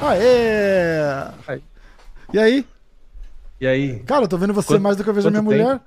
Aê! 0.00 0.38
Aê! 1.48 1.60
E 2.32 2.38
aí? 2.38 2.66
E 3.60 3.66
aí? 3.66 3.98
Cara, 4.06 4.24
eu 4.24 4.28
tô 4.28 4.38
vendo 4.38 4.54
você 4.54 4.68
quanto, 4.68 4.82
mais 4.82 4.96
do 4.96 5.02
que 5.02 5.10
eu 5.10 5.14
vejo 5.14 5.26
a 5.26 5.30
minha 5.32 5.42
tempo? 5.42 5.52
mulher. 5.52 5.80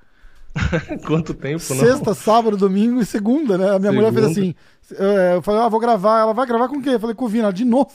quanto 1.08 1.34
tempo, 1.34 1.64
não? 1.70 1.86
Sexta, 1.86 2.14
sábado, 2.14 2.58
domingo 2.58 3.00
e 3.00 3.06
segunda, 3.06 3.58
né? 3.58 3.70
A 3.70 3.80
minha 3.80 3.92
segunda. 3.94 4.12
mulher 4.12 4.14
fez 4.14 4.26
assim. 4.26 4.56
Eu 5.34 5.42
falei, 5.42 5.62
ah, 5.62 5.70
vou 5.70 5.80
gravar. 5.80 6.20
Ela 6.20 6.34
vai 6.34 6.46
gravar 6.46 6.68
com 6.68 6.82
quê? 6.82 6.90
Eu 6.90 7.00
falei, 7.00 7.16
com 7.16 7.24
o 7.24 7.30
Vina, 7.30 7.54
de 7.54 7.64
novo. 7.64 7.94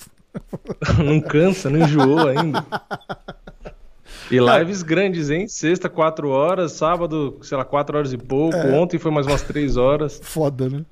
não 1.04 1.20
cansa, 1.20 1.68
não 1.68 1.80
enjoou 1.80 2.26
ainda. 2.26 2.64
E 4.30 4.38
lives 4.38 4.82
grandes, 4.82 5.30
hein? 5.30 5.46
Sexta, 5.48 5.88
4 5.88 6.28
horas, 6.28 6.72
sábado, 6.72 7.38
sei 7.42 7.56
lá, 7.56 7.64
4 7.64 7.96
horas 7.96 8.12
e 8.12 8.18
pouco. 8.18 8.56
É. 8.56 8.72
Ontem 8.72 8.98
foi 8.98 9.10
mais 9.10 9.26
umas 9.26 9.42
3 9.42 9.76
horas. 9.76 10.20
Foda, 10.22 10.68
né? 10.68 10.84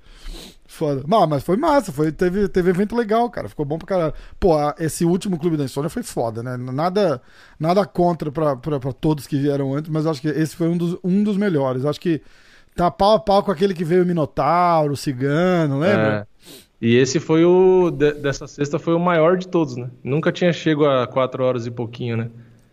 Foda. 0.66 1.04
Não, 1.06 1.26
mas 1.26 1.44
foi 1.44 1.56
massa, 1.56 1.92
foi, 1.92 2.10
teve, 2.10 2.48
teve 2.48 2.70
evento 2.70 2.96
legal, 2.96 3.30
cara. 3.30 3.48
Ficou 3.48 3.64
bom 3.64 3.78
pra 3.78 3.86
caralho. 3.86 4.14
Pô, 4.40 4.56
esse 4.78 5.04
último 5.04 5.38
Clube 5.38 5.56
da 5.56 5.64
Insônia 5.64 5.88
foi 5.90 6.02
foda, 6.02 6.42
né? 6.42 6.56
Nada, 6.56 7.22
nada 7.60 7.84
contra 7.86 8.32
pra, 8.32 8.56
pra, 8.56 8.80
pra 8.80 8.92
todos 8.92 9.26
que 9.26 9.38
vieram 9.38 9.74
antes, 9.74 9.90
mas 9.90 10.06
acho 10.06 10.20
que 10.20 10.28
esse 10.28 10.56
foi 10.56 10.68
um 10.68 10.76
dos, 10.76 10.98
um 11.04 11.22
dos 11.22 11.36
melhores. 11.36 11.84
Acho 11.84 12.00
que 12.00 12.20
tá 12.74 12.90
pau 12.90 13.14
a 13.14 13.20
pau 13.20 13.42
com 13.42 13.52
aquele 13.52 13.74
que 13.74 13.84
veio 13.84 14.02
o 14.02 14.06
Minotauro, 14.06 14.94
o 14.94 14.96
Cigano, 14.96 15.78
lembra? 15.78 16.26
É. 16.40 16.54
E 16.80 16.96
esse 16.96 17.20
foi 17.20 17.44
o. 17.44 17.90
dessa 17.90 18.46
sexta 18.46 18.78
foi 18.78 18.94
o 18.94 18.98
maior 18.98 19.38
de 19.38 19.48
todos, 19.48 19.76
né? 19.76 19.90
Nunca 20.02 20.32
tinha 20.32 20.52
chego 20.52 20.84
a 20.84 21.06
4 21.06 21.42
horas 21.42 21.66
e 21.66 21.70
pouquinho, 21.70 22.16
né? 22.16 22.30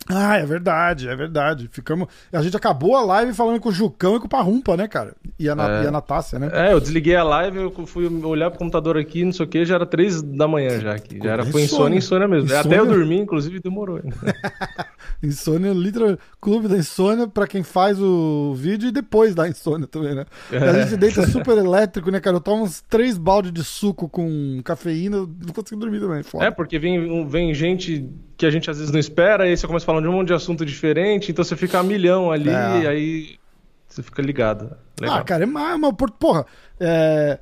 Ah, 0.07 0.37
é 0.37 0.45
verdade, 0.45 1.07
é 1.07 1.15
verdade. 1.15 1.69
Ficamos. 1.71 2.07
A 2.31 2.41
gente 2.41 2.57
acabou 2.57 2.95
a 2.95 3.01
live 3.01 3.33
falando 3.33 3.59
com 3.59 3.69
o 3.69 3.73
Jucão 3.73 4.15
e 4.15 4.19
com 4.19 4.25
o 4.25 4.29
Parrumpa, 4.29 4.75
né, 4.75 4.87
cara? 4.87 5.13
E 5.37 5.47
a, 5.49 5.53
é. 5.53 5.83
e 5.83 5.87
a 5.87 5.91
Natácia, 5.91 6.39
né? 6.39 6.49
É, 6.53 6.73
eu 6.73 6.79
desliguei 6.79 7.15
a 7.15 7.23
live, 7.23 7.57
eu 7.57 7.71
fui 7.85 8.07
olhar 8.23 8.49
pro 8.49 8.59
computador 8.59 8.97
aqui, 8.97 9.23
não 9.23 9.31
sei 9.31 9.45
o 9.45 9.49
que, 9.49 9.65
já 9.65 9.75
era 9.75 9.85
três 9.85 10.21
da 10.21 10.47
manhã 10.47 10.79
já 10.79 10.93
aqui. 10.93 11.19
Já 11.21 11.31
era, 11.31 11.45
foi 11.45 11.63
insônia, 11.63 11.97
insônia 11.97 12.27
mesmo. 12.27 12.45
Insônia... 12.45 12.61
Até 12.61 12.79
eu 12.79 12.85
dormir, 12.85 13.19
inclusive, 13.19 13.59
demorou 13.59 14.01
insônia, 15.21 15.71
literalmente. 15.71 16.21
Clube 16.39 16.67
da 16.67 16.77
insônia 16.77 17.27
pra 17.27 17.45
quem 17.45 17.61
faz 17.61 18.01
o 18.01 18.53
vídeo 18.55 18.89
e 18.89 18.91
depois 18.91 19.35
da 19.35 19.47
insônia 19.47 19.87
também, 19.87 20.15
né? 20.15 20.25
É. 20.51 20.57
A 20.57 20.81
gente 20.81 20.97
deita 20.97 21.27
super 21.27 21.57
elétrico, 21.57 22.09
né, 22.09 22.19
cara? 22.19 22.37
Eu 22.37 22.41
tomo 22.41 22.63
uns 22.63 22.81
três 22.81 23.17
baldes 23.17 23.51
de 23.51 23.63
suco 23.63 24.09
com 24.09 24.61
cafeína, 24.63 25.17
não 25.17 25.53
consigo 25.53 25.79
dormir 25.79 25.99
também. 25.99 26.23
Foda. 26.23 26.45
É, 26.45 26.51
porque 26.51 26.79
vem, 26.79 27.27
vem 27.27 27.53
gente 27.53 28.09
que 28.41 28.45
a 28.47 28.49
gente 28.49 28.71
às 28.71 28.79
vezes 28.79 28.91
não 28.91 28.99
espera, 28.99 29.43
aí 29.43 29.55
você 29.55 29.67
começa 29.67 29.85
falando 29.85 30.05
de 30.05 30.09
um 30.09 30.13
monte 30.13 30.29
de 30.29 30.33
assunto 30.33 30.65
diferente, 30.65 31.31
então 31.31 31.45
você 31.45 31.55
fica 31.55 31.77
a 31.77 31.83
milhão 31.83 32.31
ali, 32.31 32.49
é. 32.49 32.81
e 32.81 32.87
aí 32.87 33.39
você 33.87 34.01
fica 34.01 34.19
ligado. 34.19 34.75
Legal. 34.99 35.17
Ah, 35.19 35.23
cara, 35.23 35.43
é 35.43 35.45
mais 35.45 35.75
uma. 35.75 35.93
Porra, 35.93 36.47
é, 36.79 37.37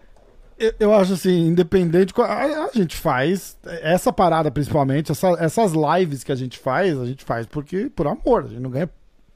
eu, 0.57 0.73
eu, 0.77 0.93
acho 0.93 1.13
assim, 1.13 1.47
independente. 1.47 2.13
A, 2.17 2.65
a, 2.65 2.69
gente 2.73 2.97
faz 2.97 3.57
essa 3.63 4.11
parada 4.11 4.51
principalmente, 4.51 5.09
essa, 5.09 5.29
essas 5.39 5.71
lives 5.71 6.21
que 6.21 6.33
a 6.33 6.35
gente 6.35 6.59
faz, 6.59 6.99
a 6.99 7.05
gente 7.05 7.23
faz 7.23 7.45
porque 7.45 7.89
por 7.95 8.05
amor, 8.05 8.43
a 8.43 8.47
gente 8.49 8.59
não 8.59 8.69
ganha 8.69 8.89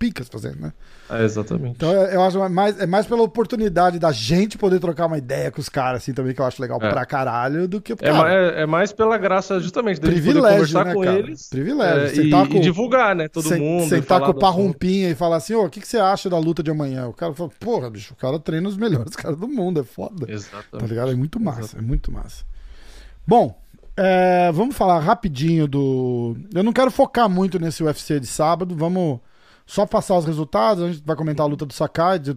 picas 0.04 0.28
fazendo, 0.28 0.60
né? 0.60 0.74
É, 1.10 1.24
exatamente. 1.24 1.76
Então 1.78 1.90
eu 1.90 2.22
acho 2.22 2.50
mais, 2.50 2.78
é 2.78 2.86
mais 2.86 3.06
pela 3.06 3.22
oportunidade 3.22 3.98
da 3.98 4.12
gente 4.12 4.58
poder 4.58 4.78
trocar 4.82 5.06
uma 5.06 5.18
ideia 5.18 5.50
com 5.50 5.62
os 5.62 5.70
caras, 5.70 6.02
assim, 6.02 6.14
também, 6.14 6.34
que 6.34 6.42
eu 6.42 6.46
acho 6.46 6.62
legal 6.62 6.78
é. 6.82 6.90
pra 6.90 7.06
caralho, 7.06 7.70
do 7.70 7.80
que. 7.80 7.94
É, 7.94 7.96
é, 8.10 8.64
é, 8.64 8.66
mais 8.66 8.92
pela 8.92 9.18
graça, 9.18 9.62
justamente, 9.62 10.02
de 10.02 10.08
Privilégio, 10.08 10.42
poder 10.42 10.52
conversar 10.52 10.86
né, 10.86 10.94
com 10.94 11.04
cara? 11.04 11.20
eles. 11.20 11.48
Privilégio. 11.48 12.22
É, 12.22 12.26
e, 12.26 12.30
com, 12.30 12.58
e, 12.58 12.60
divulgar, 12.60 13.16
né? 13.16 13.30
Todo 13.30 13.50
mundo. 13.58 13.88
Sentar 13.88 14.20
com 14.20 14.32
o 14.32 14.34
Parrumpinha 14.34 15.10
e 15.10 15.16
falar 15.16 15.38
assim: 15.38 15.54
ô, 15.54 15.62
oh, 15.62 15.66
o 15.68 15.70
que, 15.70 15.80
que 15.80 15.88
você 15.88 15.98
acha 15.98 16.30
da 16.30 16.38
luta 16.38 16.62
de 16.62 16.70
amanhã? 16.70 17.08
O 17.08 17.14
cara 17.14 17.34
fala: 17.34 17.50
porra, 17.62 17.90
bicho, 17.90 18.14
o 18.14 18.18
cara 18.18 18.38
treina 18.38 18.68
os 18.68 18.76
melhores 18.76 19.16
caras 19.16 19.38
do 19.38 19.48
mundo, 19.48 19.80
é 19.80 19.84
foda. 19.84 20.30
Exatamente. 20.30 20.80
Tá 20.80 20.86
ligado? 20.86 21.12
É 21.12 21.16
muito 21.16 21.40
massa, 21.40 21.60
Exatamente. 21.60 21.86
é 21.86 21.88
muito 21.88 22.12
massa. 22.12 22.44
Bom, 23.26 23.58
é, 23.96 24.52
vamos 24.52 24.76
falar 24.76 25.00
rapidinho 25.00 25.66
do. 25.66 26.36
Eu 26.54 26.62
não 26.62 26.74
quero 26.74 26.92
focar 26.92 27.30
muito 27.30 27.58
nesse 27.58 27.82
UFC 27.82 28.20
de 28.20 28.28
sábado, 28.28 28.76
vamos 28.76 29.22
só 29.66 29.86
passar 29.86 30.18
os 30.18 30.26
resultados, 30.26 30.84
a 30.84 30.92
gente 30.92 31.04
vai 31.06 31.16
comentar 31.16 31.46
a 31.46 31.50
luta 31.50 31.66
do 31.66 31.74
Sakai. 31.74 32.20
De, 32.20 32.36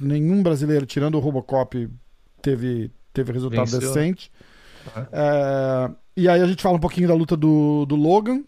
nenhum 0.00 0.42
brasileiro, 0.42 0.84
tirando 0.86 1.16
o 1.16 1.20
Robocop, 1.20 1.88
teve, 2.42 2.90
teve 3.12 3.32
resultado 3.32 3.66
Venceu. 3.66 3.80
decente. 3.80 4.30
Uhum. 4.94 5.06
É, 5.12 5.90
e 6.16 6.28
aí 6.28 6.40
a 6.40 6.46
gente 6.46 6.62
fala 6.62 6.76
um 6.76 6.80
pouquinho 6.80 7.08
da 7.08 7.14
luta 7.14 7.36
do, 7.36 7.86
do 7.86 7.96
Logan. 7.96 8.42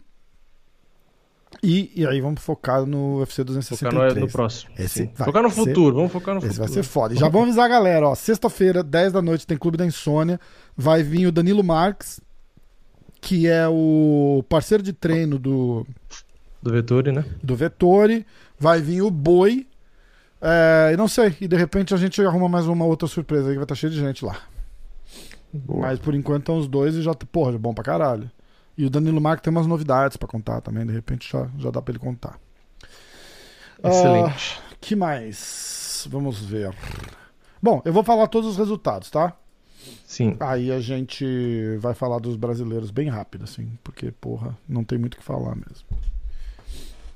E, 1.63 1.91
e 1.95 2.05
aí 2.05 2.21
vamos 2.21 2.41
focar 2.41 2.85
no 2.85 3.19
UFC 3.19 3.43
263. 3.43 3.93
Focar 3.93 4.15
no, 4.15 4.21
no 4.21 4.31
próximo. 4.31 4.71
Esse 4.77 5.09
focar 5.15 5.41
no 5.41 5.49
futuro, 5.49 5.95
vamos 5.95 6.11
focar 6.11 6.35
no 6.35 6.39
esse 6.39 6.49
futuro. 6.49 6.65
Esse 6.65 6.75
vai 6.75 6.83
ser 6.83 6.87
foda. 6.87 7.13
E 7.13 7.17
já 7.17 7.29
vamos 7.29 7.47
avisar 7.47 7.65
a 7.65 7.69
galera, 7.69 8.09
ó. 8.09 8.15
Sexta-feira, 8.15 8.83
10 8.83 9.13
da 9.13 9.21
noite, 9.21 9.47
tem 9.47 9.57
Clube 9.57 9.77
da 9.77 9.85
Insônia. 9.85 10.39
Vai 10.75 11.01
vir 11.01 11.25
o 11.25 11.31
Danilo 11.31 11.63
Marques, 11.63 12.19
que 13.21 13.47
é 13.47 13.67
o 13.67 14.43
parceiro 14.47 14.83
de 14.83 14.93
treino 14.93 15.39
do 15.39 15.87
do 16.61 16.71
Vettori, 16.71 17.11
né? 17.11 17.25
Do 17.43 17.55
Vettori. 17.55 18.25
Vai 18.59 18.81
vir 18.81 19.01
o 19.01 19.11
Boi. 19.11 19.67
É, 20.41 20.91
e 20.93 20.97
não 20.97 21.07
sei. 21.07 21.35
E 21.41 21.47
de 21.47 21.55
repente 21.55 21.93
a 21.93 21.97
gente 21.97 22.21
arruma 22.21 22.49
mais 22.49 22.67
uma 22.67 22.85
outra 22.85 23.07
surpresa 23.07 23.47
aí 23.47 23.53
que 23.53 23.57
vai 23.57 23.65
estar 23.65 23.75
tá 23.75 23.79
cheio 23.79 23.91
de 23.91 23.99
gente 23.99 24.25
lá. 24.25 24.37
Boa. 25.53 25.81
Mas 25.81 25.99
por 25.99 26.13
enquanto 26.13 26.43
estão 26.43 26.57
os 26.57 26.67
dois 26.67 26.95
e 26.95 27.01
já, 27.01 27.13
porra, 27.13 27.53
é 27.53 27.57
bom 27.57 27.73
pra 27.73 27.83
caralho. 27.83 28.29
E 28.77 28.85
o 28.85 28.89
Danilo 28.89 29.19
Marco 29.19 29.41
tem 29.41 29.51
umas 29.51 29.65
novidades 29.65 30.17
para 30.17 30.27
contar 30.27 30.61
também, 30.61 30.85
de 30.85 30.93
repente 30.93 31.31
já, 31.31 31.49
já 31.57 31.71
dá 31.71 31.81
pra 31.81 31.91
ele 31.91 31.99
contar. 31.99 32.39
Excelente. 33.83 34.59
Uh, 34.59 34.75
que 34.79 34.95
mais? 34.95 36.07
Vamos 36.11 36.39
ver. 36.39 36.71
Bom, 37.61 37.81
eu 37.83 37.91
vou 37.91 38.03
falar 38.03 38.27
todos 38.27 38.51
os 38.51 38.57
resultados, 38.57 39.09
tá? 39.09 39.35
Sim. 40.05 40.35
Aí 40.39 40.71
a 40.71 40.79
gente 40.79 41.25
vai 41.79 41.93
falar 41.93 42.19
dos 42.19 42.35
brasileiros 42.35 42.91
bem 42.91 43.09
rápido, 43.09 43.45
assim, 43.45 43.71
porque, 43.83 44.11
porra, 44.11 44.55
não 44.67 44.83
tem 44.83 44.97
muito 44.97 45.15
o 45.15 45.17
que 45.17 45.23
falar 45.23 45.55
mesmo. 45.55 45.87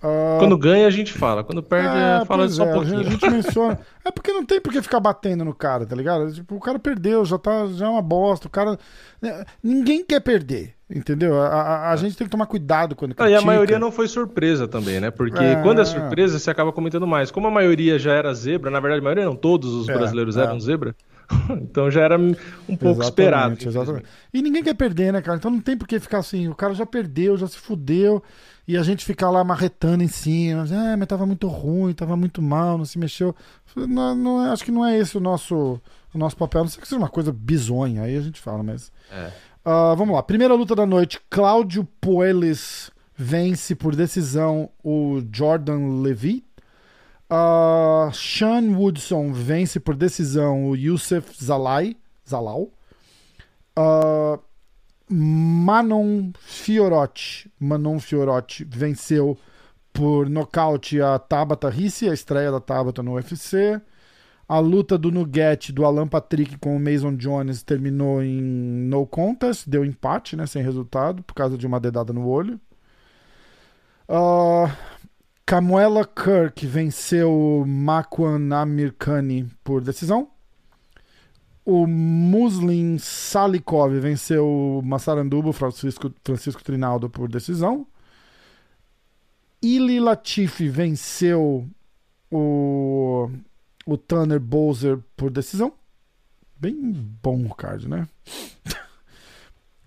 Uh... 0.03 0.39
Quando 0.39 0.57
ganha, 0.57 0.87
a 0.87 0.89
gente 0.89 1.13
fala. 1.13 1.43
Quando 1.43 1.61
perde, 1.61 1.95
é, 1.95 2.25
fala 2.25 2.49
só 2.49 2.63
um 2.63 2.69
é, 2.69 2.73
pouquinho. 2.73 2.99
A 3.01 3.03
gente 3.03 3.29
menciona. 3.29 3.79
é 4.03 4.09
porque 4.09 4.33
não 4.33 4.43
tem 4.43 4.59
por 4.59 4.73
que 4.73 4.81
ficar 4.81 4.99
batendo 4.99 5.45
no 5.45 5.53
cara, 5.53 5.85
tá 5.85 5.95
ligado? 5.95 6.33
Tipo, 6.33 6.55
o 6.55 6.59
cara 6.59 6.79
perdeu, 6.79 7.23
já, 7.23 7.37
tá, 7.37 7.67
já 7.67 7.85
é 7.85 7.89
uma 7.89 8.01
bosta. 8.01 8.47
O 8.47 8.49
cara. 8.49 8.79
Né, 9.21 9.45
ninguém 9.63 10.03
quer 10.03 10.19
perder. 10.19 10.73
Entendeu? 10.93 11.39
A, 11.39 11.47
a, 11.47 11.91
a, 11.91 11.95
gente 11.95 12.17
tem 12.17 12.27
que 12.27 12.31
tomar 12.31 12.47
cuidado 12.47 12.95
quando 12.95 13.15
critica. 13.15 13.23
Ah, 13.25 13.31
e 13.31 13.35
a 13.35 13.45
maioria 13.45 13.79
não 13.79 13.91
foi 13.93 14.09
surpresa 14.09 14.67
também, 14.67 14.99
né? 14.99 15.09
Porque 15.09 15.41
é... 15.41 15.55
quando 15.61 15.79
é 15.79 15.85
surpresa, 15.85 16.37
você 16.37 16.51
acaba 16.51 16.73
comentando 16.73 17.07
mais. 17.07 17.31
Como 17.31 17.47
a 17.47 17.51
maioria 17.51 17.97
já 17.97 18.13
era 18.13 18.33
zebra, 18.33 18.69
na 18.69 18.79
verdade, 18.79 18.99
a 18.99 19.03
maioria 19.03 19.25
não, 19.25 19.35
todos 19.35 19.73
os 19.73 19.87
é, 19.87 19.93
brasileiros 19.93 20.35
é. 20.35 20.41
eram 20.41 20.59
zebra. 20.59 20.93
então 21.61 21.89
já 21.89 22.01
era 22.01 22.17
um 22.17 22.33
pouco 22.33 23.01
exatamente, 23.01 23.03
esperado. 23.03 23.57
Exatamente. 23.65 24.05
E 24.33 24.41
ninguém 24.41 24.63
quer 24.63 24.73
perder, 24.73 25.13
né, 25.13 25.21
cara? 25.21 25.37
Então 25.37 25.49
não 25.49 25.61
tem 25.61 25.77
por 25.77 25.87
que 25.87 25.97
ficar 25.97 26.17
assim. 26.17 26.49
O 26.49 26.55
cara 26.55 26.73
já 26.73 26.85
perdeu, 26.85 27.37
já 27.37 27.47
se 27.47 27.57
fudeu 27.57 28.21
e 28.67 28.77
a 28.77 28.83
gente 28.83 29.03
ficar 29.03 29.29
lá 29.29 29.43
marretando 29.43 30.03
em 30.03 30.07
cima, 30.07 30.63
ah, 30.63 30.97
mas 30.97 31.07
tava 31.07 31.25
muito 31.25 31.47
ruim, 31.47 31.93
tava 31.93 32.15
muito 32.15 32.41
mal, 32.41 32.77
não 32.77 32.85
se 32.85 32.99
mexeu. 32.99 33.35
Não, 33.75 34.15
não, 34.15 34.45
é, 34.45 34.51
acho 34.51 34.63
que 34.63 34.71
não 34.71 34.85
é 34.85 34.97
esse 34.97 35.17
o 35.17 35.19
nosso, 35.19 35.81
o 36.13 36.17
nosso 36.17 36.37
papel, 36.37 36.61
não 36.61 36.69
sei 36.69 36.81
que 36.81 36.87
seja 36.87 36.99
uma 36.99 37.09
coisa 37.09 37.31
bizonha, 37.31 38.03
aí 38.03 38.15
a 38.15 38.21
gente 38.21 38.39
fala, 38.39 38.63
mas. 38.63 38.91
É. 39.11 39.31
Uh, 39.63 39.95
vamos 39.95 40.15
lá, 40.15 40.23
primeira 40.23 40.53
luta 40.53 40.75
da 40.75 40.85
noite: 40.85 41.19
Cláudio 41.29 41.87
Poelis 41.99 42.91
vence 43.15 43.75
por 43.75 43.95
decisão 43.95 44.69
o 44.83 45.21
Jordan 45.31 46.01
Levy. 46.01 46.43
Uh, 47.31 48.11
Sean 48.11 48.75
Woodson 48.75 49.31
vence 49.31 49.79
por 49.79 49.95
decisão 49.95 50.67
o 50.67 50.75
Youssef 50.75 51.31
Zalai, 51.43 51.95
Zalal. 52.27 52.69
Uh, 53.77 54.39
Manon 55.11 56.31
Fiorotti. 56.39 57.51
Manon 57.59 57.99
Fiorotti 57.99 58.63
venceu 58.63 59.37
por 59.93 60.29
nocaute 60.29 61.01
a 61.01 61.19
Tabata 61.19 61.69
Rissi, 61.69 62.09
a 62.09 62.13
estreia 62.13 62.51
da 62.51 62.59
Tabata 62.59 63.03
no 63.03 63.15
UFC. 63.15 63.81
A 64.47 64.59
luta 64.59 64.97
do 64.97 65.11
Nugget 65.11 65.71
do 65.71 65.85
Alan 65.85 66.07
Patrick 66.07 66.57
com 66.57 66.75
o 66.75 66.79
Mason 66.79 67.15
Jones 67.15 67.63
terminou 67.63 68.21
em 68.21 68.41
no 68.41 69.05
contest, 69.05 69.67
deu 69.67 69.85
empate, 69.85 70.35
né, 70.35 70.45
sem 70.45 70.61
resultado, 70.61 71.23
por 71.23 71.33
causa 71.33 71.57
de 71.57 71.65
uma 71.65 71.79
dedada 71.79 72.11
no 72.11 72.27
olho. 72.27 72.59
Uh, 74.09 74.69
Camuela 75.45 76.05
Kirk 76.05 76.65
venceu 76.65 77.63
Makwan 77.65 78.53
Amirkani 78.53 79.47
por 79.63 79.81
decisão. 79.81 80.29
O 81.63 81.85
Muslin 81.85 82.97
Salikov 82.97 83.91
venceu 83.99 84.45
o 84.47 84.81
Massaranduba, 84.83 85.53
Francisco, 85.53 86.11
Francisco 86.23 86.63
Trinaldo, 86.63 87.09
por 87.09 87.29
decisão. 87.29 87.85
Ili 89.61 89.99
Latifi 89.99 90.67
venceu 90.67 91.67
o, 92.31 93.29
o 93.85 93.97
Tanner 93.97 94.39
Bowser 94.39 94.97
por 95.15 95.29
decisão. 95.29 95.73
Bem 96.57 96.91
bom 97.21 97.45
o 97.45 97.53
card, 97.53 97.87
né? 97.87 98.07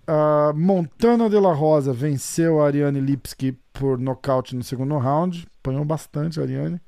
Uh, 0.07 0.53
Montana 0.55 1.29
de 1.29 1.39
la 1.39 1.53
Rosa 1.53 1.91
venceu 1.91 2.61
a 2.61 2.67
Ariane 2.67 3.01
Lipski 3.01 3.51
por 3.73 3.97
nocaute 3.97 4.55
no 4.55 4.63
segundo 4.63 4.97
round. 4.97 5.45
Apanhou 5.59 5.83
bastante 5.83 6.39
a 6.39 6.43
Ariane. 6.43 6.79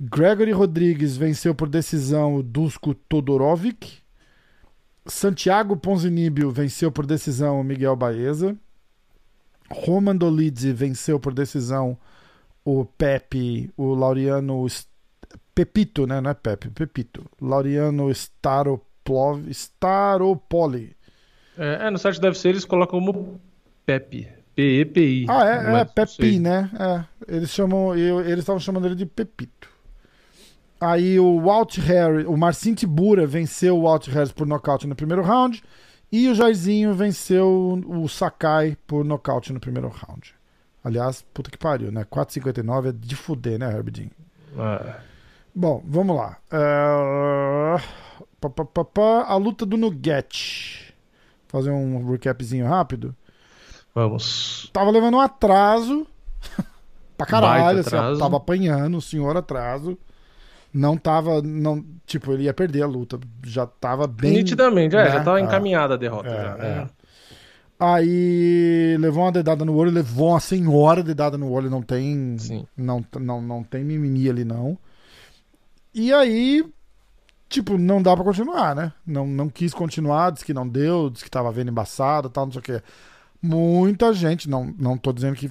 Gregory 0.00 0.52
Rodrigues 0.52 1.14
venceu 1.14 1.54
por 1.54 1.68
decisão 1.68 2.36
o 2.36 2.42
Dusko 2.42 2.94
Todorovic. 2.94 3.98
Santiago 5.06 5.76
Ponzinibbio 5.76 6.50
venceu 6.50 6.90
por 6.90 7.04
decisão 7.04 7.60
o 7.60 7.64
Miguel 7.64 7.94
Baeza. 7.94 8.56
Roman 9.70 10.16
Dolidze 10.16 10.72
venceu 10.72 11.20
por 11.20 11.34
decisão 11.34 11.98
o 12.64 12.86
Pepe, 12.86 13.70
o 13.76 13.94
Laureano 13.94 14.66
Pepito, 15.54 16.06
né? 16.06 16.18
Não 16.18 16.30
é 16.30 16.34
Pepe, 16.34 16.70
Pepito. 16.70 17.26
Laureano 17.38 18.10
Staroplov, 18.10 19.46
Staropoli. 19.50 20.96
É, 21.58 21.86
é, 21.86 21.90
no 21.90 21.98
site 21.98 22.18
deve 22.18 22.38
ser, 22.38 22.48
eles 22.48 22.64
colocam 22.64 22.98
como 23.00 23.38
Pepe. 23.84 24.28
P-E-P-I. 24.54 25.26
Ah, 25.28 25.46
é, 25.46 25.80
é 25.80 25.84
Pepi, 25.84 26.38
né? 26.38 26.70
É, 26.78 27.36
eles 27.36 27.50
chamam, 27.50 27.94
eles 27.94 28.40
estavam 28.40 28.60
chamando 28.60 28.86
ele 28.86 28.94
de 28.94 29.06
Pepito. 29.06 29.69
Aí 30.80 31.20
o 31.20 31.38
Walt 31.42 31.76
Harris, 31.76 32.26
o 32.26 32.36
Marcin 32.38 32.72
Tibura 32.72 33.26
venceu 33.26 33.76
o 33.76 33.82
Walt 33.82 34.08
Harris 34.08 34.32
por 34.32 34.46
nocaute 34.46 34.86
no 34.86 34.96
primeiro 34.96 35.22
round. 35.22 35.62
E 36.10 36.26
o 36.26 36.34
Jairzinho 36.34 36.94
venceu 36.94 37.80
o 37.86 38.08
Sakai 38.08 38.76
por 38.86 39.04
nocaute 39.04 39.52
no 39.52 39.60
primeiro 39.60 39.88
round. 39.88 40.34
Aliás, 40.82 41.22
puta 41.34 41.50
que 41.50 41.58
pariu, 41.58 41.92
né? 41.92 42.04
4,59 42.04 42.88
é 42.88 42.92
de 42.92 43.14
fuder, 43.14 43.58
né, 43.58 43.70
Herbidinho? 43.70 44.10
É. 44.58 44.96
Bom, 45.54 45.82
vamos 45.86 46.16
lá. 46.16 46.38
Uh... 46.50 47.80
Pá, 48.40 48.48
pá, 48.48 48.84
pá, 48.84 49.24
a 49.28 49.36
luta 49.36 49.66
do 49.66 49.76
Nugget. 49.76 50.94
Fazer 51.46 51.70
um 51.70 52.10
recapzinho 52.10 52.66
rápido. 52.66 53.14
Vamos. 53.94 54.70
Tava 54.72 54.90
levando 54.90 55.18
um 55.18 55.20
atraso. 55.20 56.06
pra 57.18 57.26
caralho, 57.26 57.80
assim, 57.80 58.18
tava 58.18 58.38
apanhando, 58.38 58.96
o 58.96 59.02
senhor 59.02 59.36
atraso 59.36 59.98
não 60.72 60.96
tava. 60.96 61.42
Não, 61.42 61.84
tipo, 62.06 62.32
ele 62.32 62.44
ia 62.44 62.54
perder 62.54 62.82
a 62.82 62.86
luta. 62.86 63.18
Já 63.44 63.66
tava 63.66 64.06
bem. 64.06 64.32
Nitidamente, 64.32 64.96
é, 64.96 65.04
né? 65.04 65.10
já 65.10 65.24
tava 65.24 65.40
encaminhada 65.40 65.94
a 65.94 65.96
derrota. 65.96 66.28
É, 66.28 66.42
já, 66.42 66.58
é. 66.58 66.68
É. 66.68 66.86
Aí 67.82 68.94
levou 69.00 69.24
uma 69.24 69.32
dedada 69.32 69.64
no 69.64 69.74
olho, 69.74 69.90
levou 69.90 70.28
uma 70.28 70.40
senhora 70.40 71.02
dedada 71.02 71.38
no 71.38 71.50
olho, 71.50 71.70
não 71.70 71.80
tem. 71.80 72.36
Sim. 72.38 72.66
Não, 72.76 73.02
não, 73.18 73.40
não 73.40 73.62
tem 73.62 73.82
mimimi 73.82 74.28
ali, 74.28 74.44
não. 74.44 74.76
E 75.94 76.12
aí, 76.12 76.62
tipo, 77.48 77.78
não 77.78 78.02
dá 78.02 78.14
pra 78.14 78.22
continuar, 78.22 78.76
né? 78.76 78.92
Não, 79.06 79.26
não 79.26 79.48
quis 79.48 79.72
continuar, 79.72 80.30
disse 80.30 80.44
que 80.44 80.52
não 80.52 80.68
deu, 80.68 81.08
disse 81.08 81.24
que 81.24 81.30
tava 81.30 81.50
vendo 81.50 81.70
embaçado 81.70 82.28
tal, 82.28 82.44
não 82.44 82.52
sei 82.52 82.60
o 82.60 82.62
quê. 82.62 82.82
Muita 83.40 84.12
gente, 84.12 84.48
não, 84.48 84.74
não 84.78 84.98
tô 84.98 85.10
dizendo 85.12 85.34
que. 85.34 85.50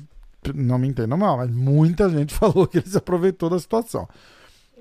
Não 0.56 0.78
me 0.78 0.88
entendam 0.88 1.18
mal, 1.18 1.36
mas 1.36 1.50
muita 1.50 2.10
gente 2.10 2.32
falou 2.38 2.68
que 2.68 2.78
ele 2.78 2.88
se 2.88 2.98
aproveitou 2.98 3.50
da 3.50 3.60
situação. 3.60 4.08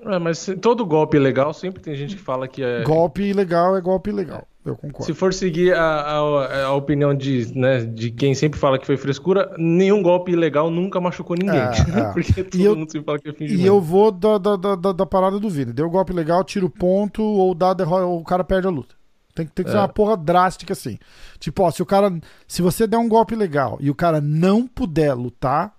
É, 0.05 0.19
mas 0.19 0.49
todo 0.61 0.85
golpe 0.85 1.19
legal 1.19 1.53
sempre 1.53 1.81
tem 1.81 1.95
gente 1.95 2.15
que 2.15 2.21
fala 2.21 2.47
que 2.47 2.63
é. 2.63 2.83
Golpe 2.83 3.23
ilegal 3.23 3.75
é 3.75 3.81
golpe 3.81 4.09
ilegal. 4.09 4.47
Eu 4.65 4.75
concordo. 4.75 5.05
Se 5.05 5.13
for 5.13 5.33
seguir 5.33 5.73
a, 5.73 5.81
a, 5.81 6.63
a, 6.65 6.73
opinião 6.73 7.13
de, 7.15 7.51
né, 7.57 7.79
de 7.85 8.11
quem 8.11 8.35
sempre 8.35 8.59
fala 8.59 8.77
que 8.77 8.85
foi 8.85 8.97
frescura, 8.97 9.53
nenhum 9.57 10.03
golpe 10.03 10.33
ilegal 10.33 10.69
nunca 10.69 10.99
machucou 10.99 11.35
ninguém. 11.35 11.59
É, 11.59 11.71
é. 11.99 12.13
Porque 12.13 12.43
todo 12.43 12.61
eu, 12.61 12.75
mundo 12.75 12.91
sempre 12.91 13.05
fala 13.05 13.19
que 13.19 13.29
é 13.29 13.33
fingimento. 13.33 13.63
E 13.63 13.65
eu 13.65 13.81
vou 13.81 14.11
da, 14.11 14.37
da, 14.37 14.55
da, 14.55 14.91
da 14.91 15.05
parada 15.05 15.39
do 15.39 15.49
Vini. 15.49 15.73
Deu 15.73 15.89
golpe 15.89 16.13
legal, 16.13 16.43
tira 16.43 16.65
o 16.65 16.69
ponto 16.69 17.23
ou 17.23 17.55
dá 17.55 17.75
ou 17.89 18.19
o 18.19 18.23
cara 18.23 18.43
perde 18.43 18.67
a 18.67 18.71
luta. 18.71 18.95
Tem, 19.33 19.45
tem 19.45 19.63
que 19.63 19.71
ser 19.71 19.77
é. 19.77 19.79
uma 19.79 19.87
porra 19.87 20.17
drástica 20.17 20.73
assim. 20.73 20.97
Tipo, 21.39 21.63
ó, 21.63 21.71
se 21.71 21.81
o 21.81 21.85
cara. 21.85 22.11
Se 22.47 22.61
você 22.61 22.85
der 22.85 22.97
um 22.97 23.07
golpe 23.07 23.35
legal 23.35 23.77
e 23.79 23.89
o 23.89 23.95
cara 23.95 24.19
não 24.19 24.67
puder 24.67 25.13
lutar, 25.13 25.73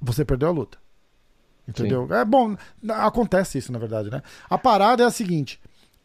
você 0.00 0.24
perdeu 0.24 0.48
a 0.48 0.52
luta. 0.52 0.78
Entendeu? 1.70 2.06
Sim. 2.06 2.14
É 2.14 2.24
bom, 2.24 2.56
acontece 2.88 3.58
isso, 3.58 3.72
na 3.72 3.78
verdade, 3.78 4.10
né? 4.10 4.22
A 4.48 4.58
parada 4.58 5.02
é 5.02 5.06
a 5.06 5.10
seguinte. 5.10 5.60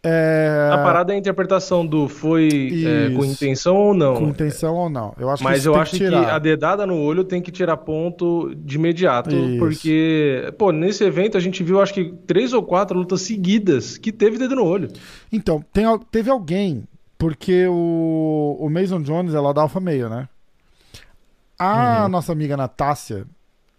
É... 0.08 0.70
A 0.72 0.78
parada 0.78 1.12
é 1.12 1.16
a 1.16 1.18
interpretação 1.18 1.84
do 1.84 2.08
foi 2.08 2.48
é, 2.86 3.10
com 3.16 3.26
intenção 3.26 3.76
ou 3.76 3.94
não. 3.94 4.14
Com 4.14 4.28
intenção 4.28 4.76
ou 4.76 4.88
não. 4.88 5.16
Eu 5.18 5.32
acho 5.32 5.44
Mas 5.44 5.66
eu 5.66 5.74
acho 5.74 5.94
que, 5.94 6.08
que, 6.08 6.14
a 6.14 6.38
dedada 6.38 6.86
no 6.86 6.96
olho 6.96 7.24
tem 7.24 7.42
que 7.42 7.52
tirar 7.52 7.76
ponto 7.78 8.54
de 8.56 8.76
imediato. 8.76 9.36
Isso. 9.36 9.58
Porque, 9.58 10.54
pô, 10.60 10.72
nesse 10.72 11.04
evento 11.04 11.38
a 11.38 11.40
gente 11.40 11.64
viu 11.64 11.82
acho 11.82 11.92
que 11.92 12.14
três 12.28 12.54
ou 12.54 12.62
quatro 12.62 13.00
lutas 13.00 13.22
seguidas 13.22 13.98
que 13.98 14.12
teve 14.12 14.38
dedo 14.38 14.56
no 14.56 14.64
olho. 14.64 14.90
Então, 15.32 15.66
tem, 15.74 15.86
teve 16.12 16.30
alguém, 16.30 16.84
porque 17.18 17.66
o, 17.68 18.58
o 18.60 18.70
Mason 18.70 19.02
Jones 19.02 19.34
ela 19.34 19.56
dá 19.56 19.64
alfa 19.64 19.80
meio, 19.80 20.08
né? 20.08 20.30
A 21.58 22.04
uhum. 22.04 22.10
nossa 22.10 22.32
amiga 22.32 22.56
Natácia 22.56 23.26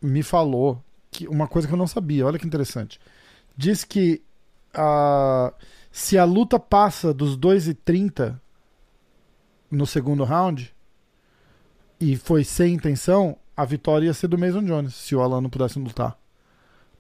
me 0.03 0.25
falou 0.25 0.83
que, 1.17 1.29
uma 1.29 1.49
coisa 1.49 1.67
que 1.67 1.73
eu 1.73 1.79
não 1.79 1.87
sabia, 1.87 2.27
olha 2.27 2.39
que 2.39 2.47
interessante. 2.47 3.01
Diz 3.57 3.85
que 3.85 4.23
uh, 4.75 5.53
se 5.91 6.19
a 6.19 6.25
luta 6.25 6.59
passa 6.59 7.15
dos 7.15 7.39
2,30 7.39 8.39
no 9.71 9.87
segundo 9.87 10.25
round 10.25 10.75
e 11.99 12.17
foi 12.17 12.45
sem 12.45 12.75
intenção, 12.75 13.37
a 13.57 13.65
vitória 13.65 14.07
ia 14.07 14.15
ser 14.15 14.29
do 14.29 14.37
Mason 14.37 14.63
Jones, 14.63 14.95
se 14.95 15.17
o 15.17 15.23
Alan 15.23 15.41
não 15.41 15.49
pudesse 15.49 15.79
lutar. 15.79 16.19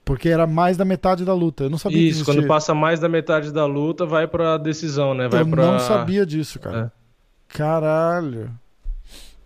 Porque 0.03 0.31
era 0.31 0.47
mais 0.47 0.77
da 0.77 0.85
metade 0.85 1.25
da 1.25 1.35
luta. 1.35 1.65
Eu 1.65 1.71
não 1.71 1.79
sabia 1.79 2.09
Isso, 2.09 2.25
quando 2.25 2.47
passa 2.47 2.73
mais 2.73 3.01
da 3.01 3.09
metade 3.09 3.53
da 3.53 3.67
luta, 3.67 4.07
vai 4.07 4.27
pra 4.27 4.57
decisão, 4.57 5.13
né? 5.13 5.29
Vai 5.29 5.43
eu 5.43 5.49
pra... 5.49 5.67
não 5.67 5.79
sabia 5.81 6.25
disso, 6.25 6.61
cara. 6.61 6.93
É. 6.93 7.55
Caralho. 7.57 8.51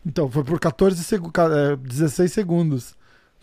Então, 0.04 0.30
foi 0.30 0.44
por 0.44 0.60
14 0.60 1.02
seg 1.02 1.22
16 1.82 2.30
segundos 2.30 2.94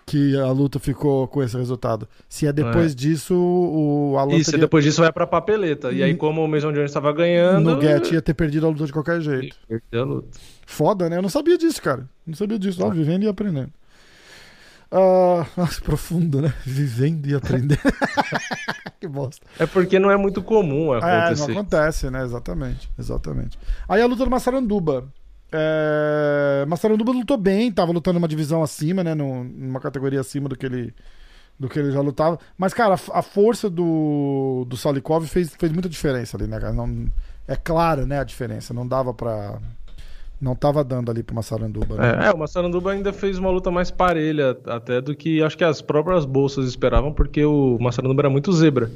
que 0.07 0.37
a 0.37 0.49
luta 0.51 0.79
ficou 0.79 1.27
com 1.27 1.43
esse 1.43 1.57
resultado. 1.57 2.07
Se 2.29 2.47
é 2.47 2.53
depois 2.53 2.93
é. 2.93 2.95
disso, 2.95 3.35
o 3.35 4.17
Alan. 4.17 4.35
Isso, 4.35 4.51
teria... 4.51 4.65
depois 4.65 4.83
disso 4.83 5.01
vai 5.01 5.11
pra 5.11 5.27
papeleta. 5.27 5.91
E 5.91 6.01
aí, 6.01 6.13
hum. 6.13 6.17
como 6.17 6.43
o 6.43 6.47
Mason 6.47 6.71
Jones 6.71 6.89
estava 6.89 7.11
ganhando. 7.11 7.75
No 7.75 7.81
Get 7.81 8.13
ia 8.13 8.21
ter 8.21 8.33
perdido 8.33 8.65
a 8.65 8.69
luta 8.69 8.85
de 8.85 8.93
qualquer 8.93 9.19
jeito. 9.19 9.57
Perdeu 9.67 10.01
a 10.01 10.05
luta. 10.05 10.39
Foda, 10.65 11.09
né? 11.09 11.17
Eu 11.17 11.21
não 11.21 11.29
sabia 11.29 11.57
disso, 11.57 11.81
cara. 11.81 12.09
Não 12.25 12.35
sabia 12.35 12.57
disso. 12.57 12.81
Ó, 12.83 12.89
vivendo 12.89 13.23
e 13.23 13.27
aprendendo. 13.27 13.69
Uh, 14.89 15.45
nossa, 15.59 15.81
profundo, 15.81 16.41
né? 16.41 16.53
Vivendo 16.65 17.27
e 17.27 17.35
aprendendo. 17.35 17.81
que 19.01 19.09
bosta. 19.09 19.45
É 19.59 19.65
porque 19.65 19.99
não 19.99 20.09
é 20.09 20.15
muito 20.15 20.41
comum 20.41 20.93
acontecer. 20.93 21.43
É, 21.43 21.47
não 21.47 21.61
acontece, 21.61 22.09
né? 22.09 22.23
Exatamente. 22.23 22.89
Exatamente. 22.97 23.59
Aí 23.89 24.01
a 24.01 24.05
luta 24.05 24.23
do 24.23 24.31
Massaranduba. 24.31 25.03
É... 25.51 26.65
Massaranduba 26.67 27.11
lutou 27.11 27.37
bem, 27.37 27.71
tava 27.71 27.91
lutando 27.91 28.19
uma 28.19 28.27
divisão 28.27 28.61
acima, 28.61 29.03
né? 29.03 29.15
Numa 29.15 29.79
categoria 29.79 30.19
acima 30.19 30.49
do 30.49 30.57
que 30.57 30.65
ele, 30.65 30.93
do 31.59 31.69
que 31.69 31.79
ele 31.79 31.91
já 31.91 32.01
lutava. 32.01 32.39
Mas, 32.57 32.73
cara, 32.73 32.93
a, 32.93 33.21
força 33.21 33.69
do, 33.69 34.65
do 34.67 34.75
Salikov 34.75 35.25
fez, 35.27 35.55
fez 35.55 35.71
muita 35.71 35.89
diferença 35.89 36.37
ali, 36.37 36.47
né, 36.47 36.59
cara? 36.59 36.73
Não, 36.73 37.07
é 37.47 37.55
clara, 37.55 38.05
né, 38.05 38.19
a 38.19 38.23
diferença. 38.23 38.73
Não 38.73 38.87
dava 38.87 39.13
pra. 39.13 39.59
Não 40.39 40.55
tava 40.55 40.83
dando 40.83 41.09
ali 41.09 41.23
pro 41.23 41.35
Massaranduba. 41.35 41.95
Né? 41.95 42.25
É, 42.25 42.27
é, 42.27 42.31
o 42.31 42.37
Massaranduba 42.37 42.91
ainda 42.91 43.11
fez 43.11 43.39
uma 43.39 43.49
luta 43.49 43.71
mais 43.71 43.89
parelha, 43.89 44.55
até 44.67 45.01
do 45.01 45.15
que 45.15 45.41
acho 45.41 45.57
que 45.57 45.63
as 45.63 45.81
próprias 45.81 46.25
bolsas 46.25 46.67
esperavam, 46.67 47.11
porque 47.11 47.43
o 47.43 47.79
Massaranduba 47.79 48.21
era 48.21 48.29
muito 48.29 48.51
zebra. 48.53 48.91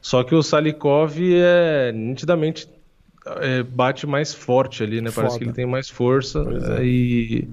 Só 0.00 0.24
que 0.24 0.34
o 0.34 0.42
Salikov 0.42 1.18
é 1.20 1.92
nitidamente 1.92 2.66
é, 3.26 3.62
bate 3.62 4.06
mais 4.06 4.32
forte 4.32 4.82
ali, 4.82 5.00
né? 5.00 5.10
Foda. 5.10 5.26
Parece 5.26 5.38
que 5.38 5.44
ele 5.44 5.52
tem 5.52 5.66
mais 5.66 5.88
força. 5.88 6.44
É. 6.78 6.84
E, 6.84 7.48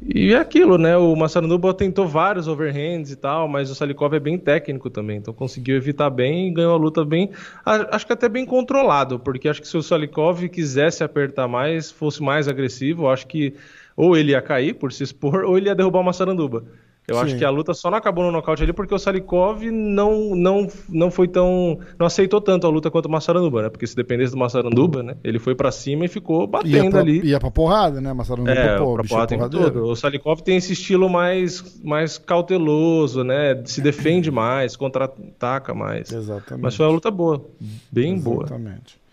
e 0.00 0.32
é 0.32 0.38
aquilo, 0.38 0.78
né? 0.78 0.96
O 0.96 1.14
Massaranduba 1.16 1.74
tentou 1.74 2.06
vários 2.06 2.46
overhands 2.46 3.10
e 3.10 3.16
tal, 3.16 3.48
mas 3.48 3.70
o 3.70 3.74
Salikov 3.74 4.14
é 4.14 4.20
bem 4.20 4.38
técnico 4.38 4.88
também. 4.88 5.18
Então 5.18 5.34
conseguiu 5.34 5.76
evitar 5.76 6.08
bem 6.08 6.48
e 6.48 6.50
ganhou 6.52 6.74
a 6.74 6.78
luta 6.78 7.04
bem. 7.04 7.30
Acho 7.64 8.06
que 8.06 8.12
até 8.12 8.28
bem 8.28 8.46
controlado, 8.46 9.18
porque 9.18 9.48
acho 9.48 9.60
que 9.60 9.68
se 9.68 9.76
o 9.76 9.82
Salikov 9.82 10.48
quisesse 10.48 11.02
apertar 11.02 11.48
mais, 11.48 11.90
fosse 11.90 12.22
mais 12.22 12.46
agressivo, 12.46 13.08
acho 13.08 13.26
que 13.26 13.54
ou 13.96 14.16
ele 14.16 14.30
ia 14.30 14.40
cair 14.40 14.74
por 14.74 14.92
se 14.92 15.02
expor, 15.02 15.42
ou 15.44 15.58
ele 15.58 15.68
ia 15.68 15.74
derrubar 15.74 16.00
o 16.00 16.04
Massaranduba. 16.04 16.64
Eu 17.08 17.14
Sim. 17.14 17.20
acho 17.22 17.36
que 17.38 17.44
a 17.44 17.48
luta 17.48 17.72
só 17.72 17.90
não 17.90 17.96
acabou 17.96 18.22
no 18.22 18.30
nocaute 18.30 18.62
ali 18.62 18.70
porque 18.70 18.94
o 18.94 18.98
Salikov 18.98 19.62
não, 19.70 20.36
não, 20.36 20.68
não 20.90 21.10
foi 21.10 21.26
tão. 21.26 21.78
não 21.98 22.06
aceitou 22.06 22.38
tanto 22.38 22.66
a 22.66 22.70
luta 22.70 22.90
quanto 22.90 23.06
o 23.06 23.10
Massaranduba, 23.10 23.62
né? 23.62 23.70
Porque 23.70 23.86
se 23.86 23.96
dependesse 23.96 24.32
do 24.32 24.38
Massaranduba, 24.38 25.02
né? 25.02 25.16
Ele 25.24 25.38
foi 25.38 25.54
para 25.54 25.70
cima 25.72 26.04
e 26.04 26.08
ficou 26.08 26.46
batendo 26.46 26.84
ia 26.84 26.90
pra, 26.90 27.00
ali. 27.00 27.26
Ia 27.26 27.40
pra 27.40 27.50
porrada, 27.50 27.98
né? 27.98 28.12
Massaranduba, 28.12 28.52
é, 28.52 28.76
pô, 28.76 28.92
pra 28.92 29.04
porrada 29.04 29.26
tem 29.26 29.38
tudo. 29.48 29.84
O 29.86 29.96
Salikov 29.96 30.42
tem 30.42 30.58
esse 30.58 30.74
estilo 30.74 31.08
mais, 31.08 31.82
mais 31.82 32.18
cauteloso, 32.18 33.24
né? 33.24 33.58
Se 33.64 33.80
defende 33.80 34.30
mais, 34.30 34.76
contra-ataca 34.76 35.72
mais. 35.72 36.12
Exatamente. 36.12 36.62
Mas 36.62 36.76
foi 36.76 36.84
uma 36.84 36.92
luta 36.92 37.10
boa. 37.10 37.42
Bem 37.90 38.16
Exatamente. 38.16 38.22
boa. 38.22 38.44
Exatamente. 38.44 39.08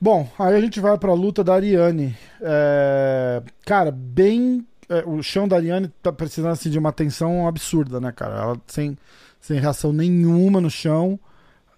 Bom, 0.00 0.28
aí 0.38 0.54
a 0.54 0.60
gente 0.60 0.80
vai 0.80 0.96
pra 0.98 1.12
luta 1.12 1.44
da 1.44 1.54
Ariane. 1.54 2.16
É... 2.40 3.42
Cara, 3.64 3.90
bem 3.90 4.64
é, 4.88 5.02
o 5.06 5.22
chão 5.22 5.46
da 5.48 5.56
Ariane 5.56 5.88
tá 6.02 6.12
precisando 6.12 6.52
assim, 6.52 6.70
de 6.70 6.78
uma 6.78 6.88
atenção 6.90 7.46
absurda, 7.46 8.00
né, 8.00 8.12
cara? 8.12 8.34
Ela 8.36 8.60
sem, 8.66 8.96
sem 9.40 9.58
reação 9.58 9.92
nenhuma 9.92 10.60
no 10.60 10.70
chão. 10.70 11.18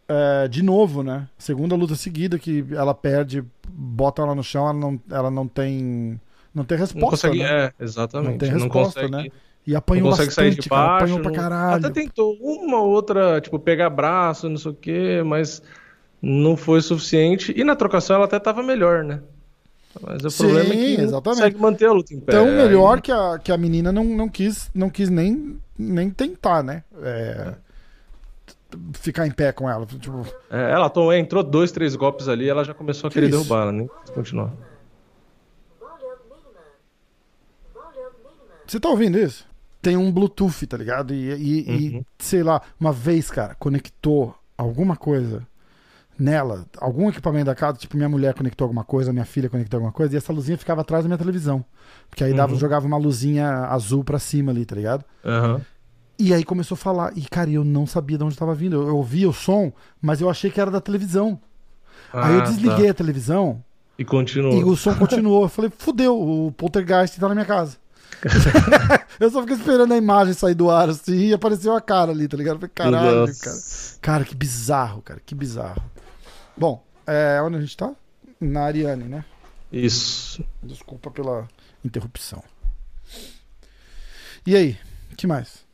É, 0.08 0.46
de 0.46 0.62
novo, 0.62 1.02
né? 1.02 1.28
Segunda 1.36 1.74
luta 1.74 1.96
seguida 1.96 2.38
que 2.38 2.64
ela 2.70 2.94
perde, 2.94 3.44
bota 3.68 4.22
ela 4.22 4.36
no 4.36 4.42
chão, 4.44 4.62
ela 4.68 4.72
não, 4.72 5.00
ela 5.10 5.30
não 5.30 5.48
tem. 5.48 6.20
Não 6.54 6.64
tem 6.64 6.78
resposta, 6.78 7.00
Não 7.04 7.10
consegue, 7.10 7.38
né? 7.40 7.64
é, 7.66 7.72
exatamente. 7.84 8.30
Não 8.30 8.38
tem 8.38 8.50
resposta, 8.50 9.00
consegue, 9.00 9.10
né? 9.24 9.28
E 9.66 9.74
apanhou 9.74 10.04
não 10.04 10.10
bastante, 10.16 10.32
sair 10.32 10.54
de 10.54 10.68
baixo. 10.68 10.94
apanhou 11.04 11.18
pra 11.20 11.30
não- 11.30 11.36
caralho. 11.36 11.86
Até 11.86 11.90
tentou 12.02 12.36
uma 12.40 12.80
outra, 12.80 13.40
tipo, 13.40 13.58
pegar 13.58 13.90
braço, 13.90 14.48
não 14.48 14.56
sei 14.56 14.70
o 14.70 14.74
quê, 14.74 15.22
mas 15.26 15.60
não 16.22 16.56
foi 16.56 16.80
suficiente. 16.80 17.52
E 17.56 17.64
na 17.64 17.74
trocação 17.74 18.14
ela 18.14 18.26
até 18.26 18.38
tava 18.38 18.62
melhor, 18.62 19.02
né? 19.02 19.20
Mas 20.00 20.24
o 20.24 20.30
Sim, 20.30 20.44
problema 20.44 20.74
é 20.74 20.76
que 20.76 21.00
exatamente. 21.00 21.38
consegue 21.40 21.58
manter 21.60 21.86
a 21.86 21.92
luta 21.92 22.12
em 22.14 22.20
pé. 22.20 22.32
Tão 22.32 22.46
Aí- 22.46 22.56
melhor 22.56 23.00
que 23.00 23.10
a, 23.12 23.38
que 23.38 23.50
a 23.52 23.56
menina 23.56 23.90
não, 23.92 24.04
não 24.04 24.28
quis, 24.28 24.70
não 24.74 24.90
quis 24.90 25.08
nem, 25.08 25.58
nem 25.78 26.10
tentar, 26.10 26.62
né? 26.62 26.82
É, 27.02 27.54
Ficar 28.94 29.26
em 29.26 29.30
pé 29.30 29.52
com 29.52 29.70
ela. 29.70 29.86
Tipo, 29.86 30.26
É, 30.50 30.72
ela 30.72 30.90
tomou, 30.90 31.12
entrou 31.14 31.42
dois, 31.42 31.70
três 31.72 31.94
golpes 31.96 32.28
ali, 32.28 32.48
ela 32.48 32.64
já 32.64 32.74
começou 32.74 33.06
a 33.08 33.10
Que 33.10 33.14
querer 33.14 33.28
isso? 33.28 33.38
derrubar, 33.38 33.62
ela 33.62 33.72
nem 33.72 33.88
quis 34.02 34.10
continuar. 34.10 34.52
Você 38.66 38.80
tá 38.80 38.88
ouvindo 38.88 39.18
isso? 39.18 39.46
Tem 39.80 39.96
um 39.96 40.10
Bluetooth, 40.10 40.66
tá 40.66 40.76
ligado? 40.76 41.14
E, 41.14 41.30
e- 41.32 41.70
e, 41.70 41.96
Uhum. 41.96 42.04
sei 42.18 42.42
lá, 42.42 42.60
uma 42.80 42.92
vez, 42.92 43.30
cara, 43.30 43.54
conectou 43.54 44.34
alguma 44.58 44.96
coisa 44.96 45.46
nela, 46.18 46.64
algum 46.78 47.08
equipamento 47.08 47.46
da 47.46 47.54
casa, 47.54 47.78
tipo, 47.78 47.96
minha 47.96 48.08
mulher 48.08 48.34
conectou 48.34 48.64
alguma 48.64 48.84
coisa, 48.84 49.12
minha 49.12 49.24
filha 49.24 49.48
conectou 49.48 49.78
alguma 49.78 49.92
coisa, 49.92 50.14
e 50.14 50.16
essa 50.16 50.32
luzinha 50.32 50.56
ficava 50.58 50.80
atrás 50.80 51.04
da 51.04 51.08
minha 51.08 51.18
televisão. 51.18 51.64
Porque 52.08 52.24
aí 52.24 52.32
dava, 52.34 52.52
Uhum. 52.52 52.58
jogava 52.58 52.86
uma 52.86 52.96
luzinha 52.96 53.48
azul 53.66 54.02
pra 54.04 54.18
cima 54.18 54.50
ali, 54.52 54.64
tá 54.64 54.74
ligado? 54.76 55.04
Aham. 55.24 55.60
E 56.18 56.32
aí 56.32 56.42
começou 56.44 56.74
a 56.74 56.78
falar. 56.78 57.12
E, 57.16 57.22
cara, 57.22 57.50
eu 57.50 57.62
não 57.62 57.86
sabia 57.86 58.16
de 58.16 58.24
onde 58.24 58.36
tava 58.36 58.54
vindo. 58.54 58.74
Eu, 58.76 58.88
eu 58.88 58.96
ouvia 58.96 59.28
o 59.28 59.34
som, 59.34 59.70
mas 60.00 60.20
eu 60.22 60.30
achei 60.30 60.50
que 60.50 60.58
era 60.60 60.70
da 60.70 60.80
televisão. 60.80 61.38
aí 62.12 62.34
eu 62.36 62.40
Ah, 62.40 62.44
desliguei 62.44 62.86
tá. 62.86 62.90
a 62.92 62.94
televisão 62.94 63.62
E 63.98 64.04
continuou. 64.04 64.58
e 64.58 64.64
o 64.64 64.74
som 64.76 64.94
continuou. 64.94 65.42
Eu 65.42 65.48
falei, 65.50 65.70
fudeu, 65.76 66.18
o 66.18 66.52
poltergeist 66.52 67.20
tá 67.20 67.28
na 67.28 67.34
minha 67.34 67.44
casa. 67.46 67.76
eu 69.20 69.30
só 69.30 69.42
fiquei 69.42 69.56
esperando 69.56 69.92
a 69.92 69.96
imagem 69.96 70.32
sair 70.32 70.54
do 70.54 70.70
ar 70.70 70.88
assim 70.88 71.16
e 71.16 71.34
apareceu 71.34 71.74
a 71.76 71.80
cara 71.82 72.12
ali, 72.12 72.26
tá 72.26 72.36
ligado? 72.36 72.54
Eu 72.54 72.60
falei, 72.60 72.72
caralho, 72.74 73.36
cara. 73.38 73.56
Cara, 74.00 74.24
que 74.24 74.34
bizarro, 74.34 75.02
cara, 75.02 75.20
que 75.24 75.34
bizarro. 75.34 75.82
Bom, 76.56 76.82
é, 77.06 77.40
onde 77.42 77.56
a 77.56 77.60
gente 77.60 77.76
tá? 77.76 77.92
Na 78.40 78.62
Ariane, 78.62 79.04
né? 79.04 79.24
Isso. 79.72 80.44
Desculpa 80.62 81.10
pela 81.10 81.46
interrupção. 81.84 82.42
E 84.46 84.54
aí, 84.56 84.76
que 85.16 85.26
mais? 85.26 85.64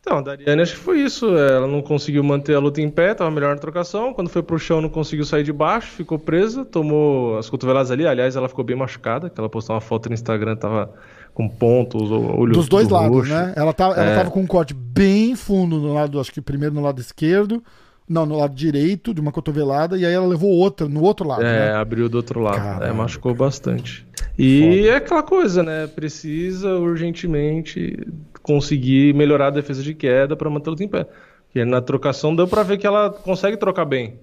Então, 0.00 0.18
a 0.18 0.20
Dariane 0.20 0.60
acho 0.60 0.72
que 0.74 0.80
foi 0.80 1.00
isso. 1.00 1.34
Ela 1.34 1.66
não 1.66 1.80
conseguiu 1.80 2.22
manter 2.22 2.54
a 2.54 2.58
luta 2.58 2.78
em 2.78 2.90
pé, 2.90 3.14
tava 3.14 3.30
melhor 3.30 3.54
na 3.54 3.60
trocação. 3.60 4.12
Quando 4.12 4.28
foi 4.28 4.42
pro 4.42 4.58
chão, 4.58 4.82
não 4.82 4.90
conseguiu 4.90 5.24
sair 5.24 5.42
de 5.42 5.52
baixo, 5.52 5.92
ficou 5.92 6.18
presa, 6.18 6.62
tomou 6.62 7.38
as 7.38 7.48
cotoveladas 7.48 7.90
ali. 7.90 8.06
Aliás, 8.06 8.36
ela 8.36 8.46
ficou 8.48 8.62
bem 8.62 8.76
machucada, 8.76 9.30
que 9.30 9.40
ela 9.40 9.48
postou 9.48 9.74
uma 9.74 9.80
foto 9.80 10.10
no 10.10 10.14
Instagram, 10.14 10.56
tava 10.56 10.92
com 11.32 11.48
pontos, 11.48 12.10
o 12.10 12.20
olho 12.36 12.52
Dos 12.52 12.68
dois 12.68 12.86
lados, 12.90 13.16
roxo. 13.16 13.30
né? 13.32 13.54
Ela 13.56 13.72
tava, 13.72 13.94
ela 13.94 14.10
É. 14.10 14.14
tava 14.16 14.30
com 14.30 14.40
um 14.42 14.46
corte 14.46 14.74
bem 14.74 15.34
fundo 15.34 15.78
no 15.78 15.94
lado, 15.94 16.20
acho 16.20 16.30
que 16.30 16.40
primeiro 16.42 16.74
no 16.74 16.82
lado 16.82 17.00
esquerdo, 17.00 17.64
não, 18.08 18.26
no 18.26 18.36
lado 18.38 18.54
direito, 18.54 19.14
de 19.14 19.20
uma 19.20 19.32
cotovelada, 19.32 19.96
e 19.96 20.04
aí 20.04 20.12
ela 20.12 20.26
levou 20.26 20.50
outra 20.50 20.86
no 20.88 21.02
outro 21.02 21.26
lado, 21.26 21.42
É, 21.42 21.70
né? 21.70 21.74
abriu 21.74 22.08
do 22.08 22.16
outro 22.16 22.40
lado. 22.40 22.56
Caralho, 22.56 22.84
é, 22.84 22.92
machucou 22.92 23.34
bastante. 23.34 24.06
E 24.38 24.60
Foda. 24.60 24.88
é 24.88 24.96
aquela 24.96 25.22
coisa, 25.22 25.62
né? 25.62 25.86
Precisa 25.86 26.74
urgentemente 26.76 28.06
conseguir 28.42 29.14
melhorar 29.14 29.46
a 29.46 29.50
defesa 29.50 29.82
de 29.82 29.94
queda 29.94 30.36
para 30.36 30.50
manter 30.50 30.70
luta 30.70 30.84
em 30.84 30.88
pé. 30.88 31.06
Porque 31.46 31.64
na 31.64 31.80
trocação 31.80 32.34
deu 32.34 32.46
para 32.48 32.62
ver 32.62 32.78
que 32.78 32.86
ela 32.86 33.10
consegue 33.10 33.56
trocar 33.56 33.84
bem. 33.84 34.18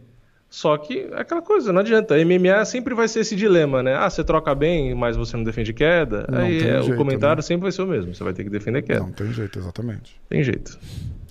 Só 0.50 0.78
que 0.78 1.08
é 1.14 1.22
aquela 1.22 1.42
coisa, 1.42 1.72
não 1.72 1.80
adianta. 1.80 2.14
A 2.16 2.26
MMA 2.26 2.66
sempre 2.66 2.94
vai 2.94 3.08
ser 3.08 3.22
esse 3.22 3.38
dilema, 3.38 3.82
né? 3.82 3.96
Ah, 3.96 4.10
você 4.10 4.22
troca 4.22 4.54
bem, 4.54 4.94
mas 4.94 5.16
você 5.16 5.38
não 5.38 5.46
defende 5.46 5.72
queda. 5.72 6.28
Não 6.30 6.40
Aí 6.40 6.60
tem 6.60 6.68
é, 6.70 6.82
jeito, 6.82 6.94
o 6.94 6.98
comentário 6.98 7.38
né? 7.38 7.42
sempre 7.42 7.62
vai 7.64 7.72
ser 7.72 7.82
o 7.84 7.88
mesmo. 7.88 8.14
Você 8.14 8.22
vai 8.22 8.34
ter 8.34 8.44
que 8.44 8.50
defender 8.50 8.82
queda. 8.82 9.00
Não, 9.00 9.12
tem 9.14 9.32
jeito, 9.32 9.58
exatamente. 9.58 10.20
Tem 10.28 10.44
jeito. 10.44 10.78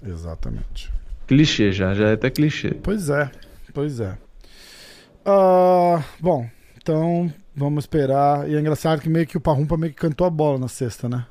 Exatamente. 0.07 0.91
Clichê 1.31 1.71
já, 1.71 1.95
já 1.95 2.09
é 2.09 2.13
até 2.15 2.29
clichê. 2.29 2.75
Pois 2.83 3.09
é, 3.09 3.31
pois 3.73 4.01
é. 4.01 4.19
Ah, 5.25 6.03
bom, 6.19 6.45
então 6.77 7.33
vamos 7.55 7.85
esperar. 7.85 8.51
E 8.51 8.57
é 8.57 8.61
engraçado 8.61 9.01
que 9.01 9.09
meio 9.09 9.29
que 9.29 9.37
o 9.37 9.41
Parrumpa 9.41 9.77
meio 9.77 9.93
que 9.93 9.99
cantou 10.01 10.27
a 10.27 10.31
bola 10.31 10.59
na 10.59 10.67
sexta, 10.67 11.09
né? 11.09 11.25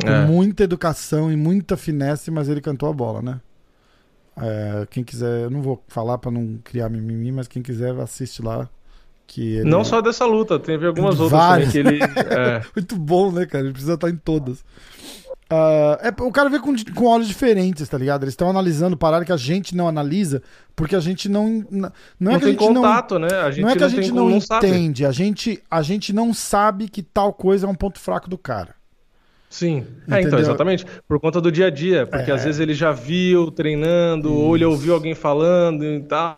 Com 0.00 0.08
É. 0.08 0.24
muita 0.24 0.64
educação 0.64 1.30
e 1.30 1.36
muita 1.36 1.76
finesse, 1.76 2.30
mas 2.30 2.48
ele 2.48 2.62
cantou 2.62 2.88
a 2.88 2.92
bola, 2.94 3.20
né? 3.20 3.40
É, 4.40 4.86
quem 4.88 5.04
quiser, 5.04 5.42
eu 5.42 5.50
não 5.50 5.60
vou 5.60 5.84
falar 5.86 6.16
pra 6.16 6.30
não 6.30 6.58
criar 6.64 6.88
mimimi, 6.88 7.30
mas 7.30 7.46
quem 7.46 7.62
quiser 7.62 7.94
assiste 8.00 8.40
lá. 8.40 8.70
Que 9.26 9.56
ele- 9.56 9.68
Não 9.68 9.84
só 9.84 10.00
dessa 10.00 10.24
luta, 10.24 10.58
teve 10.58 10.86
algumas 10.86 11.20
outras 11.20 11.38
Várias. 11.38 11.72
também 11.74 11.98
que 11.98 12.04
ele. 12.04 12.04
é, 12.34 12.62
Muito 12.74 12.96
bom, 12.96 13.30
né, 13.30 13.44
cara? 13.44 13.64
Ele 13.64 13.72
precisa 13.74 13.94
estar 13.94 14.08
em 14.08 14.16
todas. 14.16 14.64
Ah, 15.52 15.98
é, 16.00 16.22
o 16.22 16.30
cara 16.30 16.48
vê 16.48 16.60
com, 16.60 16.72
com 16.94 17.06
olhos 17.06 17.26
diferentes, 17.26 17.88
tá 17.88 17.98
ligado? 17.98 18.22
Eles 18.22 18.34
estão 18.34 18.48
analisando 18.48 18.96
parada 18.96 19.24
que 19.24 19.32
a 19.32 19.36
gente 19.36 19.74
não 19.74 19.88
analisa, 19.88 20.40
porque 20.76 20.94
a 20.94 21.00
gente 21.00 21.28
não. 21.28 21.66
Não, 21.68 21.92
não 22.20 22.30
é 22.30 22.34
não 22.34 22.40
que 22.40 22.46
a 22.46 22.50
gente 22.50 22.60
não. 22.60 22.74
contato, 22.74 23.18
né? 23.18 23.28
A 23.34 23.50
gente 23.50 23.62
Não 23.64 23.70
é 23.70 23.76
que 23.76 23.82
a 23.82 23.88
gente 23.88 24.12
não, 24.12 24.28
não 24.28 24.36
entende, 24.36 25.04
a 25.04 25.10
gente, 25.10 25.60
a 25.68 25.82
gente 25.82 26.12
não 26.12 26.32
sabe 26.32 26.88
que 26.88 27.02
tal 27.02 27.32
coisa 27.32 27.66
é 27.66 27.68
um 27.68 27.74
ponto 27.74 27.98
fraco 27.98 28.30
do 28.30 28.38
cara. 28.38 28.76
Sim. 29.48 29.84
É, 30.08 30.20
então, 30.20 30.38
exatamente. 30.38 30.86
Por 31.08 31.18
conta 31.18 31.40
do 31.40 31.50
dia 31.50 31.66
a 31.66 31.70
dia. 31.70 32.06
Porque 32.06 32.30
É. 32.30 32.34
às 32.34 32.44
vezes 32.44 32.60
ele 32.60 32.72
já 32.72 32.92
viu 32.92 33.50
treinando, 33.50 34.32
ou 34.32 34.54
ele 34.54 34.64
ouviu 34.64 34.94
alguém 34.94 35.16
falando 35.16 35.84
e 35.84 36.00
tal. 36.02 36.36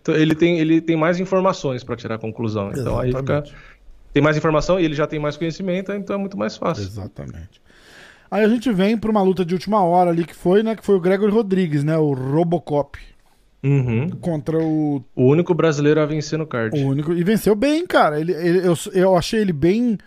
Então 0.00 0.14
ele 0.14 0.36
tem, 0.36 0.60
ele 0.60 0.80
tem 0.80 0.96
mais 0.96 1.18
informações 1.18 1.82
para 1.82 1.96
tirar 1.96 2.14
a 2.14 2.18
conclusão. 2.18 2.70
Então 2.70 3.00
aí 3.00 3.08
fica. 3.08 3.18
Exatamente. 3.20 3.54
Tem 4.12 4.22
mais 4.22 4.36
informação 4.36 4.78
e 4.78 4.84
ele 4.84 4.94
já 4.94 5.06
tem 5.06 5.18
mais 5.18 5.36
conhecimento, 5.36 5.92
então 5.92 6.14
é 6.14 6.18
muito 6.18 6.36
mais 6.36 6.56
fácil. 6.56 6.84
Exatamente. 6.84 7.60
Aí 8.30 8.44
a 8.44 8.48
gente 8.48 8.70
vem 8.72 8.96
pra 8.96 9.10
uma 9.10 9.22
luta 9.22 9.44
de 9.44 9.54
última 9.54 9.82
hora 9.82 10.10
ali 10.10 10.24
que 10.24 10.34
foi, 10.34 10.62
né? 10.62 10.76
Que 10.76 10.84
foi 10.84 10.94
o 10.94 11.00
Gregory 11.00 11.32
Rodrigues, 11.32 11.82
né? 11.82 11.96
O 11.98 12.12
Robocop 12.12 12.98
Uhum. 13.62 14.08
contra 14.20 14.56
o 14.58 15.02
O 15.14 15.24
único 15.24 15.52
brasileiro 15.52 16.00
a 16.00 16.06
vencer 16.06 16.38
no 16.38 16.46
card. 16.46 16.78
O 16.80 16.86
único. 16.88 17.12
E 17.12 17.22
venceu 17.24 17.54
bem, 17.54 17.86
cara. 17.86 18.20
Ele, 18.20 18.32
ele- 18.32 18.66
eu, 18.66 18.74
eu 18.92 19.16
achei 19.16 19.40
ele 19.40 19.52
bem. 19.52 19.98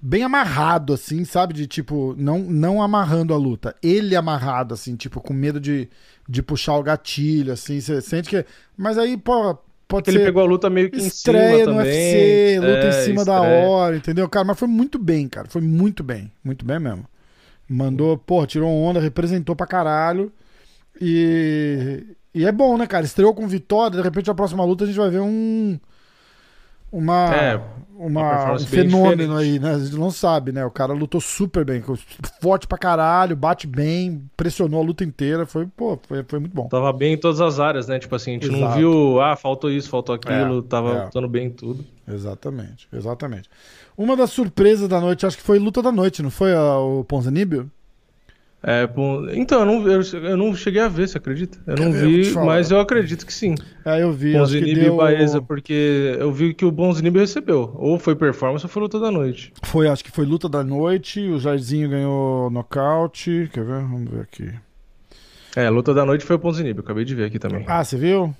Bem 0.00 0.22
amarrado, 0.22 0.92
assim, 0.92 1.24
sabe? 1.24 1.54
De 1.54 1.66
tipo, 1.66 2.14
não, 2.18 2.38
não 2.38 2.82
amarrando 2.82 3.32
a 3.32 3.36
luta. 3.36 3.74
Ele 3.82 4.14
amarrado, 4.14 4.74
assim, 4.74 4.94
tipo, 4.94 5.20
com 5.20 5.32
medo 5.32 5.58
de, 5.58 5.88
de 6.28 6.42
puxar 6.42 6.76
o 6.76 6.82
gatilho, 6.82 7.52
assim. 7.52 7.80
Você 7.80 8.00
sente 8.02 8.28
que. 8.28 8.44
Mas 8.76 8.98
aí, 8.98 9.16
pô, 9.16 9.56
pode 9.88 10.10
Ele 10.10 10.18
ser. 10.18 10.24
pegou 10.26 10.42
a 10.42 10.46
luta 10.46 10.68
meio 10.68 10.90
que 10.90 11.00
em 11.00 11.06
Estreia 11.06 11.60
cima 11.64 11.72
no 11.72 11.78
também. 11.78 11.90
UFC, 11.90 12.60
luta 12.60 12.86
É, 12.86 12.88
em 12.88 13.04
cima 13.04 13.24
da 13.24 13.36
estreia. 13.38 13.66
hora, 13.66 13.96
entendeu? 13.96 14.28
Cara, 14.28 14.44
mas 14.44 14.58
foi 14.58 14.68
muito 14.68 14.98
bem, 14.98 15.26
cara. 15.28 15.48
Foi 15.48 15.62
muito 15.62 16.04
bem. 16.04 16.30
Muito 16.44 16.64
bem 16.64 16.78
mesmo. 16.78 17.04
Mandou, 17.68 18.16
pô, 18.16 18.46
tirou 18.46 18.70
onda, 18.70 19.00
representou 19.00 19.56
pra 19.56 19.66
caralho. 19.66 20.32
E, 21.00 22.04
e 22.34 22.44
é 22.44 22.52
bom, 22.52 22.76
né, 22.78 22.86
cara? 22.86 23.04
Estreou 23.04 23.34
com 23.34 23.46
vitória, 23.46 23.96
de 23.98 24.02
repente 24.02 24.30
a 24.30 24.34
próxima 24.34 24.64
luta 24.64 24.84
a 24.84 24.86
gente 24.86 24.96
vai 24.96 25.10
ver 25.10 25.20
um. 25.20 25.78
Uma. 26.92 27.34
É, 27.34 27.60
uma, 27.98 28.52
um 28.52 28.58
fenômeno 28.58 29.36
aí, 29.36 29.58
né? 29.58 29.74
A 29.74 29.78
gente 29.78 29.96
não 29.96 30.10
sabe, 30.10 30.52
né? 30.52 30.64
O 30.64 30.70
cara 30.70 30.92
lutou 30.92 31.20
super 31.20 31.64
bem, 31.64 31.82
forte 32.40 32.66
pra 32.66 32.76
caralho, 32.76 33.34
bate 33.34 33.66
bem, 33.66 34.22
pressionou 34.36 34.80
a 34.80 34.84
luta 34.84 35.02
inteira. 35.02 35.46
Foi, 35.46 35.66
pô, 35.66 35.98
foi, 36.06 36.22
foi 36.24 36.38
muito 36.38 36.54
bom. 36.54 36.68
Tava 36.68 36.92
bem 36.92 37.14
em 37.14 37.16
todas 37.16 37.40
as 37.40 37.58
áreas, 37.58 37.88
né? 37.88 37.98
Tipo 37.98 38.14
assim, 38.14 38.32
a 38.32 38.34
gente 38.34 38.48
não 38.48 38.58
Exato. 38.58 38.76
viu, 38.76 39.20
ah, 39.20 39.34
faltou 39.34 39.70
isso, 39.70 39.88
faltou 39.88 40.14
aquilo, 40.14 40.58
É, 40.58 40.62
tava 40.62 40.90
é. 40.90 41.04
lutando 41.04 41.28
bem 41.28 41.46
em 41.46 41.50
tudo. 41.50 41.84
Exatamente, 42.06 42.86
exatamente. 42.92 43.48
Uma 43.96 44.16
das 44.16 44.30
surpresas 44.30 44.88
da 44.88 45.00
noite, 45.00 45.24
acho 45.26 45.36
que 45.36 45.42
foi 45.42 45.58
luta 45.58 45.80
da 45.82 45.90
noite, 45.90 46.22
não 46.22 46.30
foi 46.30 46.52
a- 46.54 46.78
o 46.78 47.02
Ponzanibio? 47.04 47.70
É, 48.62 48.84
bom, 48.86 49.28
então, 49.30 49.60
eu 49.60 49.66
não, 49.66 49.88
eu, 49.88 50.02
eu 50.02 50.36
não 50.36 50.52
cheguei 50.54 50.80
a 50.82 50.88
ver, 50.88 51.08
você 51.08 51.18
acredita? 51.18 51.56
Eu 51.66 51.76
não 51.76 51.92
ver? 51.92 52.04
Eu 52.04 52.10
vi, 52.10 52.34
mas 52.34 52.70
eu 52.70 52.80
acredito 52.80 53.24
que 53.24 53.32
sim. 53.32 53.54
É, 53.84 54.02
eu 54.02 54.12
vi, 54.12 54.32
Bonzinib 54.32 54.74
deu... 54.74 54.94
e 54.94 54.96
Baeza, 54.96 55.40
porque 55.40 56.16
eu 56.18 56.32
vi 56.32 56.52
que 56.52 56.64
o 56.64 56.72
Bonzinib 56.72 57.16
recebeu. 57.16 57.72
Ou 57.76 57.96
foi 57.98 58.16
performance 58.16 58.64
ou 58.64 58.68
foi 58.70 58.82
luta 58.82 58.98
da 58.98 59.10
noite. 59.10 59.52
Foi, 59.62 59.86
acho 59.86 60.02
que 60.02 60.10
foi 60.10 60.24
luta 60.26 60.48
da 60.48 60.64
noite, 60.64 61.20
o 61.20 61.38
Jairzinho 61.38 61.88
ganhou 61.88 62.50
nocaute, 62.50 63.48
quer 63.52 63.64
ver? 63.64 63.82
Vamos 63.82 64.10
ver 64.10 64.22
aqui. 64.22 64.50
É, 65.54 65.70
luta 65.70 65.94
da 65.94 66.04
noite 66.04 66.24
foi 66.24 66.34
o 66.34 66.38
Bonzinib, 66.38 66.78
eu 66.78 66.82
acabei 66.84 67.04
de 67.04 67.14
ver 67.14 67.24
aqui 67.26 67.38
também. 67.38 67.64
Ah, 67.68 67.84
você 67.84 67.96
viu? 67.96 68.34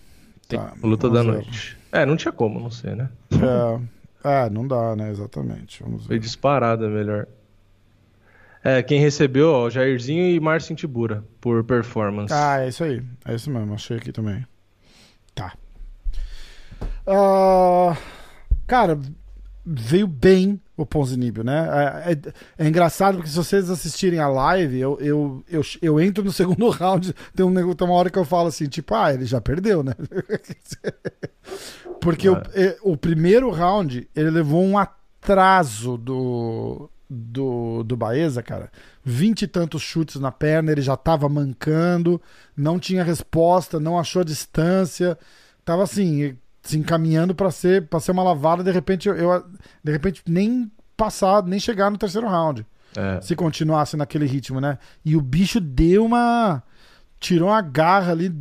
Sim, 0.50 0.56
tá, 0.56 0.72
luta 0.82 1.08
da 1.08 1.22
zero. 1.22 1.34
noite. 1.34 1.76
É, 1.92 2.04
não 2.04 2.16
tinha 2.16 2.32
como, 2.32 2.58
não 2.58 2.70
sei, 2.70 2.94
né? 2.96 3.08
É, 3.32 3.80
é, 4.26 4.50
não 4.50 4.66
dá, 4.66 4.94
né, 4.96 5.10
exatamente. 5.10 5.82
Vamos 5.82 6.06
Foi 6.06 6.16
ver. 6.16 6.20
disparada 6.22 6.88
melhor. 6.88 7.26
É, 8.64 8.82
quem 8.82 8.98
recebeu, 9.00 9.50
ó, 9.52 9.70
Jairzinho 9.70 10.24
e 10.28 10.40
Márcio 10.40 10.74
Tibura, 10.74 11.22
por 11.40 11.62
performance. 11.62 12.34
Ah, 12.34 12.60
é 12.64 12.68
isso 12.68 12.82
aí. 12.82 13.02
É 13.24 13.34
isso 13.34 13.48
mesmo, 13.50 13.72
achei 13.74 13.96
aqui 13.96 14.10
também. 14.10 14.44
Tá. 15.34 15.52
Ah, 17.06 17.96
cara, 18.66 18.98
veio 19.64 20.06
bem 20.08 20.60
o 20.76 20.84
Ponzinibio, 20.84 21.42
né? 21.44 21.66
É, 22.06 22.12
é- 22.12 22.64
é 22.64 22.68
engraçado 22.68 23.16
porque 23.16 23.30
se 23.30 23.36
vocês 23.36 23.70
assistirem 23.70 24.18
a 24.18 24.28
live, 24.28 24.78
eu, 24.78 24.98
eu, 25.00 25.44
eu, 25.48 25.62
eu 25.80 26.00
entro 26.00 26.24
no 26.24 26.30
segundo 26.32 26.68
round, 26.70 27.14
tem, 27.34 27.46
um, 27.46 27.54
tem 27.74 27.86
uma 27.88 27.94
hora 27.96 28.10
que 28.10 28.18
eu 28.18 28.24
falo 28.24 28.48
assim, 28.48 28.66
tipo, 28.66 28.94
ah, 28.94 29.14
ele 29.14 29.24
já 29.26 29.40
perdeu, 29.40 29.82
né? 29.84 29.92
porque 32.00 32.28
o, 32.28 32.36
é, 32.54 32.76
o 32.82 32.96
primeiro 32.96 33.50
round, 33.50 34.08
ele 34.14 34.30
levou 34.30 34.62
um 34.64 34.78
atraso 34.78 35.96
do, 35.96 36.90
do, 37.08 37.82
do 37.82 37.96
Baeza, 37.96 38.42
cara. 38.42 38.70
Vinte 39.04 39.42
e 39.42 39.46
tantos 39.46 39.82
chutes 39.82 40.20
na 40.20 40.32
perna, 40.32 40.72
ele 40.72 40.82
já 40.82 40.96
tava 40.96 41.28
mancando, 41.28 42.20
não 42.56 42.78
tinha 42.78 43.04
resposta, 43.04 43.78
não 43.80 43.98
achou 43.98 44.22
a 44.22 44.24
distância. 44.24 45.18
Tava 45.64 45.82
assim, 45.84 46.36
se 46.62 46.78
encaminhando 46.78 47.34
pra 47.34 47.50
ser, 47.50 47.86
pra 47.86 48.00
ser 48.00 48.12
uma 48.12 48.22
lavada, 48.22 48.62
de 48.64 48.70
repente 48.70 49.08
eu, 49.08 49.16
eu- 49.16 49.44
de 49.82 49.92
repente 49.92 50.22
nem 50.26 50.70
passar, 50.96 51.42
nem 51.44 51.58
chegar 51.60 51.90
no 51.90 51.98
terceiro 51.98 52.26
round. 52.28 52.66
É. 52.96 53.20
Se 53.20 53.36
continuasse 53.36 53.96
naquele 53.96 54.26
ritmo, 54.26 54.60
né? 54.60 54.78
E 55.04 55.16
o 55.16 55.20
bicho 55.20 55.60
deu 55.60 56.04
uma 56.04 56.62
tirou 57.20 57.48
uma 57.48 57.60
garra 57.60 58.12
ali, 58.12 58.34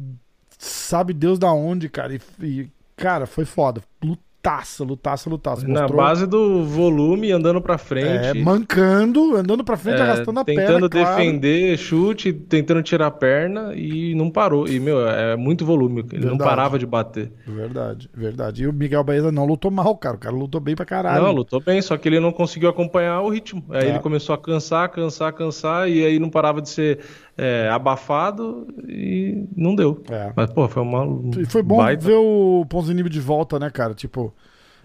sabe 0.58 1.14
Deus 1.14 1.38
da 1.38 1.52
onde, 1.52 1.90
cara. 1.90 2.14
E, 2.14 2.22
e, 2.42 2.70
cara, 2.96 3.26
foi 3.26 3.46
foda. 3.46 3.82
Lutaça, 4.04 4.84
lutaça, 4.84 5.28
lutaça. 5.28 5.68
Na 5.68 5.82
Mostrou- 5.82 5.98
base 5.98 6.28
do 6.28 6.64
volume, 6.64 7.32
andando 7.32 7.60
pra 7.60 7.74
é, 7.74 7.78
frente. 7.80 8.44
mancando, 8.44 9.36
andando 9.36 9.64
pra 9.64 9.76
frente, 9.76 9.98
é, 10.00 10.04
arrastando 10.04 10.40
a 10.40 10.46
tentando 10.46 10.88
perna. 10.88 10.90
claro. 10.90 11.18
defender, 11.18 11.76
chute, 11.80 12.32
tentando 12.32 12.84
tirar 12.84 13.08
a 13.08 13.12
perna 13.12 13.74
e 13.76 14.14
não 14.14 14.30
parou. 14.30 14.68
E, 14.68 14.80
meu, 14.80 15.08
é 15.08 15.36
muito 15.36 15.66
volume. 15.66 16.02
Ele 16.12 16.22
não 16.26 16.30
Verdade. 16.38 16.50
parava 16.50 16.78
de 16.78 16.86
bater. 16.86 17.32
Verdade, 17.48 18.08
verdade. 18.14 18.64
E 18.64 18.68
o 18.68 18.74
Miguel 18.74 19.04
Baeza 19.04 19.32
não 19.32 19.48
lutou 19.48 19.72
mal, 19.72 19.98
cara. 19.98 20.16
O 20.16 20.20
cara 20.20 20.36
lutou 20.36 20.62
bem 20.62 20.76
pra 20.76 20.86
caralho. 20.86 21.24
Não, 21.24 21.32
lutou 21.32 21.60
bem, 21.60 21.82
só 21.82 21.98
que 21.98 22.08
ele 22.08 22.20
não 22.20 22.32
conseguiu 22.32 22.70
acompanhar 22.70 23.22
o 23.22 23.30
ritmo. 23.30 23.64
Aí 23.72 23.88
É. 23.88 23.90
ele 23.90 24.00
começou 24.00 24.36
a 24.36 24.38
cansar, 24.38 24.90
cansar, 24.90 25.34
cansar, 25.34 25.90
e 25.90 26.06
aí 26.06 26.20
não 26.20 26.30
parava 26.30 26.62
de 26.62 26.70
ser 26.70 27.00
é, 27.38 27.70
abafado 27.70 28.68
e 28.88 29.46
não 29.56 29.76
deu. 29.76 30.02
É. 30.10 30.32
Mas, 30.36 30.52
pô, 30.54 30.68
foi 30.68 30.82
uma. 30.84 31.06
E 31.40 31.46
foi 31.46 31.62
bom 31.62 31.78
baita- 31.78 32.06
ver 32.06 32.16
o 32.16 32.66
Ponzinibbio 32.70 33.10
de 33.12 33.20
volta, 33.20 33.60
né, 33.60 33.70
cara? 33.70 33.94
Tipo, 33.94 34.34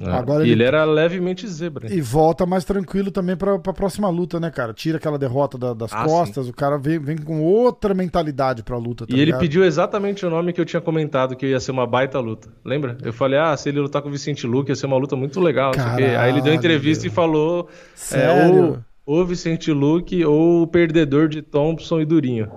É. 0.01 0.11
agora 0.11 0.43
e 0.43 0.47
ele- 0.51 0.63
ele... 0.63 0.65
era 0.65 0.85
levemente 0.85 1.47
zebra. 1.47 1.93
E 1.93 2.01
volta 2.01 2.45
mais 2.47 2.65
tranquilo 2.65 3.11
também 3.11 3.37
pra, 3.37 3.59
pra 3.59 3.73
próxima 3.73 4.09
luta, 4.09 4.41
né, 4.41 4.51
cara? 4.51 4.73
Tira 4.73 4.97
aquela 4.97 5.19
derrota 5.19 5.57
da- 5.59 5.75
das 5.75 5.93
Ah, 5.93 6.05
costas, 6.05 6.49
o 6.49 6.53
cara 6.53 6.77
vem, 6.79 6.99
vem 6.99 7.19
com 7.19 7.41
outra 7.43 7.93
mentalidade 7.95 8.63
pra 8.63 8.77
luta, 8.79 9.07
tá 9.07 9.13
E 9.13 9.17
ele 9.17 9.27
ligado? 9.27 9.41
pediu 9.41 9.63
exatamente 9.65 10.25
o 10.27 10.31
nome 10.31 10.53
que 10.53 10.61
eu 10.61 10.65
tinha 10.65 10.81
comentado, 10.81 11.37
que 11.37 11.47
ia 11.47 11.61
ser 11.61 11.71
uma 11.71 11.87
baita 11.87 12.19
luta. 12.19 12.49
Lembra? 12.65 12.97
Eu 13.05 13.13
falei, 13.13 13.39
ah, 13.39 13.57
se 13.57 13.69
ele 13.69 13.79
lutar 13.79 14.01
com 14.03 14.09
o 14.09 14.13
Vicente 14.13 14.47
Luque, 14.47 14.71
ia 14.73 14.77
ser 14.77 14.87
uma 14.87 14.97
luta 14.97 15.15
muito 15.15 15.39
legal. 15.39 15.71
o 15.71 15.75
quê. 15.75 15.81
Aí 15.81 16.31
ele 16.31 16.33
deu 16.41 16.45
Caralho. 16.45 16.55
entrevista 16.55 17.07
e 17.07 17.11
falou: 17.11 17.69
é, 17.71 17.75
Sério? 17.95 18.85
Ou, 19.13 19.27
Vicente 19.27 19.73
Luque 19.73 20.25
ou 20.25 20.63
o 20.63 20.67
perdedor 20.67 21.29
de 21.29 21.43
Thompson 21.43 22.01
e 22.01 22.05
Durinho. 22.05 22.51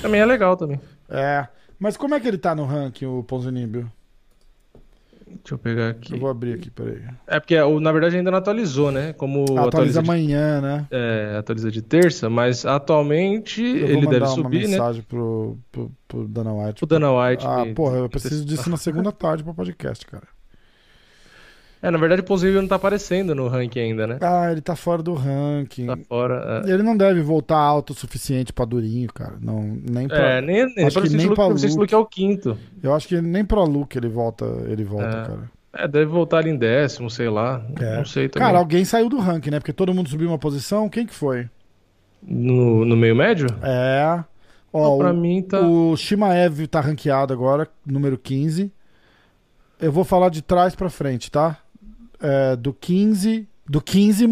Também 0.00 0.20
é 0.20 0.26
legal 0.26 0.56
também. 0.56 0.80
é. 1.08 1.46
Mas 1.76 1.96
como 1.96 2.14
é 2.14 2.20
que 2.20 2.26
ele 2.28 2.38
tá 2.38 2.54
no 2.54 2.64
ranking, 2.64 3.04
o 3.04 3.22
Ponzinibbio? 3.24 3.90
Deixa 5.26 5.54
eu 5.54 5.58
pegar 5.58 5.88
aqui. 5.90 6.14
Eu 6.14 6.20
vou 6.20 6.30
abrir 6.30 6.54
aqui, 6.54 6.70
peraí. 6.70 7.02
É 7.26 7.40
porque, 7.40 7.56
na 7.80 7.92
verdade, 7.92 8.16
ainda 8.16 8.30
não 8.30 8.38
atualizou, 8.38 8.92
né? 8.92 9.12
Como 9.12 9.42
Atualiza 9.42 9.68
atualiza, 9.68 10.02
de, 10.02 10.08
amanhã, 10.08 10.60
né? 10.60 10.86
é, 10.90 11.36
atualiza 11.38 11.70
de 11.70 11.82
terça, 11.82 12.30
mas 12.30 12.64
atualmente 12.64 13.60
ele 13.62 14.06
deve 14.06 14.24
uma 14.24 14.28
subir, 14.28 14.62
né? 14.62 14.68
mensagem 14.68 15.02
pro, 15.02 15.58
pro, 15.72 15.90
pro 16.06 16.28
Dana 16.28 16.52
White. 16.54 16.84
O 16.84 16.86
Dana 16.86 17.10
White. 17.12 17.44
Ah, 17.46 17.64
que- 17.64 17.74
porra, 17.74 17.96
eu 17.98 18.08
preciso 18.08 18.44
disso 18.44 18.70
na 18.70 18.76
segunda 18.76 19.10
tarde 19.10 19.42
pro 19.42 19.52
podcast, 19.52 20.06
cara. 20.06 20.28
É, 21.86 21.90
na 21.90 21.98
verdade, 21.98 22.22
o 22.22 22.24
Ponzinibbio 22.24 22.62
não 22.62 22.68
tá 22.68 22.76
aparecendo 22.76 23.34
no 23.34 23.46
ranking 23.46 23.78
ainda, 23.80 24.06
né? 24.06 24.18
Ah, 24.22 24.50
ele 24.50 24.60
tá 24.62 24.74
fora 24.74 25.02
do 25.02 25.12
ranking. 25.12 25.86
Tá 25.86 25.98
fora. 26.08 26.62
é. 26.66 26.70
Ele 26.70 26.82
não 26.82 26.96
deve 26.96 27.20
voltar 27.20 27.58
alto 27.58 27.90
o 27.92 27.94
suficiente 27.94 28.52
pra 28.54 28.64
Durinho, 28.64 29.12
cara. 29.12 29.34
Não, 29.40 29.60
nem 29.62 30.08
pra, 30.08 30.16
É, 30.18 30.40
nem, 30.40 30.64
nem 30.74 30.86
acho 30.86 30.98
pra 30.98 31.06
que 31.08 31.14
nem 31.14 31.26
Luque, 31.26 31.34
pra 31.36 31.46
Luke. 31.46 31.66
Luque 31.76 31.94
é 31.94 31.98
o 31.98 32.06
quinto. 32.06 32.56
Eu 32.82 32.94
acho 32.94 33.06
que 33.06 33.20
nem 33.20 33.44
pra 33.44 33.62
Luke 33.64 33.98
ele 33.98 34.08
volta, 34.08 34.46
ele 34.66 34.82
volta, 34.82 35.06
É. 35.08 35.10
cara. 35.26 35.50
É, 35.76 35.88
deve 35.88 36.06
voltar 36.06 36.38
ali 36.38 36.50
em 36.50 36.56
décimo, 36.56 37.10
sei 37.10 37.28
lá. 37.28 37.62
É. 37.78 37.96
Não 37.98 38.04
sei 38.06 38.28
também. 38.28 38.46
Cara, 38.46 38.58
alguém 38.58 38.84
saiu 38.84 39.08
do 39.08 39.18
ranking, 39.18 39.50
né? 39.50 39.58
Porque 39.58 39.72
todo 39.72 39.92
mundo 39.92 40.08
subiu 40.08 40.28
uma 40.28 40.38
posição. 40.38 40.88
Quem 40.88 41.04
que 41.06 41.14
foi? 41.14 41.48
no, 42.26 42.84
no 42.86 42.96
meio 42.96 43.14
médio? 43.14 43.46
É. 43.62 44.24
Ó, 44.72 44.96
pra 44.96 45.12
o, 45.12 45.16
mim 45.16 45.42
tá. 45.42 45.60
o 45.60 45.94
Shimaev 45.96 46.66
tá 46.66 46.80
ranqueado 46.80 47.32
agora, 47.34 47.68
número 47.86 48.16
15. 48.16 48.72
Eu 49.78 49.92
vou 49.92 50.02
falar 50.04 50.30
de 50.30 50.40
trás 50.40 50.74
pra 50.74 50.88
frente, 50.88 51.30
tá? 51.30 51.58
É, 52.24 52.56
do 52.56 52.72
15. 52.72 53.46
Do 53.68 53.80
15 53.80 54.26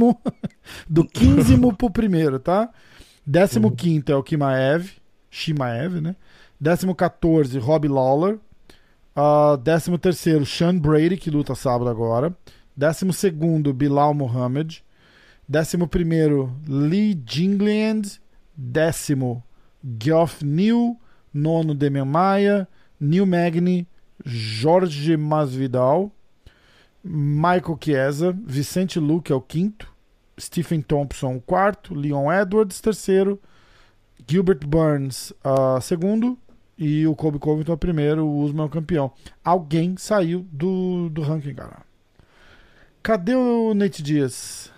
do 0.89 1.05
15 1.05 1.57
pro 1.77 1.91
primeiro, 1.91 2.39
tá? 2.39 2.71
15 3.71 4.05
é 4.09 4.17
o 4.17 4.23
Kimaev. 4.23 4.91
Shimaev, 5.31 6.01
né? 6.01 6.17
14, 6.95 7.59
Rob 7.59 7.89
Lawler. 7.89 8.39
Uh, 9.15 9.59
13, 9.99 10.47
Sean 10.47 10.79
Brady, 10.79 11.17
que 11.17 11.31
luta 11.31 11.55
sábado 11.55 11.91
agora. 11.91 12.35
12, 12.77 13.31
Bilal 13.75 14.15
Mohamed. 14.15 14.83
11, 15.53 15.77
Lee 16.67 17.15
Jingland. 17.15 18.21
Décimo, 18.57 19.43
Geoff 20.01 20.45
New. 20.45 20.99
Nono, 21.33 21.75
Demian 21.75 22.07
Maia. 22.07 22.69
Neil 22.99 23.27
Magny. 23.27 23.87
Jorge 24.25 25.17
Masvidal. 25.17 26.11
Michael 27.05 27.79
Chiesa. 27.81 28.33
Vicente 28.45 28.99
Luque 28.99 29.33
é 29.33 29.35
o 29.35 29.41
quinto. 29.41 29.93
Stephen 30.41 30.81
Thompson, 30.81 31.37
o 31.37 31.41
quarto. 31.41 31.95
Leon 31.95 32.33
Edwards, 32.33 32.81
terceiro. 32.81 33.41
Gilbert 34.27 34.67
Burns, 34.67 35.33
ah, 35.45 35.81
segundo. 35.81 36.39
E 36.79 37.07
o 37.07 37.15
Kobe 37.15 37.39
Covington 37.39 37.73
é 37.73 37.75
o 37.75 37.79
primeiro. 37.79 38.27
O 38.27 38.41
Usman 38.41 38.65
é 38.65 38.67
o 38.67 38.71
campeão. 38.71 39.13
Alguém 39.45 39.97
saiu 39.97 40.47
do, 40.51 41.09
do 41.11 41.23
ranking, 41.23 41.55
cara. 41.55 41.83
Cadê 43.03 43.35
o 43.35 43.75
Nate 43.75 44.03
Dias? 44.03 44.72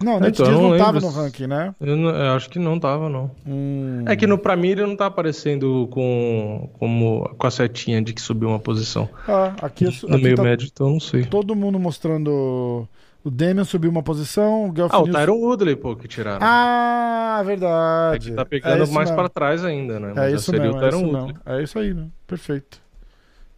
Não, 0.00 0.18
Nate 0.20 0.40
Então, 0.40 0.46
eu 0.46 0.52
Dias 0.52 0.62
não 0.62 0.70
não 0.70 0.78
tava 0.78 1.00
no 1.00 1.08
ranking, 1.10 1.46
né? 1.46 1.74
Eu, 1.80 1.96
não- 1.96 2.10
eu 2.10 2.32
acho 2.32 2.48
que 2.50 2.58
não 2.58 2.78
tava, 2.78 3.08
não. 3.08 3.30
Hum. 3.46 4.04
É 4.06 4.16
que 4.16 4.26
no, 4.26 4.38
pra 4.38 4.56
mim 4.56 4.68
ele 4.68 4.86
não 4.86 4.96
tá 4.96 5.06
aparecendo 5.06 5.88
com, 5.92 6.68
como, 6.78 7.28
com 7.36 7.46
a 7.46 7.50
setinha 7.50 8.00
de 8.02 8.12
que 8.12 8.20
subiu 8.20 8.48
uma 8.48 8.58
posição. 8.58 9.08
Ah, 9.28 9.54
aqui, 9.62 9.84
No 9.84 10.14
aqui 10.14 10.22
meio 10.24 10.36
tá 10.36 10.42
médio, 10.42 10.68
então 10.72 10.90
não 10.90 11.00
sei. 11.00 11.24
todo 11.24 11.54
mundo 11.54 11.78
mostrando. 11.78 12.88
O 13.24 13.30
Damian 13.30 13.62
subiu 13.64 13.88
uma 13.90 14.02
posição. 14.02 14.70
O 14.70 14.74
Geoff 14.74 14.92
Ah, 14.94 14.98
o 15.00 15.08
Tyron 15.08 15.36
Woodley, 15.36 15.76
pô, 15.76 15.94
que 15.94 16.08
tiraram. 16.08 16.40
Ah, 16.42 17.38
é 17.40 17.44
verdade. 17.44 18.30
que 18.30 18.36
tá 18.36 18.44
pegando 18.44 18.82
isso 18.82 18.92
mais 18.92 19.10
mesmo. 19.10 19.22
pra 19.22 19.28
trás 19.28 19.64
ainda, 19.64 20.00
né? 20.00 20.10
É 20.10 20.14
Mas 20.14 20.34
isso 20.34 20.46
seria 20.50 20.62
mesmo, 20.62 20.74
o 20.74 20.78
é 20.78 20.80
Tyron 20.80 20.96
isso 21.02 21.06
Woodley. 21.06 21.26
mesmo. 21.34 21.40
É 21.46 21.62
isso 21.62 21.78
aí, 21.78 21.94
né? 21.94 22.06
Perfeito. 22.26 22.80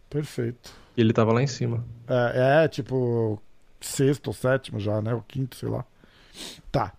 Perfeito. 0.09 0.71
E 0.95 1.01
ele 1.01 1.11
tava 1.13 1.33
lá 1.33 1.41
em 1.41 1.47
cima. 1.47 1.83
É, 2.07 2.63
é, 2.63 2.67
tipo 2.67 3.41
sexto 3.81 4.27
ou 4.27 4.33
sétimo 4.33 4.79
já, 4.79 5.01
né? 5.01 5.13
O 5.13 5.21
quinto, 5.27 5.55
sei 5.55 5.69
lá. 5.69 5.83
Tá. 6.71 6.93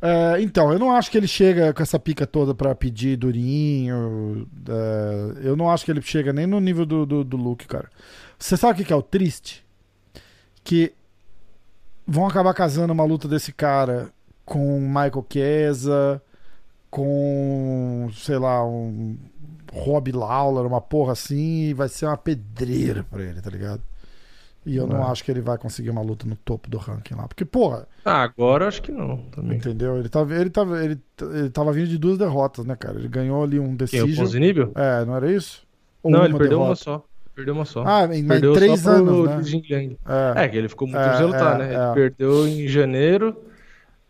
É, 0.00 0.40
então, 0.42 0.70
eu 0.70 0.78
não 0.78 0.92
acho 0.92 1.10
que 1.10 1.16
ele 1.16 1.26
chega 1.26 1.72
com 1.72 1.82
essa 1.82 1.98
pica 1.98 2.26
toda 2.26 2.54
pra 2.54 2.74
pedir 2.74 3.16
durinho. 3.16 4.46
é, 4.68 5.48
eu 5.48 5.56
não 5.56 5.70
acho 5.70 5.84
que 5.84 5.90
ele 5.90 6.02
chega 6.02 6.32
nem 6.32 6.46
no 6.46 6.60
nível 6.60 6.84
do, 6.84 7.06
do, 7.06 7.24
do 7.24 7.36
Luke, 7.36 7.66
cara. 7.66 7.88
Você 8.38 8.56
sabe 8.56 8.74
o 8.74 8.76
que 8.76 8.84
que 8.84 8.92
é 8.92 8.96
o 8.96 9.02
triste? 9.02 9.64
Que 10.62 10.92
vão 12.06 12.26
acabar 12.26 12.52
casando 12.52 12.92
uma 12.92 13.04
luta 13.04 13.26
desse 13.26 13.52
cara 13.52 14.10
com 14.44 14.78
Michael 14.80 15.26
Chiesa, 15.32 16.22
com, 16.90 18.10
sei 18.14 18.36
lá, 18.36 18.64
um 18.64 19.16
Rob 19.72 20.12
Lawler, 20.12 20.66
uma 20.66 20.80
porra 20.80 21.12
assim, 21.12 21.70
e 21.70 21.74
vai 21.74 21.88
ser 21.88 22.06
uma 22.06 22.16
pedreira 22.16 23.04
pra 23.10 23.22
ele, 23.22 23.40
tá 23.40 23.50
ligado? 23.50 23.82
E 24.66 24.76
eu 24.76 24.86
não 24.86 24.98
É. 25.06 25.10
acho 25.10 25.22
que 25.22 25.30
ele 25.30 25.40
vai 25.42 25.58
conseguir 25.58 25.90
uma 25.90 26.00
luta 26.00 26.26
no 26.26 26.36
topo 26.36 26.70
do 26.70 26.78
ranking 26.78 27.14
lá. 27.14 27.28
Porque, 27.28 27.44
porra, 27.44 27.86
Ah, 28.04 28.22
agora 28.22 28.66
acho 28.66 28.80
que 28.82 28.90
não 28.90 29.18
também. 29.30 29.58
entendeu? 29.58 29.98
Ele 29.98 30.08
tava, 30.08 30.34
ele, 30.34 30.48
tava, 30.50 30.82
ele, 30.84 30.98
ele 31.34 31.50
tava 31.50 31.72
vindo 31.72 31.88
de 31.88 31.98
duas 31.98 32.16
derrotas, 32.16 32.64
né, 32.64 32.74
cara? 32.74 32.98
Ele 32.98 33.08
ganhou 33.08 33.42
ali 33.44 33.60
um 33.60 33.72
o 33.72 33.76
decision. 33.76 34.14
Ponzinibbio? 34.16 34.72
É, 34.74 35.04
não 35.04 35.16
era 35.16 35.30
isso? 35.30 35.66
Ou 36.02 36.10
Não, 36.10 36.24
ele 36.24 36.32
perdeu 36.36 36.58
uma 36.58 36.64
derrota? 36.66 36.82
só. 36.82 37.04
Perdeu 37.34 37.52
uma 37.54 37.64
só. 37.64 37.82
Ah, 37.84 38.04
em, 38.04 38.08
mas 38.08 38.18
em 38.20 38.26
perdeu 38.28 38.52
três 38.54 38.86
anos, 38.86 39.26
né? 39.26 39.96
É. 40.36 40.44
É, 40.44 40.48
que 40.48 40.56
ele 40.56 40.68
ficou 40.68 40.86
muito 40.86 41.00
É, 41.00 41.04
difícil 41.04 41.26
de 41.26 41.32
lutar, 41.32 41.60
é, 41.60 41.66
né? 41.66 41.74
é. 41.74 41.84
Ele 41.86 41.94
perdeu 41.94 42.46
em 42.48 42.68
janeiro. 42.68 43.36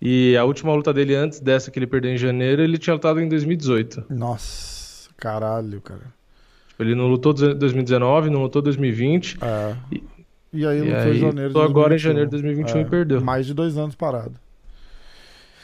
E 0.00 0.36
a 0.36 0.44
última 0.44 0.74
luta 0.74 0.92
dele 0.92 1.14
antes 1.14 1.40
dessa 1.40 1.70
que 1.70 1.78
ele 1.78 1.86
perdeu 1.86 2.10
em 2.12 2.18
janeiro, 2.18 2.62
ele 2.62 2.76
tinha 2.76 2.92
lutado 2.94 3.20
em 3.20 3.28
2018. 3.28 4.04
Nossa, 4.10 5.08
caralho, 5.16 5.80
cara. 5.80 6.02
Tipo, 6.68 6.82
ele 6.82 6.94
não 6.94 7.06
lutou 7.06 7.32
em 7.32 7.56
2019, 7.56 8.28
não 8.28 8.42
lutou 8.42 8.60
em 8.60 8.64
2020. 8.64 9.38
É. 9.40 9.74
E- 9.90 10.02
E 10.54 10.66
aí 10.66 10.78
e 10.78 10.80
lutou 10.82 10.96
em 10.98 11.04
aí, 11.10 11.18
janeiro 11.18 11.52
de 11.52 11.58
agora 11.60 11.94
em 11.94 11.98
2021. 11.98 11.98
janeiro 11.98 12.30
de 12.30 12.36
2021 12.42 12.80
e 12.80 12.84
perdeu. 12.84 13.20
Mais 13.20 13.44
de 13.46 13.52
dois 13.54 13.76
anos 13.76 13.94
parado. 13.94 14.32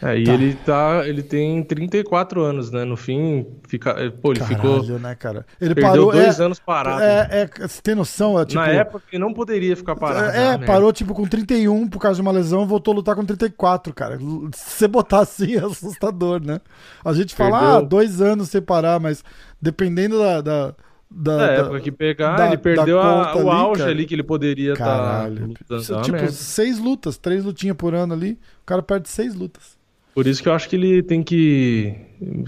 É, 0.03 0.17
e 0.19 0.25
Tá. 0.25 0.33
ele 0.33 0.55
tá. 0.65 1.03
Ele 1.07 1.23
tem 1.23 1.63
34 1.63 2.41
anos, 2.43 2.71
né? 2.71 2.85
No 2.87 2.97
fim, 2.97 3.47
fica. 3.69 3.91
eh, 3.99 4.09
Pô, 4.09 4.33
ele 4.33 4.41
Caralho, 4.41 4.83
ficou. 4.83 4.99
né, 4.99 5.15
cara? 5.15 5.45
Ele 5.61 5.75
parou. 5.79 6.11
dois 6.11 6.41
é, 6.41 6.43
anos 6.43 6.59
parado. 6.59 7.03
É, 7.03 7.29
é, 7.31 7.69
você 7.69 7.83
tem 7.83 7.95
noção? 7.95 8.41
É, 8.41 8.47
tipo, 8.47 8.59
Na 8.59 8.69
época 8.69 9.05
ele 9.13 9.21
não 9.23 9.35
poderia 9.35 9.77
ficar 9.77 9.95
parado. 9.97 10.35
É, 10.35 10.39
Ah, 10.47 10.51
merda. 10.53 10.65
parou 10.67 10.91
tipo 10.91 11.13
com 11.13 11.27
31 11.27 11.87
por 11.87 11.99
causa 12.01 12.15
de 12.17 12.23
uma 12.23 12.33
lesão, 12.33 12.67
voltou 12.67 12.93
a 12.93 12.95
lutar 12.97 13.15
com 13.15 13.27
34, 13.27 13.93
cara. 13.93 14.19
Se 14.55 14.71
você 14.79 14.89
botar 14.89 15.21
assim 15.21 15.57
é 15.57 15.65
assustador, 15.67 16.43
né? 16.43 16.63
A 17.05 17.13
gente 17.13 17.35
fala, 17.35 17.59
Perdeu. 17.59 17.77
ah, 17.77 17.81
dois 17.83 18.23
anos 18.23 18.49
sem 18.49 18.63
parar, 18.63 18.99
mas 18.99 19.23
dependendo 19.61 20.19
da, 20.19 20.41
da, 20.41 20.75
da, 21.11 21.37
Na 21.37 21.47
da- 21.47 21.53
época 21.55 21.81
que 21.81 21.91
pegar, 21.91 22.37
da- 22.37 22.47
ele 22.47 22.57
perdeu 22.59 23.01
a- 23.01 23.35
o 23.37 23.41
ali, 23.41 23.49
auge 23.51 23.81
cara. 23.81 23.91
ali 23.91 24.07
que 24.07 24.15
ele 24.15 24.23
poderia 24.23 24.73
estar. 24.75 25.29
Isso, 25.79 25.95
É 25.95 26.03
tipo, 26.03 26.17
merda. 26.17 26.31
seis 26.33 26.79
lutas, 26.79 27.19
três 27.19 27.45
lutinhas 27.45 27.77
por 27.77 27.95
ano 27.95 28.15
ali, 28.15 28.39
o 28.63 28.65
cara 28.67 28.83
perde 28.83 29.09
seis 29.09 29.35
lutas. 29.35 29.79
Por 30.15 30.27
isso 30.27 30.43
que 30.43 30.49
eu 30.49 30.53
acho 30.53 30.69
que 30.69 30.77
ele 30.77 31.03
tem 31.03 31.23
que 31.23 31.95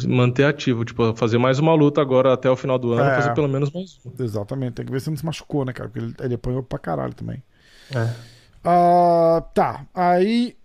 manter 0.06 0.44
ativo, 0.44 0.84
tipo, 0.84 1.14
fazer 1.14 1.38
mais 1.38 1.58
uma 1.58 1.74
luta 1.74 2.00
agora 2.00 2.32
até 2.32 2.50
o 2.50 2.56
final 2.56 2.78
do 2.78 2.92
ano, 2.92 3.02
É. 3.08 3.14
fazer 3.16 3.34
pelo 3.34 3.48
menos 3.48 3.70
mais 3.70 3.98
uma. 4.04 4.12
Exatamente, 4.24 4.74
tem 4.74 4.84
que 4.86 4.92
ver 4.92 5.00
se 5.00 5.08
não 5.10 5.16
se 5.16 5.24
machucou, 5.24 5.64
né, 5.64 5.72
cara? 5.72 5.88
Porque 5.88 6.04
ele, 6.04 6.14
ele 6.20 6.34
apanhou 6.34 6.62
pra 6.62 6.78
caralho 6.78 7.14
também. 7.14 7.42
É. 7.94 8.08
Ah, 8.64 9.42
tá, 9.54 9.86
aí 9.94 10.56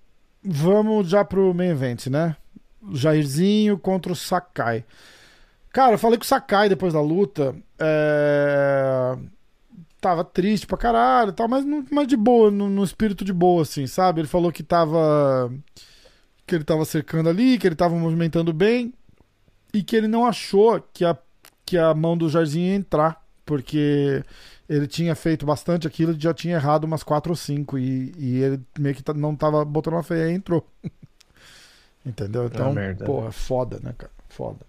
vamos 0.43 1.07
já 1.09 1.23
pro 1.25 1.53
main 1.53 1.69
event, 1.69 2.07
né? 2.07 2.35
Jairzinho 2.93 3.77
contra 3.77 4.11
o 4.11 4.15
Sakai. 4.15 4.83
Cara, 5.71 5.93
eu 5.93 5.97
falei 5.99 6.17
com 6.17 6.23
o 6.23 6.27
Sakai 6.27 6.69
depois 6.69 6.93
da 6.93 7.01
luta. 7.01 7.55
É... 7.79 9.17
Tava 9.99 10.23
triste 10.23 10.67
pra 10.67 10.77
caralho 10.77 11.29
e 11.31 11.33
tal, 11.33 11.47
mas, 11.47 11.65
não- 11.65 11.85
mas 11.91 12.07
de 12.07 12.15
boa, 12.15 12.51
no, 12.51 12.69
no 12.69 12.83
espírito 12.83 13.25
de 13.25 13.33
boa, 13.33 13.63
assim, 13.63 13.87
sabe? 13.87 14.21
Ele 14.21 14.27
falou 14.27 14.51
que 14.51 14.63
tava. 14.63 15.51
Que 16.45 16.55
ele 16.55 16.63
tava 16.63 16.85
cercando 16.85 17.29
ali, 17.29 17.57
que 17.57 17.67
ele 17.67 17.75
tava 17.75 17.95
movimentando 17.95 18.53
bem 18.53 18.93
e 19.73 19.83
que 19.83 19.95
ele 19.95 20.07
não 20.07 20.25
achou 20.25 20.79
que 20.93 21.03
a, 21.03 21.17
que 21.65 21.77
a 21.77 21.93
mão 21.93 22.17
do 22.17 22.29
Jairzinho 22.29 22.67
ia 22.67 22.75
entrar, 22.75 23.21
porque 23.45 24.23
ele 24.69 24.87
tinha 24.87 25.13
feito 25.15 25.45
bastante 25.45 25.85
aquilo 25.87 26.13
e 26.13 26.19
já 26.19 26.33
tinha 26.33 26.55
errado 26.55 26.85
umas 26.85 27.03
4 27.03 27.31
ou 27.31 27.35
5 27.35 27.77
e, 27.77 28.13
e 28.17 28.37
ele 28.41 28.61
meio 28.79 28.95
que 28.95 29.03
tá- 29.03 29.13
não 29.13 29.35
tava 29.35 29.65
botando 29.65 29.95
uma 29.95 30.03
feia 30.03 30.29
e 30.31 30.35
entrou. 30.35 30.65
Entendeu? 32.05 32.45
Então, 32.45 32.71
merda. 32.73 33.03
porra, 33.05 33.31
foda, 33.31 33.79
né, 33.83 33.93
cara? 33.97 34.11
Foda. 34.29 34.59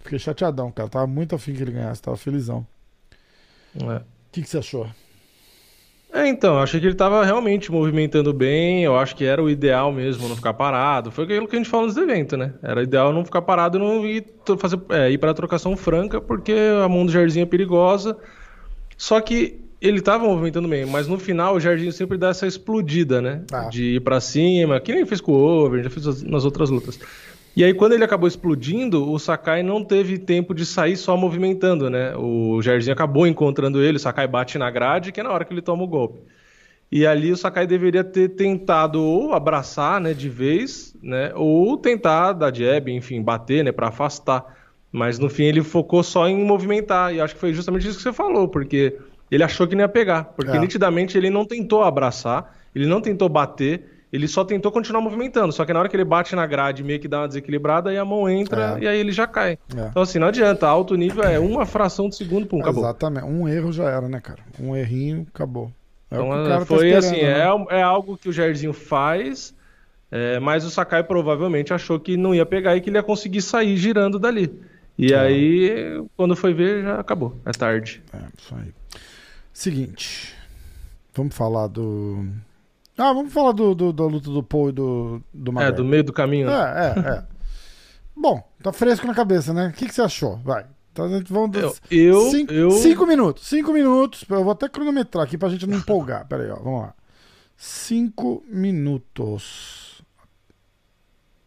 Fiquei 0.00 0.18
chateadão, 0.18 0.70
cara. 0.70 0.88
Tava 0.88 1.06
muito 1.06 1.34
afim 1.34 1.52
que 1.54 1.62
ele 1.62 1.72
ganhasse, 1.72 2.02
tava 2.02 2.16
felizão. 2.16 2.66
É. 3.76 3.96
O 3.96 4.02
que, 4.32 4.42
que 4.42 4.48
você 4.48 4.58
achou? 4.58 4.88
É, 6.12 6.26
então, 6.26 6.54
eu 6.54 6.60
achei 6.60 6.80
que 6.80 6.86
ele 6.86 6.94
tava 6.94 7.22
realmente 7.24 7.70
movimentando 7.70 8.32
bem, 8.32 8.82
eu 8.82 8.96
acho 8.96 9.14
que 9.14 9.24
era 9.24 9.42
o 9.42 9.50
ideal 9.50 9.92
mesmo, 9.92 10.26
não 10.26 10.34
ficar 10.34 10.54
parado. 10.54 11.10
Foi 11.10 11.24
aquilo 11.24 11.46
que 11.46 11.54
a 11.54 11.58
gente 11.58 11.68
falou 11.68 11.86
nos 11.86 11.96
eventos, 11.96 12.38
né? 12.38 12.54
Era 12.62 12.82
ideal 12.82 13.12
não 13.12 13.24
ficar 13.24 13.42
parado 13.42 13.76
e 13.76 13.80
não 13.80 14.06
ir, 14.06 14.24
fazer, 14.58 14.80
é, 14.88 15.10
ir 15.10 15.18
pra 15.18 15.34
trocação 15.34 15.76
franca, 15.76 16.20
porque 16.20 16.54
a 16.82 16.88
mão 16.88 17.04
do 17.04 17.12
Jairzinho 17.12 17.42
é 17.42 17.46
perigosa. 17.46 18.16
Só 18.96 19.20
que 19.20 19.60
ele 19.80 20.00
tava 20.00 20.24
movimentando 20.24 20.66
bem, 20.66 20.86
mas 20.86 21.06
no 21.06 21.18
final 21.18 21.54
o 21.54 21.60
Jairzinho 21.60 21.92
sempre 21.92 22.16
dá 22.16 22.28
essa 22.28 22.46
explodida, 22.46 23.20
né? 23.20 23.42
Ah. 23.52 23.68
De 23.68 23.96
ir 23.96 24.00
pra 24.00 24.18
cima, 24.18 24.80
que 24.80 24.94
nem 24.94 25.04
fez 25.04 25.20
com 25.20 25.32
o 25.32 25.36
Over, 25.36 25.84
já 25.84 25.90
fez 25.90 26.22
nas 26.22 26.44
outras 26.44 26.70
lutas. 26.70 26.98
E 27.58 27.64
aí, 27.64 27.74
quando 27.74 27.92
ele 27.94 28.04
acabou 28.04 28.28
explodindo, 28.28 29.10
o 29.10 29.18
Sakai 29.18 29.64
não 29.64 29.82
teve 29.82 30.16
tempo 30.16 30.54
de 30.54 30.64
sair 30.64 30.96
só 30.96 31.16
movimentando, 31.16 31.90
né? 31.90 32.14
O 32.16 32.62
Jairzinho 32.62 32.94
acabou 32.94 33.26
encontrando 33.26 33.82
ele, 33.82 33.96
o 33.96 34.00
Sakai 34.00 34.28
bate 34.28 34.56
na 34.56 34.70
grade, 34.70 35.10
que 35.10 35.18
é 35.18 35.24
na 35.24 35.32
hora 35.32 35.44
que 35.44 35.52
ele 35.52 35.60
toma 35.60 35.82
o 35.82 35.86
golpe. 35.88 36.20
E 36.88 37.04
ali 37.04 37.32
o 37.32 37.36
Sakai 37.36 37.66
deveria 37.66 38.04
ter 38.04 38.28
tentado 38.28 39.02
ou 39.02 39.32
abraçar, 39.32 40.00
né, 40.00 40.14
de 40.14 40.28
vez, 40.28 40.94
né, 41.02 41.32
ou 41.34 41.76
tentar 41.76 42.32
dar 42.32 42.54
jab, 42.54 42.92
enfim, 42.92 43.20
bater, 43.20 43.64
né, 43.64 43.72
para 43.72 43.88
afastar. 43.88 44.56
Mas 44.92 45.18
no 45.18 45.28
fim 45.28 45.42
ele 45.46 45.60
focou 45.64 46.04
só 46.04 46.28
em 46.28 46.44
movimentar, 46.44 47.12
e 47.12 47.20
acho 47.20 47.34
que 47.34 47.40
foi 47.40 47.52
justamente 47.52 47.88
isso 47.88 47.96
que 47.96 48.04
você 48.04 48.12
falou, 48.12 48.46
porque 48.46 48.96
ele 49.32 49.42
achou 49.42 49.66
que 49.66 49.74
não 49.74 49.82
ia 49.82 49.88
pegar, 49.88 50.26
porque 50.36 50.56
É. 50.56 50.60
nitidamente 50.60 51.18
ele 51.18 51.28
não 51.28 51.44
tentou 51.44 51.82
abraçar, 51.82 52.56
ele 52.72 52.86
não 52.86 53.00
tentou 53.00 53.28
bater, 53.28 53.97
ele 54.12 54.26
só 54.28 54.44
tentou 54.44 54.72
continuar 54.72 55.00
movimentando, 55.02 55.52
só 55.52 55.64
que 55.64 55.72
na 55.72 55.80
hora 55.80 55.88
que 55.88 55.96
ele 55.96 56.04
bate 56.04 56.34
na 56.34 56.46
grade 56.46 56.82
meio 56.82 56.98
que 57.00 57.06
dá 57.08 57.20
uma 57.20 57.28
desequilibrada, 57.28 57.90
aí 57.90 57.98
a 57.98 58.04
mão 58.04 58.28
entra 58.28 58.78
É. 58.78 58.84
e 58.84 58.88
aí 58.88 58.98
ele 58.98 59.12
já 59.12 59.26
cai. 59.26 59.58
É. 59.76 59.86
Então 59.90 60.02
assim, 60.02 60.18
não 60.18 60.28
adianta, 60.28 60.66
alto 60.66 60.94
nível 60.96 61.22
é 61.24 61.38
uma 61.38 61.66
fração 61.66 62.08
de 62.08 62.16
segundo, 62.16 62.46
pum, 62.46 62.60
acabou. 62.60 62.82
Exatamente. 62.84 63.26
Um 63.26 63.46
erro 63.48 63.70
já 63.72 63.84
era, 63.90 64.08
né, 64.08 64.20
cara? 64.20 64.40
Um 64.58 64.74
errinho, 64.74 65.26
acabou. 65.34 65.70
É 66.10 66.14
Então, 66.16 66.28
tá 66.44 66.64
foi 66.64 66.88
esperando, 66.88 67.04
assim, 67.14 67.22
né? 67.22 67.40
é, 67.70 67.80
é 67.80 67.82
algo 67.82 68.16
que 68.16 68.28
o 68.30 68.32
Jairzinho 68.32 68.72
faz, 68.72 69.54
é, 70.10 70.40
mas 70.40 70.64
o 70.64 70.70
Sakai 70.70 71.02
provavelmente 71.04 71.74
achou 71.74 72.00
que 72.00 72.16
não 72.16 72.34
ia 72.34 72.46
pegar 72.46 72.74
e 72.76 72.80
que 72.80 72.88
ele 72.88 72.96
ia 72.96 73.02
conseguir 73.02 73.42
sair 73.42 73.76
girando 73.76 74.18
dali. 74.18 74.50
E 74.96 75.12
É. 75.12 75.18
aí, 75.18 76.02
quando 76.16 76.34
foi 76.34 76.54
ver, 76.54 76.82
já 76.82 76.98
acabou. 76.98 77.36
É 77.44 77.50
tarde. 77.52 78.02
É, 78.12 78.18
isso 78.38 78.54
aí. 78.54 78.72
Seguinte. 79.52 80.34
Vamos 81.14 81.34
falar 81.36 81.66
do. 81.66 82.26
Ah, 82.98 83.12
vamos 83.12 83.32
falar 83.32 83.52
do, 83.52 83.74
do- 83.74 83.92
da 83.92 84.04
luta 84.04 84.28
do 84.30 84.42
Paul 84.42 84.70
e 84.70 84.72
do, 84.72 85.22
do 85.32 85.50
É, 85.52 85.54
McGregor. 85.54 85.76
do 85.76 85.84
meio 85.84 86.04
do 86.04 86.12
caminho. 86.12 86.50
É, 86.50 86.94
é, 86.96 87.00
é. 87.10 87.24
Bom, 88.16 88.42
tá 88.62 88.72
fresco 88.72 89.06
na 89.06 89.14
cabeça, 89.14 89.54
né? 89.54 89.68
O 89.68 89.72
que, 89.72 89.86
que 89.86 89.94
você 89.94 90.02
achou? 90.02 90.36
Vai. 90.38 90.66
Então 90.92 91.04
a 91.04 91.08
gente 91.08 91.32
vamos. 91.32 91.56
Eu, 91.56 91.74
eu, 91.90 92.30
cinco, 92.30 92.52
eu- 92.52 92.70
cinco 92.72 93.06
minutos. 93.06 93.46
Cinco 93.46 93.72
minutos. 93.72 94.24
Eu 94.28 94.42
vou 94.42 94.50
até 94.52 94.68
cronometrar 94.68 95.24
aqui 95.24 95.38
pra 95.38 95.48
gente 95.48 95.64
não 95.66 95.78
empolgar. 95.78 96.26
Pera 96.26 96.42
aí, 96.42 96.50
ó. 96.50 96.56
Vamos 96.56 96.80
lá. 96.82 96.94
Cinco 97.56 98.42
minutos. 98.48 100.02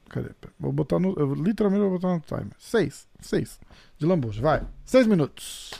Cadê? 0.09 0.29
Vou 0.59 0.71
botar 0.71 0.99
no. 0.99 1.13
Eu 1.17 1.33
literalmente 1.33 1.81
vou 1.83 1.91
botar 1.99 2.13
no 2.13 2.19
timer. 2.21 2.53
Seis. 2.59 3.07
Seis. 3.19 3.59
De 3.97 4.05
lambuja. 4.05 4.41
Vai. 4.41 4.61
Seis 4.85 5.05
minutos. 5.07 5.71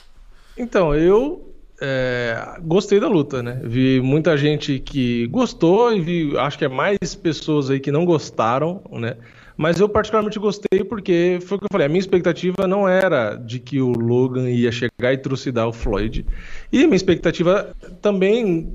Então, 0.56 0.94
eu 0.94 1.51
é, 1.84 2.60
gostei 2.62 3.00
da 3.00 3.08
luta, 3.08 3.42
né? 3.42 3.60
Vi 3.64 4.00
muita 4.00 4.36
gente 4.36 4.78
que 4.78 5.26
gostou 5.26 5.92
e 5.92 6.00
vi, 6.00 6.38
acho 6.38 6.56
que 6.56 6.64
é 6.64 6.68
mais 6.68 7.16
pessoas 7.16 7.70
aí 7.70 7.80
que 7.80 7.90
não 7.90 8.04
gostaram, 8.04 8.80
né? 8.92 9.16
Mas 9.56 9.80
eu 9.80 9.88
particularmente 9.88 10.38
gostei 10.38 10.84
porque 10.84 11.40
foi 11.42 11.56
o 11.56 11.58
que 11.58 11.64
eu 11.64 11.68
falei, 11.72 11.86
a 11.86 11.88
minha 11.88 11.98
expectativa 11.98 12.68
não 12.68 12.88
era 12.88 13.34
de 13.34 13.58
que 13.58 13.80
o 13.80 13.90
Logan 13.90 14.48
ia 14.48 14.70
chegar 14.70 15.12
e 15.12 15.18
trucidar 15.18 15.66
o 15.66 15.72
Floyd. 15.72 16.24
E 16.70 16.84
a 16.84 16.86
minha 16.86 16.96
expectativa 16.96 17.74
também 18.00 18.72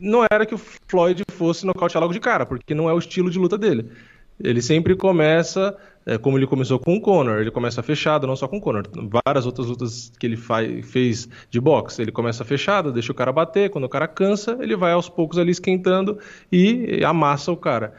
não 0.00 0.24
era 0.30 0.46
que 0.46 0.54
o 0.54 0.60
Floyd 0.88 1.24
fosse 1.32 1.66
nocautear 1.66 2.00
logo 2.00 2.12
de 2.12 2.20
cara, 2.20 2.46
porque 2.46 2.72
não 2.72 2.88
é 2.88 2.92
o 2.92 2.98
estilo 2.98 3.30
de 3.30 3.38
luta 3.38 3.58
dele. 3.58 3.90
Ele 4.40 4.62
sempre 4.62 4.94
começa, 4.94 5.76
é, 6.06 6.18
como 6.18 6.38
ele 6.38 6.46
começou 6.46 6.78
com 6.78 6.94
o 6.94 7.00
Conor, 7.00 7.40
ele 7.40 7.50
começa 7.50 7.82
fechado, 7.82 8.26
não 8.26 8.36
só 8.36 8.46
com 8.46 8.58
o 8.58 8.60
Conor. 8.60 8.86
Várias 9.24 9.46
outras 9.46 9.66
lutas 9.66 10.12
que 10.18 10.26
ele 10.26 10.36
faz, 10.36 10.86
fez 10.90 11.28
de 11.50 11.60
boxe, 11.60 12.02
ele 12.02 12.12
começa 12.12 12.44
fechado, 12.44 12.92
deixa 12.92 13.10
o 13.12 13.14
cara 13.14 13.32
bater, 13.32 13.70
quando 13.70 13.84
o 13.84 13.88
cara 13.88 14.06
cansa, 14.06 14.58
ele 14.60 14.76
vai 14.76 14.92
aos 14.92 15.08
poucos 15.08 15.38
ali 15.38 15.50
esquentando 15.50 16.18
e 16.52 17.02
amassa 17.04 17.50
o 17.50 17.56
cara. 17.56 17.94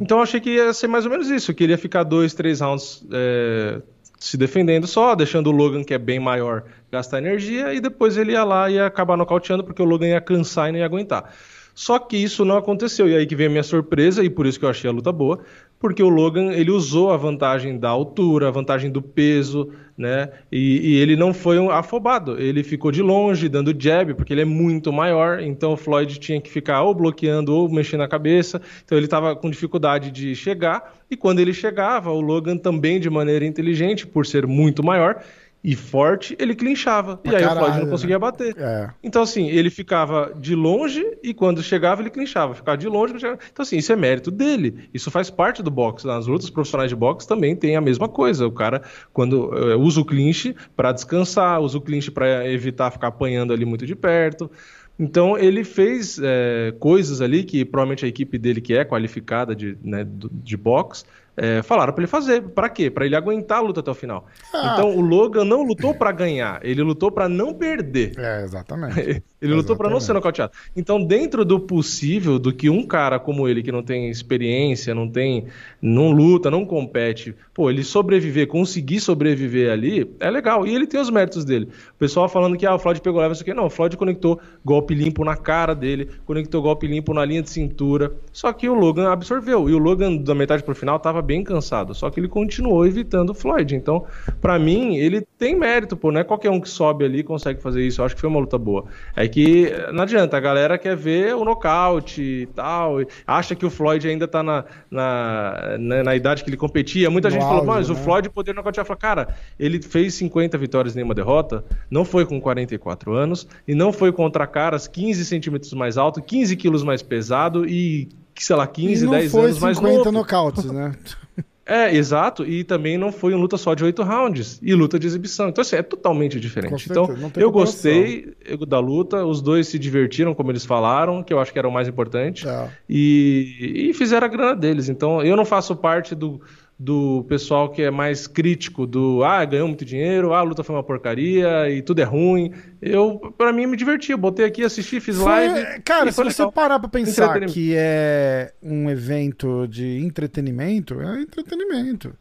Então 0.00 0.18
eu 0.18 0.22
achei 0.22 0.40
que 0.40 0.50
ia 0.50 0.72
ser 0.72 0.86
mais 0.86 1.04
ou 1.04 1.10
menos 1.10 1.28
isso, 1.30 1.52
que 1.52 1.64
ele 1.64 1.72
ia 1.72 1.78
ficar 1.78 2.04
dois, 2.04 2.34
três 2.34 2.60
rounds 2.60 3.04
é, 3.12 3.80
se 4.18 4.36
defendendo 4.36 4.86
só, 4.86 5.14
deixando 5.14 5.48
o 5.48 5.52
Logan, 5.52 5.84
que 5.84 5.94
é 5.94 5.98
bem 5.98 6.18
maior, 6.18 6.64
gastar 6.90 7.18
energia, 7.18 7.72
e 7.74 7.80
depois 7.80 8.16
ele 8.16 8.32
ia 8.32 8.44
lá 8.44 8.70
e 8.70 8.74
ia 8.74 8.86
acabar 8.86 9.16
nocauteando, 9.16 9.64
porque 9.64 9.82
o 9.82 9.84
Logan 9.84 10.08
ia 10.08 10.20
cansar 10.20 10.68
e 10.68 10.72
não 10.72 10.78
ia 10.78 10.84
aguentar. 10.84 11.32
Só 11.74 11.96
que 11.96 12.16
isso 12.16 12.44
não 12.44 12.56
aconteceu, 12.56 13.08
e 13.08 13.14
aí 13.14 13.24
que 13.24 13.36
vem 13.36 13.46
a 13.46 13.50
minha 13.50 13.62
surpresa, 13.62 14.24
e 14.24 14.28
por 14.28 14.46
isso 14.46 14.58
que 14.58 14.64
eu 14.64 14.68
achei 14.68 14.90
a 14.90 14.92
luta 14.92 15.12
boa, 15.12 15.38
porque 15.78 16.02
o 16.02 16.08
Logan, 16.08 16.52
ele 16.52 16.70
usou 16.70 17.10
a 17.10 17.16
vantagem 17.16 17.78
da 17.78 17.88
altura, 17.88 18.48
a 18.48 18.50
vantagem 18.50 18.90
do 18.90 19.00
peso, 19.00 19.70
né, 19.96 20.28
e, 20.50 20.92
e 20.92 20.96
ele 20.96 21.16
não 21.16 21.34
foi 21.34 21.58
um 21.58 21.70
afobado, 21.70 22.40
ele 22.40 22.62
ficou 22.62 22.92
de 22.92 23.02
longe, 23.02 23.48
dando 23.48 23.74
jab, 23.76 24.14
porque 24.14 24.32
ele 24.32 24.42
é 24.42 24.44
muito 24.44 24.92
maior, 24.92 25.40
então 25.40 25.72
o 25.72 25.76
Floyd 25.76 26.18
tinha 26.18 26.40
que 26.40 26.50
ficar 26.50 26.82
ou 26.82 26.94
bloqueando 26.94 27.54
ou 27.54 27.68
mexendo 27.68 28.02
a 28.02 28.08
cabeça, 28.08 28.60
então 28.84 28.96
ele 28.96 29.06
estava 29.06 29.34
com 29.34 29.50
dificuldade 29.50 30.10
de 30.10 30.34
chegar, 30.34 30.94
e 31.10 31.16
quando 31.16 31.40
ele 31.40 31.52
chegava, 31.52 32.12
o 32.12 32.20
Logan 32.20 32.56
também 32.56 33.00
de 33.00 33.10
maneira 33.10 33.44
inteligente, 33.44 34.06
por 34.06 34.24
ser 34.24 34.46
muito 34.46 34.84
maior 34.84 35.22
e 35.70 35.76
forte, 35.76 36.34
ele 36.38 36.54
clinchava, 36.54 37.18
Pra 37.18 37.32
e 37.32 37.36
aí 37.36 37.42
o 37.42 37.46
caralho, 37.46 37.58
Floyd 37.66 37.78
não 37.80 37.84
né? 37.84 37.90
conseguia 37.90 38.18
bater. 38.18 38.56
É. 38.56 38.88
Então, 39.02 39.20
assim, 39.20 39.48
ele 39.50 39.68
ficava 39.68 40.32
de 40.34 40.54
longe 40.54 41.04
e 41.22 41.34
quando 41.34 41.62
chegava 41.62 42.00
ele 42.00 42.08
clinchava. 42.08 42.54
Ficava 42.54 42.78
de 42.78 42.88
longe. 42.88 43.18
chegava- 43.18 43.38
Então, 43.52 43.62
assim, 43.62 43.76
isso 43.76 43.92
é 43.92 43.96
mérito 43.96 44.30
dele. 44.30 44.88
Isso 44.94 45.10
faz 45.10 45.28
parte 45.28 45.62
do 45.62 45.70
boxe. 45.70 46.06
Nas 46.06 46.26
lutas 46.26 46.48
profissionais 46.48 46.88
de 46.88 46.96
boxe 46.96 47.28
também 47.28 47.54
tem 47.54 47.76
a 47.76 47.82
mesma 47.82 48.08
coisa. 48.08 48.46
O 48.46 48.50
cara, 48.50 48.80
quando 49.12 49.50
eh, 49.54 49.76
usa 49.76 50.00
o 50.00 50.04
clinch 50.06 50.56
para 50.74 50.90
descansar, 50.90 51.60
usa 51.60 51.76
o 51.76 51.80
clinch 51.82 52.10
para 52.10 52.50
evitar 52.50 52.90
ficar 52.90 53.08
apanhando 53.08 53.52
ali 53.52 53.66
muito 53.66 53.84
de 53.84 53.94
perto. 53.94 54.50
Então, 54.98 55.36
ele 55.36 55.64
fez 55.64 56.18
eh, 56.22 56.74
coisas 56.80 57.20
ali 57.20 57.44
que 57.44 57.62
provavelmente 57.64 58.06
a 58.06 58.08
equipe 58.08 58.38
dele, 58.38 58.60
que 58.62 58.72
é 58.72 58.84
qualificada 58.86 59.54
de, 59.54 59.76
né, 59.84 60.06
de 60.32 60.56
boxe, 60.56 61.04
eh, 61.38 61.62
falaram 61.62 61.92
para 61.92 62.02
ele 62.02 62.10
fazer. 62.10 62.42
Para 62.42 62.68
quê? 62.68 62.90
Para 62.90 63.06
ele 63.06 63.14
aguentar 63.14 63.58
a 63.58 63.60
luta 63.60 63.80
até 63.80 63.90
o 63.90 63.94
final. 63.94 64.26
Ah. 64.52 64.72
Então, 64.74 64.96
o 64.96 65.00
Logan 65.00 65.44
não 65.44 65.62
lutou 65.62 65.94
para 65.94 66.10
ganhar, 66.10 66.60
ele 66.62 66.82
lutou 66.82 67.10
para 67.10 67.28
não 67.28 67.54
perder. 67.54 68.12
É, 68.18 68.42
exatamente. 68.42 69.22
Ele 69.40 69.54
lutou 69.54 69.76
para 69.76 69.88
não 69.88 70.00
ser 70.00 70.14
nocauteado. 70.14 70.50
Então, 70.74 71.00
dentro 71.00 71.44
do 71.44 71.60
possível, 71.60 72.40
do 72.40 72.52
que 72.52 72.68
um 72.68 72.84
cara 72.84 73.20
como 73.20 73.46
ele, 73.46 73.62
que 73.62 73.70
não 73.70 73.84
tem 73.84 74.10
experiência, 74.10 74.92
não 74.92 75.08
tem, 75.08 75.46
não 75.80 76.10
luta, 76.10 76.50
não 76.50 76.66
compete, 76.66 77.36
pô, 77.54 77.70
ele 77.70 77.84
sobreviver, 77.84 78.48
conseguir 78.48 78.98
sobreviver 78.98 79.70
ali, 79.70 80.12
é 80.18 80.28
legal. 80.28 80.66
E 80.66 80.74
ele 80.74 80.88
tem 80.88 80.98
os 81.00 81.08
méritos 81.08 81.44
dele. 81.44 81.68
O 81.94 81.98
pessoal 81.98 82.28
falando 82.28 82.56
que 82.56 82.66
ah, 82.66 82.74
o 82.74 82.80
Floyd 82.80 83.00
pegou 83.00 83.20
leve, 83.20 83.34
isso 83.34 83.42
aqui. 83.42 83.54
Não, 83.54 83.66
o 83.66 83.70
Floyd 83.70 83.96
conectou 83.96 84.40
golpe 84.64 84.92
limpo 84.92 85.24
na 85.24 85.36
cara 85.36 85.72
dele, 85.72 86.10
conectou 86.26 86.60
golpe 86.60 86.88
limpo 86.88 87.14
na 87.14 87.24
linha 87.24 87.40
de 87.40 87.50
cintura. 87.50 88.12
Só 88.32 88.52
que 88.52 88.68
o 88.68 88.74
Logan 88.74 89.12
absorveu. 89.12 89.70
E 89.70 89.72
o 89.74 89.78
Logan, 89.78 90.16
da 90.16 90.34
metade 90.34 90.64
pro 90.64 90.74
final, 90.74 90.98
tava 90.98 91.22
bem 91.28 91.44
cansado. 91.44 91.94
Só 91.94 92.08
que 92.08 92.18
ele 92.18 92.26
continuou 92.26 92.86
evitando 92.86 93.30
o 93.30 93.34
Floyd. 93.34 93.76
Então, 93.76 94.06
pra 94.40 94.58
mim, 94.58 94.96
ele 94.96 95.20
tem 95.38 95.54
mérito, 95.54 95.94
pô. 95.94 96.10
Não 96.10 96.20
é 96.20 96.24
qualquer 96.24 96.50
um 96.50 96.58
que 96.58 96.68
sobe 96.68 97.04
ali 97.04 97.18
e 97.18 97.22
consegue 97.22 97.60
fazer 97.60 97.86
isso. 97.86 98.00
Eu 98.00 98.06
acho 98.06 98.14
que 98.14 98.20
foi 98.20 98.30
uma 98.30 98.40
luta 98.40 98.56
boa. 98.56 98.86
É 99.14 99.28
que 99.28 99.70
não 99.92 100.04
adianta, 100.04 100.38
a 100.38 100.40
galera 100.40 100.78
quer 100.78 100.96
ver 100.96 101.34
o 101.34 101.44
nocaute 101.44 102.22
e 102.22 102.46
tal. 102.46 103.02
e 103.02 103.06
Acha 103.26 103.54
que 103.54 103.66
o 103.66 103.70
Floyd 103.70 104.08
ainda 104.08 104.26
tá 104.26 104.42
na, 104.42 104.64
na, 104.90 105.76
na, 105.78 106.02
na 106.02 106.16
idade 106.16 106.42
que 106.42 106.48
ele 106.48 106.56
competia. 106.56 107.10
Muita 107.10 107.28
No 107.28 107.34
gente 107.34 107.42
falou, 107.42 107.58
auge, 107.58 107.66
mas 107.66 107.90
o 107.90 107.94
né? 107.94 108.00
Floyd 108.02 108.30
poder 108.30 108.54
nocautear. 108.54 108.86
Fala, 108.86 108.98
cara, 108.98 109.28
ele 109.60 109.82
fez 109.82 110.14
50 110.14 110.56
vitórias 110.56 110.94
e 110.94 110.96
nenhuma 110.96 111.14
derrota, 111.14 111.62
não 111.90 112.06
foi 112.06 112.24
com 112.24 112.40
44 112.40 113.12
anos, 113.12 113.46
e 113.66 113.74
não 113.74 113.92
foi 113.92 114.10
contra 114.12 114.46
caras 114.46 114.88
15 114.88 115.26
centímetros 115.26 115.74
mais 115.74 115.98
alto, 115.98 116.22
15 116.22 116.56
quilos 116.56 116.82
mais 116.82 117.02
pesado 117.02 117.66
e, 117.66 118.08
sei 118.44 118.56
lá, 118.56 118.66
15, 118.66 119.02
e 119.02 119.06
não 119.06 119.12
10 119.12 119.30
foi 119.32 119.44
anos 119.44 119.58
mais 119.58 119.76
50 119.76 119.98
novo. 119.98 120.12
nocautes, 120.12 120.64
né? 120.66 120.92
É, 121.70 121.94
exato, 121.94 122.46
e 122.46 122.64
também 122.64 122.96
não 122.96 123.12
foi 123.12 123.34
uma 123.34 123.42
luta 123.42 123.58
só 123.58 123.74
de 123.74 123.84
8 123.84 124.02
rounds, 124.02 124.58
e 124.62 124.74
luta 124.74 124.98
de 124.98 125.06
exibição. 125.06 125.50
Então, 125.50 125.60
assim, 125.60 125.76
é 125.76 125.82
totalmente 125.82 126.40
diferente. 126.40 126.88
Então, 126.90 127.06
não 127.08 127.30
eu 127.36 127.50
gostei 127.50 128.34
da 128.66 128.78
luta, 128.80 129.22
os 129.26 129.42
dois 129.42 129.68
se 129.68 129.78
divertiram, 129.78 130.32
como 130.34 130.50
eles 130.50 130.64
falaram, 130.64 131.22
que 131.22 131.30
eu 131.30 131.38
acho 131.38 131.52
que 131.52 131.58
era 131.58 131.68
o 131.68 131.70
mais 131.70 131.86
importante, 131.86 132.48
É. 132.48 132.70
e, 132.88 133.90
e 133.90 133.92
fizeram 133.92 134.26
a 134.26 134.30
grana 134.30 134.56
deles. 134.56 134.88
Então, 134.88 135.22
eu 135.22 135.36
não 135.36 135.44
faço 135.44 135.76
parte 135.76 136.14
do, 136.14 136.40
do 136.78 137.24
pessoal 137.28 137.68
que 137.70 137.82
é 137.82 137.90
mais 137.90 138.28
crítico 138.28 138.86
do, 138.86 139.24
ah, 139.24 139.44
ganhou 139.44 139.66
muito 139.66 139.84
dinheiro, 139.84 140.32
ah, 140.32 140.38
a 140.38 140.42
luta 140.42 140.62
foi 140.62 140.76
uma 140.76 140.82
porcaria, 140.82 141.68
e 141.68 141.82
tudo 141.82 142.00
é 142.00 142.04
ruim. 142.04 142.52
Eu, 142.80 143.18
pra 143.36 143.52
mim, 143.52 143.66
me 143.66 143.76
diverti, 143.76 144.12
eu 144.12 144.18
botei 144.18 144.44
aqui, 144.44 144.62
assisti, 144.62 145.00
fiz 145.00 145.16
Foi- 145.16 145.24
live. 145.48 145.82
cara, 145.82 146.08
e 146.08 146.12
se 146.12 146.22
você 146.22 146.48
parar 146.52 146.78
pra 146.78 146.88
pensar 146.88 147.40
que 147.46 147.74
é 147.76 148.52
um 148.62 148.88
evento 148.88 149.66
de 149.66 149.98
entretenimento, 149.98 151.00
é 151.00 151.20
entretenimento. 151.22 152.14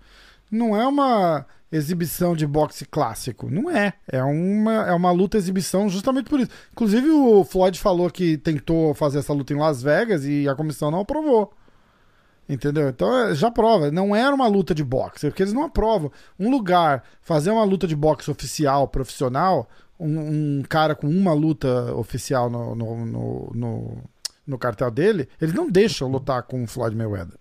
Não 0.52 0.76
é 0.76 0.88
uma 0.88 1.46
exibição 1.72 2.36
de 2.36 2.48
boxe 2.48 2.86
clássico. 2.86 3.50
Não 3.52 3.70
é. 3.70 3.93
É 4.12 4.24
uma, 4.24 4.88
é 4.88 4.93
uma 4.93 5.12
luta 5.12 5.38
exibição 5.38 5.89
justamente 5.89 6.30
por 6.30 6.39
isso. 6.39 6.50
Inclusive, 6.72 7.10
o 7.10 7.43
Floyd 7.43 7.78
falou 7.78 8.10
que 8.10 8.38
tentou 8.38 8.93
fazer 8.93 9.20
essa 9.20 9.34
luta 9.34 9.54
em 9.54 9.58
Las 9.58 9.84
Vegas 9.84 10.26
e 10.26 10.48
a 10.48 10.56
comissão 10.56 10.89
não 10.89 11.02
aprovou. 11.02 11.54
Entendeu? 12.50 12.88
Então 12.90 13.14
é, 13.28 13.36
já 13.36 13.52
prova. 13.52 13.92
Não 13.92 14.16
era 14.16 14.34
uma 14.34 14.48
luta 14.48 14.74
de 14.74 14.84
boxe, 14.84 15.28
porque 15.30 15.44
eles 15.44 15.54
não 15.54 15.64
aprovam. 15.64 16.12
Um 16.40 16.50
lugar 16.50 17.04
fazer 17.22 17.52
uma 17.52 17.64
luta 17.64 17.86
de 17.88 17.96
boxe 17.96 18.32
oficial, 18.32 18.88
profissional, 18.88 19.70
um, 20.00 20.60
um 20.60 20.64
cara 20.68 20.96
com 20.96 21.08
uma 21.08 21.34
luta 21.34 21.94
oficial 21.96 22.50
no, 22.50 22.74
no, 22.74 23.06
no, 23.06 23.52
no, 23.54 23.98
no 24.46 24.58
cartel 24.58 24.90
dele, 24.90 25.28
eles 25.42 25.54
não 25.54 25.70
deixam 25.70 26.08
lutar 26.10 26.44
com 26.44 26.64
o 26.64 26.68
Floyd 26.68 26.96
Mayweather. 26.96 27.38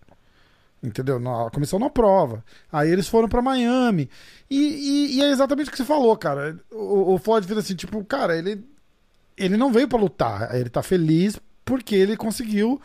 Entendeu? 0.82 1.16
A 1.46 1.50
comissão 1.50 1.78
não 1.78 1.86
aprova. 1.86 2.44
Aí 2.70 2.90
eles 2.90 3.08
foram 3.08 3.28
pra 3.28 3.40
Miami. 3.42 4.08
E, 4.50 4.56
e- 4.58 5.16
e 5.18 5.22
é 5.22 5.30
exatamente 5.30 5.68
o 5.68 5.70
que 5.70 5.76
você 5.78 5.84
falou, 5.84 6.16
cara. 6.16 6.58
O, 6.70 7.14
o 7.14 7.18
Floyd 7.18 7.46
fez 7.46 7.58
assim, 7.58 7.74
tipo, 7.74 8.04
cara, 8.04 8.36
ele, 8.36 8.64
ele 9.36 9.56
não 9.56 9.72
veio 9.72 9.88
pra 9.88 9.98
lutar. 9.98 10.54
Ele 10.54 10.68
tá 10.68 10.82
feliz 10.82 11.38
porque 11.64 11.94
ele 11.94 12.16
conseguiu 12.16 12.80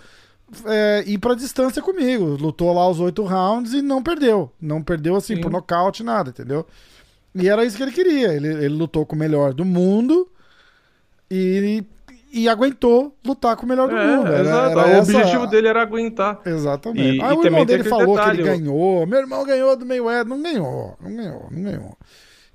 é, 0.66 1.04
ir 1.08 1.18
pra 1.18 1.34
distância 1.36 1.82
comigo. 1.82 2.38
Lutou 2.40 2.74
lá 2.74 2.88
os 2.90 3.00
oito 3.00 3.24
rounds 3.24 3.74
e 3.74 3.82
não 3.82 4.02
perdeu. 4.04 4.52
Não 4.62 4.82
perdeu 4.82 5.16
assim 5.16 5.36
Sim. 5.36 5.42
por 5.42 5.52
nocaute, 5.52 6.04
nada, 6.04 6.30
entendeu? 6.30 6.66
E 7.34 7.48
era 7.48 7.64
isso 7.64 7.78
que 7.78 7.84
ele 7.84 7.92
queria. 7.92 8.34
Ele, 8.34 8.48
ele 8.48 8.70
lutou 8.76 9.06
com 9.06 9.16
o 9.16 9.20
melhor 9.20 9.54
do 9.54 9.64
mundo 9.64 10.28
e, 11.30 11.84
e 12.34 12.50
aguentou 12.50 13.16
lutar 13.26 13.56
com 13.56 13.66
o 13.66 13.70
melhor 13.70 13.88
do 13.90 13.96
É, 13.96 14.06
mundo. 14.18 14.28
Era- 14.28 14.50
era 14.72 14.76
o 14.78 14.80
essa- 14.82 15.12
objetivo 15.18 15.48
dele 15.48 15.68
era 15.68 15.82
aguentar. 15.82 16.42
Exatamente. 16.46 17.18
E- 17.18 17.22
Aí 17.22 17.34
e 17.34 17.38
o 17.38 17.44
irmão 17.46 17.66
dele 17.66 17.84
falou 17.86 18.16
que 18.18 18.22
ele 18.30 18.38
detalhe, 18.44 18.60
ganhou. 18.60 19.06
Meu 19.08 19.20
irmão 19.20 19.46
ganhou 19.46 19.76
do 19.78 19.86
Mayweather. 19.86 20.26
Não 20.28 20.42
ganhou, 20.42 20.98
não 21.02 21.16
ganhou, 21.16 21.48
não 21.52 21.64
ganhou. 21.64 21.98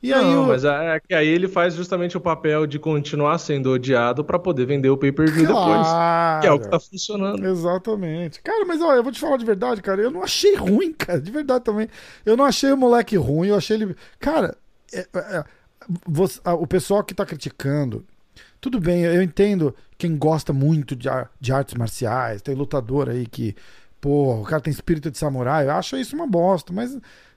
E 0.02 0.12
aí 0.12 0.22
não, 0.24 0.44
o... 0.44 0.46
mas 0.48 0.64
é 0.64 1.00
que 1.00 1.14
aí 1.14 1.26
ele 1.26 1.48
faz 1.48 1.74
justamente 1.74 2.16
o 2.16 2.20
papel 2.20 2.66
de 2.66 2.78
continuar 2.78 3.38
sendo 3.38 3.70
odiado 3.72 4.22
pra 4.24 4.38
poder 4.38 4.66
vender 4.66 4.88
o 4.90 4.96
pay-per-view 4.96 5.46
depois. 5.46 5.86
Claro. 5.86 6.40
Que 6.42 6.46
é 6.46 6.52
o 6.52 6.60
que 6.60 6.68
tá 6.68 6.78
funcionando. 6.78 7.44
Exatamente. 7.46 8.40
Cara, 8.42 8.64
mas 8.66 8.80
olha, 8.80 8.98
eu 8.98 9.02
vou 9.02 9.10
te 9.10 9.18
falar 9.18 9.36
de 9.38 9.44
verdade, 9.44 9.82
cara. 9.82 10.02
Eu 10.02 10.10
não 10.10 10.22
achei 10.22 10.54
ruim, 10.54 10.92
cara. 10.96 11.20
De 11.20 11.30
verdade 11.30 11.64
também. 11.64 11.88
Eu 12.24 12.36
não 12.36 12.44
achei 12.44 12.70
o 12.70 12.76
moleque 12.76 13.16
ruim. 13.16 13.48
Eu 13.48 13.56
achei 13.56 13.76
ele. 13.76 13.96
Cara, 14.20 14.56
é- 14.92 15.06
é- 15.14 15.44
você- 16.06 16.40
ah, 16.44 16.54
o 16.54 16.66
pessoal 16.66 17.02
que 17.02 17.14
tá 17.14 17.24
criticando. 17.24 18.04
Tudo 18.60 18.80
bem, 18.80 19.02
eu 19.02 19.22
entendo 19.22 19.74
quem 19.98 20.16
gosta 20.16 20.52
muito 20.52 20.94
de, 20.96 21.08
de 21.40 21.52
artes 21.52 21.74
marciais. 21.74 22.42
Tem 22.42 22.54
lutador 22.54 23.08
aí 23.08 23.26
que. 23.26 23.54
Pô, 24.00 24.40
o 24.40 24.44
cara 24.44 24.60
tem 24.60 24.70
espírito 24.70 25.10
de 25.10 25.18
samurai. 25.18 25.66
Eu 25.66 25.72
acho 25.72 25.96
isso 25.96 26.14
uma 26.14 26.26
bosta. 26.26 26.72
Mas, 26.72 26.96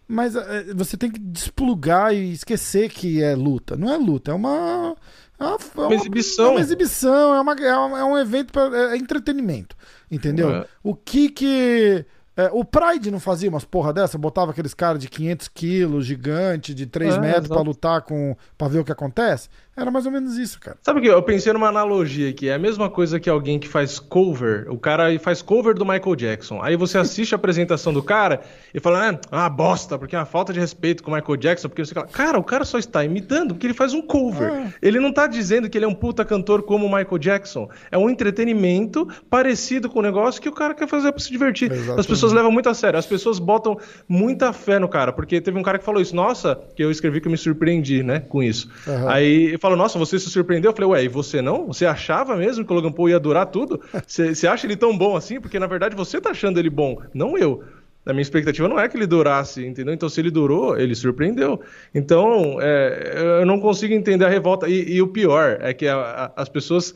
mas 0.10 0.36
é, 0.36 0.74
você 0.74 0.98
tem 0.98 1.12
que 1.12 1.19
desplugar 1.19 2.13
e 2.13 2.34
esquecer 2.34 2.89
que 2.89 3.22
é 3.22 3.36
luta. 3.36 3.78
Não 3.78 3.93
é 3.93 3.98
luta, 3.98 4.32
é 4.32 4.34
uma. 4.34 4.95
É 5.39 5.43
uma, 5.45 5.58
é 5.78 5.80
uma- 5.88 5.93
exibição. 5.95 6.45
É 6.45 6.50
uma 6.50 6.60
exibição, 6.60 7.36
é, 7.36 7.39
uma, 7.39 7.54
é, 7.54 7.78
um- 7.78 7.98
é 7.98 8.04
um 8.04 8.17
evento 8.17 8.52
para 8.52 8.93
é 8.93 8.98
entretenimento. 8.98 9.76
Entendeu? 10.12 10.50
O 10.84 10.95
que 10.95 11.30
que. 11.30 12.06
É, 12.45 12.49
o 12.54 12.63
Pride 12.63 13.12
não 13.12 13.19
fazia 13.19 13.49
umas 13.49 13.65
porra 13.65 13.91
dessa? 13.93 14.17
Botava 14.17 14.52
aqueles 14.52 14.73
caras 14.73 14.99
de 15.02 15.10
500 15.10 15.47
quilos, 15.49 16.06
gigante, 16.06 16.73
de 16.73 16.86
3 16.86 17.15
É, 17.15 17.19
metros 17.19 17.47
pra 17.47 17.56
exato. 17.58 17.63
lutar 17.69 18.02
com. 18.02 18.36
pra 18.58 18.67
ver 18.67 18.80
o 18.80 18.84
que 18.86 18.91
acontece? 18.91 19.49
Era 19.75 19.89
mais 19.89 20.06
ou 20.06 20.12
menos 20.12 20.38
isso, 20.38 20.60
cara. 20.60 20.78
Sabe 20.84 20.99
o 20.99 21.02
que? 21.02 21.08
Eu 21.08 21.23
pensei 21.23 21.54
numa 21.54 21.69
analogia 21.69 22.30
aqui. 22.30 22.49
É 22.49 22.54
a 22.54 22.60
mesma 22.60 22.89
coisa 22.89 23.17
que 23.17 23.30
alguém 23.30 23.58
que 23.58 23.67
faz 23.67 23.97
cover. 23.97 24.65
O 24.69 24.78
cara 24.78 25.17
faz 25.19 25.41
cover 25.41 25.73
do 25.73 25.86
Michael 25.86 26.15
Jackson. 26.17 26.62
Aí 26.62 26.75
você 26.75 26.97
assiste 26.97 27.34
a 27.34 27.38
apresentação 27.38 27.93
do 27.93 28.04
cara 28.04 28.41
e 28.73 28.80
fala, 28.82 29.10
ah, 29.32 29.45
ah, 29.45 29.49
bosta, 29.49 29.97
porque 29.97 30.17
é 30.17 30.19
uma 30.19 30.25
falta 30.25 30.52
de 30.52 30.60
respeito 30.60 31.02
com 31.02 31.12
o 31.12 31.13
Michael 31.15 31.38
Jackson. 31.38 31.69
Porque 31.69 31.86
você 31.86 31.93
fala, 31.93 32.08
cara, 32.08 32.38
o 32.38 32.43
cara 32.43 32.65
só 32.65 32.78
está 32.78 33.06
imitando 33.06 33.54
porque 33.54 33.67
ele 33.67 33.73
faz 33.73 33.93
um 33.93 34.02
cover. 34.02 34.52
É. 34.52 34.73
Ele 34.82 34.99
não 34.99 35.13
tá 35.13 35.28
dizendo 35.28 35.69
que 35.69 35.78
ele 35.78 35.86
é 35.86 35.88
um 35.88 35.95
puta 35.95 36.25
cantor 36.25 36.63
como 36.63 36.86
o 36.86 36.89
Michael 36.93 37.17
Jackson. 37.17 37.69
É 37.89 37.97
um 37.97 38.10
entretenimento 38.10 39.08
parecido 39.30 39.89
com 39.89 39.99
o 39.99 40.02
negócio 40.02 40.41
que 40.41 40.49
o 40.49 40.54
cara 40.54 40.73
quer 40.73 40.89
fazer 40.89 41.13
pra 41.13 41.21
se 41.21 41.32
divertir. 41.32 41.71
Exatamente. 41.71 41.99
As 42.02 42.06
pessoas 42.06 42.29
levam 42.34 42.52
muito 42.52 42.70
a 42.70 42.74
sério. 42.74 42.98
As 43.00 43.06
pessoas 43.06 43.39
botam 43.39 43.78
muita 44.08 44.52
fé 44.54 44.80
no 44.80 44.88
cara. 44.88 45.12
Porque 45.12 45.39
teve 45.42 45.58
um 45.58 45.63
cara 45.63 45.78
que 45.80 45.86
falou 45.86 46.02
isso. 46.02 46.15
Nossa, 46.15 46.60
que 46.76 46.84
eu 46.84 46.92
escrevi 46.92 47.20
que 47.22 47.28
eu 47.28 47.32
me 47.32 47.38
surpreendi, 47.38 48.04
né, 48.04 48.20
com 48.20 48.42
isso. 48.44 48.70
Aham. 48.88 49.10
Aí 49.10 49.44
ele 49.48 49.58
falou, 49.58 49.78
nossa, 49.78 49.98
você 50.00 50.18
se 50.20 50.30
surpreendeu? 50.30 50.72
Eu 50.72 50.76
falei, 50.76 50.89
ué, 50.92 51.04
e 51.04 51.08
você 51.08 51.42
não? 51.42 51.68
Você 51.68 51.86
achava 51.86 52.36
mesmo 52.36 52.63
que 52.65 52.72
o 52.72 52.76
Logan 52.76 52.92
Paul 52.92 53.10
ia 53.10 53.20
durar 53.20 53.46
tudo? 53.48 53.80
Você 54.08 54.34
você 54.36 54.48
acha 54.48 54.65
ele 54.68 54.76
tão 54.76 54.98
bom 54.98 55.15
assim? 55.15 55.39
Porque 55.39 55.60
na 55.60 55.68
verdade 55.68 55.96
você 55.96 56.20
tá 56.22 56.30
achando 56.32 56.60
ele 56.60 56.70
bom, 56.70 56.98
não 57.13 57.38
eu. 57.38 57.63
A 58.06 58.13
minha 58.13 58.22
expectativa 58.22 58.68
não 58.68 58.80
é 58.80 58.88
que 58.88 58.98
ele 58.98 59.06
durasse, 59.06 59.63
entendeu? 59.65 59.94
Então, 59.94 60.10
se 60.10 60.20
ele 60.20 60.32
durou, 60.32 60.76
ele 60.80 60.96
surpreendeu. 60.96 61.62
Então, 61.94 62.58
é, 62.60 63.39
eu 63.42 63.46
não 63.46 63.60
consigo 63.60 63.94
entender 63.94 64.26
a 64.26 64.30
revolta. 64.30 64.68
E, 64.68 64.94
e 64.96 65.02
o 65.02 65.08
pior 65.08 65.58
é 65.62 65.74
que 65.74 65.86
a- 65.88 65.98
a- 66.36 66.42
as 66.42 66.50
pessoas 66.50 66.96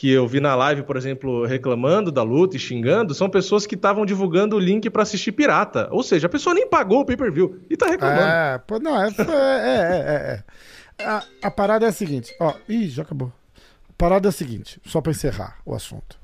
que 0.00 0.10
eu 0.10 0.26
vi 0.26 0.40
na 0.40 0.54
live, 0.54 0.82
por 0.84 0.96
exemplo, 0.96 1.44
reclamando 1.44 2.10
da 2.10 2.22
luta 2.22 2.56
e 2.56 2.58
xingando, 2.58 3.12
são 3.12 3.28
pessoas 3.28 3.66
que 3.66 3.74
estavam 3.74 4.06
divulgando 4.06 4.56
o 4.56 4.58
link 4.58 4.88
pra 4.88 5.02
assistir 5.02 5.30
pirata. 5.30 5.90
Ou 5.90 6.02
seja, 6.02 6.26
a 6.26 6.30
pessoa 6.30 6.54
nem 6.54 6.66
pagou 6.66 7.00
o 7.00 7.04
pay-per-view 7.04 7.60
e 7.68 7.76
tá 7.76 7.84
reclamando. 7.84 8.22
É, 8.22 8.62
não, 8.80 8.98
é. 8.98 9.08
É, 9.08 9.12
é, 9.12 9.98
é, 10.08 10.42
é. 10.96 11.04
A, 11.04 11.22
a 11.42 11.50
parada 11.50 11.84
é 11.84 11.90
a 11.90 11.92
seguinte, 11.92 12.34
ó. 12.40 12.54
Ih, 12.66 12.88
já 12.88 13.02
acabou. 13.02 13.30
A 13.90 13.92
parada 13.98 14.26
é 14.26 14.30
a 14.30 14.32
seguinte, 14.32 14.80
só 14.86 15.02
pra 15.02 15.10
encerrar 15.10 15.58
o 15.66 15.74
assunto. 15.74 16.18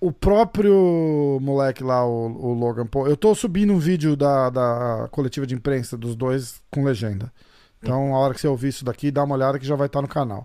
O 0.00 0.10
próprio 0.10 1.38
moleque 1.40 1.84
lá, 1.84 2.04
o, 2.04 2.26
o 2.26 2.54
Logan 2.54 2.86
Paul, 2.86 3.06
eu 3.06 3.16
tô 3.16 3.36
subindo 3.36 3.72
um 3.72 3.78
vídeo 3.78 4.16
da, 4.16 4.50
da 4.50 5.08
coletiva 5.12 5.46
de 5.46 5.54
imprensa 5.54 5.96
dos 5.96 6.16
dois 6.16 6.60
com 6.72 6.82
legenda. 6.82 7.32
Então, 7.80 8.16
a 8.16 8.18
hora 8.18 8.34
que 8.34 8.40
você 8.40 8.48
ouvir 8.48 8.70
isso 8.70 8.84
daqui, 8.84 9.12
dá 9.12 9.22
uma 9.22 9.36
olhada 9.36 9.60
que 9.60 9.66
já 9.66 9.76
vai 9.76 9.86
estar 9.86 10.02
no 10.02 10.08
canal. 10.08 10.44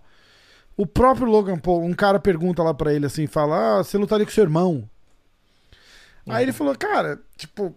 O 0.77 0.85
próprio 0.85 1.27
Logan 1.27 1.57
Paul, 1.57 1.83
um 1.83 1.93
cara 1.93 2.19
pergunta 2.19 2.63
lá 2.63 2.73
pra 2.73 2.93
ele 2.93 3.07
assim, 3.07 3.27
fala: 3.27 3.79
Ah, 3.79 3.83
você 3.83 3.97
lutaria 3.97 4.25
com 4.25 4.31
seu 4.31 4.43
irmão? 4.43 4.87
Aí 6.29 6.43
ele 6.43 6.51
falou, 6.51 6.75
cara, 6.75 7.19
tipo, 7.37 7.73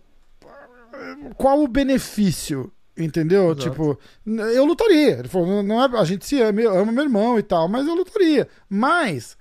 qual 1.36 1.62
o 1.62 1.68
benefício? 1.68 2.72
Entendeu? 2.96 3.52
Exato. 3.52 3.70
Tipo, 3.70 3.98
eu 4.26 4.64
lutaria. 4.64 5.18
Ele 5.20 5.28
falou, 5.28 5.62
não, 5.62 5.82
é, 5.82 5.98
a 5.98 6.04
gente 6.04 6.26
se 6.26 6.40
ama, 6.42 6.60
eu 6.60 6.76
amo 6.76 6.92
meu 6.92 7.04
irmão 7.04 7.38
e 7.38 7.42
tal, 7.42 7.68
mas 7.68 7.86
eu 7.86 7.94
lutaria. 7.94 8.48
Mas, 8.68 9.38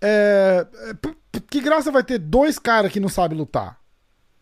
é, 0.00 0.66
é, 0.90 1.40
que 1.50 1.60
graça 1.60 1.90
vai 1.90 2.04
ter 2.04 2.18
dois 2.18 2.58
caras 2.58 2.92
que 2.92 3.00
não 3.00 3.08
sabem 3.08 3.36
lutar? 3.36 3.80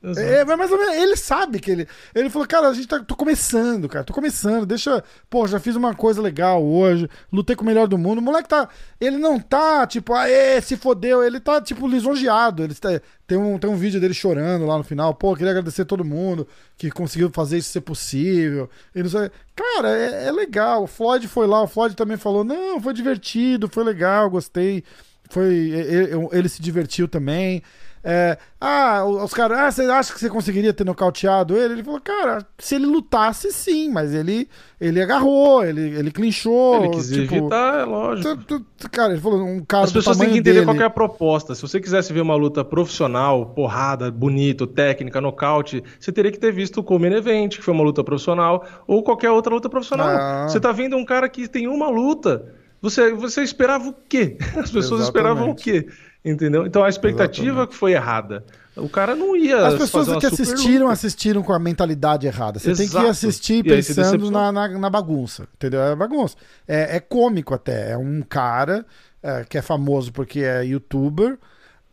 É, 0.02 0.44
mas 0.46 0.70
ele 0.70 1.14
sabe 1.14 1.60
que 1.60 1.70
ele. 1.70 1.86
Ele 2.14 2.30
falou, 2.30 2.48
cara, 2.48 2.68
a 2.68 2.72
gente 2.72 2.88
tá. 2.88 3.00
tô 3.00 3.14
começando, 3.14 3.86
cara. 3.86 4.02
Tô 4.02 4.14
começando. 4.14 4.64
Deixa. 4.64 5.04
Pô, 5.28 5.46
já 5.46 5.60
fiz 5.60 5.76
uma 5.76 5.94
coisa 5.94 6.22
legal 6.22 6.64
hoje. 6.64 7.06
Lutei 7.30 7.54
com 7.54 7.62
o 7.62 7.66
melhor 7.66 7.86
do 7.86 7.98
mundo. 7.98 8.18
O 8.18 8.22
moleque 8.22 8.48
tá. 8.48 8.66
Ele 8.98 9.18
não 9.18 9.38
tá, 9.38 9.86
tipo, 9.86 10.14
aê, 10.14 10.58
se 10.62 10.78
fodeu. 10.78 11.22
Ele 11.22 11.38
tá, 11.38 11.60
tipo, 11.60 11.86
lisonjeado. 11.86 12.64
Ele 12.64 12.74
tá- 12.74 12.98
tem, 13.26 13.36
um, 13.36 13.58
tem 13.58 13.68
um 13.68 13.76
vídeo 13.76 14.00
dele 14.00 14.14
chorando 14.14 14.64
lá 14.64 14.78
no 14.78 14.84
final. 14.84 15.12
Pô, 15.14 15.36
queria 15.36 15.50
agradecer 15.50 15.82
a 15.82 15.84
todo 15.84 16.02
mundo 16.02 16.48
que 16.78 16.90
conseguiu 16.90 17.28
fazer 17.30 17.58
isso 17.58 17.70
ser 17.70 17.82
possível. 17.82 18.70
E 18.94 19.02
não 19.02 19.10
sei. 19.10 19.30
Cara, 19.54 19.90
é, 19.90 20.28
é 20.28 20.32
legal. 20.32 20.84
O 20.84 20.86
Floyd 20.86 21.28
foi 21.28 21.46
lá. 21.46 21.62
O 21.62 21.68
Floyd 21.68 21.94
também 21.94 22.16
falou: 22.16 22.42
não, 22.42 22.80
foi 22.80 22.94
divertido, 22.94 23.68
foi 23.68 23.84
legal, 23.84 24.30
gostei. 24.30 24.82
Foi. 25.28 25.54
Ele, 25.54 26.28
ele 26.32 26.48
se 26.48 26.62
divertiu 26.62 27.06
também. 27.06 27.62
É, 28.02 28.38
ah, 28.58 29.04
os 29.04 29.32
caras, 29.34 29.58
ah, 29.58 29.70
você 29.70 29.82
acha 29.82 30.12
que 30.14 30.20
você 30.20 30.30
conseguiria 30.30 30.72
ter 30.72 30.84
nocauteado 30.84 31.56
ele? 31.56 31.74
Ele 31.74 31.84
falou, 31.84 32.00
cara, 32.00 32.46
se 32.58 32.74
ele 32.74 32.86
lutasse, 32.86 33.52
sim, 33.52 33.90
mas 33.90 34.14
ele, 34.14 34.48
ele 34.80 35.02
agarrou, 35.02 35.62
ele, 35.64 35.80
ele 35.98 36.10
clinchou. 36.10 36.76
Ele 36.84 36.88
quis 36.90 37.08
tipo, 37.10 37.34
evitar, 37.34 37.80
é 37.80 37.84
lógico. 37.84 38.36
tu- 38.46 38.60
tu- 38.60 38.90
Cara, 38.90 39.12
ele 39.12 39.20
falou, 39.20 39.42
um 39.42 39.62
cara 39.64 39.84
As 39.84 39.92
pessoas 39.92 40.16
têm 40.16 40.28
que 40.30 40.38
entender 40.38 40.54
dele, 40.60 40.64
qual 40.64 40.76
é 40.76 40.84
a 40.84 40.90
proposta. 40.90 41.54
Se 41.54 41.60
você 41.62 41.78
quisesse 41.78 42.12
ver 42.12 42.22
uma 42.22 42.34
luta 42.34 42.64
profissional, 42.64 43.46
porrada, 43.46 44.10
bonito, 44.10 44.66
técnica, 44.66 45.20
nocaute, 45.20 45.84
você 45.98 46.10
teria 46.10 46.32
que 46.32 46.38
ter 46.38 46.52
visto 46.52 46.80
o 46.80 46.82
Common 46.84 47.12
Event, 47.12 47.56
que 47.56 47.62
foi 47.62 47.74
uma 47.74 47.84
luta 47.84 48.02
profissional, 48.02 48.64
ou 48.86 49.02
qualquer 49.02 49.30
outra 49.30 49.54
luta 49.54 49.68
profissional. 49.68 50.08
Ah. 50.08 50.46
Você 50.48 50.58
tá 50.58 50.72
vendo 50.72 50.96
um 50.96 51.04
cara 51.04 51.28
que 51.28 51.46
tem 51.46 51.68
uma 51.68 51.88
luta. 51.90 52.54
Você, 52.82 53.12
você 53.12 53.42
esperava 53.42 53.88
o 53.90 53.94
quê? 54.08 54.38
As 54.56 54.70
pessoas 54.70 55.02
esperavam 55.02 55.50
o 55.50 55.54
quê? 55.54 55.86
Entendeu? 56.24 56.66
Então 56.66 56.84
a 56.84 56.88
expectativa 56.88 57.66
que 57.66 57.74
foi 57.74 57.92
errada. 57.92 58.44
O 58.76 58.88
cara 58.88 59.14
não 59.14 59.34
ia. 59.34 59.66
As 59.66 59.74
pessoas 59.74 60.18
que 60.18 60.26
assistiram, 60.26 60.86
luta. 60.86 60.92
assistiram 60.92 61.42
com 61.42 61.52
a 61.52 61.58
mentalidade 61.58 62.26
errada. 62.26 62.58
Você 62.58 62.74
tem 62.74 62.88
que 62.88 62.96
Exato. 62.96 63.06
assistir 63.06 63.64
pensando 63.64 64.30
na, 64.30 64.52
na, 64.52 64.68
na 64.68 64.90
bagunça. 64.90 65.48
Entendeu? 65.54 65.80
É 65.80 65.96
bagunça. 65.96 66.36
É, 66.68 66.96
é 66.96 67.00
cômico 67.00 67.54
até. 67.54 67.92
É 67.92 67.96
um 67.96 68.22
cara 68.22 68.84
é, 69.22 69.44
que 69.44 69.58
é 69.58 69.62
famoso 69.62 70.12
porque 70.12 70.40
é 70.40 70.64
youtuber. 70.64 71.38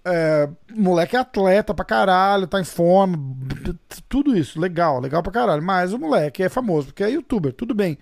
É, 0.05 0.47
moleque 0.73 1.15
é 1.17 1.19
atleta 1.19 1.73
pra 1.73 1.83
caralho, 1.83 2.47
tá 2.47 2.61
em 2.61 2.63
forma, 2.63 3.17
tudo 4.07 4.37
isso, 4.37 4.57
legal, 4.57 5.01
legal 5.01 5.21
pra 5.21 5.33
caralho. 5.33 5.61
Mas 5.61 5.91
o 5.91 5.99
moleque 5.99 6.43
é 6.43 6.47
famoso 6.47 6.87
porque 6.87 7.03
é 7.03 7.09
youtuber, 7.09 7.51
tudo 7.51 7.75
bem. 7.75 7.97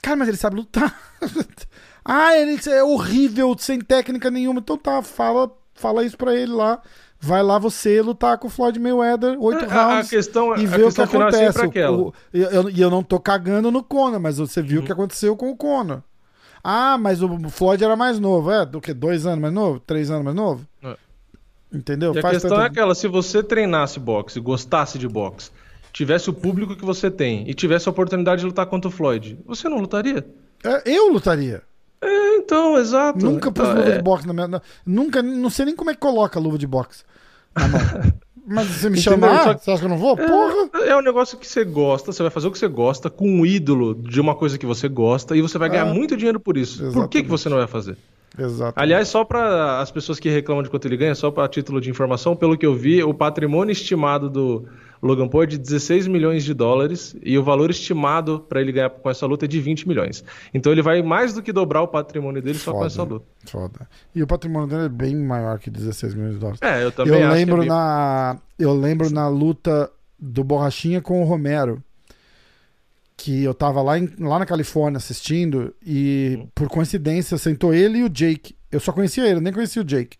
Cara, 0.00 0.16
mas 0.16 0.28
ele 0.28 0.36
sabe 0.36 0.56
lutar. 0.56 0.96
ah, 2.04 2.36
ele 2.36 2.58
é 2.68 2.82
horrível, 2.82 3.54
sem 3.58 3.80
técnica 3.80 4.30
nenhuma. 4.30 4.60
Então 4.60 4.76
tá, 4.76 5.02
fala, 5.02 5.50
fala 5.74 6.04
isso 6.04 6.16
pra 6.16 6.34
ele 6.34 6.52
lá. 6.52 6.80
Vai 7.22 7.42
lá 7.42 7.58
você 7.58 8.00
lutar 8.00 8.38
com 8.38 8.46
o 8.48 8.50
Floyd 8.50 8.78
Mayweather, 8.78 9.36
oito 9.42 9.64
É, 9.66 9.68
a- 9.70 9.88
rounds. 9.94 10.08
questão- 10.08 10.56
e 10.56 10.64
ver 10.66 10.86
o 10.86 10.92
que 10.92 11.00
é 11.02 11.04
acontece. 11.04 11.58
E 12.32 12.40
eu, 12.40 12.70
e 12.70 12.80
eu 12.80 12.88
não 12.88 13.02
tô 13.02 13.20
cagando 13.20 13.70
no 13.70 13.82
Conor, 13.82 14.18
mas 14.18 14.38
você 14.38 14.62
viu 14.62 14.78
o 14.78 14.80
Uhum. 14.80 14.86
que 14.86 14.92
aconteceu 14.92 15.36
com 15.36 15.50
o 15.50 15.56
Conor. 15.56 16.02
Ah, 16.64 16.96
mas 16.98 17.22
o 17.22 17.48
Floyd 17.50 17.82
era 17.84 17.94
mais 17.94 18.18
novo. 18.18 18.50
É, 18.50 18.64
do 18.64 18.80
que? 18.80 18.94
Dois 18.94 19.26
anos 19.26 19.40
mais 19.40 19.52
novo? 19.52 19.78
Três 19.80 20.10
anos 20.10 20.24
mais 20.24 20.34
novo? 20.36 20.66
É. 20.82 20.96
Entendeu? 21.72 22.14
E 22.14 22.18
a 22.18 22.22
Faz 22.22 22.34
questão 22.36 22.50
tanto- 22.50 22.62
é 22.62 22.66
aquela, 22.66 22.94
se 22.94 23.06
você 23.06 23.42
treinasse 23.42 24.00
boxe, 24.00 24.40
gostasse 24.40 24.98
de 24.98 25.06
boxe, 25.06 25.50
tivesse 25.92 26.28
o 26.30 26.32
público 26.32 26.74
que 26.74 26.84
você 26.84 27.10
tem 27.10 27.48
e 27.48 27.54
tivesse 27.54 27.88
a 27.88 27.92
oportunidade 27.92 28.40
de 28.40 28.46
lutar 28.46 28.66
contra 28.66 28.88
o 28.88 28.90
Floyd, 28.90 29.38
você 29.46 29.68
não 29.68 29.78
lutaria? 29.78 30.26
É, 30.64 30.82
eu 30.90 31.12
lutaria. 31.12 31.62
É, 32.40 32.44
então, 32.44 32.78
exato. 32.78 33.24
Nunca 33.24 33.50
pus 33.52 33.64
Então, 33.68 33.78
luva 33.78 33.90
é- 33.90 33.96
de 33.96 34.02
boxe 34.02 34.26
na 34.26 34.32
minha. 34.32 34.48
na- 34.48 34.62
nunca, 34.86 35.22
não 35.22 35.50
sei 35.50 35.66
nem 35.66 35.76
como 35.76 35.90
é 35.90 35.94
que 35.94 36.00
coloca 36.00 36.38
a 36.38 36.42
luva 36.42 36.56
de 36.58 36.66
boxe. 36.66 37.04
Mas 38.46 38.66
você 38.66 38.90
me 38.90 38.98
Entendeu? 38.98 39.28
chamar, 39.28 39.44
Só 39.44 39.58
você 39.58 39.70
acha 39.70 39.80
que 39.80 39.84
eu 39.84 39.88
não 39.90 39.98
vou? 39.98 40.16
Porra! 40.16 40.70
É, 40.82 40.88
é 40.88 40.96
um 40.96 41.02
negócio 41.02 41.38
que 41.38 41.46
você 41.46 41.64
gosta, 41.64 42.10
você 42.12 42.22
vai 42.22 42.30
fazer 42.30 42.48
o 42.48 42.50
que 42.50 42.58
você 42.58 42.66
gosta, 42.66 43.08
com 43.08 43.28
um 43.28 43.46
ídolo 43.46 43.94
de 43.94 44.20
uma 44.20 44.34
coisa 44.34 44.58
que 44.58 44.66
você 44.66 44.88
gosta, 44.88 45.36
e 45.36 45.42
você 45.42 45.56
vai 45.56 45.68
ganhar 45.68 45.82
Ah, 45.88 45.94
muito 45.94 46.16
dinheiro 46.16 46.40
por 46.40 46.56
isso. 46.56 46.78
Por 46.78 46.82
que, 46.82 46.88
exatamente. 46.88 47.22
que 47.24 47.28
você 47.30 47.48
não 47.48 47.58
vai 47.58 47.66
fazer? 47.68 47.96
Exato. 48.36 48.72
Aliás, 48.74 49.06
só 49.08 49.24
para 49.24 49.80
as 49.80 49.90
pessoas 49.92 50.18
que 50.18 50.28
reclamam 50.28 50.62
de 50.64 50.70
quanto 50.70 50.86
ele 50.86 50.96
ganha, 50.96 51.14
só 51.14 51.30
para 51.30 51.46
título 51.48 51.80
de 51.80 51.90
informação, 51.90 52.34
pelo 52.34 52.56
que 52.56 52.64
eu 52.66 52.74
vi, 52.74 53.02
o 53.04 53.12
patrimônio 53.14 53.72
estimado 53.72 54.28
do 54.30 54.64
Logan 55.02 55.28
Paul 55.28 55.44
é 55.44 55.46
de 55.46 55.56
16 55.58 56.06
milhões 56.06 56.44
de 56.44 56.52
dólares 56.52 57.16
e 57.22 57.38
o 57.38 57.42
valor 57.42 57.70
estimado 57.70 58.40
para 58.40 58.60
ele 58.60 58.70
ganhar 58.72 58.90
com 58.90 59.08
essa 59.08 59.24
luta 59.26 59.46
é 59.46 59.48
de 59.48 59.58
20 59.60 59.88
milhões. 59.88 60.22
Então 60.52 60.70
ele 60.70 60.82
vai 60.82 61.02
mais 61.02 61.32
do 61.32 61.42
que 61.42 61.52
dobrar 61.52 61.80
o 61.82 61.88
patrimônio 61.88 62.42
dele 62.42 62.58
só 62.58 62.72
com 62.72 62.84
essa 62.84 63.02
luta. 63.02 63.24
Foda. 63.46 63.88
E 64.14 64.22
o 64.22 64.26
patrimônio 64.26 64.68
dele 64.68 64.84
é 64.84 64.88
bem 64.88 65.16
maior 65.16 65.58
que 65.58 65.70
16 65.70 66.14
milhões 66.14 66.34
de 66.34 66.40
dólares. 66.40 66.60
É, 66.62 66.84
eu 66.84 66.92
também 66.92 67.18
eu 67.20 67.26
acho 67.28 67.34
lembro 67.36 67.54
que 67.56 67.60
é 67.60 67.62
bem- 67.62 67.68
na 67.70 68.38
eu 68.58 68.74
lembro 68.74 69.10
na 69.10 69.26
luta 69.28 69.90
do 70.18 70.44
Borrachinha 70.44 71.00
com 71.00 71.22
o 71.22 71.24
Romero 71.24 71.82
que 73.16 73.42
eu 73.44 73.52
tava 73.52 73.82
lá, 73.82 73.98
em- 73.98 74.10
lá 74.18 74.38
na 74.38 74.46
Califórnia 74.46 74.96
assistindo 74.98 75.74
e 75.84 76.36
Uhum. 76.38 76.48
por 76.54 76.68
coincidência 76.68 77.36
sentou 77.36 77.74
ele 77.74 77.98
e 77.98 78.04
o 78.04 78.08
Jake 78.08 78.54
eu 78.72 78.80
só 78.80 78.92
conhecia 78.92 79.24
ele, 79.26 79.36
eu 79.36 79.40
nem 79.40 79.52
conhecia 79.52 79.82
o 79.82 79.84
Jake 79.84 80.16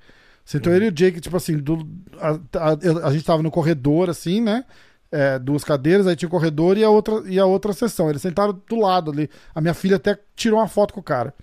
sentou 0.51 0.71
Uhum. 0.71 0.77
ele 0.77 0.87
e 0.87 0.89
o 0.89 0.93
Jake 0.93 1.21
tipo 1.21 1.37
assim 1.37 1.57
do, 1.59 1.87
a, 2.19 2.31
a- 2.59 3.09
a 3.09 3.13
gente 3.13 3.25
tava 3.25 3.43
no 3.43 3.51
corredor 3.51 4.09
assim 4.11 4.41
né 4.41 4.65
É, 5.13 5.41
duas 5.41 5.65
cadeiras, 5.65 6.07
aí 6.07 6.15
tinha 6.15 6.29
o 6.29 6.31
corredor 6.31 6.79
e 6.79 6.85
a 6.85 6.89
outra 6.89 7.15
e 7.27 7.37
a 7.37 7.45
outra 7.45 7.73
sessão. 7.73 8.09
Eles 8.09 8.23
sentaram 8.23 8.53
do 8.69 8.77
lado 8.79 9.11
ali. 9.11 9.29
A 9.53 9.61
minha 9.61 9.75
filha 9.75 9.97
até 9.97 10.17
tirou 10.37 10.61
uma 10.61 10.69
foto 10.69 10.95
com 10.95 11.01
o 11.01 11.03
cara. 11.03 11.35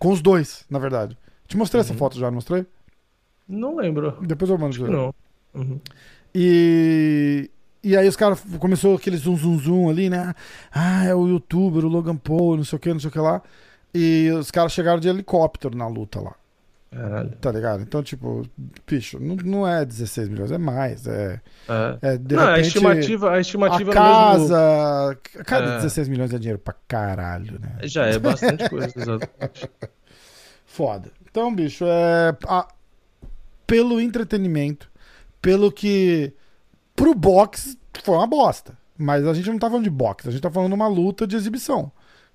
Com 0.00 0.10
os 0.10 0.20
dois, 0.20 0.64
na 0.68 0.80
verdade. 0.80 1.16
Te 1.46 1.56
mostrei 1.56 1.80
essa 1.80 1.94
foto 1.94 2.18
já, 2.18 2.26
não 2.26 2.34
mostrei? 2.34 2.66
Não 3.48 3.76
lembro. 3.76 4.18
Depois 4.20 4.50
eu 4.50 4.58
mando. 4.58 4.88
Não. 4.90 5.14
Uhum. 5.54 5.78
E, 6.34 7.48
e 7.84 7.96
aí 7.96 8.08
os 8.08 8.16
caras 8.16 8.42
começou 8.58 8.96
aquele 8.96 9.16
zum 9.16 9.36
zum 9.36 9.58
zum 9.60 9.88
ali, 9.88 10.10
né? 10.10 10.34
Ah, 10.72 11.04
é 11.04 11.14
o 11.14 11.28
youtuber, 11.28 11.84
o 11.84 11.88
Logan 11.88 12.16
Paul, 12.16 12.56
não 12.56 12.64
sei 12.64 12.76
o 12.76 12.80
que, 12.80 12.92
não 12.92 12.98
sei 12.98 13.10
o 13.10 13.12
que 13.12 13.18
lá. 13.20 13.40
E 13.94 14.28
os 14.36 14.50
caras 14.50 14.72
chegaram 14.72 14.98
de 14.98 15.08
helicóptero 15.08 15.76
na 15.78 15.86
luta 15.86 16.20
lá, 16.20 16.34
Caralho. 16.94 17.30
tá 17.40 17.50
ligado? 17.52 17.82
Então, 17.82 18.02
tipo, 18.02 18.42
bicho, 18.86 19.18
não, 19.18 19.36
não 19.36 19.66
é 19.68 19.84
16 19.84 20.28
milhões, 20.28 20.50
é 20.52 20.58
mais. 20.58 21.06
É, 21.06 21.40
É. 22.02 22.14
é 22.14 22.16
de 22.18 22.34
Não, 22.36 22.42
a 22.42 22.50
repente, 22.56 22.66
estimativa, 22.68 23.30
a 23.30 23.34
a 23.34 23.40
estimativa 23.40 23.90
no 23.90 23.92
casa. 23.92 25.18
Cara, 25.44 25.66
É. 25.66 25.76
16 25.76 26.08
milhões 26.08 26.32
é 26.32 26.38
dinheiro 26.38 26.58
pra 26.58 26.74
caralho, 26.86 27.58
né? 27.60 27.72
mesmo... 27.76 27.88
Já 27.88 28.06
é 28.06 28.18
bastante 28.18 28.68
coisa, 28.70 28.92
exato. 28.96 29.28
Foda. 30.64 31.10
Então, 31.30 31.54
bicho, 31.54 31.84
é. 31.86 32.36
a- 32.46 32.68
pelo 33.66 34.00
entretenimento, 34.00 34.90
pelo 35.40 35.70
que. 35.72 36.32
Pro 36.94 37.14
boxe 37.14 37.78
foi 38.02 38.14
uma 38.16 38.26
bosta. 38.26 38.76
Mas 38.96 39.26
a 39.26 39.34
gente 39.34 39.50
não 39.50 39.58
tá 39.58 39.66
falando 39.68 39.84
de 39.84 39.90
boxe, 39.90 40.28
a 40.28 40.30
gente 40.30 40.40
tá 40.40 40.50
falando 40.50 40.68
de 40.70 40.74
uma 40.76 40.86
luta 40.86 41.26
de 41.26 41.34
exibição. 41.34 41.90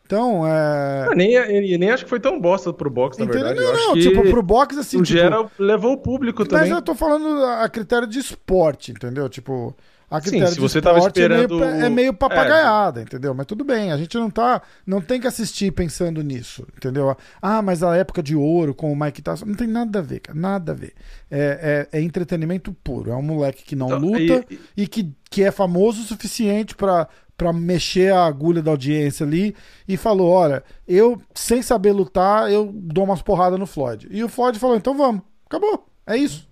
Então, 0.10 0.46
é. 0.48 1.08
Ah, 1.12 1.16
nem, 1.16 1.34
eu 1.34 1.78
nem 1.78 1.92
acho 1.92 2.04
que 2.04 2.10
foi 2.10 2.20
tão 2.20 2.42
bosta 2.42 2.74
pro 2.74 2.90
boxe, 2.90 3.20
na 3.20 3.26
Entendeu? 3.26 3.50
verdade. 3.50 3.62
Não, 3.64 3.88
não, 3.90 3.94
que 3.94 4.02
tipo, 4.02 4.24
pro 4.24 4.42
boxe, 4.42 4.80
assim. 4.80 4.98
o 4.98 5.04
tipo, 5.04 5.20
Gera 5.20 5.48
levou 5.60 5.94
o 5.94 5.98
público 5.98 6.40
Mas 6.42 6.50
também. 6.50 6.72
eu 6.72 6.82
tô 6.82 6.96
falando 6.96 7.44
a 7.46 7.70
critério 7.70 8.08
de 8.08 8.18
esporte, 8.18 8.90
entendeu? 8.92 9.30
Tipo, 9.30 9.76
a 10.10 10.20
Sim, 10.20 10.32
critério 10.32 10.48
se 10.56 10.56
de 10.56 10.62
você 10.62 10.82
tava 10.82 10.98
esporte 10.98 11.22
é 11.22 11.30
meio, 11.30 11.42
esperando 11.44 11.64
é 11.64 11.90
meio 11.92 12.10
é. 12.10 12.14
papagaiada, 12.14 13.04
entendeu? 13.04 13.36
Mas 13.36 13.46
tudo 13.46 13.64
bem, 13.64 13.92
a 13.92 13.98
gente 13.98 14.18
não 14.18 14.32
tá, 14.32 14.64
não 14.84 15.00
tem 15.00 15.22
que 15.22 15.28
assistir 15.28 15.72
pensando 15.74 16.24
nisso, 16.24 16.66
entendeu? 16.76 17.16
Ah, 17.40 17.62
mas 17.62 17.84
a 17.84 17.96
época 17.96 18.24
de 18.24 18.36
ouro 18.36 18.74
com 18.74 18.92
o 18.92 19.00
Mike 19.00 19.22
Tyson, 19.22 19.46
não 19.46 19.54
tem 19.54 19.68
nada 19.68 20.00
a 20.00 20.02
ver, 20.02 20.22
cara, 20.22 20.40
nada 20.40 20.72
a 20.72 20.76
ver. 20.76 20.94
É, 21.30 21.88
é- 21.94 22.00
é 22.00 22.02
entretenimento 22.02 22.74
puro, 22.84 23.12
é 23.12 23.16
um 23.16 23.22
moleque 23.22 23.64
que 23.64 23.76
não 23.76 23.86
Então, 23.86 24.00
luta 24.00 24.44
e- 24.50 24.60
e, 24.76 24.88
que, 24.88 25.14
que 25.30 25.44
é 25.44 25.52
famoso 25.52 26.02
o 26.02 26.06
suficiente 26.06 26.76
pra 26.76 27.08
para 27.40 27.54
mexer 27.54 28.12
a 28.14 28.26
agulha 28.26 28.62
da 28.62 28.70
audiência 28.72 29.26
ali 29.26 29.56
e 29.88 29.96
falou, 29.96 30.30
olha, 30.30 30.62
eu 30.86 31.20
sem 31.34 31.62
saber 31.62 31.94
lutar, 31.94 32.52
eu 32.52 32.70
dou 32.74 33.06
umas 33.06 33.22
porradas 33.22 33.58
no 33.58 33.66
Floyd. 33.66 34.10
E 34.12 34.22
o 34.22 34.28
Floyd 34.28 34.60
falou, 34.60 34.76
então 34.76 34.96
vamos, 34.96 35.22
acabou, 35.46 35.88
é 36.06 36.18
isso. 36.18 36.48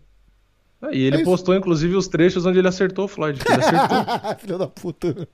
E 0.91 1.03
ele 1.03 1.17
É 1.17 1.19
isso. 1.21 1.25
postou, 1.29 1.55
inclusive, 1.55 1.95
os 1.95 2.07
trechos 2.07 2.45
onde 2.45 2.59
ele 2.59 2.67
acertou 2.67 3.05
o 3.05 3.07
Floyd. 3.07 3.39
Ele 3.45 3.61
acertou. 3.61 3.97
Filho 4.39 4.57
da 4.59 4.67
puta. 4.67 5.27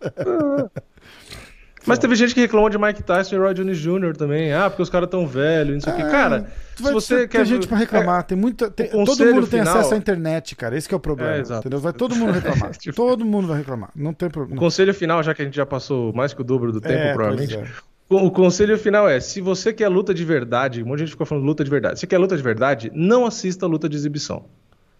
Mas 1.86 2.00
teve 2.00 2.16
gente 2.16 2.34
que 2.34 2.40
reclamou 2.42 2.70
de 2.70 2.78
Mike 2.78 3.04
Tyson 3.04 3.36
e 3.36 3.38
Roy 3.40 3.54
Jones 3.54 3.78
Jr. 3.78 4.16
também. 4.18 4.54
Ah, 4.54 4.70
porque 4.70 4.82
os 4.82 4.90
caras 4.90 5.10
tão 5.10 5.28
velhos, 5.28 5.74
não 5.74 5.82
sei 5.82 5.94
o 5.94 5.96
que. 5.96 6.02
Cara, 6.12 6.48
se 6.76 6.84
você 6.84 7.16
ter 7.22 7.28
quer. 7.28 7.46
gente 7.46 7.68
pra 7.68 7.78
reclamar, 7.78 8.24
tem 8.24 8.38
muita, 8.38 8.70
tem- 8.72 8.88
o 8.94 9.04
todo 9.06 9.26
mundo 9.26 9.48
tem 9.48 9.60
final- 9.60 9.78
acesso 9.78 9.94
à 9.94 9.98
internet, 9.98 10.56
cara. 10.56 10.78
Esse 10.78 10.88
que 10.88 10.94
é 10.94 10.98
o 10.98 11.00
problema. 11.00 11.32
É, 11.36 11.40
entendeu? 11.42 11.80
Vai 11.80 11.94
todo 11.94 12.16
mundo 12.16 12.32
reclamar. 12.32 12.72
Tipo- 12.78 12.96
todo 12.96 13.26
mundo 13.26 13.48
vai 13.48 13.58
reclamar. 13.58 13.90
Não 13.96 14.14
tem 14.14 14.28
O 14.30 14.32
problema. 14.32 14.60
conselho 14.60 14.94
final, 14.94 15.22
já 15.24 15.34
que 15.34 15.42
a 15.42 15.46
gente 15.46 15.56
já 15.56 15.66
passou 15.66 16.14
mais 16.14 16.34
que 16.34 16.42
o 16.42 16.44
dobro 16.44 16.72
do 16.72 16.80
tempo, 16.82 16.94
É, 16.96 17.14
provavelmente. 17.14 17.56
pois 17.56 17.68
é. 17.70 17.72
O 18.10 18.28
o 18.28 18.32
conselho 18.32 18.78
final 18.78 19.10
é: 19.10 19.20
se 19.20 19.42
você 19.42 19.74
quer 19.74 19.88
luta 19.88 20.14
de 20.14 20.24
verdade, 20.24 20.84
um 20.84 20.86
monte 20.86 20.98
de 21.00 21.04
gente 21.06 21.12
ficou 21.12 21.26
falando 21.26 21.46
luta 21.46 21.64
de 21.64 21.70
verdade. 21.70 22.00
Se 22.00 22.06
quer 22.06 22.18
luta 22.18 22.38
de 22.38 22.44
verdade, 22.44 22.92
não 22.94 23.26
assista 23.26 23.66
luta 23.66 23.90
de 23.90 23.96
exibição. 23.96 24.46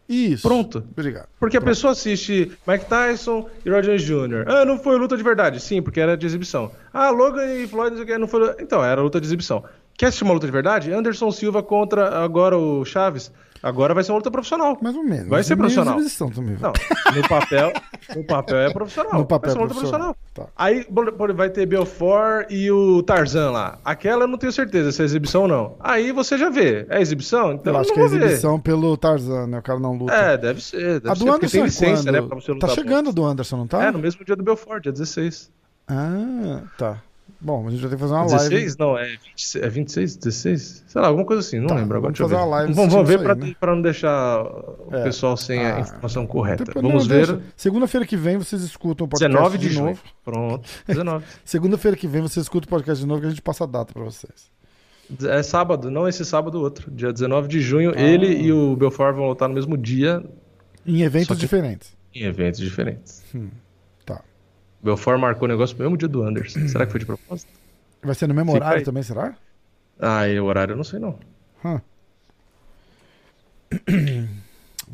Isso. 0.08 0.48
Pronto. 0.48 0.84
Obrigado. 0.92 1.28
Porque 1.40 1.58
a 1.58 1.62
pessoa 1.62 1.94
assiste 1.94 2.52
Mike 2.68 2.86
Tyson 2.86 3.50
e 3.66 3.70
Jones 3.70 4.04
Jr. 4.04 4.46
Ah, 4.48 4.66
não 4.66 4.78
foi 4.78 4.98
luta 4.98 5.16
de 5.16 5.24
verdade. 5.24 5.60
Sim, 5.60 5.82
porque 5.82 6.00
era 6.00 6.18
de 6.18 6.26
exibição. 6.26 6.72
Ah, 6.94 7.10
Logan 7.10 7.46
e 7.46 7.68
Floyd 7.68 8.06
não 8.18 8.28
foi. 8.28 8.56
Então, 8.60 8.84
era 8.84 9.02
luta 9.02 9.20
de 9.20 9.28
exibição. 9.28 9.64
Quer 9.98 10.08
assistir 10.08 10.24
uma 10.24 10.34
luta 10.34 10.46
de 10.46 10.52
verdade? 10.52 10.92
Anderson 10.92 11.32
Silva 11.32 11.64
contra 11.64 12.24
agora 12.24 12.58
o 12.58 12.84
Chaves. 12.84 13.32
Agora 13.64 13.94
vai 13.94 14.04
ser 14.04 14.12
uma 14.12 14.18
luta 14.18 14.30
profissional. 14.30 14.78
Mais 14.82 14.94
ou 14.94 15.04
menos. 15.06 15.30
Vai 15.30 15.42
ser 15.42 15.56
profissional. 15.56 15.98
exibição 15.98 16.30
também, 16.30 16.56
vai. 16.56 16.70
Não, 16.70 17.16
no 17.22 17.28
papel, 17.30 17.72
no 18.14 18.24
papel 18.26 18.58
é 18.58 18.74
profissional. 18.74 19.14
No 19.14 19.26
papel 19.26 19.48
vai 19.48 19.52
ser 19.54 19.58
uma 19.58 19.64
é 19.64 19.68
luta 19.68 19.74
profissional. 19.80 20.14
profissional. 20.16 20.48
Tá. 20.48 20.54
Aí 20.58 20.86
vai 21.34 21.50
ter 21.50 21.66
Belfort 21.66 22.48
e 22.52 22.70
o 22.70 23.02
Tarzan 23.04 23.52
lá. 23.52 23.80
Aquela 23.86 24.26
eu 24.26 24.28
não 24.28 24.38
tenho 24.38 24.52
certeza 24.52 24.92
se 24.92 25.02
é 25.02 25.06
exibição 25.06 25.44
ou 25.44 25.48
não. 25.48 25.76
Aí 25.80 26.12
você 26.12 26.38
já 26.38 26.50
vê. 26.50 26.86
É 26.90 27.02
exibição? 27.02 27.54
Então 27.54 27.74
Eu 27.74 27.80
acho 27.80 27.94
que 27.94 28.00
é 28.00 28.02
vou 28.02 28.12
ver. 28.12 28.24
exibição 28.26 28.60
pelo 28.60 28.98
Tarzan, 28.98 29.48
né? 29.48 29.60
O 29.60 29.62
cara 29.64 29.80
não 29.80 29.96
luta. 29.96 30.14
É, 30.14 30.38
deve 30.38 30.62
ser. 30.62 31.00
Deve 31.00 31.10
a 31.10 31.16
ser 31.16 31.20
do 31.20 31.26
porque 31.26 31.46
Anderson 31.46 31.52
tem 31.54 31.62
é 31.62 31.66
licença, 31.66 32.04
quando? 32.04 32.12
né? 32.14 32.22
Pra 32.22 32.36
você 32.36 32.48
Tá 32.48 32.54
lutar 32.54 32.70
chegando 32.72 33.10
a 33.10 33.12
do 33.14 33.24
Anderson, 33.26 33.58
não 33.58 33.68
tá? 33.68 33.84
É, 33.86 33.92
no 33.92 34.00
mesmo 34.00 34.26
dia 34.26 34.36
do 34.36 34.44
Belfort, 34.44 34.84
dia 34.84 34.92
16. 34.92 35.50
Ah, 35.88 36.62
tá. 36.78 37.02
Bom, 37.46 37.68
a 37.68 37.72
gente 37.72 37.82
vai 37.82 37.90
ter 37.90 37.96
que 37.98 38.02
fazer 38.02 38.14
uma 38.14 38.22
live. 38.26 38.50
16? 38.50 38.78
Não, 38.78 38.98
é, 38.98 39.04
20, 39.06 39.60
é 39.62 39.70
26, 39.70 40.16
16? 40.16 40.84
Sei 40.88 41.02
lá, 41.02 41.08
alguma 41.10 41.26
coisa 41.26 41.42
assim, 41.42 41.60
não 41.60 41.68
Tá, 41.68 41.76
lembro 41.76 41.98
agora. 41.98 42.14
vamos 42.14 42.18
fazer 42.20 42.36
ver. 42.36 42.42
uma 42.42 42.46
live 42.56 42.74
Vamos, 42.74 42.94
vamos 42.94 43.10
ver 43.10 43.20
aí, 43.20 43.36
né? 43.38 43.56
não 43.62 43.82
deixar 43.82 44.44
o 44.46 44.88
É. 44.96 45.04
pessoal 45.04 45.36
sem 45.36 45.60
Ah, 45.60 45.76
a 45.76 45.80
informação 45.82 46.26
correta. 46.26 46.64
Vamos 46.74 47.06
ver. 47.06 47.40
Segunda-feira 47.58 48.08
que 48.08 48.16
vem 48.16 48.38
vocês 48.38 48.62
escutam 48.62 49.06
o 49.06 49.10
podcast 49.10 49.28
19 49.36 49.58
de, 49.58 49.68
de 49.68 49.74
junho. 49.74 49.86
novo. 49.88 50.02
Pronto, 50.24 50.70
19. 50.88 51.26
Segunda-feira 51.44 51.98
que 51.98 52.08
vem 52.08 52.22
vocês 52.22 52.44
escutam 52.46 52.68
o 52.68 52.70
podcast 52.70 53.02
de 53.04 53.08
novo 53.08 53.20
que 53.20 53.28
a 53.28 53.30
gente 53.30 53.42
passa 53.42 53.66
a 53.66 53.68
data 53.68 53.92
pra 53.94 54.04
vocês. 54.04 54.50
É 55.26 55.44
sábado, 55.44 55.92
não 55.92 56.08
esse 56.08 56.24
sábado, 56.24 56.62
outro. 56.62 56.90
Dia 56.90 57.12
19 57.12 57.50
de 57.50 57.60
junho, 57.60 57.92
Ah. 57.94 58.02
ele 58.02 58.28
e 58.42 58.54
o 58.54 58.76
Belfort 58.78 59.14
vão 59.16 59.28
lutar 59.28 59.50
no 59.50 59.54
mesmo 59.54 59.78
dia 59.78 60.24
Em 60.88 61.02
eventos 61.02 61.38
diferentes. 61.38 61.94
em 62.16 62.24
eventos 62.24 62.62
diferentes. 62.62 63.22
Tá. 63.34 63.40
Belfort 64.84 65.20
marcou 65.20 65.46
o 65.46 65.52
negócio 65.52 65.78
no 65.78 65.84
mesmo 65.84 65.98
dia 65.98 66.08
do 66.08 66.24
Anderson. 66.24 66.66
Será 66.68 66.86
que 66.86 66.92
foi 66.92 67.00
de 67.00 67.06
propósito? 67.06 67.52
Vai 68.04 68.16
ser 68.16 68.28
no 68.28 68.34
mesmo 68.34 68.52
Fica 68.52 68.64
horário 68.66 68.80
aí. 68.80 68.86
também, 68.86 69.04
será? 69.04 69.36
Ah, 70.00 70.28
e 70.28 70.40
o 70.40 70.46
horário 70.46 70.74
eu 70.74 70.78
não 70.78 70.84
sei 70.84 71.00
não. 71.00 71.18
Hum. 71.64 71.80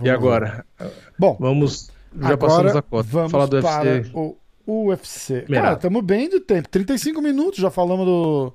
e 0.04 0.10
agora? 0.10 0.66
Bom, 1.18 1.36
Vamos. 1.40 1.90
Já 2.20 2.38
passamos 2.38 2.76
a 2.76 2.82
cota. 2.82 3.08
vamos 3.10 3.32
Falar 3.32 3.46
do 3.48 3.62
para 3.62 3.84
UFC. 3.92 4.12
o 4.14 4.36
UFC. 4.88 5.46
Merado. 5.48 5.64
Cara, 5.64 5.76
estamos 5.76 6.04
bem 6.04 6.30
de 6.30 6.40
tempo. 6.40 6.68
35 6.70 7.22
minutos, 7.22 7.60
já 7.60 7.70
falamos 7.72 8.06
do, 8.06 8.54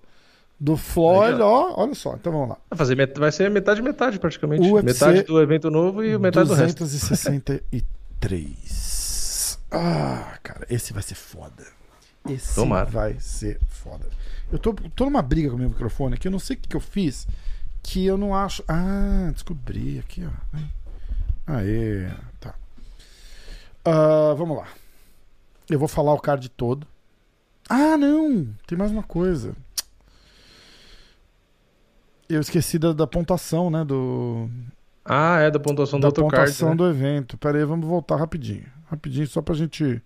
do 0.59 0.77
Floyd. 0.77 1.41
Ó, 1.41 1.75
olha 1.81 1.95
só, 1.95 2.15
então 2.15 2.33
vamos 2.33 2.49
lá. 2.51 2.57
Vai, 2.71 2.79
fazer 2.79 2.97
met- 2.97 3.19
vai 3.19 3.31
ser 3.33 3.51
metade 3.51 3.81
metade 3.83 4.19
praticamente. 4.19 4.69
UFC 4.69 5.05
metade 5.07 5.23
do 5.27 5.41
evento 5.41 5.71
novo 5.71 6.05
e 6.05 6.19
metade 6.19 6.49
do 6.49 6.55
resto. 6.55 6.79
263. 6.85 8.94
Ah, 9.71 10.39
cara, 10.43 10.67
esse 10.71 10.93
vai 10.93 11.03
ser 11.03 11.15
foda. 11.15 11.67
Esse 12.29 12.55
Tomara. 12.55 12.89
vai 12.89 13.21
ser 13.21 13.61
foda. 13.69 14.09
Eu 14.51 14.59
tô, 14.59 14.73
tô 14.73 15.05
numa 15.05 15.23
briga 15.23 15.51
com 15.51 15.57
o 15.57 15.59
meu 15.59 15.69
microfone 15.69 16.15
aqui, 16.15 16.29
eu 16.29 16.33
não 16.33 16.39
sei 16.39 16.57
o 16.57 16.59
que, 16.59 16.69
que 16.69 16.77
eu 16.77 16.81
fiz, 16.81 17.27
que 17.83 18.05
eu 18.05 18.17
não 18.17 18.35
acho. 18.35 18.65
Ah, 18.67 19.31
descobri 19.33 19.99
aqui, 19.99 20.25
ó. 20.25 20.59
Aê, 21.47 22.09
tá. 22.41 22.55
Ah, 23.85 24.35
vamos 24.37 24.57
lá. 24.57 24.69
Eu 25.69 25.79
vou 25.79 25.89
falar 25.89 26.15
o 26.15 26.21
card 26.21 26.49
todo. 26.51 26.87
Ah, 27.69 27.97
não! 27.97 28.47
Tem 28.67 28.77
mais 28.77 28.91
uma 28.91 29.03
coisa. 29.03 29.55
Eu 32.29 32.41
esqueci 32.41 32.79
da, 32.79 32.93
da 32.93 33.07
pontuação, 33.07 33.71
né? 33.71 33.85
Do, 33.85 34.49
Ah, 35.05 35.39
é 35.41 35.51
da 35.51 35.59
pontuação 35.61 35.99
do 35.99 36.03
da 36.03 36.09
autocard. 36.09 36.37
pontuação 36.37 36.71
né? 36.71 36.77
do 36.77 36.89
evento. 36.89 37.37
Pera 37.37 37.59
aí, 37.59 37.65
vamos 37.65 37.87
voltar 37.87 38.17
rapidinho. 38.17 38.65
Rapidinho, 38.87 39.27
só 39.27 39.43
pra 39.43 39.55
gente, 39.55 40.01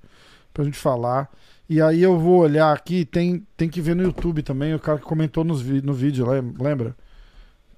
pra 0.52 0.64
gente 0.64 0.78
falar. 0.78 1.30
E 1.68 1.80
aí 1.82 2.02
eu 2.02 2.18
vou 2.18 2.40
olhar 2.40 2.72
aqui, 2.72 3.04
tem, 3.04 3.46
tem 3.56 3.68
que 3.68 3.80
ver 3.80 3.94
no 3.94 4.02
YouTube 4.02 4.42
também, 4.42 4.74
o 4.74 4.78
cara 4.80 4.98
que 4.98 5.04
comentou 5.04 5.44
nos 5.44 5.62
no 5.82 5.92
vídeo, 5.92 6.26
lem- 6.26 6.54
lembra? 6.58 6.96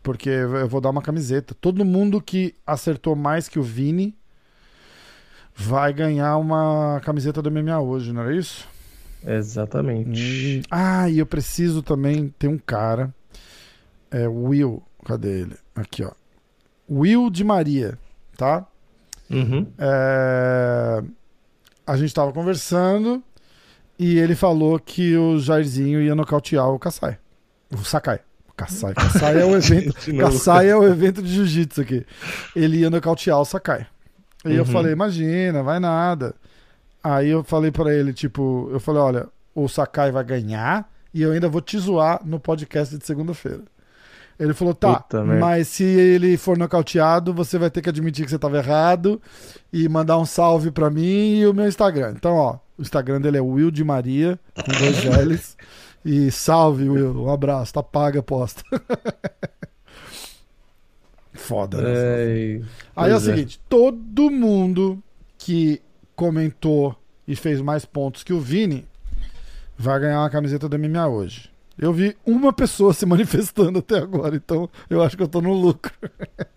Porque 0.03 0.31
eu 0.31 0.69
vou 0.69 0.81
dar 0.81 0.91
uma 0.91 1.03
camiseta. 1.03 1.55
Todo 1.61 1.85
mundo 1.85 2.21
que 2.23 2.55
acertou 2.67 3.15
mais 3.17 3.49
que 3.49 3.59
o 3.59 3.63
Vini 3.63 4.17
vai 5.55 5.93
ganhar 5.93 6.37
uma 6.39 7.01
camiseta 7.05 7.43
do 7.43 7.51
MMA 7.51 7.81
hoje, 7.81 8.13
não 8.13 8.23
era 8.23 8.35
isso? 8.35 8.67
Exatamente. 9.27 10.63
Ah, 10.71 11.09
e 11.11 11.19
eu 11.19 11.27
preciso 11.27 11.83
também 11.83 12.29
ter 12.39 12.49
um 12.49 12.57
cara. 12.57 13.13
É 14.11 14.27
o 14.29 14.45
Will. 14.45 14.83
Cadê 15.05 15.41
ele? 15.43 15.57
Aqui, 15.75 16.03
ó. 16.05 16.13
Will 16.91 17.31
de 17.31 17.45
Maria, 17.45 17.97
tá? 18.37 18.67
Uhum. 19.31 19.67
É, 19.79 21.03
A 21.87 21.97
gente 21.97 22.13
tava 22.15 22.33
conversando 22.33 23.23
e 23.99 24.19
ele 24.19 24.35
falou 24.35 24.79
que 24.79 25.17
o 25.17 25.39
Jairzinho 25.39 26.01
ia 26.03 26.15
nocautear 26.15 26.69
o 26.69 26.79
Kassai. 26.79 27.19
O 27.73 27.79
Sakai. 27.85 28.21
O 28.49 28.53
Kassai. 28.55 28.95
Kassai 28.95 29.41
é 29.41 29.45
o 29.45 29.55
evento. 29.57 29.95
Kassai 30.19 30.69
é 30.69 30.77
o 30.77 30.85
evento 30.85 31.23
de 31.23 31.29
jiu-jitsu 31.33 31.81
aqui. 31.81 32.07
Ele 32.57 32.79
ia 32.79 32.91
nocautear 32.91 33.39
o 33.41 33.45
Sakai. 33.45 33.87
E 34.45 34.55
eu 34.55 34.65
Uhum. 34.65 34.71
falei, 34.71 34.93
imagina, 34.93 35.63
vai 35.63 35.79
nada. 35.79 36.35
Aí 37.03 37.29
eu 37.29 37.43
falei 37.45 37.71
pra 37.71 37.95
ele, 37.95 38.13
tipo, 38.13 38.69
eu 38.73 38.81
falei, 38.81 39.01
olha, 39.01 39.29
o 39.55 39.69
Sakai 39.69 40.11
vai 40.11 40.25
ganhar 40.25 40.91
e 41.15 41.23
eu 41.23 41.33
ainda 41.33 41.49
vou 41.49 41.61
te 41.61 41.79
zoar 41.79 42.21
no 42.25 42.39
podcast 42.41 42.97
de 42.97 43.05
segunda-feira. 43.07 43.63
Ele 44.41 44.55
falou, 44.55 44.73
tá, 44.73 45.01
Puta 45.01 45.23
mas 45.23 45.69
se 45.69 45.85
ele 45.85 46.39
for 46.39 46.57
nocauteado, 46.57 47.35
você 47.35 47.59
vai 47.59 47.69
ter 47.69 47.83
que 47.83 47.91
admitir 47.91 48.25
que 48.25 48.31
você 48.31 48.39
tava 48.39 48.57
errado 48.57 49.21
e 49.71 49.87
mandar 49.87 50.17
um 50.17 50.25
salve 50.25 50.71
pra 50.71 50.89
mim 50.89 51.41
e 51.41 51.47
o 51.47 51.53
meu 51.53 51.69
Instagram. 51.69 52.15
Então, 52.17 52.35
ó, 52.35 52.59
o 52.79 52.81
Instagram 52.81 53.21
dele 53.21 53.37
é 53.37 53.43
Will 53.43 53.71
de 53.71 53.85
Maria, 53.85 54.41
com 54.57 54.73
dois 54.73 55.05
L's. 55.05 55.59
E 56.03 56.31
salve, 56.31 56.89
Will. 56.89 57.25
Um 57.25 57.31
abraço. 57.31 57.75
Tá 57.75 57.83
paga 57.83 58.19
a 58.19 58.21
aposta. 58.21 58.63
Foda, 61.35 61.83
né? 61.83 61.93
É, 61.93 62.61
Aí 62.97 63.11
é 63.11 63.15
o 63.15 63.19
é. 63.19 63.21
seguinte, 63.21 63.61
todo 63.69 64.31
mundo 64.31 65.03
que 65.37 65.83
comentou 66.17 66.97
e 67.29 67.37
fez 67.37 67.61
mais 67.61 67.85
pontos 67.85 68.23
que 68.23 68.33
o 68.33 68.41
Vini 68.41 68.87
vai 69.77 70.01
ganhar 70.01 70.21
uma 70.21 70.31
camiseta 70.31 70.67
do 70.67 70.79
MMA 70.79 71.09
hoje. 71.09 71.50
Eu 71.81 71.95
vi 71.95 72.15
uma 72.27 72.53
pessoa 72.53 72.93
se 72.93 73.07
manifestando 73.07 73.79
até 73.79 73.97
agora, 73.97 74.37
então 74.37 74.69
eu 74.91 75.03
acho 75.03 75.17
que 75.17 75.23
eu 75.23 75.29
tô 75.29 75.41
no 75.41 75.53
lucro. 75.55 75.93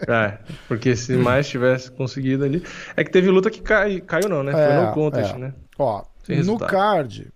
É, 0.06 0.38
porque 0.68 0.96
se 0.98 1.16
mais 1.16 1.48
tivesse 1.48 1.90
conseguido 1.90 2.44
ali. 2.44 2.62
É 2.98 3.04
que 3.06 3.12
teve 3.12 3.30
luta 3.30 3.50
que 3.50 3.62
cai, 3.62 4.02
caiu, 4.02 4.28
não, 4.28 4.44
né? 4.44 4.52
É, 4.52 4.68
Foi 4.76 4.86
no 4.86 4.94
contest, 4.94 5.34
é. 5.34 5.38
né? 5.38 5.54
Ó, 5.80 6.04
no 6.46 6.60
card, 6.60 7.32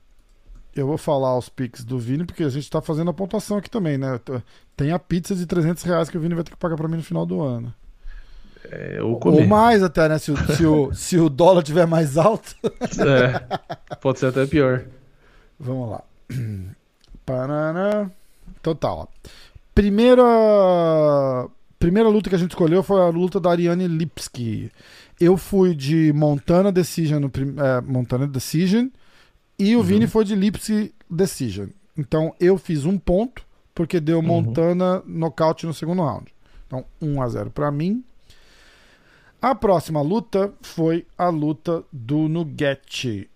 eu 0.76 0.86
vou 0.86 0.98
falar 0.98 1.38
os 1.38 1.48
pics 1.48 1.86
do 1.86 1.98
Vini, 1.98 2.26
porque 2.26 2.44
a 2.44 2.50
gente 2.50 2.70
tá 2.70 2.82
fazendo 2.82 3.10
a 3.10 3.14
pontuação 3.14 3.58
aqui 3.58 3.70
também, 3.70 3.98
né? 3.98 4.20
Tem 4.76 4.92
a 4.92 5.00
pizza 5.00 5.34
de 5.34 5.46
300 5.46 5.84
reais 5.84 6.10
que 6.10 6.18
o 6.18 6.22
Vini 6.22 6.36
vai 6.36 6.44
ter 6.44 6.52
que 6.52 6.58
pagar 6.58 6.76
pra 6.76 6.88
mim 6.90 6.98
no 6.98 7.04
final 7.04 7.26
do 7.26 7.42
ano. 7.42 7.74
É, 8.70 9.02
ou. 9.02 9.20
Ou 9.24 9.48
mais 9.48 9.82
até, 9.82 10.10
né? 10.10 10.18
Se, 10.18 10.32
o- 10.32 10.38
se, 10.56 10.66
o, 10.66 10.94
se 10.94 11.18
o 11.18 11.30
dólar 11.30 11.64
tiver 11.64 11.88
mais 11.88 12.18
alto. 12.18 12.54
É, 13.00 13.96
pode 13.96 14.20
ser 14.20 14.28
até 14.28 14.46
pior. 14.46 14.84
Vamos 15.58 15.90
lá. 15.92 16.04
Parará. 17.28 18.09
Então 18.61 18.73
tá, 18.73 18.91
ó. 18.91 19.05
Primeira, 19.75 20.23
primeira 21.78 22.07
luta 22.07 22.30
que 22.30 22.36
a 22.36 22.39
gente 22.39 22.51
escolheu 22.51 22.82
foi 22.82 23.01
a 23.01 23.09
luta 23.09 23.38
da 23.38 23.51
Ariane 23.51 23.86
Lipski. 23.86 24.71
Eu 25.19 25.36
fui 25.36 25.75
de 25.75 26.13
Montana 26.13 26.71
Decision 26.71 27.19
no 27.19 27.30
é, 27.61 27.82
Montana 27.82 28.25
Decision 28.25 28.88
e 29.59 29.75
o 29.75 29.84
Vini 29.84 30.07
foi 30.07 30.23
de 30.23 30.36
Lipski 30.36 30.93
Decision. 31.09 31.67
Então 31.97 32.34
eu 32.39 32.57
fiz 32.57 32.86
um 32.86 32.97
ponto 32.97 33.45
porque 33.75 33.99
deu 33.99 34.21
Montana 34.21 35.03
nocaute 35.05 35.65
no 35.65 35.73
segundo 35.73 36.03
round. 36.03 36.34
Então 36.65 36.86
1 37.01 37.21
a 37.21 37.28
0 37.28 37.51
pra 37.51 37.69
mim. 37.71 38.05
A 39.41 39.53
próxima 39.53 40.01
luta 40.01 40.53
foi 40.61 41.05
a 41.17 41.28
luta 41.28 41.84
do 41.91 42.30
Nugget 42.30 43.30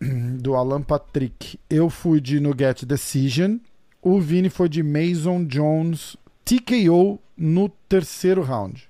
do 0.40 0.54
Alan 0.54 0.82
Patrick. 0.82 1.58
Eu 1.68 1.88
fui 1.90 2.20
de 2.20 2.40
Nugget 2.40 2.84
Decision. 2.84 3.58
O 4.02 4.20
Vini 4.20 4.48
foi 4.48 4.68
de 4.68 4.82
Mason 4.82 5.44
Jones 5.44 6.16
TKO 6.44 7.18
no 7.36 7.68
terceiro 7.88 8.42
round. 8.42 8.88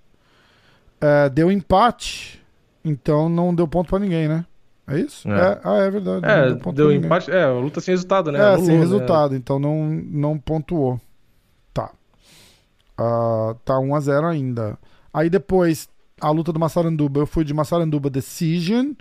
É, 1.00 1.28
deu 1.28 1.50
empate, 1.50 2.42
então 2.84 3.28
não 3.28 3.54
deu 3.54 3.66
ponto 3.66 3.88
pra 3.88 3.98
ninguém, 3.98 4.28
né? 4.28 4.44
É 4.86 5.00
isso? 5.00 5.28
É. 5.28 5.32
É, 5.32 5.60
ah, 5.64 5.76
é 5.78 5.90
verdade. 5.90 6.26
É, 6.26 6.72
deu 6.72 6.88
ninguém. 6.88 7.06
empate. 7.06 7.30
É, 7.30 7.46
luta 7.46 7.80
sem 7.80 7.92
resultado, 7.92 8.30
né? 8.30 8.38
É, 8.38 8.42
Anulou, 8.42 8.64
sem 8.64 8.74
né? 8.74 8.80
resultado, 8.80 9.34
então 9.34 9.58
não, 9.58 9.86
não 9.88 10.38
pontuou. 10.38 11.00
Tá. 11.74 11.90
Ah, 12.96 13.56
tá 13.64 13.74
1x0 13.74 14.24
ainda. 14.24 14.78
Aí 15.12 15.28
depois, 15.28 15.88
a 16.20 16.30
luta 16.30 16.52
do 16.52 16.60
Massaranduba. 16.60 17.20
Eu 17.20 17.26
fui 17.26 17.44
de 17.44 17.52
Massaranduba 17.52 18.08
Decision. 18.08 18.92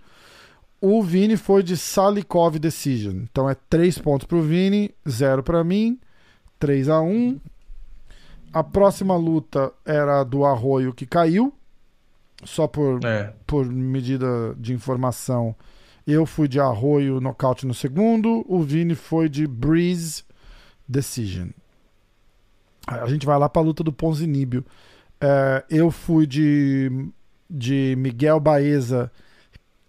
O 0.82 1.01
Vini 1.01 1.38
foi 1.38 1.63
de 1.63 1.76
Salikov 1.78 2.59
Decision. 2.59 3.17
Então 3.23 3.49
é 3.49 3.55
3 3.69 3.97
pontos 3.99 4.28
pro 4.28 4.41
Vini, 4.41 4.93
0 5.07 5.41
pra 5.43 5.63
mim. 5.63 5.99
3 6.59 6.89
a 6.89 7.01
1 7.01 7.39
A 8.53 8.63
próxima 8.63 9.15
luta 9.15 9.71
era 9.86 10.23
do 10.23 10.45
Arroio 10.45 10.93
que 10.93 11.05
caiu. 11.05 11.53
Só 12.43 12.67
por 12.67 13.03
É, 13.03 13.34
por 13.47 13.65
medida 13.65 14.53
de 14.57 14.73
informação, 14.73 15.55
eu 16.05 16.26
fui 16.26 16.47
de 16.47 16.59
Arroio 16.59 17.19
nocaute 17.19 17.65
no 17.65 17.73
segundo, 17.73 18.45
o 18.47 18.61
Vini 18.61 18.93
foi 18.93 19.28
de 19.28 19.47
Breeze 19.47 20.23
Decision. 20.88 21.49
A 22.86 23.07
gente 23.07 23.26
vai 23.26 23.39
lá 23.39 23.49
para 23.49 23.61
a 23.61 23.65
luta 23.65 23.84
do 23.84 23.91
Ponzinibio. 23.91 24.63
É, 25.19 25.63
eu 25.69 25.89
fui 25.89 26.28
de, 26.28 26.91
de 27.49 27.95
Miguel 27.97 28.39
Baeza 28.39 29.11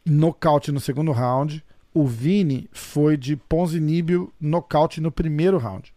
nocaute 0.06 0.70
no 0.70 0.80
segundo 0.80 1.12
round. 1.12 1.62
O 1.92 2.06
Vini 2.06 2.68
foi 2.72 3.16
de 3.16 3.36
Ponzinibio 3.36 4.32
nocaute 4.40 5.00
no 5.00 5.10
primeiro 5.10 5.58
round. 5.58 5.92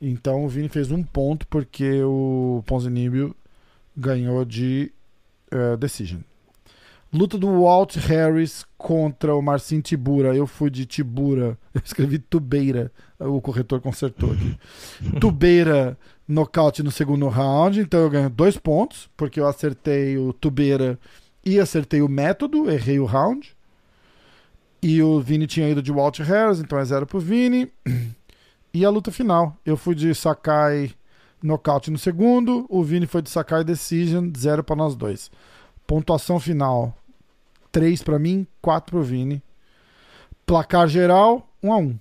Então 0.00 0.44
o 0.44 0.48
Vini 0.48 0.68
fez 0.68 0.90
um 0.90 1.02
ponto 1.02 1.46
porque 1.46 2.02
o 2.02 2.62
Ponzinibio 2.66 3.36
ganhou 3.96 4.44
de 4.44 4.90
eh, 5.50 5.76
Decision. 5.76 6.20
Luta 7.12 7.36
do 7.36 7.60
Walt 7.60 7.96
Harris 7.96 8.64
contra 8.78 9.34
o 9.34 9.42
Marcin 9.42 9.82
Tibura. 9.82 10.34
Eu 10.34 10.46
fui 10.46 10.70
de 10.70 10.86
Tibura. 10.86 11.58
Eu 11.74 11.82
escrevi 11.84 12.18
Tubeira. 12.18 12.90
O 13.18 13.40
corretor 13.40 13.80
consertou 13.82 14.32
aqui. 14.32 14.56
Tubeira 15.20 15.98
nocaute 16.26 16.82
no 16.82 16.90
segundo 16.90 17.28
round. 17.28 17.80
Então 17.80 18.00
eu 18.00 18.08
ganho 18.08 18.30
dois 18.30 18.56
pontos, 18.56 19.10
porque 19.16 19.38
eu 19.38 19.46
acertei 19.46 20.16
o 20.16 20.32
Tubeira 20.32 20.98
e 21.44 21.58
acertei 21.58 22.02
o 22.02 22.08
método, 22.08 22.70
errei 22.70 22.98
o 22.98 23.04
round. 23.04 23.54
E 24.82 25.00
o 25.02 25.20
Vini 25.20 25.46
tinha 25.46 25.68
ido 25.68 25.80
de 25.82 25.92
Walt 25.92 26.18
Harris, 26.20 26.58
então 26.60 26.78
é 26.78 26.84
zero 26.84 27.06
pro 27.06 27.20
Vini. 27.20 27.70
E 28.74 28.84
a 28.84 28.90
luta 28.90 29.10
final. 29.12 29.56
Eu 29.64 29.76
fui 29.76 29.94
de 29.94 30.14
Sakai 30.14 30.92
nocaute 31.42 31.90
no 31.90 31.98
segundo. 31.98 32.66
O 32.68 32.82
Vini 32.82 33.06
foi 33.06 33.22
de 33.22 33.30
Sakai 33.30 33.62
Decision, 33.62 34.30
zero 34.36 34.64
para 34.64 34.76
nós 34.76 34.96
dois. 34.96 35.30
Pontuação 35.86 36.40
final: 36.40 36.96
3 37.70 38.02
para 38.02 38.18
mim, 38.18 38.46
4 38.60 38.90
pro 38.92 39.02
Vini. 39.02 39.42
Placar 40.46 40.88
geral: 40.88 41.48
1 41.62 41.72
a 41.72 41.76
1 41.76 41.98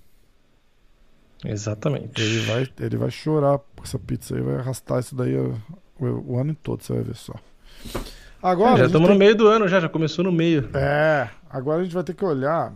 Exatamente. 1.45 2.21
Ele 2.21 2.39
vai, 2.41 2.69
ele 2.79 2.97
vai 2.97 3.11
chorar 3.11 3.57
com 3.59 3.83
essa 3.83 3.97
pizza 3.99 4.35
aí, 4.35 4.41
vai 4.41 4.55
arrastar 4.55 4.99
isso 4.99 5.15
daí 5.15 5.35
o, 5.35 5.55
o- 5.99 6.33
o 6.33 6.39
ano 6.39 6.55
todo, 6.55 6.83
você 6.83 6.93
vai 6.93 7.03
ver 7.03 7.15
só. 7.15 7.33
Agora. 8.41 8.73
É, 8.75 8.77
já 8.79 8.85
estamos 8.87 9.07
tem- 9.07 9.15
no 9.15 9.19
meio 9.19 9.35
do 9.35 9.47
ano, 9.47 9.67
já, 9.67 9.79
já 9.79 9.89
começou 9.89 10.23
no 10.25 10.31
meio. 10.31 10.69
É, 10.75 11.29
agora 11.49 11.81
a 11.81 11.83
gente 11.83 11.93
vai 11.93 12.03
ter 12.03 12.13
que 12.15 12.25
olhar 12.25 12.73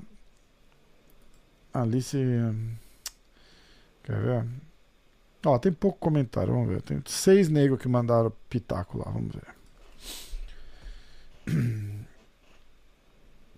ali 1.73 2.01
se. 2.01 2.17
Quer 4.03 4.21
ver? 4.21 4.45
Ó, 5.45 5.57
tem 5.59 5.71
pouco 5.71 5.97
comentário, 5.99 6.53
vamos 6.53 6.69
ver. 6.69 6.81
Tem 6.81 7.01
seis 7.05 7.49
negros 7.49 7.79
que 7.79 7.87
mandaram 7.87 8.31
pitaco 8.49 8.97
lá, 8.99 9.05
vamos 9.11 9.33
ver. 9.35 9.55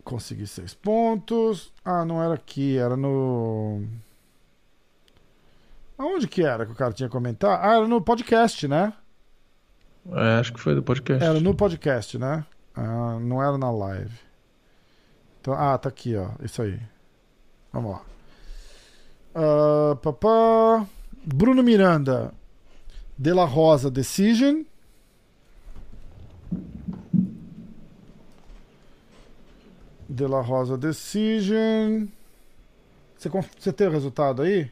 Consegui 0.03 0.47
seis 0.47 0.73
pontos. 0.73 1.71
Ah, 1.83 2.05
não 2.05 2.23
era 2.23 2.33
aqui, 2.33 2.77
era 2.77 2.95
no. 2.95 3.83
Aonde 5.97 6.27
que 6.27 6.43
era 6.43 6.65
que 6.65 6.71
o 6.71 6.75
cara 6.75 6.93
tinha 6.93 7.09
comentar? 7.09 7.59
Ah, 7.61 7.75
era 7.77 7.87
no 7.87 8.01
podcast, 8.01 8.67
né? 8.67 8.93
É, 10.13 10.39
acho 10.39 10.53
que 10.53 10.59
foi 10.59 10.75
do 10.75 10.83
podcast. 10.83 11.23
Era 11.23 11.39
no 11.39 11.53
podcast, 11.53 12.17
né? 12.17 12.45
Ah, 12.75 13.17
não 13.19 13.41
era 13.41 13.57
na 13.57 13.71
live. 13.71 14.19
Então, 15.41 15.53
ah, 15.53 15.77
tá 15.77 15.89
aqui, 15.89 16.15
ó. 16.15 16.29
Isso 16.43 16.61
aí. 16.61 16.79
Vamos 17.73 17.91
lá. 17.91 18.01
Ah, 19.35 19.95
papá. 20.01 20.85
Bruno 21.25 21.61
Miranda. 21.61 22.33
De 23.17 23.33
La 23.33 23.45
Rosa 23.45 23.89
Decision. 23.89 24.63
De 30.07 30.25
La 30.25 30.41
Rosa 30.41 30.77
Decision. 30.77 32.07
Você, 33.17 33.29
você 33.29 33.73
tem 33.73 33.87
o 33.87 33.91
resultado 33.91 34.43
aí? 34.43 34.69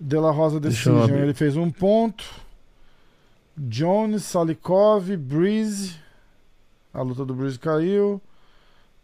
De 0.00 0.18
La 0.18 0.30
Rosa 0.30 0.60
Decision. 0.60 1.08
Ele 1.10 1.32
fez 1.32 1.56
um 1.56 1.70
ponto. 1.70 2.24
Jones, 3.56 4.24
Salikov, 4.24 5.16
Breeze. 5.16 5.96
A 6.92 7.02
luta 7.02 7.24
do 7.24 7.34
Breeze 7.34 7.58
caiu. 7.58 8.20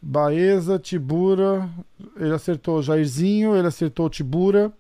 Baeza, 0.01 0.79
Tibura. 0.79 1.69
Ele 2.17 2.35
acertou 2.35 2.83
Jairzinho, 2.83 3.57
ele 3.57 3.69
acertou 3.69 4.11
Tibura. 4.11 4.73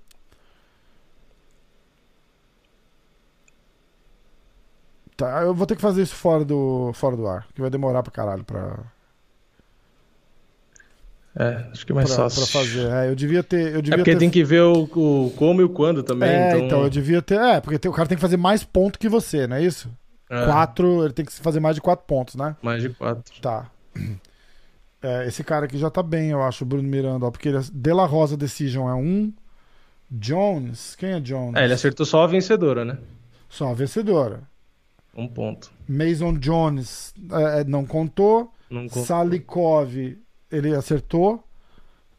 Tá, 5.17 5.43
eu 5.43 5.55
vou 5.55 5.67
ter 5.67 5.77
que 5.77 5.83
fazer 5.83 6.03
isso 6.03 6.15
fora 6.15 6.45
do, 6.45 6.93
fora 6.95 7.17
do 7.17 7.27
ar, 7.27 7.47
que 7.55 7.61
vai 7.61 7.71
demorar 7.71 8.03
pra 8.03 8.11
caralho 8.11 8.45
pra, 8.45 8.92
É, 11.35 11.65
acho 11.73 11.87
que 11.87 11.93
é 11.93 11.95
mais 11.95 12.09
pra, 12.15 12.25
fácil. 12.25 12.43
pra 12.43 12.61
fazer. 12.61 12.91
É, 12.93 13.09
eu 13.11 13.15
devia 13.15 13.43
ter. 13.43 13.73
Eu 13.73 13.79
É 13.79 13.83
devia 13.83 13.99
porque 13.99 14.13
ter... 14.13 14.19
tem 14.19 14.31
que 14.31 14.45
ver 14.45 14.61
o, 14.63 14.83
o 14.83 15.33
como 15.37 15.61
e 15.61 15.65
o 15.65 15.69
quando 15.71 16.03
também. 16.03 16.29
É, 16.29 16.49
então, 16.57 16.67
então... 16.67 16.83
eu 16.83 16.91
devia 16.91 17.23
ter. 17.23 17.39
É, 17.41 17.61
porque 17.61 17.79
tem- 17.79 17.91
o 17.91 17.95
cara 17.95 18.07
tem 18.09 18.17
que 18.17 18.21
fazer 18.23 18.37
mais 18.37 18.63
ponto 18.65 18.99
que 18.99 19.09
você, 19.09 19.47
não 19.47 19.57
é 19.57 19.63
isso? 19.63 19.91
é, 20.29 20.45
Quatro, 20.45 21.05
ele 21.05 21.13
tem 21.15 21.25
que 21.25 21.33
fazer 21.33 21.59
mais 21.61 21.75
de 21.75 21.81
quatro 21.81 22.05
pontos, 22.07 22.35
né? 22.35 22.55
Mais 22.63 22.83
de 22.83 22.91
quatro. 22.91 23.23
Tá. 23.41 23.71
É, 25.03 25.27
esse 25.27 25.43
cara 25.43 25.65
aqui 25.67 25.77
já 25.79 25.91
tá 25.91 26.03
bem, 26.03 26.31
eu 26.31 26.43
acho, 26.43 26.63
o 26.65 26.67
Bruno 26.67 26.89
Miranda, 26.89 27.27
ó, 27.27 27.31
porque 27.31 27.49
ele, 27.49 27.59
De 27.73 27.93
La 27.93 28.07
Rosa 28.07 28.37
Decision 28.37 28.89
é 28.89 28.95
um. 28.95 29.33
Jones, 30.11 30.95
quem 30.97 31.11
é 31.13 31.21
Jones? 31.21 31.55
É, 31.57 31.65
ele 31.65 31.73
acertou 31.73 32.05
só 32.05 32.23
a 32.25 32.27
vencedora, 32.27 32.85
né? 32.85 32.99
Só 33.49 33.69
a 33.71 33.75
vencedora. 33.75 34.43
Um 35.17 35.27
ponto. 35.27 35.71
Mason 35.89 36.35
Jones 36.39 37.15
é, 37.33 37.65
não 37.65 37.85
contou. 37.87 38.53
Não 38.71 38.89
conta. 38.89 39.07
Salikov, 39.07 40.17
ele 40.53 40.75
acertou. 40.75 41.43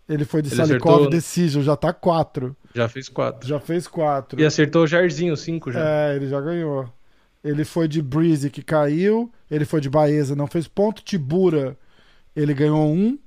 Ele 0.10 0.26
foi 0.26 0.42
de 0.42 0.50
Ele 0.50 0.56
Salikov 0.58 0.94
acertou- 0.96 1.10
Decision, 1.10 1.64
já 1.64 1.78
tá 1.78 1.94
quatro. 1.94 2.56
Já 2.76 2.90
fez 2.90 3.08
quatro. 3.08 3.48
Já 3.48 3.60
fez 3.60 3.88
quatro. 3.88 4.42
E 4.42 4.46
acertou 4.46 4.84
o 4.84 4.88
Jairzinho, 4.88 5.38
cinco 5.38 5.72
já. 5.72 5.80
É, 5.80 6.16
ele 6.18 6.28
já 6.28 6.42
ganhou. 6.42 6.92
Ele 7.42 7.64
foi 7.64 7.88
de 7.88 8.02
Breeze, 8.02 8.50
que 8.50 8.62
caiu. 8.62 9.32
Ele 9.50 9.64
foi 9.64 9.80
de 9.80 9.90
Baeza, 9.90 10.36
não 10.36 10.48
fez 10.48 10.68
ponto. 10.68 11.02
Tibura, 11.04 11.78
ele 12.36 12.54
ganhou 12.54 12.86
um. 12.92 13.18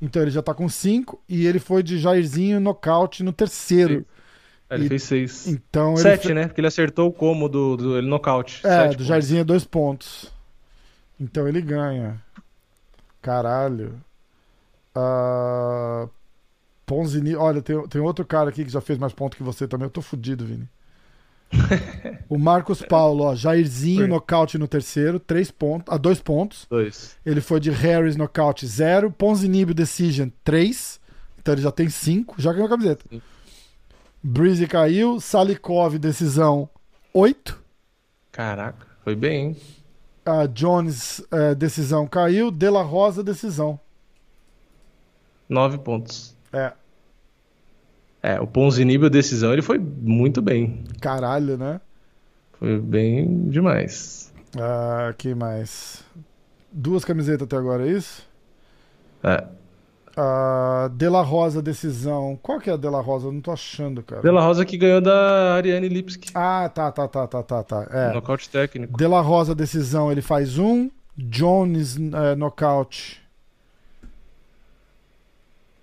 Então 0.00 0.22
ele 0.22 0.30
já 0.30 0.42
tá 0.42 0.52
com 0.54 0.68
cinco. 0.68 1.20
E 1.28 1.46
ele 1.46 1.58
foi 1.58 1.82
de 1.82 1.98
Jairzinho 1.98 2.60
nocaute 2.60 3.22
no 3.24 3.32
terceiro. 3.32 4.04
É, 4.70 4.74
ele 4.76 4.84
e- 4.86 4.88
fez 4.88 5.02
seis. 5.02 5.46
Então 5.48 5.92
ele 5.94 6.02
Sete, 6.02 6.28
fe- 6.28 6.34
né? 6.34 6.46
Porque 6.46 6.60
ele 6.60 6.68
acertou 6.68 7.08
o 7.08 7.12
como 7.12 7.48
do, 7.48 7.76
do 7.76 7.98
ele 7.98 8.06
nocaute. 8.06 8.60
É, 8.64 8.84
do 8.84 8.90
pontos. 8.90 9.06
Jairzinho 9.06 9.40
é 9.40 9.44
dois 9.44 9.64
pontos. 9.64 10.32
Então 11.18 11.48
ele 11.48 11.60
ganha. 11.60 12.20
Caralho. 13.22 14.00
Ah, 14.94 16.08
Ponzini. 16.86 17.34
Olha, 17.34 17.62
tem, 17.62 17.80
tem 17.88 18.00
outro 18.00 18.24
cara 18.24 18.50
aqui 18.50 18.64
que 18.64 18.70
já 18.70 18.80
fez 18.80 18.98
mais 18.98 19.12
pontos 19.12 19.36
que 19.36 19.42
você 19.42 19.66
também. 19.66 19.86
Eu 19.86 19.90
tô 19.90 20.02
fudido, 20.02 20.44
Vini. 20.44 20.68
o 22.28 22.38
Marcos 22.38 22.82
Paulo, 22.82 23.24
ó. 23.24 23.34
Jairzinho 23.34 24.08
nocaute 24.08 24.58
no 24.58 24.66
terceiro, 24.68 25.18
três 25.18 25.50
pontos. 25.50 25.92
Ah, 25.92 25.96
dois 25.96 26.20
pontos. 26.20 26.66
Dois. 26.68 27.16
Ele 27.24 27.40
foi 27.40 27.60
de 27.60 27.70
Harris 27.70 28.16
nocaute, 28.16 28.66
zero. 28.66 29.10
Ponzinibio 29.10 29.74
Decision, 29.74 30.28
três. 30.42 31.00
Então 31.38 31.54
ele 31.54 31.62
já 31.62 31.70
tem 31.70 31.88
cinco. 31.88 32.40
Já 32.40 32.52
ganhou 32.52 32.66
a 32.66 32.70
camiseta. 32.70 33.04
Sim. 33.08 33.20
Breezy 34.22 34.66
caiu. 34.66 35.20
Salikov, 35.20 35.98
decisão, 35.98 36.68
oito. 37.12 37.62
Caraca, 38.32 38.86
foi 39.04 39.14
bem, 39.14 39.48
hein? 39.48 39.56
A 40.24 40.46
Jones, 40.46 41.22
eh, 41.30 41.54
decisão 41.54 42.06
caiu. 42.06 42.50
De 42.50 42.70
La 42.70 42.82
Rosa, 42.82 43.22
decisão. 43.22 43.78
Nove 45.48 45.78
pontos. 45.78 46.34
É, 46.52 46.72
É, 48.22 48.40
o 48.40 48.46
Ponzinibbio, 48.46 49.10
decisão, 49.10 49.52
ele 49.52 49.60
foi 49.62 49.78
muito 49.78 50.40
bem. 50.40 50.84
caralho, 51.00 51.58
né? 51.58 51.80
Foi 52.58 52.78
bem 52.80 53.48
demais. 53.50 54.32
Ah, 54.58 55.12
que 55.18 55.34
mais? 55.34 56.02
Duas 56.72 57.04
camisetas 57.04 57.42
até 57.46 57.56
agora, 57.56 57.86
é 57.86 57.90
isso? 57.92 58.26
É. 59.22 59.44
Ah, 60.16 60.88
De 60.94 61.08
La 61.08 61.22
Rosa, 61.22 61.60
decisão. 61.60 62.38
Qual 62.40 62.60
que 62.60 62.70
é 62.70 62.72
a 62.72 62.76
De 62.76 62.88
La 62.88 63.00
Rosa? 63.00 63.26
Eu 63.26 63.32
não 63.32 63.40
tô 63.40 63.50
achando, 63.50 64.02
cara. 64.02 64.22
De 64.22 64.30
La 64.30 64.40
Rosa 64.40 64.64
que 64.64 64.78
ganhou 64.78 65.00
da 65.00 65.54
Ariane 65.56 65.88
Lipski. 65.88 66.30
Ah, 66.34 66.70
tá, 66.72 66.90
tá, 66.92 67.06
tá, 67.08 67.26
tá, 67.26 67.42
tá, 67.42 67.62
tá. 67.64 67.86
É. 67.90 68.12
Nocaute 68.14 68.48
técnico. 68.48 68.96
De 68.96 69.06
La 69.06 69.20
Rosa, 69.20 69.54
decisão, 69.54 70.10
ele 70.10 70.22
faz 70.22 70.56
um. 70.58 70.88
Jones, 71.16 71.96
eh, 71.96 72.34
nocaute. 72.36 73.22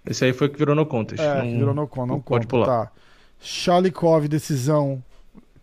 Esse 0.05 0.25
aí 0.25 0.33
foi 0.33 0.49
que 0.49 0.57
virou 0.57 0.75
no 0.75 0.85
contest. 0.85 1.21
É, 1.21 1.43
Não- 1.43 1.57
virou 1.59 1.73
no 1.73 1.87
con, 1.87 2.05
não 2.05 2.19
pode 2.19 2.47
conta. 2.47 2.65
pular. 2.65 2.85
Tá. 2.87 2.91
Shalikov, 3.39 4.27
decisão, 4.27 5.03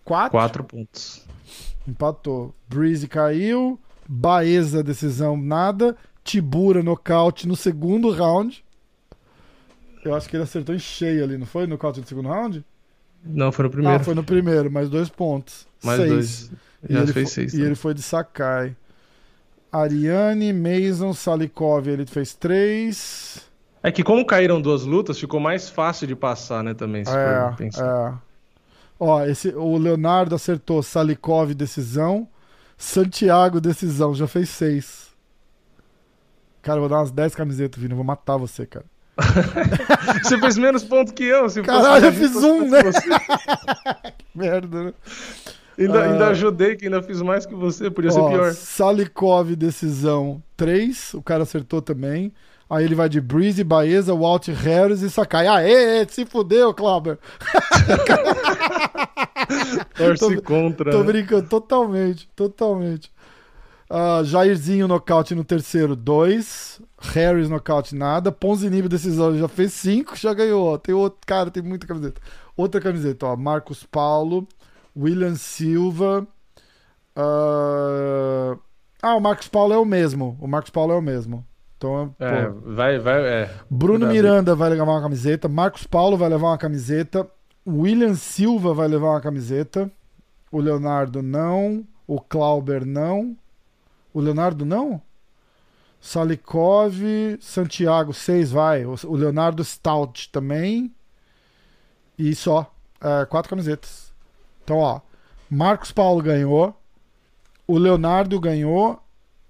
quatro. 0.04 0.30
Quatro 0.32 0.64
pontos. 0.64 1.24
Empatou. 1.86 2.54
Breeze 2.68 3.06
caiu. 3.08 3.78
Baeza, 4.08 4.82
decisão, 4.82 5.36
nada. 5.36 5.96
Tibura, 6.24 6.82
nocaute 6.82 7.46
no 7.48 7.56
segundo 7.56 8.10
round. 8.10 8.64
Eu 10.04 10.14
acho 10.14 10.28
que 10.28 10.36
ele 10.36 10.44
acertou 10.44 10.74
em 10.74 10.78
cheio 10.78 11.24
ali, 11.24 11.36
não 11.36 11.46
foi? 11.46 11.66
Nocaute 11.66 12.00
no 12.00 12.06
segundo 12.06 12.28
round? 12.28 12.64
Não, 13.24 13.50
foi 13.50 13.64
no 13.64 13.70
primeiro. 13.70 13.96
Ah, 13.96 14.04
foi 14.04 14.14
no 14.14 14.22
primeiro, 14.24 14.70
mais 14.70 14.88
dois 14.88 15.08
pontos. 15.08 15.66
Mais 15.82 15.98
seis. 16.00 16.10
dois. 16.10 16.50
E 16.88 16.92
Já 16.92 17.00
ele 17.02 17.12
fez 17.12 17.30
seis. 17.30 17.48
E 17.52 17.56
também. 17.56 17.66
ele 17.66 17.74
foi 17.74 17.92
de 17.94 18.02
Sakai. 18.02 18.76
Ariane, 19.70 20.52
Mason, 20.52 21.12
Salikov, 21.12 21.88
ele 21.88 22.06
fez 22.06 22.32
três. 22.34 23.47
É 23.82 23.92
que 23.92 24.02
como 24.02 24.24
caíram 24.26 24.60
duas 24.60 24.84
lutas, 24.84 25.18
ficou 25.18 25.38
mais 25.40 25.68
fácil 25.68 26.06
de 26.06 26.16
passar, 26.16 26.62
né, 26.64 26.74
também, 26.74 27.04
se 27.04 27.10
for 27.10 27.18
É, 27.18 27.54
pensar. 27.56 28.12
é. 28.24 28.28
Ó, 29.00 29.24
esse, 29.24 29.50
o 29.50 29.76
Leonardo 29.78 30.34
acertou 30.34 30.82
Salikov, 30.82 31.54
decisão. 31.54 32.26
Santiago, 32.76 33.60
decisão, 33.60 34.14
já 34.14 34.26
fez 34.26 34.48
seis. 34.48 35.08
Cara, 36.62 36.78
eu 36.78 36.82
vou 36.82 36.88
dar 36.88 36.98
umas 36.98 37.10
10 37.12 37.34
camisetas, 37.34 37.80
Vini. 37.80 37.92
Eu 37.92 37.96
vou 37.96 38.04
matar 38.04 38.36
você, 38.36 38.66
cara. 38.66 38.84
Você 40.22 40.38
fez 40.38 40.56
menos 40.56 40.84
ponto 40.84 41.12
que 41.12 41.24
eu. 41.24 41.48
Se 41.50 41.60
Caralho, 41.62 42.06
eu 42.06 42.12
fiz 42.12 42.36
um, 42.36 42.68
né? 42.68 42.78
Merda, 44.34 44.84
né? 44.84 44.94
Ainda, 45.78 46.00
Ah. 46.00 46.04
ainda 46.12 46.26
ajudei, 46.28 46.76
que 46.76 46.84
ainda 46.86 47.02
fiz 47.02 47.20
mais 47.22 47.44
que 47.46 47.54
você, 47.54 47.90
podia 47.90 48.10
ser 48.10 48.20
Ó, 48.20 48.28
pior. 48.30 48.52
Salikov, 48.52 49.54
decisão 49.56 50.42
3. 50.56 51.14
O 51.14 51.22
cara 51.22 51.42
acertou 51.44 51.80
também. 51.82 52.32
Aí 52.70 52.84
ele 52.84 52.94
vai 52.94 53.08
de 53.08 53.20
Breeze, 53.20 53.64
Baeza, 53.64 54.14
Walt 54.14 54.48
Harris 54.48 55.00
e 55.00 55.08
Sakai. 55.10 55.46
Aê, 55.46 56.06
se 56.08 56.26
fudeu, 56.26 56.74
Clauber. 56.74 57.18
Torce 59.96 60.36
tô- 60.36 60.42
contra. 60.42 60.90
Tô 60.90 60.98
né? 60.98 61.04
brincando, 61.04 61.48
totalmente, 61.48 62.28
totalmente. 62.36 63.10
Ah, 63.90 64.20
Jairzinho 64.22 64.86
nocaute 64.86 65.34
no 65.34 65.44
terceiro, 65.44 65.96
2. 65.96 66.80
Harris 67.00 67.48
nocaute 67.48 67.94
nada. 67.94 68.30
Ponzinibio 68.30 68.88
decisão, 68.88 69.36
já 69.38 69.48
fez 69.48 69.72
5, 69.72 70.14
já 70.16 70.34
ganhou. 70.34 70.76
Tem 70.78 70.94
outro, 70.94 71.18
cara, 71.26 71.50
tem 71.50 71.62
muita 71.62 71.86
camiseta. 71.86 72.20
Outra 72.56 72.80
camiseta, 72.80 73.26
ó. 73.26 73.36
Marcos 73.36 73.84
Paulo, 73.84 74.46
William 74.96 75.34
Silva. 75.36 76.26
ah, 77.16 78.56
Ah, 79.02 79.14
o 79.14 79.20
Marcos 79.20 79.48
Paulo 79.48 79.72
é 79.72 79.78
o 79.78 79.84
mesmo. 79.86 80.36
O 80.40 80.46
Marcos 80.46 80.70
Paulo 80.70 80.92
é 80.92 80.96
o 80.96 81.02
mesmo. 81.02 81.44
Então, 81.78 82.14
pô, 82.18 82.24
É, 82.24 82.48
vai, 82.50 82.98
vai, 82.98 83.20
é. 83.24 83.50
Bruno 83.70 84.00
Cuidado. 84.00 84.12
Miranda 84.12 84.54
vai 84.56 84.68
levar 84.70 84.82
uma 84.84 85.00
camiseta, 85.00 85.48
Marcos 85.48 85.86
Paulo 85.86 86.16
vai 86.16 86.28
levar 86.28 86.48
uma 86.48 86.58
camiseta, 86.58 87.26
William 87.66 88.14
Silva 88.14 88.74
vai 88.74 88.88
levar 88.88 89.10
uma 89.10 89.20
camiseta, 89.20 89.90
o 90.50 90.60
Leonardo 90.60 91.22
não, 91.22 91.86
o 92.06 92.20
Clauber 92.20 92.84
não, 92.84 93.36
o 94.12 94.20
Leonardo 94.20 94.64
não? 94.64 95.00
Salikov, 96.00 96.94
Santiago, 97.40 98.12
seis 98.12 98.50
vai, 98.50 98.84
o 98.84 98.94
o 99.06 99.14
Leonardo 99.16 99.64
Stout 99.64 100.30
também, 100.30 100.92
e 102.18 102.34
só, 102.34 102.72
É, 103.00 103.24
quatro 103.26 103.48
camisetas. 103.50 104.12
Então, 104.64 104.78
ó, 104.78 105.00
Marcos 105.48 105.92
Paulo 105.92 106.20
ganhou, 106.20 106.74
o 107.68 107.78
Leonardo 107.78 108.40
ganhou, 108.40 109.00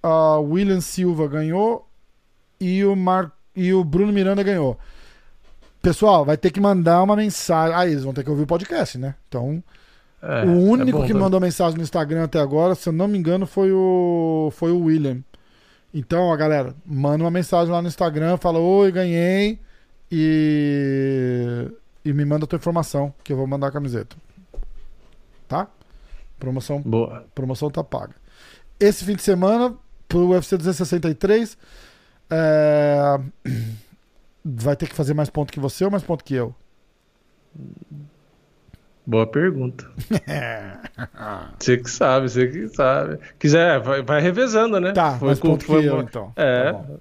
a 0.03 0.37
William 0.39 0.83
Silva 0.83 1.27
ganhou, 1.27 1.88
e 2.61 2.85
o, 2.85 2.95
Mar... 2.97 3.33
e 3.55 3.73
o 3.73 3.83
Bruno 3.85 4.13
Miranda 4.13 4.43
ganhou. 4.43 4.79
Pessoal, 5.81 6.25
vai 6.25 6.37
ter 6.37 6.51
que 6.51 6.61
mandar 6.61 7.03
uma 7.03 7.15
mensagem. 7.17 7.75
Ah, 7.77 7.87
eles 7.87 8.03
vão 8.05 8.13
ter 8.13 8.25
que 8.25 8.31
ouvir 8.31 8.43
o 8.43 8.47
podcast, 8.47 8.99
né? 8.99 9.15
Então, 9.29 9.63
É, 10.21 10.45
o 10.45 10.51
único 10.59 10.99
é 10.99 11.03
que 11.03 11.09
também. 11.09 11.23
mandou 11.23 11.41
mensagem 11.41 11.77
no 11.77 11.83
Instagram 11.85 12.25
até 12.25 12.41
agora, 12.41 12.75
se 12.75 12.89
eu 12.89 12.93
não 12.93 13.07
me 13.07 13.17
engano, 13.17 13.47
foi 13.47 13.71
o 13.73 14.51
foi 14.53 14.73
o 14.73 14.81
William. 14.85 15.23
Então, 15.95 16.23
ó, 16.25 16.37
galera, 16.37 16.75
manda 16.85 17.23
uma 17.25 17.31
mensagem 17.31 17.73
lá 17.73 17.81
no 17.81 17.89
Instagram, 17.89 18.37
fala: 18.37 18.59
"Oi, 18.59 18.91
ganhei" 18.93 19.59
e 20.11 21.69
e 22.05 22.13
me 22.13 22.25
manda 22.25 22.45
a 22.45 22.49
tua 22.49 22.57
informação, 22.59 23.13
que 23.23 23.33
eu 23.33 23.37
vou 23.37 23.47
mandar 23.47 23.69
a 23.69 23.73
camiseta. 23.73 24.17
Tá? 25.47 25.67
Promoção 26.39 26.81
Boa. 26.83 27.25
promoção 27.35 27.71
tá 27.71 27.83
paga. 27.85 28.15
Esse 28.79 29.05
fim 29.05 29.15
de 29.17 29.23
semana, 29.23 29.75
pro 30.09 30.29
UFC 30.29 30.57
263, 30.57 31.57
é, 32.31 33.19
vai 34.45 34.77
ter 34.77 34.89
que 34.89 34.95
fazer 34.95 35.15
mais 35.15 35.31
ponto 35.31 35.53
que 35.53 35.61
você 35.61 35.85
ou 35.85 35.91
mais 35.91 36.03
ponto 36.03 36.23
que 36.25 36.35
eu? 36.35 36.55
Boa 39.07 39.27
pergunta. 39.27 39.91
Você 41.59 41.79
que 41.79 41.91
sabe, 41.91 42.29
você 42.29 42.47
que 42.47 42.69
sabe. 42.69 43.19
Quiser, 43.39 43.81
vai, 43.81 44.03
vai 44.03 44.21
revezando, 44.21 44.79
né? 44.79 44.93
Tá, 44.93 45.19
mais 45.21 45.39
com- 45.41 45.49
ponto 45.49 45.61
que 45.61 45.67
foi 45.67 45.89
eu, 45.89 45.95
uma- 45.95 46.03
então. 46.03 46.31
É. 46.37 46.73
Tá 46.73 46.79
bom. 46.79 46.99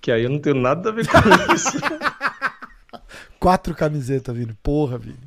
que 0.00 0.12
aí 0.12 0.22
eu 0.22 0.30
não 0.30 0.38
tenho 0.38 0.54
nada 0.56 0.90
a 0.90 0.92
ver 0.92 1.04
com 1.08 1.52
isso. 1.52 1.78
Quatro 3.40 3.74
camisetas, 3.74 4.36
Vini. 4.36 4.56
Porra, 4.62 4.98
Vini. 4.98 5.18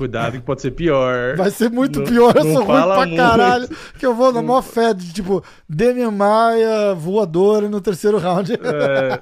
Cuidado 0.00 0.32
que 0.32 0.40
pode 0.40 0.62
ser 0.62 0.70
pior. 0.70 1.36
Vai 1.36 1.50
ser 1.50 1.68
muito 1.70 1.98
Não- 2.00 2.06
pior, 2.06 2.34
eu 2.34 2.42
sou 2.42 2.64
ruim 2.64 2.82
pra 2.82 2.96
muito. 2.96 3.16
caralho. 3.16 3.68
Que 3.98 4.06
eu 4.06 4.14
vou 4.14 4.32
na 4.32 4.40
maior 4.40 4.62
fé 4.62 4.94
de 4.94 5.12
tipo, 5.12 5.44
Demian 5.68 6.10
Maia, 6.10 6.94
voadora 6.94 7.68
no 7.68 7.82
terceiro 7.82 8.16
round. 8.16 8.54
É. 8.54 9.20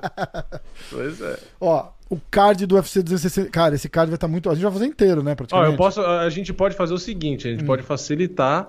Pois 0.90 1.20
é. 1.20 1.36
Ó, 1.60 1.88
o 2.08 2.16
card 2.30 2.64
do 2.64 2.76
UFC 2.76 3.02
260. 3.02 3.50
Cara, 3.50 3.74
esse 3.74 3.88
card 3.88 4.08
vai 4.10 4.16
estar 4.16 4.28
muito. 4.28 4.48
A 4.48 4.54
gente 4.54 4.62
vai 4.62 4.72
fazer 4.72 4.86
inteiro, 4.86 5.20
né? 5.22 5.32
Ó, 5.32 5.34
Praticamente. 5.34 5.70
eu 5.72 5.76
posso, 5.76 6.00
a 6.00 6.30
gente 6.30 6.52
pode 6.52 6.76
fazer 6.76 6.94
o 6.94 6.98
seguinte, 6.98 7.46
a 7.46 7.50
Hum. 7.50 7.54
gente 7.54 7.64
pode 7.66 7.82
facilitar 7.82 8.68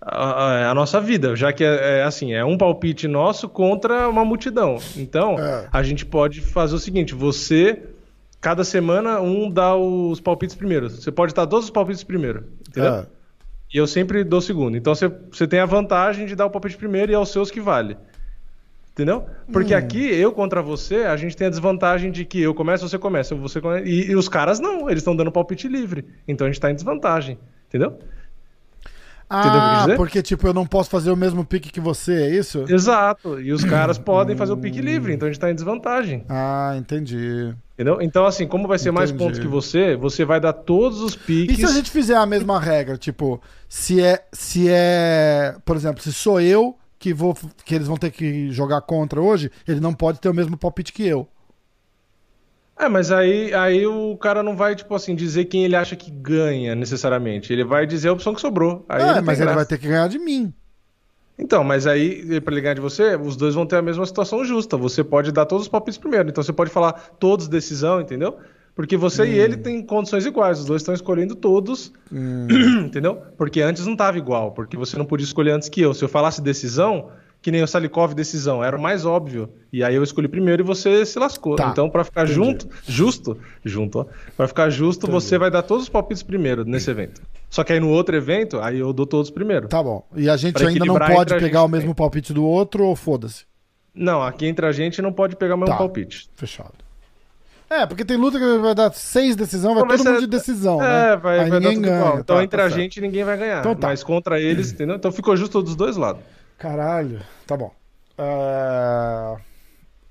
a, 0.00 0.26
a- 0.26 0.70
a 0.70 0.74
nossa 0.74 1.00
vida, 1.00 1.36
já 1.36 1.52
que 1.52 1.62
é, 1.62 2.00
é 2.00 2.02
assim, 2.02 2.32
é 2.34 2.44
um 2.44 2.58
palpite 2.58 3.06
nosso 3.06 3.48
contra 3.48 4.08
uma 4.08 4.24
multidão. 4.24 4.76
Então, 4.96 5.38
É. 5.38 5.68
a 5.72 5.82
gente 5.84 6.04
pode 6.04 6.40
fazer 6.40 6.74
o 6.74 6.78
seguinte, 6.80 7.14
você 7.14 7.80
cada 8.42 8.64
semana 8.64 9.20
um 9.20 9.48
dá 9.48 9.74
os 9.76 10.20
palpites 10.20 10.56
primeiro. 10.56 10.90
Você 10.90 11.12
pode 11.12 11.32
dar 11.32 11.46
todos 11.46 11.66
os 11.66 11.70
palpites 11.70 12.02
primeiro, 12.02 12.48
entendeu? 12.68 12.94
É. 12.94 13.06
E 13.72 13.78
eu 13.78 13.86
sempre 13.86 14.22
dou 14.24 14.40
segundo. 14.40 14.76
Então 14.76 14.94
você, 14.94 15.08
você 15.30 15.46
tem 15.46 15.60
a 15.60 15.64
vantagem 15.64 16.26
de 16.26 16.34
dar 16.34 16.44
o 16.44 16.50
palpite 16.50 16.76
primeiro 16.76 17.10
e 17.10 17.14
é 17.14 17.18
os 17.18 17.30
seus 17.30 17.50
que 17.50 17.60
vale. 17.60 17.96
Entendeu? 18.90 19.24
Porque 19.50 19.74
Hum. 19.74 19.78
aqui, 19.78 20.04
eu 20.04 20.32
contra 20.32 20.60
você, 20.60 20.96
a 21.04 21.16
gente 21.16 21.34
tem 21.34 21.46
a 21.46 21.50
desvantagem 21.50 22.10
de 22.10 22.26
que 22.26 22.42
eu 22.42 22.52
começo, 22.52 22.86
você 22.86 22.98
começa, 22.98 23.34
você 23.34 23.60
começa. 23.60 23.88
E, 23.88 24.10
e 24.10 24.16
os 24.16 24.28
caras 24.28 24.60
não, 24.60 24.90
eles 24.90 25.00
estão 25.00 25.16
dando 25.16 25.32
palpite 25.32 25.68
livre. 25.68 26.04
Então 26.28 26.46
a 26.46 26.50
gente 26.50 26.60
tá 26.60 26.70
em 26.70 26.74
desvantagem. 26.74 27.38
Entendeu? 27.68 27.96
Entendeu 27.96 27.96
o 27.96 27.96
que 27.96 27.96
eu 27.96 29.21
quis 29.21 29.21
Ah, 29.34 29.86
porque, 29.96 30.20
tipo, 30.22 30.46
eu 30.46 30.52
não 30.52 30.66
posso 30.66 30.90
fazer 30.90 31.10
o 31.10 31.16
mesmo 31.16 31.44
pique 31.44 31.70
que 31.70 31.80
você, 31.80 32.12
é 32.24 32.30
isso? 32.30 32.64
Exato. 32.68 33.40
E 33.40 33.52
os 33.52 33.64
caras 33.64 33.96
podem 33.98 34.36
fazer 34.36 34.52
o 34.52 34.56
pique 34.56 34.80
livre, 34.80 35.14
então 35.14 35.26
a 35.26 35.30
gente 35.32 35.40
tá 35.40 35.50
em 35.50 35.54
desvantagem. 35.54 36.24
Ah, 36.28 36.74
entendi. 36.76 37.54
Entendeu? 37.74 37.98
Então, 38.02 38.26
assim, 38.26 38.46
como 38.46 38.68
vai 38.68 38.78
ser 38.78 38.90
mais 38.90 39.10
Entendi. 39.10 39.24
pontos 39.24 39.38
que 39.40 39.46
você, 39.48 39.96
você 39.96 40.24
vai 40.24 40.38
dar 40.40 40.52
todos 40.52 41.00
os 41.00 41.14
E 41.14 41.18
piques. 41.18 41.56
se 41.56 41.64
a 41.64 41.68
gente 41.68 41.90
fizer 41.90 42.16
a 42.16 42.26
mesma 42.26 42.60
regra, 42.60 42.96
tipo, 42.98 43.40
se 43.68 44.00
é, 44.02 44.22
se 44.32 44.66
é, 44.68 45.54
por 45.64 45.74
exemplo, 45.76 46.02
se 46.02 46.12
sou 46.12 46.40
eu 46.40 46.76
que 46.98 47.12
vou, 47.14 47.36
que 47.64 47.74
eles 47.74 47.88
vão 47.88 47.96
ter 47.96 48.10
que 48.10 48.50
jogar 48.50 48.80
contra 48.82 49.20
hoje, 49.20 49.50
ele 49.66 49.80
não 49.80 49.92
pode 49.94 50.20
ter 50.20 50.28
o 50.28 50.34
mesmo 50.34 50.56
palpite 50.56 50.92
que 50.92 51.04
eu. 51.06 51.26
É, 52.78 52.88
mas 52.88 53.12
aí, 53.12 53.52
aí 53.54 53.86
o 53.86 54.16
cara 54.16 54.42
não 54.42 54.56
vai, 54.56 54.74
tipo 54.74 54.94
assim, 54.94 55.14
dizer 55.14 55.44
quem 55.44 55.64
ele 55.64 55.76
acha 55.76 55.94
que 55.94 56.10
ganha 56.10 56.74
necessariamente. 56.74 57.52
Ele 57.52 57.64
vai 57.64 57.86
dizer 57.86 58.08
a 58.08 58.12
opção 58.12 58.34
que 58.34 58.40
sobrou. 58.40 58.84
Aí 58.88 59.02
é, 59.02 59.14
não 59.16 59.22
mas 59.22 59.40
ele 59.40 59.52
vai 59.52 59.66
ter 59.66 59.78
que 59.78 59.86
ganhar 59.86 60.08
de 60.08 60.18
mim. 60.18 60.52
Então, 61.38 61.62
mas 61.64 61.86
aí, 61.86 62.40
pra 62.40 62.52
ele 62.54 62.60
ganhar 62.60 62.74
de 62.74 62.80
você, 62.80 63.16
os 63.16 63.36
dois 63.36 63.54
vão 63.54 63.66
ter 63.66 63.76
a 63.76 63.82
mesma 63.82 64.04
situação 64.06 64.44
justa. 64.44 64.76
Você 64.76 65.02
pode 65.04 65.32
dar 65.32 65.46
todos 65.46 65.64
os 65.64 65.68
palpites 65.68 65.98
primeiro. 65.98 66.28
Então 66.28 66.42
você 66.42 66.52
pode 66.52 66.70
falar 66.70 66.92
todos 67.18 67.48
decisão, 67.48 68.00
entendeu? 68.00 68.36
Porque 68.74 68.96
você 68.96 69.24
e 69.24 69.30
Hum. 69.38 69.42
ele 69.44 69.56
têm 69.58 69.84
condições 69.84 70.24
iguais. 70.24 70.58
Os 70.60 70.64
dois 70.64 70.80
estão 70.82 70.94
escolhendo 70.94 71.34
todos, 71.34 71.92
Hum. 72.12 72.46
entendeu? 72.86 73.22
Porque 73.36 73.60
antes 73.60 73.86
não 73.86 73.94
tava 73.96 74.18
igual. 74.18 74.52
Porque 74.52 74.76
você 74.76 74.96
não 74.96 75.04
podia 75.04 75.24
escolher 75.24 75.50
antes 75.52 75.68
que 75.68 75.80
eu. 75.82 75.92
Se 75.94 76.02
eu 76.04 76.08
falasse 76.08 76.40
decisão, 76.40 77.10
que 77.42 77.50
nem 77.50 77.62
o 77.62 77.66
Salikov 77.66 78.14
decisão, 78.14 78.62
era 78.62 78.76
o 78.76 78.80
mais 78.80 79.04
óbvio. 79.04 79.48
E 79.72 79.82
aí 79.82 79.94
eu 79.96 80.02
escolhi 80.02 80.28
primeiro 80.28 80.62
e 80.62 80.64
você 80.64 81.04
se 81.04 81.18
lascou. 81.18 81.56
Tá, 81.56 81.68
Então, 81.70 81.90
pra 81.90 82.04
ficar 82.04 82.22
entendi. 82.22 82.34
junto, 82.34 82.68
justo, 82.86 83.36
junto, 83.64 83.98
ó. 83.98 84.06
Pra 84.36 84.46
ficar 84.46 84.70
justo, 84.70 85.06
Entendi. 85.06 85.12
você 85.20 85.36
vai 85.36 85.50
dar 85.50 85.62
todos 85.62 85.82
os 85.84 85.88
palpites 85.88 86.22
primeiro 86.22 86.64
nesse 86.64 86.88
evento. 86.90 87.20
Só 87.50 87.64
que 87.64 87.72
aí 87.72 87.80
no 87.80 87.88
outro 87.90 88.14
evento, 88.16 88.60
aí 88.60 88.78
eu 88.78 88.92
dou 88.92 89.04
todos 89.06 89.28
primeiro. 89.30 89.66
Tá 89.68 89.82
bom. 89.82 90.06
E 90.14 90.30
a 90.30 90.36
gente 90.36 90.54
Pra 90.54 90.68
ainda 90.68 90.84
não 90.84 90.94
pode 90.98 91.34
pegar 91.36 91.64
o 91.64 91.68
mesmo 91.68 91.94
palpite 91.94 92.32
do 92.32 92.44
outro 92.44 92.84
ou 92.84 92.94
foda-se? 92.94 93.44
Não, 93.94 94.22
aqui 94.22 94.46
entre 94.46 94.64
a 94.64 94.72
gente 94.72 95.02
não 95.02 95.12
pode 95.12 95.34
pegar 95.36 95.56
o 95.56 95.58
mesmo 95.58 95.72
Tá. 95.72 95.78
palpite. 95.78 96.30
Fechado. 96.36 96.72
É, 97.68 97.86
porque 97.86 98.04
tem 98.04 98.16
luta 98.18 98.38
que 98.38 98.58
vai 98.58 98.74
dar 98.74 98.92
seis 98.92 99.34
decisão, 99.34 99.74
vai 99.74 99.84
mas 99.84 99.98
todo 100.02 100.08
mundo 100.08 100.18
é- 100.18 100.20
de 100.20 100.26
decisão, 100.26 100.82
É, 100.82 101.10
né? 101.10 101.16
vai, 101.16 101.40
Aí 101.40 101.50
vai 101.50 101.50
dar 101.50 101.60
ninguém 101.60 101.74
tudo 101.76 101.84
ganha. 101.86 101.96
igual. 102.00 102.18
Então 102.20 102.36
Tá, 102.36 102.44
entre 102.44 102.58
tá 102.58 102.64
a 102.64 102.68
certo. 102.68 102.80
gente 102.82 103.00
ninguém 103.00 103.24
vai 103.24 103.36
ganhar. 103.38 103.60
Então 103.60 103.74
tá. 103.74 103.88
Mas 103.88 104.04
contra 104.04 104.38
eles, 104.40 104.72
entendeu? 104.72 104.96
Então 104.96 105.10
ficou 105.10 105.34
justo 105.36 105.62
dos 105.62 105.74
dois 105.74 105.96
lados. 105.96 106.22
Caralho. 106.62 107.20
Tá 107.46 107.56
bom. 107.56 107.72
É, 108.16 109.36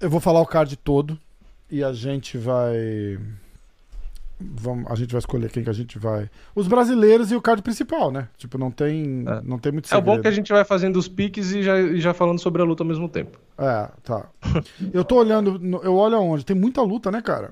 Eu 0.02 0.10
vou 0.10 0.20
falar 0.20 0.42
o 0.42 0.46
card 0.46 0.76
todo 0.76 1.18
e 1.70 1.82
a 1.84 1.94
gente 1.94 2.38
vai. 2.38 3.18
Vamos... 4.44 4.92
A 4.92 4.96
gente 4.96 5.12
vai 5.12 5.20
escolher 5.20 5.50
quem 5.52 5.64
que 5.64 5.70
a 5.70 5.74
gente 5.74 5.98
vai. 6.00 6.30
Os 6.56 6.68
brasileiros 6.68 7.32
e 7.32 7.36
o 7.36 7.42
card 7.42 7.62
principal, 7.62 8.12
né? 8.12 8.28
Tipo, 8.38 8.58
não 8.58 8.72
tem, 8.72 9.24
É. 9.28 9.42
não 9.44 9.58
tem 9.60 9.72
muito 9.72 9.86
É 9.86 9.88
o 9.88 9.90
segredo. 10.00 10.06
bom 10.18 10.22
que 10.22 10.28
a 10.28 10.32
gente 10.32 10.52
vai 10.52 10.66
fazendo 10.66 10.98
os 10.98 11.08
piques 11.08 11.52
e 11.54 11.62
já, 11.64 11.80
e 11.80 12.02
já 12.02 12.14
falando 12.14 12.40
sobre 12.40 12.62
a 12.62 12.66
luta 12.66 12.84
ao 12.84 12.88
mesmo 12.88 13.08
tempo. 13.08 13.38
É, 13.58 13.88
tá. 14.04 14.26
Eu 14.92 15.06
tô 15.06 15.16
olhando. 15.18 15.80
Eu 15.84 15.96
olho 15.96 16.16
aonde? 16.18 16.44
Tem 16.44 16.56
muita 16.56 16.82
luta, 16.82 17.10
né, 17.12 17.22
cara? 17.22 17.52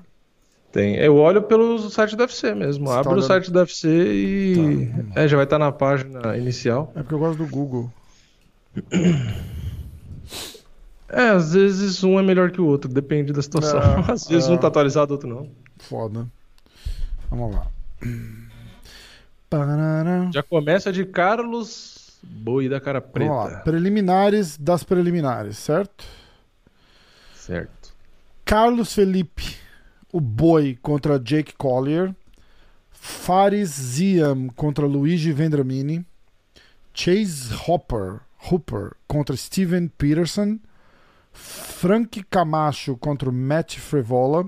Tem. 0.72 0.96
Eu 0.96 1.16
olho 1.16 1.42
pelo 1.42 1.78
site 1.88 2.14
do 2.16 2.20
UFC 2.22 2.54
mesmo. 2.54 2.86
Você 2.86 2.92
tá 2.94 3.00
Abre 3.00 3.08
o 3.08 3.12
olhando- 3.14 3.26
site 3.26 3.50
do 3.50 3.58
UFC 3.60 3.88
e. 3.88 4.90
É, 5.14 5.26
já 5.28 5.36
vai 5.36 5.44
estar 5.44 5.58
na 5.58 5.72
página 5.72 6.36
inicial. 6.36 6.92
É 6.96 7.00
porque 7.02 7.14
eu 7.14 7.18
gosto 7.18 7.38
do 7.38 7.46
Google. 7.46 7.90
É, 11.12 11.30
às 11.30 11.54
vezes 11.54 12.04
um 12.04 12.20
é 12.20 12.22
melhor 12.22 12.52
que 12.52 12.60
o 12.60 12.66
outro, 12.66 12.88
depende 12.88 13.32
da 13.32 13.42
situação. 13.42 13.80
É, 13.80 14.04
às 14.12 14.28
vezes 14.28 14.48
é. 14.48 14.52
um 14.52 14.56
tá 14.56 14.68
atualizado, 14.68 15.12
outro 15.12 15.28
não. 15.28 15.50
Foda. 15.76 16.24
Vamos 17.28 17.52
lá. 17.52 17.66
Parará. 19.48 20.30
Já 20.32 20.42
começa 20.42 20.92
de 20.92 21.04
Carlos 21.04 22.18
Boi 22.22 22.68
da 22.68 22.80
cara 22.80 23.00
preta. 23.00 23.32
Vamos 23.32 23.52
lá. 23.52 23.58
Preliminares 23.60 24.56
das 24.56 24.84
preliminares, 24.84 25.58
certo? 25.58 26.04
Certo. 27.34 27.92
Carlos 28.44 28.94
Felipe, 28.94 29.56
o 30.12 30.20
Boi 30.20 30.78
contra 30.80 31.18
Jake 31.18 31.54
Collier. 31.56 32.14
Faris 32.92 33.70
Ziam 33.70 34.48
contra 34.48 34.86
Luigi 34.86 35.32
Vendramini. 35.32 36.04
Chase 36.92 37.54
Hopper, 37.66 38.20
Hooper 38.50 38.92
contra 39.06 39.36
Steven 39.36 39.88
Peterson. 39.88 40.58
Frank 41.32 42.24
Camacho 42.30 42.96
contra 42.96 43.30
Matt 43.30 43.76
Frivola. 43.78 44.46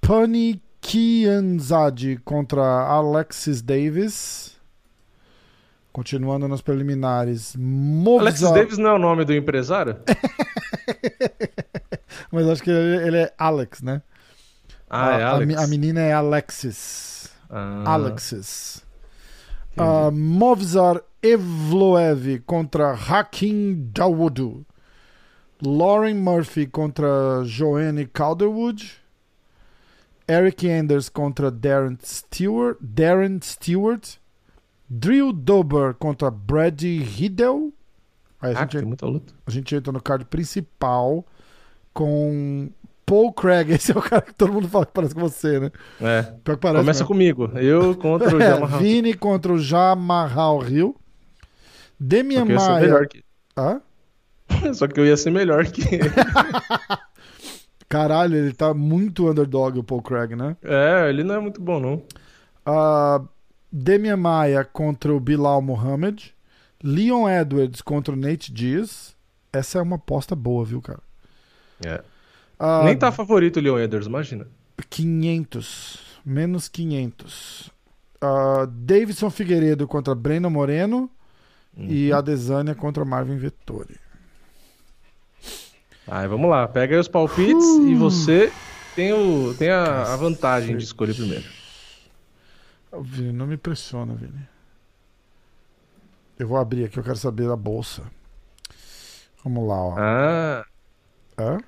Pani 0.00 0.62
Kianzadi 0.80 2.16
contra 2.24 2.62
Alexis 2.62 3.60
Davis. 3.62 4.58
Continuando 5.92 6.48
nas 6.48 6.62
preliminares. 6.62 7.54
Movza... 7.56 8.22
Alexis 8.22 8.50
Davis 8.52 8.78
não 8.78 8.90
é 8.90 8.94
o 8.94 8.98
nome 8.98 9.24
do 9.24 9.34
empresário? 9.34 9.96
Mas 12.32 12.48
acho 12.48 12.62
que 12.62 12.70
ele, 12.70 13.16
é 13.18 13.32
Alex, 13.36 13.82
né? 13.82 14.02
Ah, 14.88 15.18
é 15.18 15.22
a, 15.22 15.28
a 15.28 15.30
Alex. 15.32 15.46
mi- 15.48 15.56
a 15.64 15.66
menina 15.66 16.00
é 16.00 16.12
Alexis. 16.12 17.28
Ah, 17.48 17.94
Alexis. 17.94 18.84
Uh, 19.78 20.10
Movzar 20.10 21.00
Evloev 21.22 22.40
contra 22.46 22.94
Hakim 22.94 23.90
Dawood. 23.92 24.64
Lauren 25.62 26.16
Murphy 26.22 26.66
contra 26.66 27.42
Joanne 27.44 28.06
Calderwood. 28.06 28.82
Eric 30.26 30.68
Anders 30.68 31.08
contra 31.08 31.50
Darren 31.50 31.98
Stewart. 32.02 32.78
Darren 32.80 33.40
Stewart. 33.42 34.18
Drew 34.88 35.32
Dober 35.32 35.94
contra 35.94 36.30
Brady 36.30 36.98
Riddle. 37.02 37.72
Aí 38.40 38.54
a 38.54 38.60
Ah, 38.62 38.66
gente, 38.70 38.84
muita 38.86 39.06
luta. 39.06 39.32
a 39.46 39.50
gente 39.50 39.74
entra 39.74 39.92
no 39.92 40.00
card 40.02 40.24
principal 40.24 41.24
com 41.92 42.70
Paul 43.10 43.32
Craig. 43.32 43.70
Esse 43.74 43.90
é 43.90 43.98
o 43.98 44.00
cara 44.00 44.22
que 44.22 44.32
todo 44.32 44.52
mundo 44.52 44.68
fala 44.68 44.86
que 44.86 44.92
parece 44.92 45.12
com 45.14 45.20
você, 45.20 45.58
né? 45.58 45.70
É. 46.00 46.22
Pior 46.44 46.54
que 46.54 46.60
parece 46.60 46.80
Começa 46.80 47.00
mesmo. 47.00 47.06
comigo. 47.08 47.50
Eu 47.58 47.96
contra 47.96 48.36
o 48.36 48.38
É. 48.40 48.78
Vini 48.78 49.14
contra 49.14 49.52
o 49.52 49.58
Jamarral 49.58 50.64
Hill. 50.68 50.94
Demian 51.98 52.46
Só 52.46 52.46
que 52.46 52.52
eu 52.52 52.54
ia 52.54 52.60
ser 52.60 52.70
Maia. 52.70 52.80
melhor 52.86 53.06
que... 53.08 53.24
Hã? 53.58 53.80
Só 54.74 54.86
que 54.86 55.00
eu 55.00 55.06
ia 55.06 55.16
ser 55.16 55.30
melhor 55.30 55.66
que 55.66 55.82
ele. 55.92 56.10
Caralho, 57.88 58.36
ele 58.36 58.52
tá 58.52 58.72
muito 58.72 59.28
underdog, 59.28 59.76
o 59.78 59.82
Paul 59.82 60.02
Craig, 60.02 60.36
né? 60.36 60.56
É, 60.62 61.08
ele 61.08 61.24
não 61.24 61.34
é 61.34 61.40
muito 61.40 61.60
bom, 61.60 61.80
não. 61.80 62.02
Ah, 62.64 63.20
Demian 63.72 64.16
Maia 64.16 64.64
contra 64.64 65.12
o 65.12 65.18
Bilal 65.18 65.60
Mohamed. 65.60 66.32
Leon 66.82 67.28
Edwards 67.28 67.82
contra 67.82 68.14
o 68.14 68.16
Nate 68.16 68.52
Diaz. 68.52 69.16
Essa 69.52 69.78
é 69.78 69.82
uma 69.82 69.96
aposta 69.96 70.36
boa, 70.36 70.64
viu, 70.64 70.80
cara? 70.80 71.00
É. 71.84 72.00
Ah, 72.62 72.82
Nem 72.84 72.94
tá 72.96 73.10
favorito 73.10 73.56
o 73.56 73.62
Leon 73.62 73.78
Edwards, 73.78 74.06
imagina. 74.06 74.46
500. 74.90 75.98
Menos 76.24 76.68
500. 76.68 77.70
Ah, 78.20 78.68
Davidson 78.70 79.30
Figueiredo 79.30 79.88
contra 79.88 80.14
Breno 80.14 80.50
Moreno. 80.50 81.10
Uhum. 81.74 81.86
E 81.88 82.12
Adesanya 82.12 82.74
contra 82.74 83.04
Marvin 83.04 83.38
Vettori. 83.38 83.96
Aí 86.06 86.26
vamos 86.28 86.50
lá, 86.50 86.66
pega 86.68 86.94
aí 86.96 87.00
os 87.00 87.08
palpites 87.08 87.64
Uh. 87.64 87.88
e 87.88 87.94
você 87.94 88.52
tem, 88.96 89.12
o, 89.12 89.54
tem 89.54 89.70
a, 89.70 90.12
a 90.12 90.16
vantagem 90.16 90.76
de 90.76 90.82
escolher 90.84 91.14
primeiro. 91.14 91.44
Vini, 93.02 93.32
não 93.32 93.46
me 93.46 93.56
pressiona, 93.56 94.14
Vini. 94.14 94.48
Eu 96.38 96.48
vou 96.48 96.58
abrir 96.58 96.84
aqui, 96.84 96.98
eu 96.98 97.04
quero 97.04 97.16
saber 97.16 97.46
da 97.46 97.56
bolsa. 97.56 98.02
Vamos 99.44 99.68
lá, 99.68 99.76
ó. 99.76 99.94
Ah, 99.96 100.64
Hã? 101.38 101.58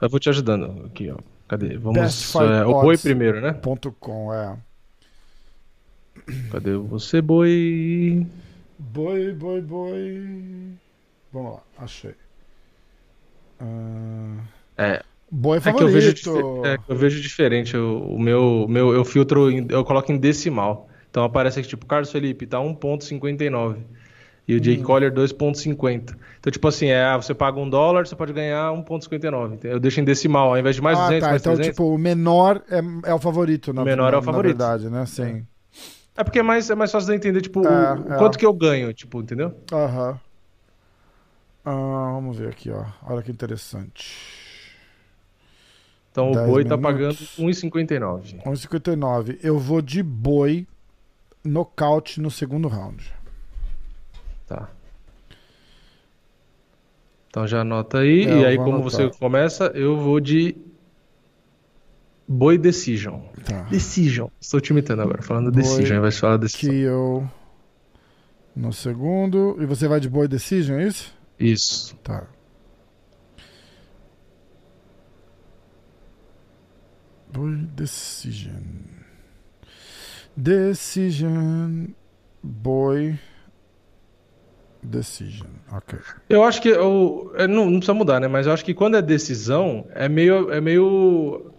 Eu 0.00 0.08
vou 0.08 0.20
te 0.20 0.28
ajudando 0.28 0.86
aqui, 0.86 1.10
ó. 1.10 1.16
Cadê? 1.48 1.76
Vamos. 1.76 2.34
É, 2.36 2.64
o 2.64 2.80
boi 2.80 2.96
primeiro, 2.96 3.40
né? 3.40 3.52
Ponto 3.52 3.92
com, 3.92 4.32
é. 4.32 4.56
Cadê 6.50 6.76
você, 6.76 7.20
boi? 7.22 8.26
Boi, 8.78 9.32
boi, 9.32 9.60
boi. 9.60 10.78
Vamos 11.32 11.52
lá, 11.54 11.62
achei. 11.78 12.14
Ah, 13.58 14.42
É, 14.76 15.02
boi 15.30 15.58
é 15.64 15.72
que 15.72 15.82
eu 15.82 15.88
favorito. 15.88 15.88
vejo, 15.88 16.64
é 16.64 16.78
que 16.78 16.90
eu 16.92 16.96
vejo 16.96 17.20
diferente. 17.20 17.76
O, 17.76 18.14
o 18.14 18.18
meu, 18.20 18.64
o 18.64 18.68
meu, 18.68 18.92
eu 18.94 19.04
filtro, 19.04 19.50
em- 19.50 19.66
eu 19.70 19.84
coloco 19.84 20.12
em 20.12 20.18
decimal. 20.18 20.88
Então 21.10 21.24
aparece 21.24 21.60
aqui, 21.60 21.68
tipo, 21.68 21.86
Carlos 21.86 22.10
Felipe 22.12 22.46
tá 22.46 22.60
1,59. 22.60 23.80
E 24.50 24.56
o 24.56 24.64
Jay 24.64 24.78
Hum. 24.78 24.82
Collier 24.82 25.12
2,50. 25.12 26.16
Então, 26.40 26.50
tipo 26.50 26.66
assim, 26.66 26.86
é, 26.86 27.04
ah, 27.04 27.16
você 27.16 27.32
paga 27.34 27.60
um 27.60 27.68
dólar, 27.70 28.06
você 28.06 28.16
pode 28.16 28.32
ganhar 28.32 28.72
1,59. 28.72 29.58
Eu 29.62 29.78
deixo 29.78 30.00
em 30.00 30.04
decimal, 30.04 30.48
ao 30.48 30.58
invés 30.58 30.74
de 30.74 30.82
mais 30.82 30.98
ah, 30.98 31.02
200, 31.04 31.20
tá. 31.20 31.30
mais 31.30 31.42
Então, 31.42 31.54
300. 31.54 31.76
tipo, 31.76 31.94
o 31.94 31.98
menor 31.98 32.62
é, 32.68 33.10
é 33.10 33.14
o 33.14 33.18
favorito. 33.20 33.72
Na, 33.72 33.82
O 33.82 33.84
menor 33.84 34.12
é 34.12 34.16
o 34.16 34.22
favorito. 34.22 34.58
Na 34.58 34.66
verdade, 34.76 34.90
né? 34.90 35.06
Sim. 35.06 35.46
É 36.16 36.24
porque 36.24 36.40
é 36.40 36.42
mais, 36.42 36.68
é 36.68 36.74
mais 36.74 36.90
fácil 36.90 37.10
de 37.10 37.14
entender, 37.16 37.40
tipo, 37.42 37.60
o- 37.60 37.66
É, 37.66 37.92
o 37.94 38.12
é. 38.14 38.16
quanto 38.18 38.36
que 38.38 38.44
eu 38.44 38.52
ganho, 38.52 38.92
tipo, 38.92 39.20
entendeu? 39.20 39.54
Aham. 39.72 40.18
Ah, 41.64 42.10
vamos 42.14 42.36
ver 42.36 42.48
aqui, 42.48 42.70
ó. 42.70 42.84
Olha 43.06 43.22
que 43.22 43.30
interessante. 43.30 44.16
Então 46.10 46.32
o 46.32 46.34
10 46.34 46.46
boi 46.48 46.64
tá 46.64 46.76
minutos. 46.76 47.16
pagando 47.38 47.48
1,59. 47.48 48.40
1,59. 48.44 49.38
Eu 49.42 49.58
vou 49.58 49.80
de 49.80 50.02
boi 50.02 50.66
nocaute 51.44 52.20
no 52.20 52.30
segundo 52.30 52.66
round. 52.66 53.12
Tá. 54.48 54.68
Então 57.30 57.46
já 57.46 57.60
anota 57.60 58.00
aí. 58.00 58.24
Eu 58.24 58.40
e 58.40 58.44
aí, 58.44 58.56
como 58.56 58.76
anotar. 58.76 58.90
você 58.90 59.10
começa, 59.18 59.66
eu 59.74 59.96
vou 59.96 60.20
de 60.20 60.56
Boi 62.28 62.58
Decision. 62.58 63.20
Tá. 63.44 63.62
Decision. 63.62 64.28
Estou 64.40 64.60
te 64.60 64.70
imitando 64.70 65.00
agora, 65.00 65.22
falando 65.22 65.50
Boi 65.50 65.62
Decision, 65.62 66.08
de 66.08 66.16
falar 66.18 66.36
Decision. 66.36 66.72
Kill 66.72 67.30
no 68.54 68.72
segundo. 68.72 69.56
E 69.60 69.66
você 69.66 69.88
vai 69.88 70.00
de 70.00 70.08
boi 70.08 70.28
decision, 70.28 70.80
é 70.80 70.86
isso? 70.86 71.14
Isso. 71.38 71.96
Tá. 71.96 72.26
Boi 77.32 77.56
decision. 77.74 78.60
Decision. 80.36 81.86
Boi. 82.42 83.18
Decision. 84.82 85.46
Ok. 85.72 85.98
Eu 86.28 86.42
acho 86.42 86.60
que 86.62 86.68
eu, 86.68 87.32
é, 87.36 87.46
não, 87.46 87.66
não 87.66 87.78
precisa 87.78 87.94
mudar, 87.94 88.18
né? 88.20 88.28
Mas 88.28 88.46
eu 88.46 88.52
acho 88.52 88.64
que 88.64 88.72
quando 88.74 88.96
é 88.96 89.02
decisão, 89.02 89.86
é 89.94 90.08
meio, 90.08 90.50
é 90.52 90.60
meio 90.60 91.52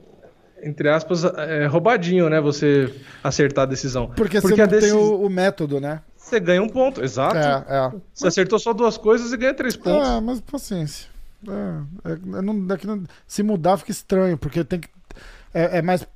entre 0.63 0.89
aspas, 0.89 1.24
é 1.24 1.65
roubadinho, 1.65 2.30
né? 2.30 2.39
Você 2.39 2.93
acertar 3.24 3.63
a 3.63 3.65
decisão. 3.65 4.07
Porque, 4.07 4.39
Porque 4.41 4.55
você 4.55 4.61
não 4.61 4.67
tem 4.67 4.80
decis- 4.80 4.93
o, 4.93 5.22
o 5.26 5.30
método, 5.30 5.80
né? 5.80 6.01
Você 6.15 6.39
ganha 6.39 6.61
um 6.61 6.69
ponto, 6.69 7.03
exato. 7.03 7.36
É, 7.36 7.65
é. 7.67 7.91
Você 8.13 8.28
acertou 8.28 8.59
só 8.59 8.72
duas 8.74 8.97
coisas 8.97 9.34
e 9.34 9.38
ganha 9.38 9.53
três 9.53 9.76
pontos. 9.76 10.07
Ah, 10.07 10.22
mas 10.22 10.39
paciência. 10.39 11.09
É, 11.47 12.09
é, 12.09 12.13
é 12.13 12.41
não- 12.41 12.53
é 12.74 12.86
não- 12.86 13.03
se 13.28 13.41
mudar 13.43 13.78
fica 13.78 13.91
estranho, 13.91 14.38
porque 14.38 14.63
tem 14.63 14.80
que. 14.80 14.88
É, 15.53 15.80
é 15.80 15.82
mais 15.82 16.07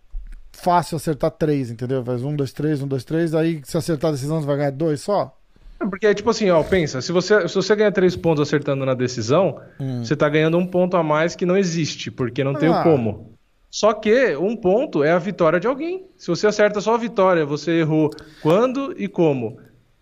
fácil 0.53 0.95
acertar 0.95 1.31
três, 1.31 1.69
entendeu? 1.71 2.03
Faz 2.05 2.23
um, 2.23 2.35
dois, 2.35 2.53
três, 2.53 2.81
um, 2.81 2.87
dois, 2.87 3.03
três. 3.03 3.33
Aí 3.33 3.61
se 3.65 3.75
acertar 3.77 4.09
a 4.09 4.13
decisão, 4.13 4.39
você 4.39 4.47
vai 4.47 4.57
ganhar 4.57 4.71
dois 4.71 5.01
só? 5.01 5.35
É, 5.79 5.85
Porque 5.85 6.07
é 6.07 6.13
tipo 6.13 6.29
assim, 6.29 6.49
ó, 6.49 6.63
pensa, 6.63 7.01
se 7.01 7.11
você, 7.11 7.47
se 7.47 7.55
você 7.55 7.75
ganha 7.75 7.91
três 7.91 8.15
pontos 8.15 8.47
acertando 8.47 8.85
na 8.85 8.93
decisão, 8.93 9.59
você 10.03 10.15
tá 10.15 10.27
ganhando 10.29 10.57
um 10.57 10.65
ponto 10.65 10.95
a 10.97 11.03
mais 11.03 11.35
que 11.35 11.45
não 11.45 11.57
existe, 11.57 12.09
porque 12.09 12.43
não 12.43 12.53
tem 12.53 12.69
Ah. 12.69 12.79
o 12.79 12.83
como. 12.83 13.33
Só 13.69 13.91
que 13.93 14.35
um 14.37 14.55
ponto 14.55 15.03
é 15.03 15.11
a 15.11 15.19
vitória 15.19 15.59
de 15.59 15.67
alguém. 15.67 16.05
Se 16.17 16.27
você 16.27 16.47
acerta 16.47 16.79
só 16.79 16.93
a 16.95 16.97
vitória, 16.97 17.45
você 17.45 17.71
errou 17.81 18.09
quando 18.41 18.93
e 18.97 19.07
como. 19.07 19.57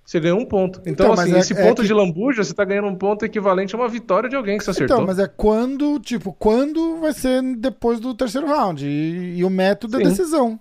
Você 0.06 0.20
ganhou 0.20 0.38
um 0.38 0.46
ponto. 0.46 0.80
Então, 0.86 1.08
Então, 1.12 1.14
assim, 1.14 1.34
é- 1.34 1.40
esse 1.40 1.54
é 1.54 1.64
ponto 1.66 1.82
que- 1.82 1.88
de 1.88 1.94
lambuja, 1.94 2.44
você 2.44 2.54
tá 2.54 2.64
ganhando 2.66 2.90
um 2.90 2.96
ponto 2.96 3.24
equivalente 3.26 3.74
a 3.74 3.78
uma 3.80 3.88
vitória 3.88 4.30
de 4.30 4.36
alguém 4.36 4.58
que 4.60 4.64
você 4.66 4.72
acertou. 4.72 4.98
Então, 4.98 5.08
mas 5.08 5.18
é 5.18 5.28
quando, 5.28 5.98
tipo, 6.02 6.34
quando 6.34 6.98
vai 7.00 7.14
ser 7.14 7.42
depois 7.56 8.00
do 8.02 8.14
terceiro 8.14 8.46
round. 8.46 8.86
E, 8.86 9.38
e 9.38 9.44
o 9.46 9.50
método 9.50 9.96
é 9.96 10.04
Sim. 10.04 10.10
decisão. 10.10 10.60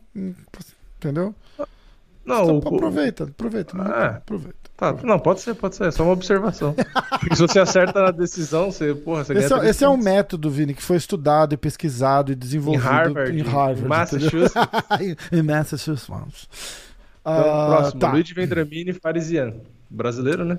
Entendeu? 0.97 1.35
Não, 2.25 2.57
Então, 2.57 2.73
o- 2.73 2.77
aproveita, 2.77 3.25
aproveita. 3.25 3.77
É. 3.77 4.07
aproveita. 4.17 4.62
Tá, 4.83 4.97
não, 5.05 5.17
pode 5.17 5.41
ser, 5.41 5.55
pode 5.55 5.77
ser, 5.77 5.85
é 5.87 5.91
só 5.93 6.03
uma 6.03 6.13
observação. 6.13 6.75
Porque 7.21 7.37
se 7.37 7.43
você 7.43 7.61
acerta 7.61 8.03
na 8.03 8.11
decisão, 8.11 8.73
você, 8.73 8.93
porra, 8.93 9.23
você 9.23 9.33
ganha 9.33 9.47
Esse, 9.47 9.55
é, 9.55 9.69
esse 9.69 9.85
é 9.85 9.89
um 9.89 9.97
método, 9.97 10.51
Vini, 10.51 10.75
que 10.75 10.83
foi 10.83 10.97
estudado 10.97 11.55
e 11.55 11.57
pesquisado 11.57 12.33
e 12.33 12.35
Em 12.35 12.39
desenvolvido 12.39 12.83
Harvard, 12.83 13.39
em 13.39 13.43
Harvard. 13.43 13.87
Massachusetts. 13.87 14.55
em 15.31 15.43
Massachusetts. 15.43 16.09
Então, 16.09 17.33
Ah, 17.33 17.67
próximo, 17.69 18.01
tá, 18.01 18.11
Luigi 18.11 18.35
Vendramini 18.35 18.93
Farisian. 18.93 19.55
Brasileiro, 19.89 20.45
né? 20.45 20.59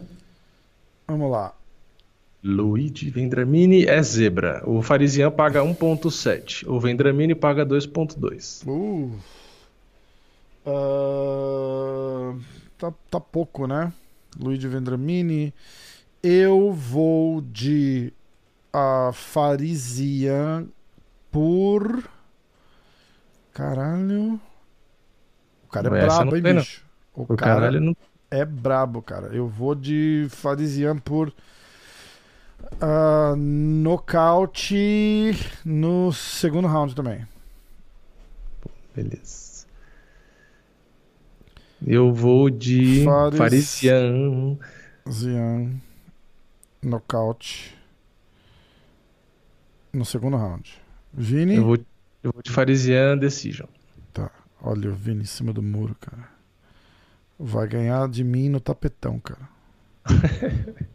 vamos 1.06 1.30
lá. 1.30 1.54
Luigi 2.42 3.10
Vendramini 3.10 3.84
é 3.86 4.02
zebra. 4.02 4.64
O 4.66 4.82
Farisian 4.82 5.32
paga 5.32 5.62
1.7. 5.62 6.66
O 6.66 6.80
Vendramini 6.80 7.36
paga 7.36 7.66
2.2. 7.66 8.66
Uh. 8.66 9.12
Ah, 10.66 12.38
tá, 12.78 12.94
tá 13.12 13.20
pouco, 13.20 13.68
né? 13.68 13.92
Luigi 14.40 14.68
Vendramini. 14.68 15.54
Eu 16.22 16.72
vou 16.72 17.42
de 17.42 18.14
a 18.72 19.12
Farisian 19.14 20.68
por. 21.32 22.04
Caralho. 23.54 24.40
O 25.66 25.68
cara 25.70 25.90
é 26.00 26.06
essa 26.06 26.26
brabo, 26.26 26.36
hein, 26.36 26.44
tem, 26.44 26.54
não. 26.54 26.62
bicho? 26.62 26.84
O 27.14 27.26
O 27.28 27.38
cara 27.38 27.62
caralho 27.62 27.82
não. 27.82 27.96
é 28.32 28.46
brabo, 28.46 29.02
cara. 29.02 29.28
Eu 29.36 29.48
vou 29.48 29.76
de 29.76 30.28
Farisian 30.30 30.98
por 30.98 31.34
ah, 32.82 33.34
nocaute 33.38 35.34
no 35.66 36.12
segundo 36.14 36.68
round 36.68 36.96
também. 36.96 37.26
Beleza. 38.96 39.53
Eu 41.86 42.14
vou 42.14 42.50
de 42.50 43.04
Fares- 43.04 43.38
Farisian. 43.38 44.58
Zian, 45.10 45.72
nocaute 46.82 47.76
no 49.92 50.06
segundo 50.06 50.38
round. 50.38 50.82
Vini, 51.14 51.56
Eu 51.56 51.66
vou, 51.66 51.78
eu 52.24 52.32
vou 52.32 52.42
de 52.42 52.52
Farisian 52.52 53.18
Decision. 53.18 53.68
tá. 54.14 54.32
Olha 54.62 54.90
o 54.90 54.94
Vini 54.96 55.24
em 55.24 55.26
cima 55.26 55.52
do 55.52 55.62
muro, 55.62 55.94
cara. 56.00 56.30
Vai 57.38 57.68
ganhar 57.68 58.08
de 58.08 58.24
mim 58.24 58.48
no 58.48 58.60
tapetão, 58.62 59.20
cara. 59.20 59.50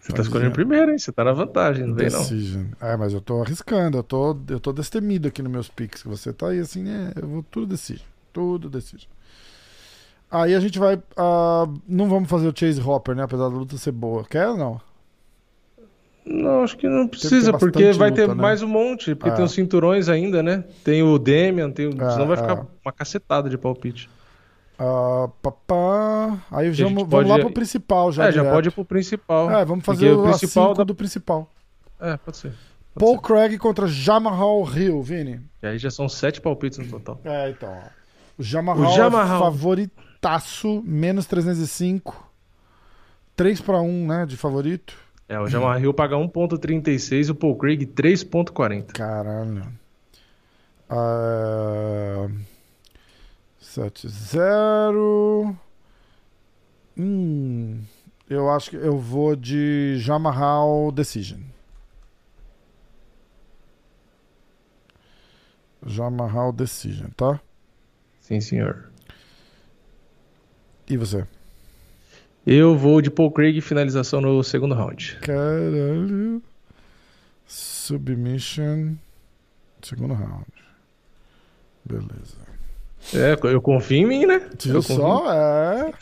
Você 0.00 0.12
tá 0.14 0.22
escolhendo 0.22 0.52
primeiro, 0.52 0.90
hein? 0.90 0.98
Você 0.98 1.12
tá 1.12 1.22
na 1.22 1.32
vantagem, 1.32 1.86
não 1.86 1.94
vem 1.94 2.08
não. 2.10 2.18
Decision. 2.20 2.66
É, 2.80 2.96
mas 2.96 3.12
eu 3.12 3.20
tô 3.20 3.42
arriscando, 3.42 3.98
eu 3.98 4.02
tô, 4.02 4.36
eu 4.48 4.58
tô 4.58 4.72
destemido 4.72 5.28
aqui 5.28 5.42
nos 5.42 5.52
meus 5.52 5.68
picks. 5.68 6.02
Você 6.04 6.32
tá 6.32 6.48
aí 6.48 6.58
assim, 6.58 6.82
né? 6.82 7.12
Eu 7.20 7.28
vou 7.28 7.42
tudo 7.42 7.66
decision. 7.68 8.06
Tudo 8.32 8.68
decision. 8.70 9.10
Aí 10.30 10.54
a 10.54 10.60
gente 10.60 10.78
vai. 10.78 11.00
ah, 11.16 11.66
não 11.88 12.08
vamos 12.08 12.28
fazer 12.30 12.46
o 12.48 12.52
Chase 12.56 12.80
Hopper, 12.80 13.14
né? 13.16 13.24
Apesar 13.24 13.48
da 13.48 13.54
luta 13.56 13.76
ser 13.76 13.90
boa. 13.92 14.24
Quer 14.24 14.48
ou 14.48 14.56
não? 14.56 14.80
Não, 16.24 16.62
acho 16.62 16.76
que 16.76 16.88
não 16.88 17.08
ter 17.08 17.18
precisa, 17.18 17.52
porque 17.56 17.92
vai 17.92 18.12
ter 18.12 18.22
luta, 18.22 18.34
né? 18.34 18.42
mais 18.42 18.62
um 18.62 18.68
monte. 18.68 19.14
Porque 19.14 19.30
Ah. 19.30 19.34
tem 19.36 19.44
os 19.44 19.52
cinturões 19.52 20.08
ainda, 20.08 20.42
né? 20.42 20.62
Tem 20.84 21.02
o 21.02 21.18
Demian, 21.18 21.70
tem 21.70 21.86
o... 21.88 21.94
Ah, 22.00 22.10
senão 22.12 22.26
vai 22.28 22.36
ficar 22.36 22.66
uma 22.84 22.92
cacetada 22.92 23.48
de 23.48 23.56
palpite. 23.58 24.08
Ah, 24.78 25.28
papá. 25.42 26.38
Aí 26.50 26.68
a 26.68 26.72
já, 26.72 26.84
vamos 26.84 27.04
pode- 27.08 27.28
lá 27.28 27.38
pro 27.38 27.50
principal 27.50 28.12
já. 28.12 28.24
é, 28.24 28.26
já 28.32 28.40
direto. 28.42 28.54
pode 28.54 28.68
ir 28.68 28.70
pro 28.72 28.84
principal. 28.84 29.50
É, 29.50 29.64
vamos 29.64 29.84
fazer 29.84 30.10
o 30.12 30.20
o 30.20 30.28
principal 30.28 30.74
dá- 30.74 30.84
do 30.84 30.94
principal. 30.94 31.50
É, 31.98 32.16
pode 32.18 32.36
ser. 32.36 32.52
Pode 32.94 33.04
Paul 33.06 33.14
ser. 33.16 33.22
Craig 33.22 33.58
contra 33.58 33.86
Jamahal 33.88 34.62
Hill, 34.74 35.02
Vini. 35.02 35.40
E 35.62 35.66
aí 35.66 35.78
já 35.78 35.90
são 35.90 36.08
sete 36.08 36.40
palpites 36.40 36.78
no 36.78 36.86
total. 36.86 37.20
É, 37.24 37.50
então. 37.50 37.76
O 38.38 38.42
Jamahal, 38.42 38.82
O 38.90 38.96
Jamahal. 38.96 39.36
é 39.36 39.40
favoritaço, 39.40 40.82
menos 40.84 41.26
305. 41.26 42.28
3 43.36 43.60
para 43.60 43.80
1, 43.80 44.06
né, 44.06 44.26
de 44.26 44.36
favorito. 44.36 44.96
É, 45.28 45.38
o 45.38 45.46
Jamar 45.46 45.80
Hill 45.80 45.94
paga 45.94 46.16
1.36 46.16 47.28
e 47.28 47.30
o 47.30 47.34
Paul 47.34 47.56
Craig 47.56 47.86
3.40. 47.86 48.92
Caralho. 48.92 49.64
Ah, 50.88 52.26
7-0. 53.62 55.56
Hum, 56.98 57.80
eu 58.28 58.50
acho 58.50 58.70
que 58.70 58.76
eu 58.76 58.98
vou 58.98 59.36
de 59.36 59.94
Jamahal 59.98 60.90
Decision. 60.90 61.40
Jamahal 65.86 66.52
Decision, 66.52 67.08
tá? 67.16 67.40
Sim, 68.30 68.40
senhor. 68.40 68.84
E 70.88 70.96
você? 70.96 71.26
Eu 72.46 72.76
vou 72.78 73.02
de 73.02 73.10
Paul 73.10 73.32
Craig 73.32 73.60
finalização 73.60 74.20
no 74.20 74.44
segundo 74.44 74.72
round. 74.72 75.18
Caralho. 75.20 76.40
Submission. 77.44 78.94
Segundo 79.82 80.14
round. 80.14 80.46
Beleza. 81.84 82.36
É, 83.12 83.36
eu 83.48 83.60
confio 83.60 83.96
em 83.98 84.06
mim, 84.06 84.26
né? 84.26 84.48
Viu 84.62 84.76
Eu 84.76 84.82
confio 84.82 84.96
só? 84.96 85.32
É. 85.32 85.92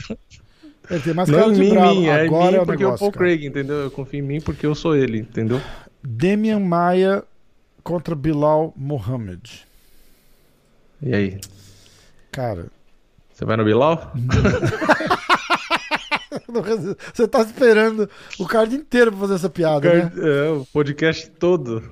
Ele 0.91 1.01
tem 1.01 1.15
mais 1.15 1.29
Não 1.31 1.39
cara 1.39 1.53
de 1.55 1.61
mim, 1.61 1.71
bravo. 1.71 1.95
mim, 1.95 2.07
é 2.09 2.21
Agora 2.27 2.51
mim 2.51 2.57
é 2.59 2.61
o 2.61 2.67
porque 2.67 2.83
é 2.83 2.87
o 2.87 2.91
negócio, 2.91 2.99
Paul 2.99 3.13
cara. 3.13 3.25
Craig, 3.25 3.47
entendeu? 3.47 3.77
Eu 3.77 3.91
confio 3.91 4.19
em 4.19 4.23
mim 4.23 4.41
porque 4.43 4.67
eu 4.67 4.75
sou 4.75 4.95
ele, 4.95 5.21
entendeu? 5.21 5.63
Demian 6.03 6.61
Maia 6.61 7.25
contra 7.83 8.15
Bilal 8.15 8.75
Mohamed. 8.77 9.67
E 11.01 11.15
aí? 11.15 11.41
Cara, 12.31 12.67
Você 13.33 13.45
vai 13.45 13.57
no 13.57 13.65
Bilal? 13.65 14.13
você 17.15 17.29
tá 17.29 17.41
esperando 17.43 18.09
o 18.39 18.47
card 18.47 18.75
inteiro 18.75 19.11
pra 19.13 19.21
fazer 19.21 19.35
essa 19.35 19.51
piada, 19.51 19.93
né? 19.93 20.13
É, 20.17 20.51
o 20.51 20.67
podcast 20.67 21.31
todo. 21.31 21.83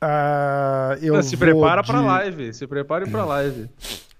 Ah, 0.00 0.96
eu 1.00 1.14
Não, 1.14 1.22
se 1.22 1.36
prepara 1.36 1.80
de, 1.80 1.86
pra 1.86 2.00
live. 2.00 2.52
Se 2.52 2.66
prepare 2.66 3.08
pra 3.08 3.24
live. 3.24 3.68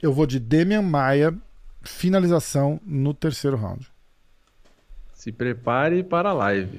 Eu 0.01 0.13
vou 0.13 0.27
de 0.27 0.39
Demian 0.39 0.83
Maia, 0.83 1.35
finalização 1.83 2.81
no 2.87 3.13
terceiro 3.13 3.57
round. 3.57 3.91
Se 5.13 5.33
prepare 5.33 6.05
para 6.05 6.31
a 6.31 6.33
live. 6.33 6.79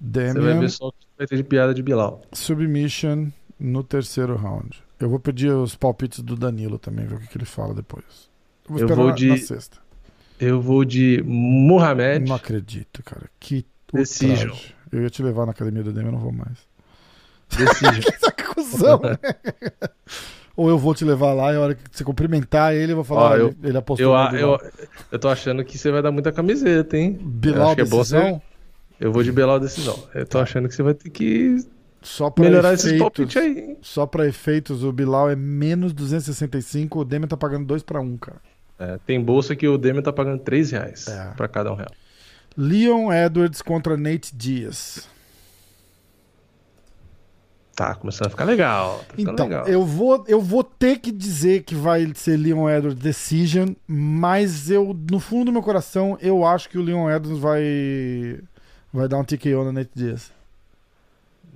Você 0.00 0.32
vai 0.32 0.32
Demian 0.32 0.60
ver 0.60 0.70
só 0.70 0.88
o 0.88 0.92
que 0.92 1.06
vai 1.16 1.26
ter 1.26 1.36
de 1.36 1.44
piada 1.44 1.72
de 1.72 1.82
Bilal. 1.82 2.22
Submission 2.32 3.28
no 3.58 3.84
terceiro 3.84 4.34
round. 4.34 4.81
Eu 5.04 5.10
vou 5.10 5.18
pedir 5.18 5.50
os 5.50 5.74
palpites 5.74 6.20
do 6.20 6.36
Danilo 6.36 6.78
também, 6.78 7.06
ver 7.06 7.16
o 7.16 7.20
que, 7.20 7.26
que 7.28 7.36
ele 7.38 7.44
fala 7.44 7.74
depois. 7.74 8.04
Eu 8.68 8.78
vou 8.78 8.88
Eu 8.88 8.96
vou 8.96 9.12
de- 9.12 9.28
na 9.28 9.36
sexta. 9.36 9.78
Eu 10.40 10.60
vou 10.60 10.84
de 10.84 11.22
Muhammad. 11.26 12.26
Não 12.26 12.36
acredito, 12.36 13.02
cara. 13.02 13.28
Que 13.40 13.64
Decision. 13.92 14.56
Eu 14.90 15.02
ia 15.02 15.10
te 15.10 15.22
levar 15.22 15.44
na 15.46 15.52
academia 15.52 15.82
do 15.82 15.92
Demian, 15.92 16.08
eu 16.08 16.12
não 16.12 16.18
vou 16.20 16.32
mais. 16.32 16.58
Decision. 17.50 18.02
Que 18.36 18.44
cuzão, 18.54 19.00
né? 19.00 19.18
Ou 20.56 20.68
eu 20.68 20.76
vou 20.78 20.94
te 20.94 21.04
levar 21.04 21.32
lá 21.32 21.52
e 21.52 21.56
a 21.56 21.60
hora 21.60 21.74
que 21.74 21.80
você 21.90 22.04
cumprimentar 22.04 22.74
ele, 22.74 22.92
eu 22.92 22.96
vou 22.96 23.04
falar, 23.04 23.22
Ó, 23.22 23.32
"Ah, 23.32 23.38
eu- 23.38 23.48
ele, 23.48 23.56
ele 23.70 23.78
apostou 23.78 24.06
eu, 24.06 24.10
no 24.12 24.16
a- 24.18 24.30
Bilal." 24.30 24.60
eu, 24.62 24.70
eu 25.12 25.18
tô 25.18 25.28
achando 25.28 25.64
que 25.64 25.78
você 25.78 25.90
vai 25.90 26.02
dar 26.02 26.12
muita 26.12 26.30
camiseta, 26.30 26.96
hein? 26.96 27.16
eu 27.20 27.26
Bilal 27.26 27.66
acho 27.68 27.74
que 27.76 27.80
é 27.80 27.84
bom 27.86 27.98
decisão, 27.98 28.42
Eu 29.00 29.10
vou 29.12 29.22
de 29.22 29.32
Bilal 29.32 29.58
decisão. 29.58 29.98
Eu 30.14 30.26
tô 30.26 30.38
achando 30.38 30.68
que 30.68 30.74
você 30.74 30.82
vai 30.82 30.92
ter 30.94 31.08
que 31.10 31.56
só 32.02 32.30
pra 32.30 32.44
melhorar 32.44 32.74
esses 32.74 32.86
efeitos, 32.86 33.00
palpites 33.02 33.36
aí? 33.36 33.76
Só 33.82 34.06
pra 34.06 34.26
efeitos, 34.26 34.82
o 34.84 34.92
Bilal 34.92 35.30
é 35.30 35.36
menos 35.36 35.92
265, 35.92 37.00
o 37.00 37.04
Demian 37.04 37.28
tá 37.28 37.36
pagando 37.36 37.66
2 37.66 37.82
pra 37.82 38.00
1, 38.00 38.16
cara. 38.18 38.40
É, 38.78 38.98
tem 39.06 39.20
bolsa 39.20 39.54
que 39.54 39.66
o 39.68 39.78
Demian 39.78 40.02
tá 40.02 40.12
pagando 40.12 40.40
3 40.42 40.70
reais 40.72 41.06
É. 41.08 41.32
pra 41.36 41.46
cada 41.48 41.72
um 41.72 41.74
real. 41.76 41.90
Leon 42.56 43.12
Edwards 43.12 43.62
contra 43.62 43.96
Nate 43.96 44.34
Diaz. 44.36 45.08
Tá, 47.74 47.94
começando 47.94 48.26
a 48.26 48.30
ficar 48.30 48.44
legal. 48.44 48.98
Tá 49.08 49.14
Então, 49.16 49.46
legal. 49.46 49.66
eu 49.66 49.84
vou, 49.84 50.22
eu 50.28 50.40
vou 50.42 50.62
ter 50.62 50.98
que 50.98 51.10
dizer 51.10 51.62
que 51.62 51.74
vai 51.74 52.12
ser 52.14 52.36
Leon 52.36 52.68
Edwards 52.68 53.00
Decision, 53.02 53.70
mas 53.86 54.70
eu, 54.70 54.94
no 55.10 55.18
fundo 55.18 55.46
do 55.46 55.52
meu 55.52 55.62
coração, 55.62 56.18
eu 56.20 56.44
acho 56.44 56.68
que 56.68 56.76
o 56.76 56.82
Leon 56.82 57.08
Edwards 57.10 57.40
vai 57.40 58.40
vai 58.92 59.08
dar 59.08 59.16
um 59.16 59.24
TKO 59.24 59.64
na 59.64 59.72
Nate 59.72 59.90
Diaz. 59.94 60.30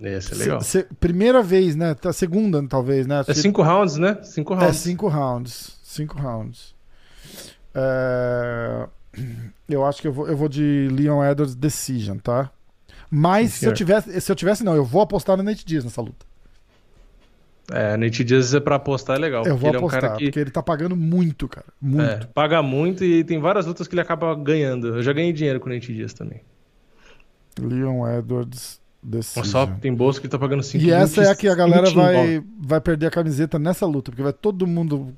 Esse 0.00 0.34
é 0.34 0.36
legal. 0.36 0.60
Se- 0.60 0.80
se- 0.82 0.94
primeira 1.00 1.42
vez, 1.42 1.74
né? 1.74 1.94
Tá 1.94 2.12
segunda, 2.12 2.62
talvez, 2.68 3.06
né? 3.06 3.24
É 3.26 3.32
5 3.34 3.62
rounds, 3.62 3.96
né? 3.96 4.18
5 4.22 4.52
É 4.54 4.56
rounds. 4.58 4.76
cinco 4.78 5.08
rounds. 5.08 5.78
Cinco 5.82 6.18
rounds. 6.18 6.74
É, 7.74 8.86
Eu 9.68 9.84
acho 9.84 10.00
que 10.02 10.08
eu 10.08 10.12
vou, 10.12 10.28
eu 10.28 10.36
vou 10.36 10.48
de 10.48 10.88
Leon 10.92 11.24
Edwards 11.24 11.54
Decision, 11.54 12.18
tá? 12.18 12.50
Mas 13.10 13.52
Sim, 13.52 13.58
se 13.60 13.66
eu 13.66 13.72
tivesse, 13.74 14.20
se 14.20 14.30
eu 14.30 14.36
tivesse, 14.36 14.62
não, 14.62 14.74
eu 14.76 14.84
vou 14.84 15.00
apostar 15.00 15.36
no 15.36 15.42
Nate 15.42 15.64
Diaz 15.64 15.84
nessa 15.84 16.00
luta. 16.02 16.26
É, 17.72 17.96
Nate 17.96 18.22
Diaz 18.22 18.54
é 18.54 18.60
pra 18.60 18.76
apostar 18.76 19.16
é 19.16 19.18
legal. 19.18 19.44
eu 19.46 19.56
vou 19.56 19.70
ele 19.70 19.76
é 19.76 19.80
um 19.80 19.86
apostar, 19.86 20.16
que 20.16 20.24
porque 20.26 20.38
ele 20.38 20.50
tá 20.50 20.62
pagando 20.62 20.94
muito, 20.94 21.48
cara. 21.48 21.66
Muito. 21.80 22.02
é, 22.02 22.26
paga 22.26 22.62
muito 22.62 23.02
e 23.04 23.24
tem 23.24 23.40
várias 23.40 23.64
lutas 23.66 23.88
que 23.88 23.94
ele 23.94 24.00
acaba 24.02 24.34
ganhando. 24.34 24.88
Eu 24.96 25.02
já 25.02 25.12
ganhei 25.12 25.32
dinheiro 25.32 25.58
com 25.58 25.68
o 25.68 25.72
Nate 25.72 25.92
Diaz 25.94 26.12
também. 26.12 26.42
Leon 27.58 28.06
Edwards 28.18 28.80
Decision. 29.02 29.42
Mas 29.44 29.48
só 29.48 29.66
tem 29.66 29.94
bolsa 29.94 30.20
que 30.20 30.28
tá 30.28 30.38
pagando 30.38 30.62
5 30.62 30.84
E 30.84 30.90
essa 30.90 31.22
é 31.22 31.30
a 31.30 31.36
que 31.36 31.48
a 31.48 31.54
galera 31.54 31.90
vai, 31.90 32.42
vai 32.60 32.80
perder 32.80 33.06
a 33.06 33.10
camiseta 33.10 33.58
nessa 33.58 33.86
luta, 33.86 34.10
porque 34.10 34.22
vai 34.22 34.32
todo 34.32 34.66
mundo 34.66 35.14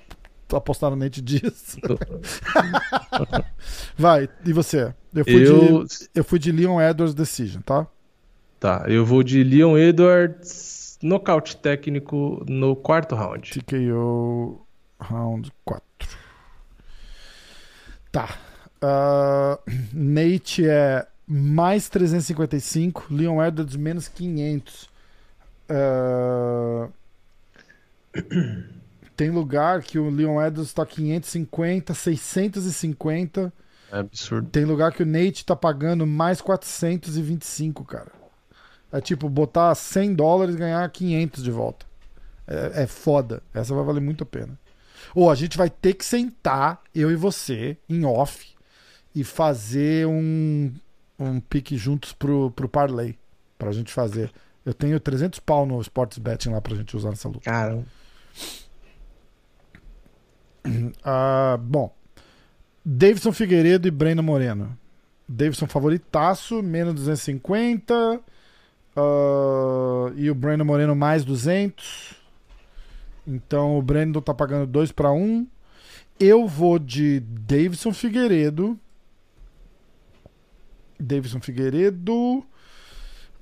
apostar 0.53 0.91
no 0.91 0.97
Nate 0.97 1.23
Diaz. 1.23 1.77
vai, 3.97 4.29
e 4.45 4.53
você? 4.53 4.95
Eu 5.15 5.25
fui, 5.25 5.49
Eu. 5.49 5.85
de, 5.85 6.09
eu 6.15 6.25
fui 6.25 6.39
de 6.39 6.53
Leon 6.53 6.81
Edwards 6.81 7.15
Decision, 7.15 7.61
tá? 7.63 7.87
Tá, 8.61 8.85
eu 8.89 9.05
vou 9.05 9.23
de 9.23 9.43
Leon 9.45 9.79
Edwards, 9.79 10.99
nocaute 11.03 11.57
técnico 11.57 12.45
no 12.49 12.75
quarto 12.75 13.15
round. 13.15 13.51
TKO 13.51 14.67
round 15.01 15.53
4. 15.65 15.85
Tá. 18.11 18.37
Ah, 18.81 19.59
Nate 19.93 20.67
é 20.67 21.07
mais 21.29 21.89
355, 21.89 23.07
Leon 23.11 23.43
Edwards 23.45 23.77
menos 23.77 24.09
500. 24.09 24.89
Ah, 25.69 26.89
tem 29.15 29.31
lugar 29.31 29.83
que 29.83 29.99
o 29.99 30.09
Leon 30.09 30.41
Edwards 30.41 30.73
tá 30.73 30.87
550, 30.87 31.93
650. 31.93 33.53
É 33.93 33.99
absurdo. 33.99 34.49
Tem 34.49 34.65
lugar 34.65 34.93
que 34.93 35.03
o 35.03 35.07
Nate 35.07 35.45
tá 35.45 35.55
pagando 35.55 36.07
mais 36.07 36.41
425, 36.41 37.85
cara. 37.85 38.13
É 38.91 39.01
tipo 39.01 39.29
botar 39.29 39.75
100 39.75 40.15
dólares 40.15 40.55
e 40.55 40.59
ganhar 40.59 40.89
500 40.91 41.43
de 41.43 41.51
volta. 41.51 41.87
É, 42.47 42.85
é 42.85 42.87
foda. 42.87 43.43
Essa 43.53 43.75
vai 43.75 43.85
valer 43.85 44.01
muito 44.01 44.23
a 44.23 44.27
pena. 44.27 44.59
Ou 45.15 45.31
a 45.31 45.35
gente 45.35 45.59
vai 45.59 45.69
ter 45.69 45.95
que 45.95 46.05
sentar, 46.05 46.81
eu 46.95 47.11
e 47.11 47.17
você, 47.17 47.77
em 47.89 48.05
off, 48.05 48.55
e 49.15 49.25
fazer 49.25 50.07
um, 50.07 50.73
um 51.19 51.41
pique 51.41 51.77
juntos 51.77 52.13
pro, 52.13 52.51
pro 52.53 52.69
Parlay. 52.69 53.17
Pra 53.59 53.73
gente 53.73 53.93
fazer. 53.93 54.31
Eu 54.65 54.73
tenho 54.73 55.01
300 55.01 55.41
pau 55.41 55.67
no 55.67 55.81
Sports 55.81 56.19
Betting 56.19 56.51
lá 56.51 56.61
pra 56.61 56.77
gente 56.77 56.97
usar 56.97 57.11
nessa 57.11 57.29
luta. 57.29 57.41
Cara, 57.41 57.83
Ah, 61.03 61.59
bom. 61.61 61.95
Davidson 62.85 63.33
Figueiredo 63.33 63.89
e 63.89 63.91
Breno 63.91 64.23
Moreno. 64.23 64.77
Davidson 65.29 65.67
favoritaço, 65.67 66.63
menos 66.63 66.95
250. 66.95 68.21
ah, 68.97 70.13
e 70.17 70.31
o 70.31 70.35
Breno 70.35 70.65
Moreno 70.65 70.95
mais 70.95 71.25
200. 71.25 72.15
Então 73.27 73.79
o 73.79 73.83
Brandon 73.83 74.21
tá 74.21 74.33
pagando 74.33 74.67
2 74.67 74.93
para 74.93 75.11
1. 75.13 75.47
Eu 76.19 76.47
vou 76.47 76.79
de 76.79 77.21
Davidson 77.21 77.93
Figueiredo. 77.93 78.79
Davidson 80.99 81.41
Figueiredo. 81.41 82.45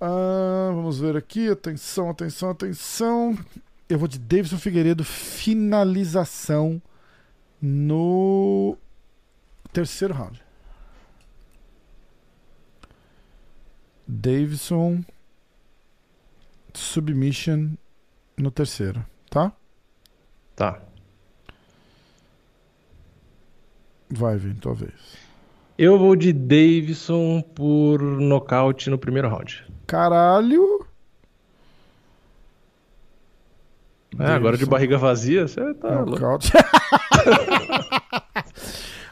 Ah, 0.01 0.71
vamos 0.75 0.99
ver 0.99 1.17
aqui. 1.17 1.49
Atenção, 1.49 2.11
atenção, 2.11 2.51
atenção. 2.51 3.39
Eu 3.89 3.99
vou 3.99 4.09
de 4.09 4.19
Davidson 4.19 4.59
Figueiredo. 4.59 5.05
Finalização 5.05 6.81
no 7.61 8.77
terceiro 9.73 10.15
round. 10.15 10.43
Davidson 14.07 15.03
submission 16.75 17.77
no 18.37 18.51
terceiro, 18.51 19.05
tá? 19.29 19.53
tá. 20.55 20.81
Vai 24.09 24.37
vir 24.37 24.55
tua 24.57 24.75
vez. 24.75 25.26
Eu 25.79 25.99
vou 25.99 26.17
de 26.17 26.33
Davidson 26.33 27.43
por 27.43 28.01
nocaute 28.01 28.89
no 28.89 28.97
primeiro 28.97 29.29
round. 29.29 29.63
Caralho! 29.87 30.87
É, 34.19 34.25
agora 34.25 34.57
de 34.57 34.65
Davidson. 34.65 34.71
barriga 34.71 34.97
vazia, 34.97 35.47
você 35.47 35.75
tá. 35.75 36.03
Nocaute. 36.03 36.51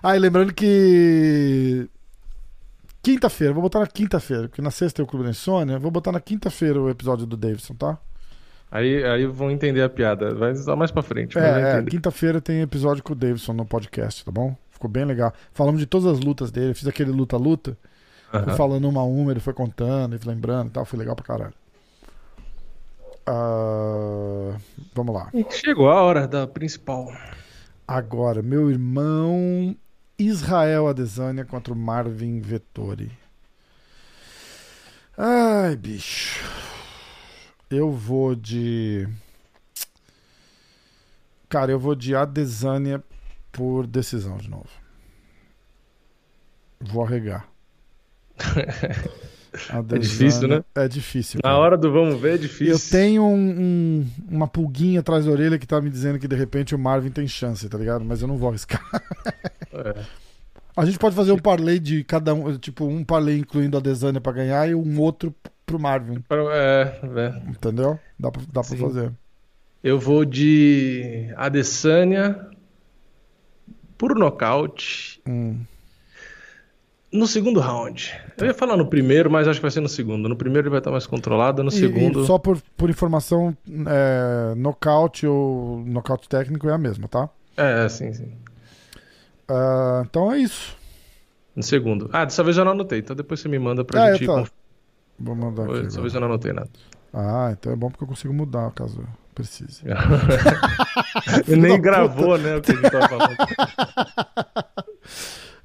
ah, 0.03 0.17
e 0.17 0.19
lembrando 0.19 0.55
que. 0.55 1.87
Quinta-feira, 3.03 3.53
vou 3.53 3.63
botar 3.63 3.81
na 3.81 3.87
quinta-feira, 3.87 4.49
porque 4.49 4.63
na 4.63 4.71
sexta 4.71 4.97
tem 4.97 5.05
o 5.05 5.07
Clube 5.09 5.27
da 5.27 5.31
Insônia. 5.33 5.79
Vou 5.79 5.91
botar 5.91 6.13
na 6.13 6.21
quinta-feira 6.21 6.81
o 6.81 6.89
episódio 6.89 7.27
do 7.27 7.37
Davidson, 7.37 7.75
tá? 7.75 7.99
Aí, 8.71 9.05
aí 9.05 9.27
vão 9.27 9.51
entender 9.51 9.83
a 9.83 9.89
piada. 9.91 10.35
Vai 10.35 10.55
dar 10.55 10.75
mais 10.77 10.91
pra 10.91 11.03
frente. 11.03 11.39
É, 11.39 11.79
é 11.79 11.83
quinta-feira 11.83 12.41
tem 12.41 12.63
episódio 12.63 13.03
com 13.03 13.13
o 13.13 13.17
Davidson 13.17 13.53
no 13.53 13.67
podcast, 13.67 14.25
tá 14.25 14.33
bom? 14.33 14.57
Ficou 14.85 14.91
bem 14.91 15.07
legal. 15.07 15.33
Falamos 15.55 15.81
de 15.81 15.87
todas 15.87 16.07
as 16.07 16.21
lutas 16.21 16.51
dele, 16.51 16.75
fiz 16.75 16.87
aquele 16.87 17.11
luta-luta. 17.11 17.77
Aham. 18.33 18.57
falando 18.57 18.89
uma 18.89 19.01
a 19.01 19.05
uma, 19.05 19.31
ele 19.31 19.41
foi 19.41 19.55
contando, 19.55 20.17
e 20.17 20.29
lembrando 20.29 20.69
e 20.69 20.71
tal, 20.73 20.85
foi 20.85 20.99
legal 20.99 21.15
pra 21.15 21.25
caralho. 21.25 21.55
Ah, 23.27 24.57
vamos 24.93 25.15
lá. 25.15 25.31
Chegou 25.51 25.89
a 25.89 26.03
hora 26.03 26.29
da 26.29 26.47
principal. 26.47 27.11
Agora, 27.87 28.43
meu 28.43 28.71
irmão 28.71 29.75
Israel 30.19 30.89
Adesanya 30.89 31.45
contra 31.45 31.73
o 31.73 31.77
Marvin 31.77 32.41
Vettori. 32.41 33.11
Ai, 35.17 35.77
bicho. 35.77 36.45
Eu 37.71 37.91
vou 37.91 38.35
de. 38.35 39.09
Cara, 41.49 41.73
eu 41.73 41.79
vou 41.79 41.95
de 41.95 42.15
Adesanya 42.15 43.03
por 43.55 43.87
decisão 43.87 44.37
de 44.37 44.51
novo. 44.51 44.69
Vou 46.81 47.05
arregar. 47.05 47.49
Adesanya- 49.71 50.01
difícil, 50.01 50.49
né? 50.49 50.65
É 50.75 50.89
difícil. 50.89 51.39
Na 51.43 51.51
cara. 51.51 51.59
hora 51.59 51.77
do 51.79 51.91
vamos 51.93 52.21
ver, 52.21 52.35
é 52.35 52.39
difícil. 52.39 52.75
Eu 52.75 52.79
tenho 52.91 53.23
um- 53.25 53.61
um- 53.61 54.07
uma 54.29 54.49
pulguinha 54.49 54.99
atrás 54.99 55.25
da 55.25 55.31
orelha 55.31 55.59
que 55.59 55.67
tá 55.67 55.81
me 55.81 55.89
dizendo 55.89 56.19
que 56.19 56.27
de 56.27 56.35
repente 56.35 56.75
o 56.75 56.79
Marvin 56.79 57.11
tem 57.11 57.27
chance, 57.29 57.69
tá 57.69 57.79
ligado? 57.79 58.05
Mas 58.05 58.21
eu 58.21 58.27
não 58.27 58.37
vou 58.37 58.49
arriscar. 58.49 58.83
É. 59.73 60.03
A 60.77 60.85
gente 60.85 60.99
pode 60.99 61.15
fazer 61.15 61.31
um 61.31 61.39
parlay 61.39 61.79
de 61.79 62.03
cada 62.03 62.35
um, 62.35 62.59
tipo, 62.59 62.85
um 62.85 63.05
parlay 63.05 63.39
incluindo 63.39 63.77
a 63.77 63.81
Desânia 63.81 64.21
pra 64.21 64.33
ganhar 64.33 64.69
e 64.69 64.75
um 64.75 64.99
outro 65.01 65.33
pro 65.65 65.79
Marvin, 65.79 66.21
É, 66.53 66.99
é. 67.17 67.49
entendeu? 67.49 67.97
Dá 68.19 68.33
pra, 68.33 68.43
dá 68.53 68.61
pra 68.61 68.77
fazer. 68.77 69.13
Eu 69.85 70.01
vou 70.01 70.25
de 70.25 71.33
Adesanya 71.37 72.45
por 73.99 74.15
nocaute 74.17 75.21
Hum. 75.27 75.61
no 77.13 77.27
segundo 77.27 77.61
round. 77.61 78.13
Eu 78.39 78.47
ia 78.47 78.55
falar 78.55 78.77
no 78.77 78.87
primeiro, 78.87 79.31
mas 79.31 79.47
acho 79.47 79.59
que 79.61 79.63
vai 79.63 79.71
ser 79.71 79.81
no 79.81 79.89
segundo. 79.89 80.29
No 80.29 80.37
primeiro 80.37 80.67
ele 80.67 80.71
vai 80.71 80.81
estar 80.81 80.91
mais 80.91 81.07
controlado, 81.07 81.63
no 81.63 81.69
E- 81.71 81.73
segundo. 81.73 82.23
E, 82.23 82.27
só 82.27 82.39
por, 82.39 82.61
por 82.77 82.91
informação, 82.91 83.57
é, 83.87 84.55
nocaute 84.57 85.27
ou 85.27 85.85
nocaute 85.87 86.29
técnico 86.29 86.69
é 86.69 86.73
a 86.73 86.79
mesma, 86.79 87.07
tá? 87.09 87.29
É, 87.57 87.89
sim, 87.89 88.13
sim. 88.13 88.33
Ah, 89.49 90.03
então 90.05 90.33
é 90.33 90.39
isso. 90.39 90.77
No 91.55 91.63
segundo. 91.63 92.11
Ah, 92.13 92.25
dessa 92.25 92.43
vez 92.43 92.57
eu 92.57 92.65
não 92.65 92.73
anotei, 92.73 92.99
então 92.99 93.15
depois 93.15 93.39
você 93.39 93.49
me 93.49 93.59
manda 93.59 93.85
pra 93.85 94.03
Ah, 94.03 94.13
gente. 94.13 94.23
eu 94.23 94.27
tô. 94.29 94.35
conf- 94.41 94.51
Vou 95.17 95.37
mandar 95.37 95.65
aqui. 95.71 95.83
Dessa 95.83 96.01
vez 96.01 96.13
eu 96.13 96.21
não 96.21 96.27
anotei 96.27 96.53
nada. 96.53 96.69
Ah, 97.13 97.51
então 97.53 97.73
é 97.73 97.77
bom 97.77 97.89
porque 97.89 98.03
eu 98.03 98.09
consigo 98.09 98.35
mudar 98.35 98.73
caso 98.73 99.07
eu 99.35 99.45
precise. 99.45 99.83
Ele 101.49 101.61
nem 101.61 101.81
gravou, 101.81 102.39
né, 102.39 102.57
o 102.57 102.63
que 102.63 102.73
a 102.73 102.75
gente 102.75 102.91
tava 102.91 103.09
falando. 103.09 103.37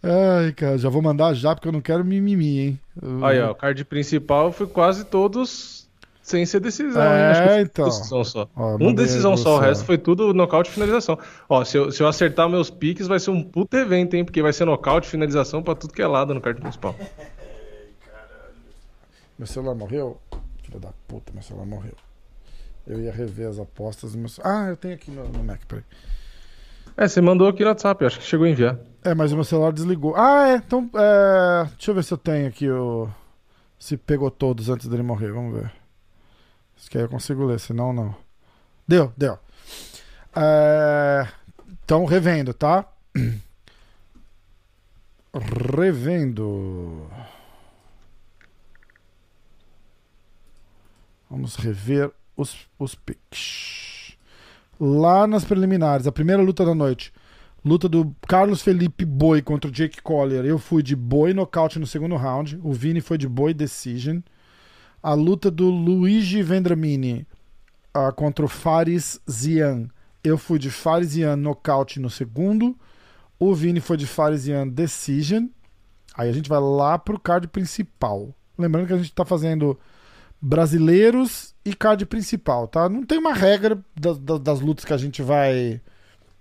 Ai, 0.02 0.54
cara, 0.54 0.78
já 0.78 0.90
vou 0.90 1.02
mandar 1.02 1.34
já 1.34 1.54
porque 1.54 1.68
eu 1.68 1.72
não 1.72 1.82
quero 1.82 2.04
mimimi, 2.06 2.60
hein? 2.60 2.80
Eu- 3.02 3.26
Aí, 3.26 3.40
ó, 3.42 3.52
o 3.52 3.56
card 3.56 3.84
principal 3.86 4.52
foi 4.52 4.66
quase 4.68 5.04
todos 5.06 5.88
sem 6.22 6.46
ser 6.46 6.60
decisão, 6.60 7.02
É, 7.02 7.62
então. 7.62 7.86
decisão 7.86 8.24
só. 8.24 8.48
Ó, 8.56 8.78
um 8.80 8.94
decisão 8.94 9.36
só, 9.36 9.58
o 9.58 9.60
resto 9.60 9.84
foi 9.84 9.98
tudo 9.98 10.34
nocaute 10.34 10.70
e 10.70 10.74
finalização. 10.74 11.18
Ó, 11.50 11.64
se 11.66 11.78
eu, 11.78 11.92
se 11.92 12.02
eu 12.04 12.08
acertar 12.08 12.48
meus 12.48 12.70
piques, 12.70 13.08
vai 13.08 13.20
ser 13.20 13.32
um 13.32 13.44
puto 13.44 13.76
evento, 13.76 14.16
hein? 14.16 14.24
Porque 14.24 14.42
vai 14.42 14.54
ser 14.54 14.66
nocaute, 14.66 15.08
finalização 15.08 15.62
pra 15.64 15.76
tudo 15.76 15.94
que 15.94 16.02
é 16.02 16.08
lado 16.08 16.34
no 16.34 16.40
card 16.42 16.62
principal. 16.62 16.96
Meu 19.38 19.48
celular 19.48 19.74
morreu? 19.76 20.18
Filha 20.64 20.80
da 20.80 20.90
puta, 21.08 21.32
meu 21.34 21.42
celular 21.42 21.66
morreu. 21.66 21.94
Eu 22.90 23.00
ia 23.00 23.12
rever 23.12 23.48
as 23.48 23.60
apostas. 23.60 24.16
Meu... 24.16 24.28
ce- 24.28 24.42
Ah, 24.44 24.66
eu 24.70 24.76
tenho 24.76 24.96
aqui 24.96 25.12
no, 25.12 25.30
no 25.30 25.44
Mac, 25.44 25.62
peraí. 25.68 25.84
É, 26.98 27.08
você 27.08 27.22
mandou 27.22 27.48
aqui 27.48 27.62
no 27.64 27.70
WhatsApp, 27.70 28.04
acho 28.04 28.18
que 28.20 28.26
chegou 28.26 28.46
a 28.46 28.50
enviar. 28.50 28.78
É, 29.04 29.14
mas 29.14 29.32
o 29.32 29.36
meu 29.36 29.44
celular 29.46 29.72
desligou. 29.72 30.16
Ah, 30.18 30.50
é. 30.50 30.56
Então, 30.56 30.90
é... 30.96 31.66
deixa 31.76 31.92
eu 31.92 31.96
ver 31.96 32.04
se 32.04 32.12
eu 32.14 32.18
tenho 32.18 32.48
aqui 32.48 32.68
o. 32.70 33.08
Se 33.78 33.96
pegou 33.96 34.30
todos 34.32 34.70
antes 34.70 34.88
dele 34.88 35.04
morrer. 35.04 35.32
Vamos 35.32 35.54
ver. 35.62 35.72
Se 36.76 36.90
quer 36.90 37.02
eu 37.04 37.10
consigo 37.10 37.46
ler, 37.46 37.60
senão 37.60 37.94
não. 37.94 38.16
Deu, 38.88 39.14
deu. 39.16 39.38
É... 40.36 41.28
Então, 41.86 42.04
revendo, 42.06 42.54
tá? 42.54 42.86
Revendo. 45.78 47.08
Vamos 51.30 51.56
rever 51.56 52.12
os, 52.40 52.56
os 52.80 52.96
picks. 52.96 54.18
Lá 54.80 55.28
nas 55.28 55.44
preliminares, 55.44 56.08
a 56.08 56.12
primeira 56.12 56.42
luta 56.42 56.66
da 56.66 56.74
noite. 56.74 57.12
Luta 57.64 57.90
do 57.90 58.16
Carlos 58.26 58.62
Felipe 58.62 59.04
Boi 59.04 59.42
contra 59.42 59.70
o 59.70 59.74
Jake 59.74 60.02
Collier. 60.02 60.46
Eu 60.46 60.58
fui 60.58 60.82
de 60.82 60.96
Boi 60.96 61.34
nocaute 61.34 61.78
no 61.78 61.86
segundo 61.86 62.16
round. 62.16 62.58
O 62.64 62.72
Vini 62.72 63.02
foi 63.02 63.18
de 63.18 63.28
Boi 63.28 63.54
decision. 63.54 64.20
A 65.04 65.14
luta 65.14 65.52
do 65.52 65.70
Luigi 65.70 66.42
Vendramini 66.42 67.28
ah, 67.94 68.14
contra 68.14 68.46
o 68.46 68.48
Faris 68.48 69.20
Zian. 69.30 69.90
Eu 70.24 70.38
fui 70.38 70.58
de 70.58 70.72
Faris 70.72 71.10
Zian 71.10 71.36
nocaute 71.36 72.00
no 72.00 72.10
segundo. 72.10 72.78
O 73.38 73.54
Vini 73.54 73.82
foi 73.82 73.98
de 73.98 74.08
Faris 74.08 74.42
Zian 74.42 74.66
decision. 74.66 75.48
Aí 76.16 76.30
a 76.30 76.34
gente 76.34 76.48
vai 76.48 76.62
lá 76.62 76.98
pro 76.98 77.20
card 77.20 77.50
principal. 77.50 78.34
Lembrando 78.58 78.88
que 78.88 78.94
a 78.94 78.98
gente 78.98 79.14
tá 79.14 79.26
fazendo 79.26 79.78
brasileiros 80.42 81.54
e 81.66 81.74
card 81.76 82.06
principal, 82.06 82.68
tá? 82.68 82.88
Não 82.90 83.06
tem 83.06 83.18
uma 83.18 83.34
regra 83.34 83.78
das, 84.00 84.18
das- 84.20 84.40
das 84.40 84.60
lutas 84.62 84.86
que 84.86 84.94
a 84.94 84.98
gente 84.98 85.22
vai 85.22 85.82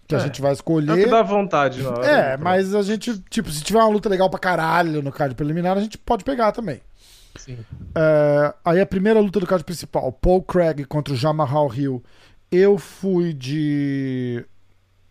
que 0.07 0.15
a 0.15 0.19
É. 0.19 0.23
gente 0.23 0.41
vai 0.41 0.53
É 0.53 0.53
o 0.53 0.55
escolher. 0.55 1.05
que 1.05 1.11
dá 1.11 1.23
vontade 1.23 1.85
hora. 1.85 2.07
É, 2.07 2.37
mas 2.39 2.75
a 2.75 2.81
gente, 2.81 3.19
tipo, 3.29 3.51
se 3.51 3.63
tiver 3.63 3.79
uma 3.79 3.89
luta 3.91 4.09
legal 4.09 4.31
pra 4.31 4.39
caralho 4.41 5.03
no 5.03 5.13
card 5.13 5.35
preliminar, 5.35 5.77
a 5.77 5.81
gente 5.83 5.99
pode 5.99 6.25
pegar 6.25 6.51
também. 6.51 6.81
Sim. 7.37 7.59
É, 7.95 8.55
aí 8.65 8.81
a 8.81 8.87
primeira 8.87 9.21
luta 9.21 9.39
do 9.39 9.47
card 9.47 9.63
principal, 9.65 10.11
Paul 10.11 10.43
Craig 10.43 10.85
contra 10.87 11.13
o 11.13 11.17
Jamahal 11.17 11.73
Hill. 11.75 12.03
Eu 12.51 12.79
fui 12.79 13.35
de 13.35 14.45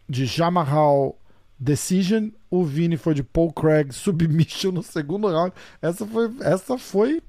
de 0.09 0.25
Jamahal 0.25 1.15
Decision, 1.59 2.29
o 2.49 2.63
Vini 2.63 2.97
foi 2.97 3.13
de 3.13 3.21
Paul 3.21 3.53
Craig 3.53 3.91
Submission 3.93 4.71
no 4.71 4.81
segundo 4.81 5.27
round. 5.27 5.53
Essa 5.79 6.07
foi 6.07 6.31
essa 6.41 6.77
foi 6.79 7.21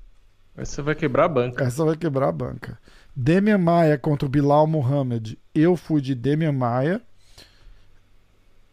Você 0.59 0.83
vai 0.83 0.95
quebrar 0.95 1.25
a 1.25 1.29
banca. 1.29 1.65
essa 1.65 1.85
vai 1.85 1.97
quebrar 1.97 2.29
a 2.29 2.33
banca. 2.33 2.79
Demian 3.15 3.59
Maia 3.59 3.97
contra 3.99 4.27
o 4.27 4.29
Bilal 4.29 4.67
Muhammad. 4.67 5.35
Eu 5.55 5.77
fui 5.77 6.01
de 6.01 6.15
Demian 6.15 6.53
Maia. 6.53 7.01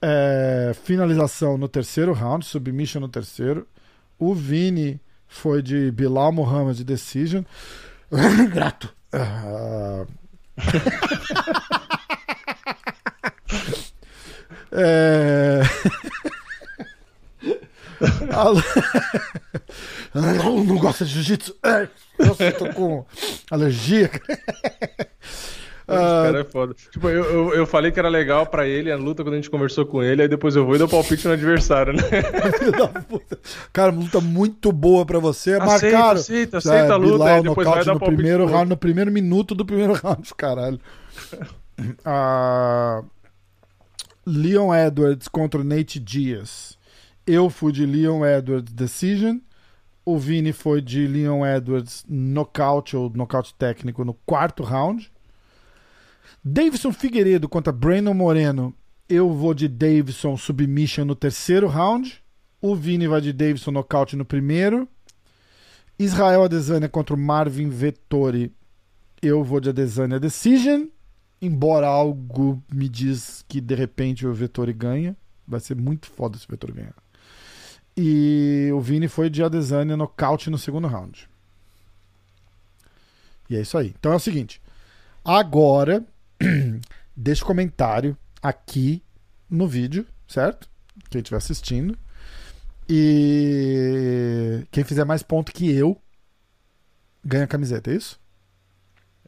é, 0.02 0.72
finalização 0.84 1.58
no 1.58 1.68
terceiro 1.68 2.14
round, 2.14 2.46
submission 2.46 3.00
no 3.00 3.10
terceiro. 3.10 3.68
O 4.20 4.34
Vini 4.34 5.00
foi 5.28 5.62
de 5.62 5.92
Bilal 5.92 6.32
Muhammad 6.32 6.80
Decision. 6.82 7.44
Grato. 8.54 8.94
Ah. 9.12 10.06
é... 14.72 15.62
Não, 20.14 20.64
não 20.64 20.78
gosta 20.78 21.06
de 21.06 21.12
jiu-jitsu. 21.12 21.56
É, 21.64 21.88
Nossa, 22.20 22.44
eu 22.44 22.58
tô 22.58 22.74
com 22.74 23.06
alergia. 23.52 24.10
Esse 25.88 25.98
cara 25.98 26.40
é 26.40 26.44
foda. 26.44 26.74
Tipo, 26.92 27.10
eu, 27.10 27.24
eu, 27.24 27.54
eu 27.54 27.68
falei 27.68 27.92
que 27.92 28.00
era 28.00 28.10
legal 28.10 28.48
pra 28.48 28.68
ele 28.68 28.92
a 28.92 28.98
luta 28.98 29.24
quando 29.24 29.34
a 29.34 29.38
gente 29.38 29.52
conversou 29.52 29.86
com 29.86 30.02
ele, 30.02 30.24
aí 30.24 30.28
depois 30.28 30.56
eu 30.56 30.66
vou 30.66 30.76
e 30.76 30.80
dou 30.80 30.88
palpite 30.88 31.28
no 31.28 31.34
adversário, 31.34 31.94
né? 31.94 32.02
Cara, 33.72 33.92
uma 33.92 34.02
luta 34.02 34.20
muito 34.20 34.72
boa 34.72 35.06
pra 35.06 35.20
você. 35.20 35.54
Aceita, 35.54 35.66
Marcaram. 35.66 36.20
aceita, 36.20 36.58
aceita 36.58 36.94
a 36.94 36.98
luta, 36.98 37.14
Bilal, 37.14 37.28
aí 37.28 37.44
depois 37.44 37.68
vai 37.68 37.86
dar 37.86 37.94
no 37.94 38.00
palpite 38.00 38.18
primeiro 38.18 38.48
round, 38.48 38.70
no 38.70 38.78
primeiro 38.78 39.12
minuto 39.12 39.54
do 39.54 39.64
primeiro 39.64 39.94
round, 39.94 40.34
caralho. 40.36 40.80
Ah, 42.04 43.04
Leon 44.26 44.74
Edwards 44.74 45.28
contra 45.28 45.64
Nate 45.64 46.00
Diaz. 46.00 46.78
Eu 47.28 47.50
fui 47.50 47.72
de 47.72 47.86
Leon 47.86 48.24
Edwards 48.24 48.72
Decision. 48.72 49.40
O 50.06 50.20
Vini 50.20 50.54
foi 50.54 50.80
de 50.80 51.08
Leon 51.08 51.44
Edwards 51.44 52.06
nocaute 52.08 52.96
ou 52.96 53.10
nocaute 53.10 53.56
técnico 53.56 54.06
no 54.06 54.14
quarto 54.14 54.62
round. 54.62 55.12
Davidson 56.44 56.92
Figueiredo 56.92 57.50
contra 57.50 57.74
Brandon 57.74 58.14
Moreno. 58.14 58.76
Eu 59.10 59.34
vou 59.34 59.56
de 59.56 59.68
Davidson 59.68 60.38
submission 60.38 61.06
no 61.06 61.16
terceiro 61.16 61.68
round. 61.68 62.24
O 62.62 62.76
Vini 62.76 63.08
vai 63.08 63.22
de 63.22 63.34
Davidson 63.34 63.72
nocaute 63.72 64.16
no 64.16 64.24
primeiro. 64.24 64.88
Israel 65.98 66.44
Adesanya 66.44 66.88
contra 66.88 67.16
Marvin 67.16 67.70
Vettori. 67.70 68.54
Eu 69.20 69.44
vou 69.44 69.60
de 69.60 69.70
Adesanya 69.70 70.20
Decision. 70.20 70.86
Embora 71.42 71.88
algo 71.88 72.64
me 72.72 72.88
diz 72.88 73.44
que 73.48 73.60
de 73.60 73.74
repente 73.74 74.28
o 74.28 74.34
Vettori 74.34 74.74
ganha. 74.74 75.18
Vai 75.48 75.60
ser 75.60 75.76
muito 75.76 76.08
foda 76.08 76.38
se 76.38 76.46
o 76.46 76.52
Vettori 76.52 76.74
ganhar. 76.74 77.05
E 77.98 78.70
o 78.74 78.82
Vini 78.82 79.08
foi 79.08 79.30
de 79.30 79.42
Adesanya 79.44 79.96
nocaute 79.96 80.50
no 80.50 80.58
segundo 80.58 80.88
round. 80.88 81.30
E 83.50 83.56
é 83.56 83.62
isso 83.62 83.78
aí. 83.78 83.94
Então 83.98 84.12
é 84.12 84.16
o 84.16 84.20
seguinte. 84.20 84.62
Agora, 85.24 86.04
deixa 87.16 87.44
o 87.44 87.48
comentário 87.48 88.18
aqui 88.42 89.02
no 89.50 89.68
vídeo, 89.68 90.06
certo? 90.28 90.70
Quem 91.10 91.20
estiver 91.20 91.38
assistindo. 91.38 91.98
E 92.88 94.66
quem 94.72 94.84
fizer 94.84 95.06
mais 95.06 95.24
ponto 95.24 95.52
que 95.52 95.72
eu 95.72 96.00
ganha 97.24 97.46
a 97.46 97.48
camiseta, 97.48 97.92
é 97.92 97.96
isso? 97.96 98.20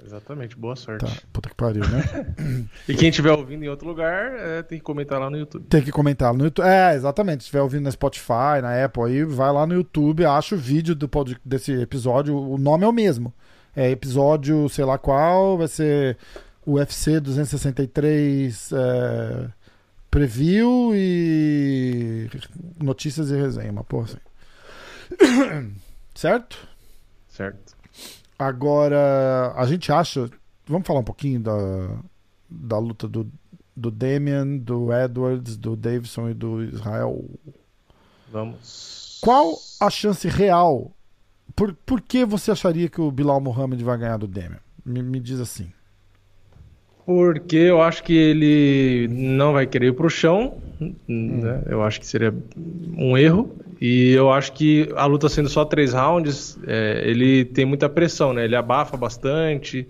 Exatamente, 0.05 0.55
boa 0.55 0.75
sorte. 0.75 1.05
Tá, 1.05 1.11
puta 1.33 1.49
que 1.49 1.55
pariu, 1.55 1.83
né? 1.87 2.35
E 2.87 2.95
quem 2.95 3.09
estiver 3.09 3.31
ouvindo 3.31 3.63
em 3.63 3.67
outro 3.67 3.87
lugar, 3.87 4.31
é, 4.33 4.61
tem 4.61 4.77
que 4.77 4.83
comentar 4.83 5.19
lá 5.19 5.29
no 5.29 5.37
YouTube. 5.37 5.65
Tem 5.67 5.81
que 5.81 5.91
comentar 5.91 6.33
no 6.33 6.45
YouTube. 6.45 6.65
É, 6.65 6.95
exatamente. 6.95 7.43
Se 7.43 7.47
estiver 7.47 7.61
ouvindo 7.61 7.83
na 7.83 7.91
Spotify, 7.91 8.61
na 8.61 8.85
Apple, 8.85 9.03
aí 9.03 9.23
vai 9.23 9.51
lá 9.51 9.65
no 9.65 9.73
YouTube, 9.73 10.23
acha 10.23 10.55
o 10.55 10.57
vídeo 10.57 10.95
do, 10.95 11.09
desse 11.43 11.73
episódio. 11.73 12.37
O 12.37 12.57
nome 12.57 12.85
é 12.85 12.87
o 12.87 12.93
mesmo. 12.93 13.33
É 13.75 13.89
episódio, 13.89 14.69
sei 14.69 14.85
lá 14.85 14.97
qual, 14.97 15.57
vai 15.57 15.67
ser 15.67 16.17
UFC 16.65 17.19
263 17.19 18.71
é, 18.73 19.49
Preview 20.09 20.91
e 20.95 22.29
notícias 22.81 23.29
e 23.29 23.35
resenha, 23.35 23.71
uma 23.71 23.83
porra 23.83 24.05
assim. 24.05 25.73
certo? 26.15 26.67
Certo. 27.27 27.66
Agora, 28.37 29.53
a 29.55 29.65
gente 29.65 29.91
acha. 29.91 30.29
Vamos 30.65 30.85
falar 30.85 30.99
um 30.99 31.03
pouquinho 31.03 31.39
da, 31.39 31.97
da 32.49 32.77
luta 32.77 33.07
do, 33.07 33.31
do 33.75 33.89
Damian, 33.89 34.57
do 34.57 34.91
Edwards, 34.93 35.57
do 35.57 35.75
Davidson 35.75 36.29
e 36.29 36.33
do 36.33 36.63
Israel. 36.63 37.23
Vamos. 38.31 39.19
Qual 39.21 39.57
a 39.79 39.89
chance 39.89 40.27
real? 40.27 40.91
Por, 41.55 41.73
por 41.73 42.01
que 42.01 42.25
você 42.25 42.51
acharia 42.51 42.89
que 42.89 43.01
o 43.01 43.11
Bilal 43.11 43.41
Muhammad 43.41 43.81
vai 43.81 43.97
ganhar 43.97 44.17
do 44.17 44.27
Damian? 44.27 44.59
Me, 44.85 45.01
me 45.01 45.19
diz 45.19 45.39
assim. 45.39 45.71
Porque 47.07 47.55
eu 47.55 47.81
acho 47.81 48.03
que 48.03 48.13
ele 48.13 49.07
não 49.09 49.53
vai 49.53 49.65
querer 49.65 49.87
ir 49.87 49.93
pro 49.93 50.09
chão, 50.09 50.57
né? 51.07 51.63
Eu 51.65 51.81
acho 51.81 52.01
que 52.01 52.05
seria 52.05 52.35
um 52.97 53.17
erro. 53.17 53.55
E 53.79 54.11
eu 54.11 54.29
acho 54.29 54.51
que 54.51 54.89
a 54.93 55.05
luta 55.05 55.29
sendo 55.29 55.47
só 55.47 55.63
três 55.63 55.93
rounds, 55.93 56.59
é, 56.67 57.03
ele 57.05 57.45
tem 57.45 57.63
muita 57.63 57.87
pressão, 57.87 58.33
né? 58.33 58.43
Ele 58.43 58.57
abafa 58.57 58.97
bastante, 58.97 59.87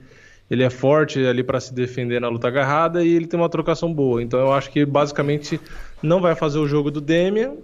ele 0.47 0.61
é 0.61 0.69
forte 0.69 1.25
ali 1.25 1.43
para 1.43 1.59
se 1.59 1.73
defender 1.73 2.21
na 2.21 2.29
luta 2.29 2.49
agarrada 2.49 3.03
e 3.03 3.11
ele 3.11 3.25
tem 3.25 3.39
uma 3.39 3.49
trocação 3.49 3.91
boa. 3.91 4.21
Então 4.21 4.39
eu 4.39 4.53
acho 4.53 4.69
que 4.69 4.85
basicamente 4.85 5.59
não 6.03 6.21
vai 6.21 6.35
fazer 6.35 6.59
o 6.59 6.67
jogo 6.67 6.91
do 6.91 7.01
Demian 7.01 7.55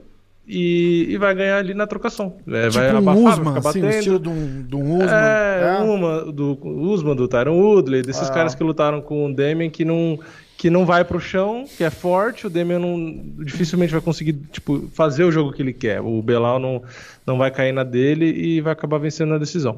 e, 0.48 1.06
e 1.10 1.18
vai 1.18 1.34
ganhar 1.34 1.58
ali 1.58 1.74
na 1.74 1.88
trocação. 1.88 2.36
É, 2.48 2.70
vai 2.70 2.88
tipo 2.88 2.96
um 2.96 2.98
abafar, 2.98 3.14
vai 3.24 3.34
Usman, 3.34 3.54
ficar 3.56 3.70
assim, 3.70 3.80
o 3.80 3.84
batendo. 3.84 3.98
estilo 3.98 4.20
de 4.20 4.30
um, 4.30 4.62
de 4.64 4.76
um 4.76 4.94
Usman. 4.96 5.10
É, 5.10 5.78
É. 5.80 5.82
uma 5.82 6.32
do 6.32 6.58
Usman, 6.62 7.16
do 7.16 7.28
Tyron 7.28 7.58
Woodley, 7.60 8.02
desses 8.02 8.30
Ah. 8.30 8.34
caras 8.34 8.54
que 8.56 8.64
lutaram 8.64 9.02
com 9.02 9.26
o 9.26 9.34
Damian 9.34 9.70
que 9.70 9.86
não, 9.86 10.20
que 10.58 10.70
não 10.70 10.86
vai 10.86 11.04
pro 11.06 11.20
chão, 11.20 11.66
que 11.78 11.84
é 11.84 11.89
forte, 11.89 12.46
o 12.48 12.50
Damian 12.50 12.80
não, 12.80 13.24
dificilmente 13.44 13.91
vai 13.94 14.02
conseguir 14.02 14.34
tipo, 14.52 14.88
fazer 14.94 15.24
o 15.24 15.32
jogo 15.32 15.52
que 15.54 15.62
ele 15.62 15.74
quer. 15.74 16.02
O 16.02 16.22
Belal 16.22 16.60
não, 16.60 16.82
não 17.26 17.38
vai 17.38 17.50
cair 17.52 17.72
na 17.72 17.84
dele 17.84 18.26
e 18.26 18.60
vai 18.62 18.74
acabar 18.74 18.98
vencendo 18.98 19.30
na 19.30 19.38
decisão. 19.38 19.78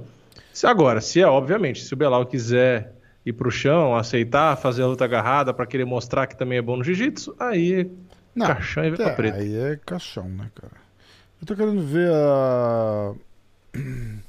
Se 0.52 0.66
agora, 0.66 1.02
se 1.02 1.20
é, 1.22 1.28
obviamente, 1.28 1.84
se 1.84 1.94
o 1.94 1.98
Belal 1.98 2.26
quiser 2.26 2.94
ir 3.26 3.34
pro 3.34 3.50
chão, 3.52 3.96
aceitar, 3.96 4.56
fazer 4.56 4.84
a 4.84 4.88
luta 4.88 5.04
agarrada 5.04 5.54
para 5.54 5.66
querer 5.66 5.84
mostrar 5.86 6.28
que 6.28 6.38
também 6.38 6.60
é 6.60 6.62
bom 6.62 6.78
no 6.78 6.84
jiu-jitsu, 6.84 7.36
aí 7.40 7.90
Não, 8.36 8.48
caixão 8.48 8.84
e 8.86 8.92
pra 8.92 9.10
é, 9.10 9.16
preto. 9.16 9.38
aí 9.38 9.56
é 9.56 9.76
caixão, 9.78 10.28
né, 10.28 10.52
cara? 10.54 10.74
Eu 11.42 11.48
tô 11.48 11.56
querendo 11.56 11.82
ver 11.82 12.12
a. 12.12 13.14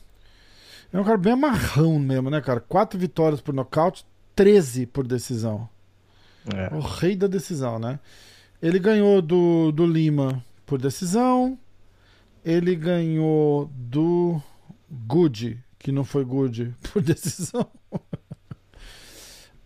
É 0.92 1.00
um 1.00 1.04
cara 1.04 1.18
bem 1.18 1.32
amarrão 1.32 1.98
mesmo, 1.98 2.30
né, 2.30 2.40
cara? 2.40 2.58
Quatro 2.58 2.98
vitórias 2.98 3.40
por 3.40 3.52
nocaute, 3.52 4.06
13 4.34 4.86
por 4.86 5.06
decisão. 5.06 5.68
É. 6.54 6.74
O 6.74 6.78
rei 6.80 7.16
da 7.16 7.26
decisão, 7.26 7.78
né? 7.78 7.98
Ele 8.62 8.78
ganhou 8.78 9.20
do, 9.20 9.72
do 9.72 9.84
Lima 9.84 10.42
por 10.64 10.80
decisão. 10.80 11.58
Ele 12.44 12.74
ganhou 12.76 13.70
do 13.74 14.40
Good, 14.88 15.62
que 15.78 15.90
não 15.92 16.04
foi 16.04 16.24
Good, 16.24 16.74
por 16.92 17.02
decisão. 17.02 17.68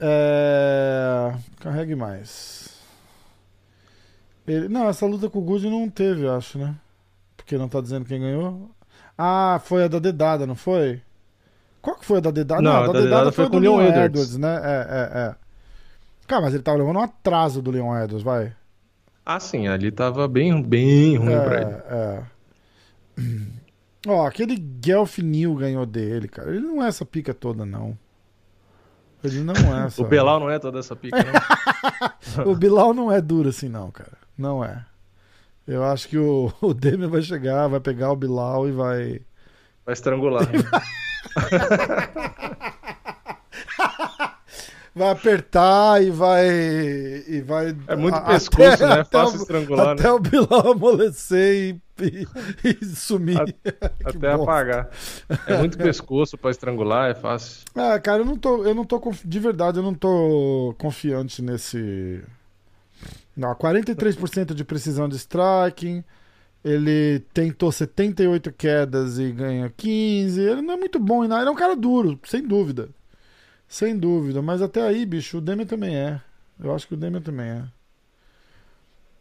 É, 0.03 1.35
Carregue 1.59 1.95
mais. 1.95 2.80
Ele... 4.47 4.69
Não, 4.69 4.89
essa 4.89 5.07
luta 5.07 5.29
com 5.29 5.39
o 5.39 5.43
Good 5.43 5.69
não 5.69 5.89
teve, 5.89 6.25
eu 6.25 6.35
acho, 6.35 6.59
né? 6.59 6.75
Porque 7.37 7.57
não 7.57 7.69
tá 7.69 7.81
dizendo 7.81 8.05
quem 8.05 8.21
ganhou. 8.21 8.71
Ah, 9.17 9.61
foi 9.65 9.85
a 9.85 9.89
da 9.89 9.99
dedada, 9.99 10.47
não 10.47 10.55
foi? 10.55 11.03
Qual 11.83 11.97
que 11.97 12.05
foi 12.05 12.19
a 12.19 12.21
da 12.21 12.31
dedada? 12.31 12.63
Não, 12.63 12.73
a 12.73 12.85
a 12.85 12.87
da 12.87 12.93
da 12.93 13.01
dedada 13.01 13.33
foi 13.33 13.45
do 13.47 13.51
com 13.51 13.57
o 13.57 13.61
Leon 13.61 13.79
Leon 13.79 14.05
Edwards. 14.05 14.37
né? 14.37 14.61
É, 14.63 14.87
é, 14.91 15.19
é. 15.21 15.35
Cara, 16.27 16.43
mas 16.43 16.55
ele 16.55 16.63
tava 16.63 16.79
levando 16.79 16.97
um 16.97 17.03
atraso 17.03 17.61
do 17.61 17.71
Leon 17.71 17.97
Edwards, 17.97 18.23
vai. 18.23 18.55
Ah, 19.25 19.41
sim, 19.41 19.69
ali 19.69 19.91
tava 19.91 20.27
bem, 20.27 20.63
bem 20.63 21.17
ruim 21.17 21.39
pra 21.39 21.61
ele. 21.61 21.71
É, 21.89 22.23
é. 23.19 23.61
Ó, 24.07 24.27
aquele 24.27 24.57
Guelph 24.57 25.19
New 25.19 25.55
ganhou 25.55 25.85
dele, 25.85 26.29
cara. 26.29 26.51
Ele 26.51 26.61
não 26.61 26.83
é 26.83 26.89
essa 26.89 27.05
pica 27.05 27.35
toda, 27.35 27.67
não. 27.67 27.97
Ele 29.23 29.41
não 29.41 29.55
é 29.55 29.85
essa. 29.87 30.03
O 30.03 30.07
Belal 30.07 30.41
não 30.41 30.51
é 30.51 30.59
toda 30.59 30.79
essa 30.79 30.97
pica, 30.97 31.19
não. 31.19 32.47
O 32.51 32.55
Bilal 32.55 32.95
não 32.95 33.11
é 33.13 33.21
duro 33.21 33.49
assim, 33.51 33.69
não, 33.69 33.91
cara. 33.91 34.13
Não 34.41 34.65
é. 34.65 34.85
Eu 35.67 35.85
acho 35.85 36.09
que 36.09 36.17
o, 36.19 36.51
o 36.63 36.73
Demian 36.73 37.09
vai 37.09 37.21
chegar, 37.23 37.69
vai 37.69 37.79
pegar 37.81 38.11
o 38.11 38.17
Bilal 38.17 38.67
e 38.67 38.73
vai. 38.73 39.21
Vai 39.85 39.93
estrangular. 39.93 40.49
Vai 44.93 45.11
apertar 45.11 46.03
e 46.03 46.11
vai. 46.11 46.49
E 46.49 47.41
vai 47.47 47.75
É 47.87 47.95
muito 47.95 48.17
a- 48.17 48.23
pescoço, 48.23 48.87
né? 48.87 49.05
Fácil 49.05 49.39
o- 49.39 49.43
estrangular, 49.43 49.91
Até 49.91 50.03
né? 50.03 50.11
o 50.11 50.19
Bilal 50.19 50.73
amolecer 50.73 51.79
e, 52.01 52.05
e- 52.05 52.27
e 52.83 52.85
sumir. 52.87 53.39
Até 54.05 54.37
bosta. 54.37 54.43
apagar. 54.43 54.91
É 55.47 55.57
muito 55.59 55.79
pescoço 55.79 56.37
pra 56.37 56.51
estrangular, 56.51 57.09
é 57.11 57.15
fácil. 57.15 57.61
Ah, 57.77 58.01
cara, 58.01 58.23
eu 58.23 58.25
não 58.25 58.37
tô. 58.37 58.65
Eu 58.65 58.75
não 58.75 58.85
tô 58.85 59.01
de 59.25 59.39
verdade, 59.39 59.79
eu 59.79 59.83
não 59.85 59.95
tô 59.95 60.75
confiante 60.77 61.41
nesse. 61.41 62.21
Não, 63.41 63.55
43% 63.55 64.53
de 64.53 64.65
precisão 64.65 65.09
de 65.09 65.17
striking. 65.17 66.05
Ele 66.63 67.21
tentou 67.33 67.73
78 67.73 68.53
quedas 68.53 69.19
e 69.19 69.33
ganha 69.33 69.73
15. 69.75 70.39
Ele 70.39 70.61
não 70.61 70.75
é 70.75 70.77
muito 70.77 70.99
bom 71.01 71.25
em 71.25 71.29
nada. 71.29 71.41
Ele 71.41 71.49
é 71.49 71.53
um 71.53 71.57
cara 71.57 71.75
duro, 71.75 72.21
sem 72.25 72.47
dúvida. 72.47 72.91
Sem 73.67 73.97
dúvida. 73.99 74.43
Mas 74.43 74.61
até 74.61 74.83
aí, 74.83 75.07
bicho, 75.07 75.39
o 75.39 75.41
Demian 75.41 75.65
também 75.65 75.97
é. 75.97 76.21
Eu 76.63 76.75
acho 76.75 76.87
que 76.87 76.93
o 76.93 76.97
Demian 76.99 77.23
também 77.23 77.49
é. 77.49 77.65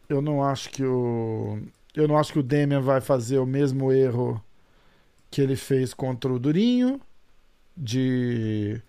eu 0.06 0.20
não 0.20 0.44
acho 0.44 0.68
que 0.68 0.84
o. 0.84 1.58
Eu 1.94 2.06
não 2.06 2.18
acho 2.18 2.34
que 2.34 2.38
o 2.40 2.42
Demian 2.42 2.82
vai 2.82 3.00
fazer 3.00 3.38
o 3.38 3.46
mesmo 3.46 3.90
erro 3.90 4.42
que 5.30 5.40
ele 5.40 5.56
fez 5.56 5.94
contra 5.94 6.30
o 6.30 6.38
Durinho, 6.38 7.00
de 7.76 8.82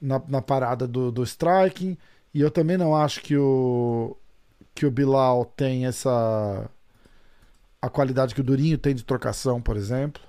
na, 0.00 0.22
na 0.28 0.40
parada 0.40 0.86
do, 0.86 1.10
do 1.10 1.24
striking. 1.24 1.98
E 2.32 2.40
eu 2.40 2.50
também 2.50 2.76
não 2.76 2.94
acho 2.94 3.20
que 3.22 3.36
o 3.36 4.16
que 4.78 4.86
o 4.86 4.90
Bilal 4.90 5.44
tem 5.44 5.86
essa 5.86 6.70
a 7.80 7.88
qualidade 7.88 8.34
que 8.34 8.40
o 8.40 8.44
Durinho 8.44 8.78
tem 8.78 8.94
de 8.94 9.04
trocação, 9.04 9.60
por 9.60 9.76
exemplo. 9.76 10.22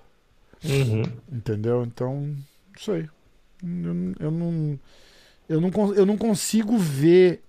Uhum. 0.63 1.03
Entendeu? 1.31 1.83
Então, 1.83 2.15
não 2.21 2.37
sei. 2.79 3.09
Eu, 3.63 4.13
eu 4.19 4.31
não, 4.31 4.79
eu, 5.47 5.61
não, 5.61 5.93
eu 5.95 6.05
não 6.05 6.17
consigo 6.17 6.77
ver 6.77 7.43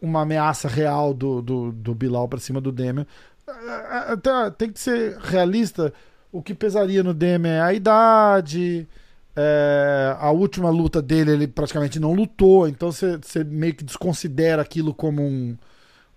uma 0.00 0.22
ameaça 0.22 0.68
real 0.68 1.12
do, 1.14 1.42
do, 1.42 1.72
do 1.72 1.94
Bilal 1.94 2.28
pra 2.28 2.38
cima 2.40 2.60
do 2.60 2.72
Demian. 2.72 3.06
Ah, 3.48 4.12
Até 4.12 4.50
tem 4.50 4.72
que 4.72 4.80
ser 4.80 5.16
realista. 5.18 5.92
O 6.32 6.42
que 6.42 6.54
pesaria 6.54 7.02
no 7.02 7.12
Demian 7.14 7.52
é 7.54 7.60
a 7.60 7.72
idade. 7.74 8.88
é, 9.36 10.16
a 10.18 10.30
última 10.30 10.70
luta 10.70 11.00
dele, 11.02 11.32
ele 11.32 11.46
praticamente 11.48 11.98
não 12.00 12.12
lutou. 12.12 12.68
Então 12.68 12.90
você 12.92 13.44
meio 13.44 13.74
que 13.74 13.84
desconsidera 13.84 14.62
aquilo 14.62 14.94
como 14.94 15.22
um, 15.22 15.56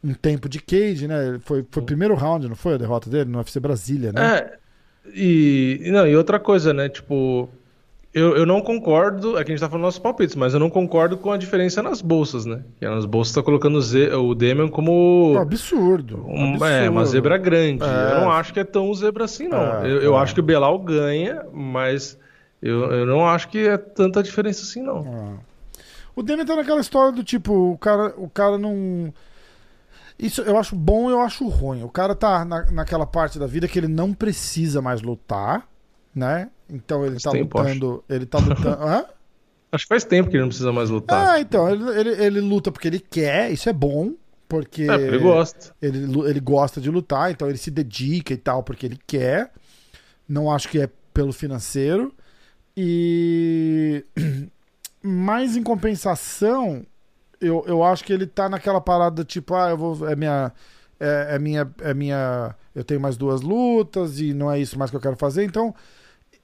um 0.04 0.14
tempo 0.14 0.50
de 0.50 0.60
cage, 0.62 1.08
né? 1.08 1.40
Foi, 1.44 1.66
foi 1.72 1.82
o 1.82 1.86
primeiro 1.86 2.14
round, 2.16 2.48
não 2.50 2.56
foi 2.56 2.74
a 2.76 2.78
derrota 2.78 3.10
dele? 3.10 3.30
No 3.30 3.38
UFC 3.38 3.60
Brasília, 3.60 4.12
né? 4.12 4.36
É, 4.38 4.54
e, 5.16 5.80
não, 5.92 6.08
e 6.08 6.16
outra 6.16 6.40
coisa, 6.40 6.74
né? 6.74 6.90
Tipo, 6.90 7.50
eu, 8.14 8.36
eu 8.38 8.46
não 8.46 8.62
concordo, 8.62 9.38
aqui 9.38 9.52
a 9.52 9.56
gente 9.56 9.60
tá 9.60 9.68
falando 9.70 9.84
nossos 9.86 10.00
palpites, 10.00 10.36
mas 10.36 10.54
eu 10.54 10.60
não 10.60 10.70
concordo 10.70 11.18
com 11.18 11.32
a 11.32 11.38
diferença 11.38 11.82
nas 11.82 12.02
bolsas, 12.02 12.46
né? 12.46 12.62
Que 12.80 12.86
nas 12.88 13.06
bolsas 13.06 13.34
tá 13.34 13.42
colocando 13.42 13.78
o, 13.78 13.82
Z- 13.82 14.14
o 14.14 14.36
Demian 14.36 14.68
como 14.68 15.34
Um 15.34 15.38
absurdo. 15.40 16.24
um- 16.28 16.52
absurdo. 16.54 16.66
é, 16.66 16.90
uma 16.90 17.06
zebra 17.06 17.38
grande. 17.38 17.84
É. 17.84 18.14
Eu 18.14 18.22
não 18.22 18.32
acho 18.32 18.54
que 18.54 18.60
é 18.60 18.64
tão 18.64 18.94
zebra 18.94 19.26
assim, 19.26 19.48
não. 19.48 19.84
É, 19.84 19.92
eu 19.92 20.02
eu 20.02 20.16
é. 20.16 20.20
acho 20.22 20.34
que 20.34 20.40
o 20.40 20.44
Belal 20.44 20.78
ganha, 20.80 21.44
mas 21.52 22.18
eu, 22.62 22.92
eu 22.92 23.06
não 23.06 23.28
acho 23.28 23.48
que 23.50 23.68
é 23.68 23.78
tanta 23.78 24.22
diferença 24.24 24.64
assim, 24.64 24.82
não. 24.84 25.40
O 26.16 26.22
Demian 26.22 26.46
tá 26.46 26.56
naquela 26.56 26.80
história 26.82 27.12
do 27.12 27.24
tipo, 27.24 27.72
o 27.72 27.78
cara, 27.78 28.14
o 28.18 28.30
cara 28.30 28.58
não. 28.58 29.12
Isso 30.18 30.42
eu 30.42 30.58
acho 30.58 30.76
bom 30.76 31.10
e 31.10 31.14
eu 31.14 31.22
acho 31.22 31.48
ruim. 31.48 31.84
O 31.84 31.90
cara 31.90 32.16
tá 32.16 32.46
na, 32.46 32.70
naquela 32.72 33.06
parte 33.06 33.40
da 33.40 33.48
vida 33.48 33.68
que 33.68 33.78
ele 33.80 33.88
não 33.88 34.14
precisa 34.14 34.82
mais 34.82 35.02
lutar, 35.02 35.68
né? 36.16 36.50
Então 36.70 37.06
ele 37.06 37.20
Faz 37.20 37.24
tá 37.24 37.32
tempo, 37.32 37.58
lutando. 37.60 38.04
Ele 38.10 38.26
tá 38.26 38.40
lutando. 38.40 38.78
Hã? 38.84 39.06
Acho 39.72 39.86
que 39.86 39.90
faz 39.90 40.04
tempo 40.04 40.30
que 40.30 40.36
ele 40.36 40.44
não 40.44 40.50
precisa 40.50 40.72
mais 40.72 40.90
lutar. 40.90 41.36
Ah, 41.36 41.40
então, 41.40 41.68
ele, 41.70 41.90
ele, 42.00 42.24
ele 42.24 42.42
luta 42.42 42.72
porque 42.72 42.88
ele 42.88 43.00
quer, 43.00 43.52
isso 43.52 43.68
é 43.68 43.74
bom, 43.74 44.14
porque 44.48 44.84
É, 44.84 44.98
porque 45.00 45.16
ele 45.16 45.18
gosta. 45.18 45.76
ele, 45.82 46.30
ele 46.30 46.40
gosta 46.40 46.80
de 46.80 46.92
lutar, 46.92 47.32
então 47.32 47.50
ele 47.50 47.58
se 47.58 47.72
dedica 47.72 48.34
e 48.34 48.38
tal 48.38 48.62
porque 48.64 48.86
ele 48.86 49.00
quer. 49.08 49.52
Não 50.30 50.52
acho 50.52 50.70
que 50.70 50.80
é 50.80 50.90
pelo 51.14 51.34
financeiro. 51.34 52.14
E. 52.78 54.06
Mas 55.02 55.58
em 55.58 55.64
compensação, 55.64 56.86
eu, 57.44 57.64
eu 57.68 57.84
acho 57.84 58.04
que 58.04 58.14
ele 58.14 58.26
tá 58.26 58.48
naquela 58.50 58.82
parada 58.82 59.24
tipo, 59.24 59.54
ah, 59.56 59.70
eu 59.70 59.78
vou. 59.78 60.10
É 60.10 60.16
minha. 60.16 60.52
É, 61.00 61.36
é 61.36 61.40
minha. 61.40 61.72
É 61.82 61.94
minha. 61.94 62.56
Eu 62.74 62.84
tenho 62.84 63.00
mais 63.00 63.18
duas 63.18 63.42
lutas 63.42 64.20
e 64.20 64.34
não 64.34 64.52
é 64.52 64.60
isso 64.60 64.78
mais 64.78 64.90
que 64.90 64.98
eu 64.98 65.02
quero 65.02 65.16
fazer. 65.16 65.44
Então, 65.44 65.74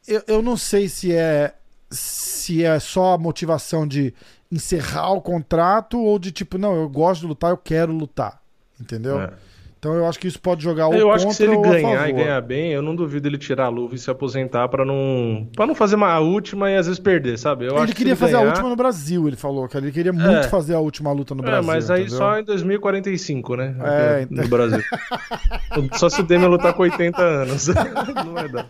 eu, 0.08 0.24
eu 0.28 0.42
não 0.42 0.58
sei 0.58 0.88
se 0.88 1.14
é. 1.14 1.56
Se 1.92 2.64
é 2.64 2.80
só 2.80 3.14
a 3.14 3.18
motivação 3.18 3.88
de 3.88 4.14
encerrar 4.52 5.12
o 5.12 5.22
contrato 5.22 6.00
ou 6.00 6.20
de 6.20 6.32
tipo, 6.32 6.58
não, 6.58 6.76
eu 6.76 6.88
gosto 6.88 7.22
de 7.22 7.28
lutar, 7.28 7.50
eu 7.50 7.58
quero 7.58 7.92
lutar. 7.92 8.42
Entendeu? 8.80 9.20
É. 9.22 9.34
Então 9.80 9.94
eu 9.96 10.06
acho 10.06 10.20
que 10.20 10.28
isso 10.28 10.40
pode 10.42 10.62
jogar 10.62 10.88
ou 10.88 10.94
Eu 10.94 11.10
acho 11.10 11.26
que 11.26 11.34
se 11.34 11.44
ele 11.44 11.56
a 11.56 11.62
ganhar 11.62 12.10
e 12.10 12.12
ganhar 12.12 12.42
bem, 12.42 12.74
eu 12.74 12.82
não 12.82 12.94
duvido 12.94 13.30
ele 13.30 13.38
tirar 13.38 13.68
a 13.68 13.70
luva 13.70 13.96
e 13.96 13.98
se 13.98 14.12
aposentar 14.12 14.68
pra 14.68 14.84
não 14.84 15.48
para 15.56 15.66
não 15.66 15.74
fazer 15.74 15.96
uma 15.96 16.10
a 16.12 16.20
última 16.20 16.70
e 16.70 16.76
às 16.76 16.86
vezes 16.86 17.00
perder, 17.00 17.40
sabe? 17.40 17.66
Eu 17.66 17.78
ele 17.78 17.88
que 17.88 17.94
queria 17.96 18.12
ele 18.12 18.20
fazer 18.20 18.36
a 18.36 18.40
ganhar- 18.40 18.50
última 18.50 18.68
no 18.70 18.76
Brasil, 18.76 19.26
ele 19.26 19.38
falou, 19.38 19.70
que 19.70 19.78
ele 19.78 19.90
queria 19.94 20.12
muito 20.12 20.28
É. 20.30 20.44
fazer 20.44 20.74
a 20.76 20.80
última 20.80 21.14
luta 21.14 21.34
no 21.34 21.42
É, 21.44 21.46
Brasil. 21.46 21.64
mas 21.64 21.90
aí 21.90 22.02
entendeu? 22.02 22.18
só 22.18 22.38
em 22.38 22.44
2045, 22.44 23.56
né? 23.56 23.74
É, 23.82 24.22
Aqui 24.24 24.34
No 24.36 24.48
Brasil. 24.50 24.82
só 25.98 26.10
se 26.10 26.20
o 26.20 26.24
Demian 26.26 26.50
lutar 26.50 26.74
com 26.74 26.84
80 26.84 27.22
anos. 27.22 27.68
não 28.26 28.34
vai 28.34 28.50
dar. 28.50 28.70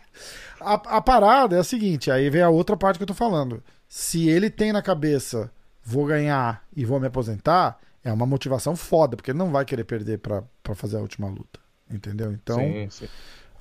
A, 0.61 0.73
a 0.97 1.01
parada 1.01 1.55
é 1.55 1.59
a 1.59 1.63
seguinte, 1.63 2.11
aí 2.11 2.29
vem 2.29 2.41
a 2.43 2.49
outra 2.49 2.77
parte 2.77 2.97
que 2.97 3.03
eu 3.03 3.07
tô 3.07 3.13
falando. 3.15 3.63
Se 3.87 4.29
ele 4.29 4.49
tem 4.49 4.71
na 4.71 4.81
cabeça, 4.83 5.49
vou 5.83 6.05
ganhar 6.05 6.61
e 6.75 6.85
vou 6.85 6.99
me 6.99 7.07
aposentar, 7.07 7.77
é 8.03 8.11
uma 8.13 8.25
motivação 8.25 8.75
foda, 8.75 9.15
porque 9.15 9.31
ele 9.31 9.37
não 9.37 9.51
vai 9.51 9.65
querer 9.65 9.83
perder 9.83 10.17
pra 10.19 10.43
fazer 10.75 10.97
a 10.97 11.01
última 11.01 11.27
luta. 11.27 11.59
Entendeu? 11.91 12.31
Então, 12.31 12.57
sim, 12.59 12.87
sim. 12.89 13.07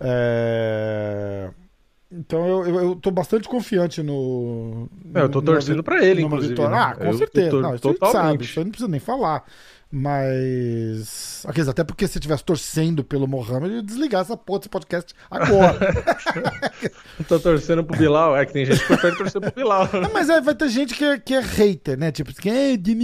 é... 0.01 1.51
Então 2.10 2.47
eu, 2.48 2.66
eu, 2.66 2.81
eu 2.90 2.97
tô 2.97 3.10
bastante 3.10 3.47
confiante 3.47 4.02
no. 4.02 4.89
É, 5.15 5.20
eu 5.20 5.28
tô 5.28 5.43
torcendo 5.43 5.82
pra 5.82 6.02
ele, 6.02 6.23
inclusive, 6.23 6.55
vitória. 6.55 6.70
né? 6.74 6.82
Ah, 6.82 6.94
com 6.94 7.05
Eu- 7.05 7.19
certeza. 7.19 7.51
tô- 7.51 7.60
não, 7.60 7.74
isso 7.74 7.86
a 7.86 7.90
gente 7.90 7.98
totalmente. 8.01 8.32
sabe, 8.32 8.44
isso 8.44 8.60
não 8.65 8.70
precisa 8.70 8.90
nem 8.90 9.01
falar. 9.01 9.44
Mas. 9.90 11.44
Até 11.69 11.82
porque 11.85 12.06
se 12.06 12.12
você 12.15 12.19
estivesse 12.19 12.44
torcendo 12.44 13.02
pelo 13.02 13.27
Mohamed, 13.27 13.70
eu 13.70 13.77
ia 13.77 13.82
desligar 13.82 14.20
essa 14.23 14.36
porra 14.36 14.59
desse 14.60 14.69
podcast 14.69 15.15
agora. 15.31 15.78
Tô 17.27 17.39
torcendo 17.40 17.82
pro 17.85 17.97
Bilal. 17.97 18.36
É 18.36 18.44
que 18.44 18.52
tem 18.52 18.65
gente 18.66 18.81
que 18.81 18.86
prefere 18.86 19.16
torcer 19.16 19.40
pro 19.40 19.52
Bilal. 19.52 19.89
Não, 20.01 20.12
mas 20.12 20.28
é, 20.28 20.40
vai 20.40 20.55
ter 20.55 20.69
gente 20.69 20.94
que 20.94 21.05
é, 21.05 21.19
que 21.19 21.35
é 21.35 21.40
hater, 21.40 21.98
né? 21.98 22.12
Tipo, 22.12 22.32
que 22.35 22.48
é 22.48 22.77
de 22.77 22.94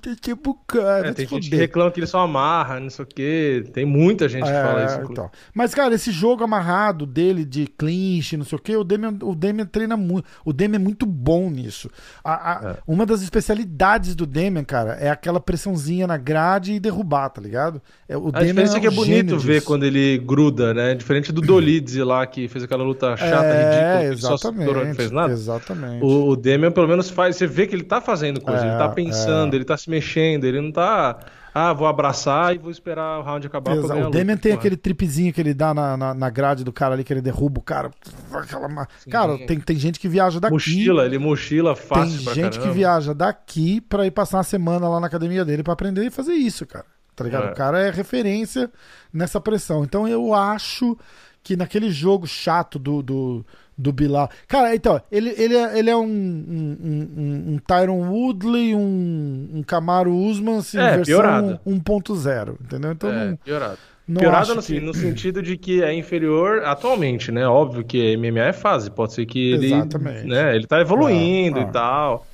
torcer 0.00 0.36
pro 0.36 0.54
cara. 0.66 1.14
Tem 1.14 1.26
gente 1.26 1.48
que 1.50 1.56
reclama 1.56 1.90
que 1.90 2.00
ele 2.00 2.06
só 2.06 2.20
amarra, 2.20 2.80
não 2.80 2.90
sei 2.90 3.04
o 3.04 3.08
quê. 3.08 3.64
Tem 3.72 3.84
muita 3.84 4.28
gente 4.28 4.44
que 4.44 4.50
fala 4.50 4.82
É, 4.82 4.84
isso. 4.86 4.94
inclusive. 4.94 5.12
então. 5.12 5.30
Mas, 5.54 5.74
cara, 5.74 5.94
esse 5.94 6.10
jogo 6.10 6.44
amarrado 6.44 7.06
dele 7.06 7.44
de 7.44 7.66
clinch, 7.66 8.36
não 8.36 8.44
sei 8.44 8.58
o 8.58 8.60
quê, 8.60 8.76
o 8.76 8.84
Demian, 8.84 9.16
o 9.22 9.34
Demian 9.34 9.66
treina 9.66 9.96
muito. 9.96 10.26
O 10.44 10.52
Demian 10.52 10.76
é 10.76 10.82
muito 10.82 11.06
bom 11.06 11.48
nisso. 11.50 11.90
A- 12.24 12.52
a- 12.52 12.70
É. 12.72 12.76
Uma 12.86 13.04
das 13.06 13.22
especialidades 13.22 14.14
do 14.14 14.26
Demian, 14.26 14.64
cara, 14.64 14.94
é 14.94 15.08
aquela 15.10 15.35
pressãozinha 15.40 16.06
na 16.06 16.16
grade 16.16 16.72
e 16.72 16.80
derrubar, 16.80 17.28
tá 17.30 17.40
ligado? 17.40 17.80
É, 18.08 18.16
o 18.16 18.30
A 18.32 18.42
diferença 18.42 18.76
é 18.76 18.80
que 18.80 18.86
é 18.86 18.90
bonito 18.90 19.38
ver 19.38 19.54
disso. 19.54 19.66
quando 19.66 19.84
ele 19.84 20.18
gruda, 20.18 20.72
né? 20.74 20.94
Diferente 20.94 21.32
do 21.32 21.40
Dolidze 21.40 22.02
lá, 22.04 22.26
que 22.26 22.48
fez 22.48 22.64
aquela 22.64 22.84
luta 22.84 23.16
chata, 23.16 23.44
é, 23.44 23.98
ridícula, 24.00 24.14
que 24.14 24.20
só 24.22 24.36
se 24.36 24.48
estourou, 24.48 24.84
não 24.84 24.94
fez 24.94 25.10
nada. 25.10 25.32
Exatamente. 25.32 26.04
O, 26.04 26.28
o 26.30 26.36
Demian 26.36 26.70
pelo 26.72 26.88
menos 26.88 27.10
faz, 27.10 27.36
você 27.36 27.46
vê 27.46 27.66
que 27.66 27.74
ele 27.74 27.84
tá 27.84 28.00
fazendo 28.00 28.40
coisa, 28.40 28.64
É, 28.64 28.68
ele 28.68 28.78
tá 28.78 28.88
pensando, 28.88 29.52
é. 29.54 29.56
ele 29.56 29.64
tá 29.64 29.76
se 29.76 29.88
mexendo, 29.90 30.44
ele 30.44 30.60
não 30.60 30.72
tá, 30.72 31.18
ah, 31.58 31.72
vou 31.72 31.86
abraçar 31.86 32.54
e 32.54 32.58
vou 32.58 32.70
esperar 32.70 33.18
o 33.18 33.22
round 33.22 33.46
acabar 33.46 33.72
pra 33.72 33.80
Exa- 33.84 33.94
ganhar 33.94 34.08
O 34.08 34.10
Demian 34.10 34.36
tem 34.36 34.52
é. 34.52 34.54
aquele 34.54 34.76
tripezinho 34.76 35.32
que 35.32 35.40
ele 35.40 35.54
dá 35.54 35.72
na, 35.72 35.96
na, 35.96 36.12
na 36.14 36.30
grade 36.30 36.62
do 36.64 36.72
cara 36.72 36.94
ali, 36.94 37.02
que 37.02 37.12
ele 37.12 37.22
derruba 37.22 37.60
o 37.60 37.62
cara. 37.62 37.90
Aquela 38.32 38.68
ma- 38.68 38.86
Cara, 39.10 39.38
tem, 39.46 39.58
tem 39.60 39.76
gente 39.76 39.98
que 39.98 40.08
viaja 40.08 40.38
daqui. 40.38 40.52
Mochila, 40.52 41.06
ele 41.06 41.18
mochila 41.18 41.74
Tem 41.74 41.86
fácil 41.86 42.24
pra 42.24 42.34
gente 42.34 42.50
que 42.52 42.58
caramba. 42.58 42.74
viaja 42.74 43.14
daqui 43.14 43.80
pra 43.80 44.04
ir 44.06 44.10
passar 44.10 44.38
uma 44.38 44.44
semana 44.44 44.88
lá 44.88 45.00
na 45.00 45.06
academia 45.06 45.44
dele 45.44 45.62
pra 45.62 45.72
aprender 45.72 46.04
e 46.04 46.10
fazer 46.10 46.34
isso, 46.34 46.66
cara. 46.66 46.84
Tá 47.14 47.24
ligado? 47.24 47.48
É. 47.48 47.52
O 47.52 47.54
cara 47.54 47.80
é 47.80 47.90
referência 47.90 48.70
nessa 49.12 49.40
pressão. 49.40 49.82
Então 49.82 50.06
eu 50.06 50.34
acho 50.34 50.96
que 51.42 51.56
naquele 51.56 51.90
jogo 51.90 52.26
chato 52.26 52.78
do, 52.78 53.02
do, 53.02 53.46
do 53.78 53.92
Bilal. 53.92 54.30
Cara, 54.48 54.74
então, 54.74 55.00
ele, 55.12 55.30
ele, 55.36 55.54
é, 55.56 55.78
ele 55.78 55.90
é 55.90 55.96
um, 55.96 56.02
um, 56.02 56.76
um- 56.80 57.52
um, 57.54 57.58
Tyron 57.66 58.08
Woodley, 58.10 58.74
um, 58.74 59.50
um 59.54 59.62
Camaro 59.62 60.14
Usman, 60.14 60.58
assim, 60.58 60.78
É, 60.78 60.96
versão 60.96 61.04
piorado. 61.04 61.60
1.0. 61.66 62.56
Entendeu? 62.60 62.92
Então 62.92 63.10
É, 63.12 63.26
não, 63.30 63.36
piorado. 63.36 63.78
não 64.08 64.20
Piorado 64.20 64.54
no, 64.54 64.62
que... 64.62 64.80
no 64.80 64.94
sentido 64.94 65.42
de 65.42 65.56
que 65.58 65.82
é 65.82 65.92
inferior 65.92 66.64
atualmente, 66.64 67.30
né? 67.30 67.46
Óbvio 67.46 67.84
que 67.84 68.16
MMA 68.16 68.40
é 68.46 68.52
fase, 68.54 68.90
pode 68.90 69.12
ser 69.12 69.26
que 69.26 69.52
ele, 69.52 69.66
Exatamente. 69.74 70.26
né, 70.26 70.56
ele 70.56 70.66
tá 70.66 70.80
evoluindo 70.80 71.58
Ah, 71.60 71.64
ah. 71.64 71.68
e 71.68 71.72
tal. 71.72 72.26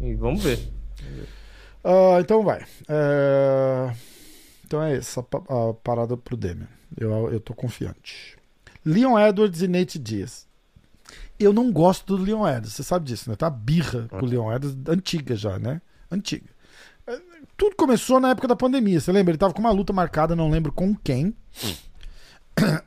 E 0.00 0.14
vamos 0.14 0.42
ver. 0.44 0.58
Ah, 1.84 2.18
então 2.20 2.42
vai. 2.42 2.62
É, 2.88 3.90
Então 4.66 4.82
é 4.82 4.96
essa 4.96 5.20
a 5.20 5.74
parada 5.82 6.16
pro 6.16 6.36
Demian. 6.36 6.68
Eu, 6.98 7.30
eu 7.32 7.40
tô 7.40 7.54
confiante. 7.54 8.36
Leon 8.84 9.18
Edwards 9.18 9.62
e 9.62 9.68
Nate 9.68 9.98
Diaz. 9.98 10.46
Eu 11.42 11.52
não 11.52 11.70
gosto 11.72 12.16
do 12.16 12.22
Leon 12.22 12.46
Edwards, 12.46 12.72
você 12.74 12.82
sabe 12.82 13.04
disso, 13.06 13.28
né? 13.30 13.36
Tá 13.36 13.48
birra 13.50 14.06
com 14.08 14.24
o 14.24 14.28
Leon 14.28 14.52
Edwards, 14.52 14.76
antiga 14.88 15.34
já, 15.36 15.58
né? 15.58 15.80
Antiga. 16.10 16.46
É, 17.06 17.18
Tudo 17.56 17.74
começou 17.76 18.20
na 18.20 18.30
época 18.30 18.48
da 18.48 18.56
pandemia, 18.56 19.00
você 19.00 19.10
lembra? 19.12 19.32
Ele 19.32 19.38
tava 19.38 19.52
com 19.54 19.60
uma 19.60 19.70
luta 19.72 19.92
marcada, 19.92 20.36
não 20.36 20.50
lembro 20.50 20.72
com 20.72 20.94
quem. 20.94 21.34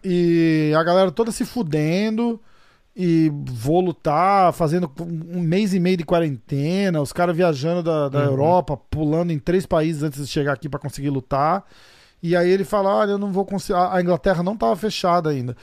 E 0.03 0.71
a 0.77 0.83
galera 0.83 1.11
toda 1.11 1.31
se 1.31 1.43
fudendo. 1.45 2.39
E 2.97 3.29
vou 3.45 3.81
lutar, 3.81 4.53
fazendo 4.53 4.89
um 5.01 5.41
mês 5.41 5.73
e 5.73 5.79
meio 5.81 5.97
de 5.97 6.05
quarentena, 6.05 7.01
os 7.01 7.11
caras 7.11 7.35
viajando 7.35 7.83
da, 7.83 8.07
da 8.07 8.19
Uhum. 8.19 8.25
Europa, 8.25 8.77
pulando 8.77 9.31
em 9.31 9.39
três 9.39 9.65
países 9.65 10.01
antes 10.01 10.25
de 10.25 10.31
chegar 10.31 10.53
aqui 10.53 10.69
pra 10.69 10.79
conseguir 10.79 11.09
lutar. 11.09 11.65
E 12.23 12.37
aí 12.37 12.49
ele 12.49 12.63
fala: 12.63 12.95
Olha, 12.95 13.11
eu 13.11 13.17
não 13.17 13.33
vou 13.33 13.43
conseguir. 13.43 13.77
A 13.77 13.95
a 13.95 14.01
Inglaterra 14.01 14.41
não 14.41 14.55
tava 14.55 14.75
fechada 14.77 15.29
ainda. 15.29 15.57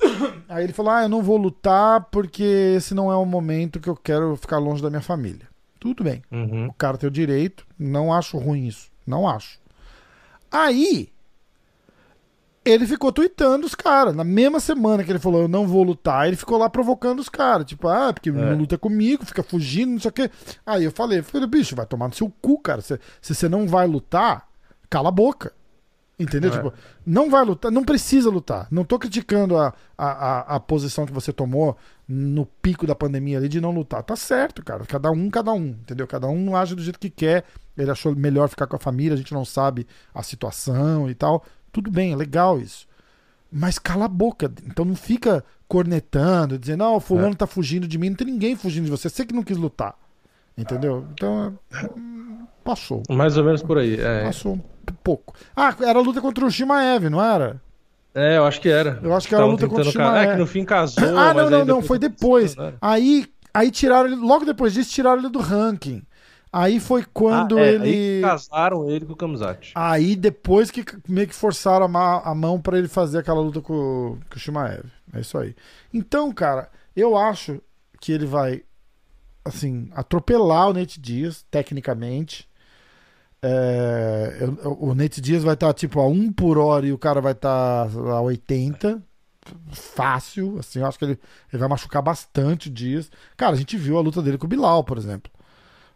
Aí 0.48 0.64
ele 0.64 0.72
falou: 0.72 0.92
Ah, 0.92 1.02
eu 1.02 1.08
não 1.08 1.22
vou 1.22 1.36
lutar 1.36 2.06
porque 2.10 2.74
esse 2.76 2.94
não 2.94 3.10
é 3.10 3.16
o 3.16 3.24
momento 3.24 3.80
que 3.80 3.88
eu 3.88 3.96
quero 3.96 4.36
ficar 4.36 4.58
longe 4.58 4.82
da 4.82 4.90
minha 4.90 5.02
família. 5.02 5.48
Tudo 5.78 6.02
bem. 6.02 6.22
Uhum. 6.30 6.66
O 6.66 6.72
cara 6.72 6.98
tem 6.98 7.08
o 7.08 7.12
direito, 7.12 7.66
não 7.78 8.12
acho 8.12 8.36
ruim 8.38 8.66
isso. 8.66 8.90
Não 9.06 9.28
acho. 9.28 9.58
Aí, 10.50 11.10
ele 12.64 12.86
ficou 12.86 13.12
tweetando 13.12 13.66
os 13.66 13.74
caras. 13.74 14.14
Na 14.14 14.24
mesma 14.24 14.60
semana 14.60 15.04
que 15.04 15.10
ele 15.10 15.18
falou, 15.18 15.42
eu 15.42 15.48
não 15.48 15.66
vou 15.66 15.82
lutar, 15.82 16.26
ele 16.26 16.36
ficou 16.36 16.58
lá 16.58 16.68
provocando 16.68 17.20
os 17.20 17.28
caras. 17.28 17.66
Tipo, 17.66 17.88
ah, 17.88 18.12
porque 18.12 18.30
não 18.30 18.56
luta 18.56 18.76
comigo, 18.76 19.24
fica 19.24 19.42
fugindo, 19.42 19.92
não 19.92 20.00
sei 20.00 20.08
o 20.10 20.12
quê. 20.12 20.30
Aí 20.66 20.84
eu 20.84 20.92
falei, 20.92 21.22
falei, 21.22 21.46
bicho, 21.46 21.76
vai 21.76 21.86
tomar 21.86 22.08
no 22.08 22.14
seu 22.14 22.30
cu, 22.42 22.58
cara. 22.58 22.80
Se, 22.80 22.98
se 23.20 23.34
você 23.34 23.48
não 23.48 23.66
vai 23.66 23.86
lutar, 23.86 24.48
cala 24.90 25.08
a 25.08 25.12
boca. 25.12 25.52
Entendeu? 26.18 26.50
É. 26.50 26.56
Tipo, 26.56 26.74
não 27.06 27.30
vai 27.30 27.44
lutar, 27.44 27.70
não 27.70 27.84
precisa 27.84 28.28
lutar. 28.28 28.66
Não 28.72 28.84
tô 28.84 28.98
criticando 28.98 29.56
a, 29.56 29.72
a, 29.96 30.56
a, 30.56 30.60
posição 30.60 31.06
que 31.06 31.12
você 31.12 31.32
tomou 31.32 31.76
no 32.08 32.44
pico 32.44 32.86
da 32.86 32.94
pandemia 32.94 33.38
ali 33.38 33.48
de 33.48 33.60
não 33.60 33.70
lutar. 33.70 34.02
Tá 34.02 34.16
certo, 34.16 34.64
cara. 34.64 34.84
Cada 34.84 35.10
um, 35.12 35.30
cada 35.30 35.52
um. 35.52 35.68
Entendeu? 35.68 36.08
Cada 36.08 36.26
um 36.26 36.56
age 36.56 36.74
do 36.74 36.82
jeito 36.82 36.98
que 36.98 37.08
quer. 37.08 37.44
Ele 37.76 37.90
achou 37.90 38.16
melhor 38.16 38.48
ficar 38.48 38.66
com 38.66 38.74
a 38.74 38.80
família, 38.80 39.14
a 39.14 39.16
gente 39.16 39.32
não 39.32 39.44
sabe 39.44 39.86
a 40.12 40.22
situação 40.24 41.08
e 41.08 41.14
tal. 41.14 41.44
Tudo 41.70 41.88
bem, 41.88 42.12
é 42.12 42.16
legal 42.16 42.58
isso. 42.58 42.88
Mas 43.52 43.78
cala 43.78 44.06
a 44.06 44.08
boca. 44.08 44.50
Então 44.66 44.84
não 44.84 44.96
fica 44.96 45.44
cornetando, 45.68 46.58
dizendo, 46.58 46.80
não, 46.80 46.96
o 46.96 47.00
fulano 47.00 47.36
tá 47.36 47.46
fugindo 47.46 47.86
de 47.86 47.96
mim. 47.96 48.10
Não 48.10 48.16
tem 48.16 48.26
ninguém 48.26 48.56
fugindo 48.56 48.86
de 48.86 48.90
você. 48.90 49.08
Você 49.08 49.24
que 49.24 49.34
não 49.34 49.44
quis 49.44 49.56
lutar. 49.56 49.94
Entendeu? 50.56 51.06
Então, 51.12 51.56
hum, 51.96 52.44
passou. 52.64 53.04
Mais 53.08 53.38
ou 53.38 53.44
menos 53.44 53.62
por 53.62 53.78
aí. 53.78 54.00
É, 54.00 54.24
Passou 54.24 54.58
pouco. 54.92 55.34
Ah, 55.56 55.74
era 55.80 55.98
a 55.98 56.02
luta 56.02 56.20
contra 56.20 56.44
o 56.44 56.50
Shimaev, 56.50 57.08
não 57.10 57.22
era? 57.24 57.60
É, 58.14 58.36
eu 58.36 58.44
acho 58.46 58.60
que 58.60 58.68
era. 58.68 58.98
Eu 59.02 59.14
acho 59.14 59.28
que 59.28 59.34
era 59.34 59.44
a 59.44 59.46
luta 59.46 59.68
contra 59.68 59.82
o 59.88 59.92
ca- 59.92 59.92
Shimaev. 59.92 60.28
É 60.28 60.32
que 60.32 60.38
no 60.38 60.46
fim 60.46 60.64
casou. 60.64 61.04
ah, 61.18 61.32
não, 61.34 61.50
não, 61.50 61.64
não, 61.64 61.82
foi 61.82 61.98
depois. 61.98 62.56
Aí, 62.80 63.26
aí 63.54 63.70
tiraram 63.70 64.06
ele, 64.08 64.16
logo 64.16 64.44
depois 64.44 64.72
disso, 64.74 64.90
tiraram 64.90 65.18
ele 65.18 65.28
do 65.28 65.40
ranking. 65.40 66.02
Aí 66.50 66.80
foi 66.80 67.04
quando 67.12 67.58
Ah, 67.58 67.60
é, 67.60 67.74
ele. 67.74 67.84
Aí 67.84 68.20
casaram 68.22 68.88
ele 68.88 69.04
com 69.04 69.12
o 69.12 69.16
Kamzat. 69.16 69.72
Aí 69.74 70.16
depois 70.16 70.70
que 70.70 70.82
meio 71.06 71.28
que 71.28 71.34
forçaram 71.34 71.84
a, 71.94 72.34
mão 72.34 72.58
pra 72.58 72.78
ele 72.78 72.88
fazer 72.88 73.18
aquela 73.18 73.40
luta 73.40 73.60
com, 73.60 73.74
o- 73.74 74.18
com 74.30 74.36
o 74.36 74.38
Shimaev. 74.38 74.86
É 75.12 75.20
isso 75.20 75.36
aí. 75.36 75.54
Então, 75.92 76.32
cara, 76.32 76.70
eu 76.96 77.16
acho 77.18 77.60
que 78.00 78.12
ele 78.12 78.24
vai, 78.24 78.62
assim, 79.44 79.90
atropelar 79.94 80.70
o 80.70 80.72
Nate 80.72 80.98
Diaz, 80.98 81.44
tecnicamente. 81.50 82.47
É, 83.42 84.38
eu- 84.40 84.76
o 84.80 84.94
Nate 84.94 85.20
Diaz 85.20 85.42
vai 85.44 85.54
estar 85.54 85.72
tipo 85.72 86.00
a 86.00 86.06
1 86.08 86.32
por 86.32 86.58
hora 86.58 86.86
e 86.86 86.92
o 86.92 86.98
cara 86.98 87.20
vai 87.20 87.32
estar 87.32 87.86
a 87.88 88.20
80. 88.20 89.02
Fácil, 89.72 90.58
assim, 90.58 90.80
eu 90.80 90.86
acho 90.86 90.98
que 90.98 91.04
ele, 91.06 91.18
ele 91.52 91.58
vai 91.60 91.68
machucar 91.68 92.02
bastante 92.02 92.68
o 92.68 92.70
Dias. 92.72 93.10
Cara, 93.36 93.52
a 93.54 93.56
gente 93.56 93.76
viu 93.78 93.96
a 93.96 94.00
luta 94.00 94.20
dele 94.20 94.36
com 94.36 94.44
o 94.46 94.48
Bilal, 94.48 94.84
por 94.84 94.98
exemplo. 94.98 95.30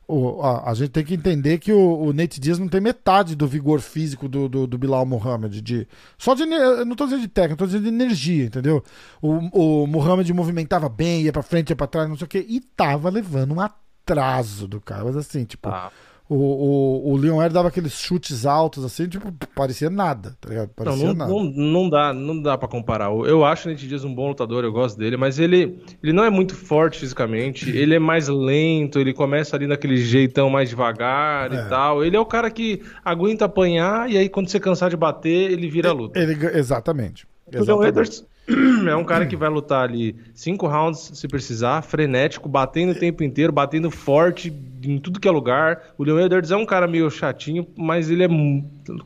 O, 0.09 0.41
a, 0.43 0.71
a 0.71 0.75
gente 0.75 0.91
tem 0.91 1.05
que 1.05 1.15
entender 1.15 1.59
que 1.59 1.73
o, 1.73 2.03
o 2.07 2.13
Nate 2.13 2.41
Diaz 2.41 2.59
não 2.59 2.67
tem 2.69 2.81
metade 2.81 3.35
do 3.37 3.47
vigor 3.47 3.81
físico 3.81 4.29
do, 4.29 4.49
do, 4.49 4.67
do 4.67 4.79
Bilal 4.79 5.05
Muhammad. 5.07 5.55
De, 5.61 5.87
só 6.19 6.35
de. 6.35 6.45
não 6.47 6.97
tô 6.97 7.05
dizendo 7.05 7.21
de 7.23 7.29
técnica, 7.29 7.57
tô 7.59 7.67
dizendo 7.67 7.83
de 7.85 7.89
energia, 7.89 8.45
entendeu? 8.47 8.83
O, 9.21 9.83
o 9.83 9.87
Muhammad 9.87 10.29
movimentava 10.31 10.89
bem, 10.89 11.23
ia 11.23 11.33
pra 11.33 11.43
frente, 11.43 11.71
ia 11.71 11.77
pra 11.77 11.87
trás, 11.87 12.09
não 12.09 12.17
sei 12.17 12.25
o 12.25 12.29
quê, 12.29 12.45
e 12.49 12.59
tava 12.61 13.11
levando 13.11 13.55
um 13.55 13.61
atraso 13.61 14.67
do 14.67 14.81
cara. 14.81 15.05
Mas 15.05 15.17
assim, 15.17 15.45
tipo, 15.45 15.69
Tá. 15.71 15.91
O, 16.33 17.09
o, 17.09 17.13
o 17.13 17.17
Leon 17.17 17.41
Air 17.41 17.53
dava 17.53 17.69
aqueles 17.69 17.93
chutes 17.93 18.47
altos, 18.47 18.85
assim, 18.85 19.09
tipo, 19.09 19.33
parecia 19.55 19.91
nada, 19.91 20.37
tá 20.41 20.49
ligado? 20.49 20.69
Não, 20.69 20.85
Parecia 20.85 21.07
não, 21.09 21.15
nada. 21.15 21.31
não, 21.31 21.45
não 21.45 21.89
dá, 21.91 22.13
não 22.13 22.41
dá 22.41 22.57
para 22.59 22.69
comparar. 22.69 23.11
Eu 23.11 23.45
acho 23.45 23.69
o 23.69 23.71
Nate 23.71 23.87
Diaz 23.87 24.05
um 24.05 24.15
bom 24.15 24.29
lutador, 24.29 24.65
eu 24.65 24.73
gosto 24.73 24.99
dele, 24.99 25.17
mas 25.17 25.39
ele, 25.39 25.79
ele 26.03 26.13
não 26.13 26.25
é 26.25 26.31
muito 26.31 26.55
forte 26.55 26.99
fisicamente, 26.99 27.69
ele 27.77 27.95
é 27.95 27.99
mais 27.99 28.29
lento, 28.29 28.99
ele 28.99 29.13
começa 29.13 29.57
ali 29.57 29.67
naquele 29.67 29.97
jeitão 29.97 30.49
mais 30.51 30.69
devagar 30.69 31.53
É. 31.53 31.57
e 31.57 31.69
tal. 31.69 32.05
Ele 32.05 32.17
é 32.17 32.21
o 32.21 32.27
cara 32.27 32.51
que 32.51 32.83
aguenta 33.05 33.45
apanhar 33.45 34.11
e 34.11 34.17
aí 34.17 34.29
quando 34.29 34.49
você 34.49 34.59
cansar 34.59 34.91
de 34.91 34.97
bater, 34.97 35.51
ele 35.53 35.69
vira 35.69 35.91
a 35.91 35.93
luta. 35.93 36.19
Ele, 36.19 36.35
exatamente. 36.57 37.27
O 37.55 37.65
Leon. 37.65 37.85
Edwards 37.85 38.25
é 38.89 38.97
um 38.97 39.05
cara 39.05 39.27
que 39.27 39.37
vai 39.37 39.49
lutar 39.49 39.89
ali 39.89 40.17
cinco 40.35 40.67
rounds 40.67 41.13
se 41.15 41.29
precisar, 41.29 41.83
frenético, 41.83 42.49
batendo 42.49 42.93
o 42.93 42.95
tempo 42.95 43.23
inteiro, 43.23 43.53
batendo 43.53 43.91
forte 43.91 44.53
em 44.83 44.99
tudo 44.99 45.21
que 45.21 45.29
é 45.29 45.31
lugar. 45.31 45.95
O 45.97 46.05
Leon 46.05 46.21
Edwards 46.21 46.51
é 46.51 46.57
um 46.57 46.67
cara 46.67 46.87
meio 46.87 47.11
chatinho, 47.11 47.67
mas 47.77 48.11
ele 48.11 48.25
é, 48.25 48.29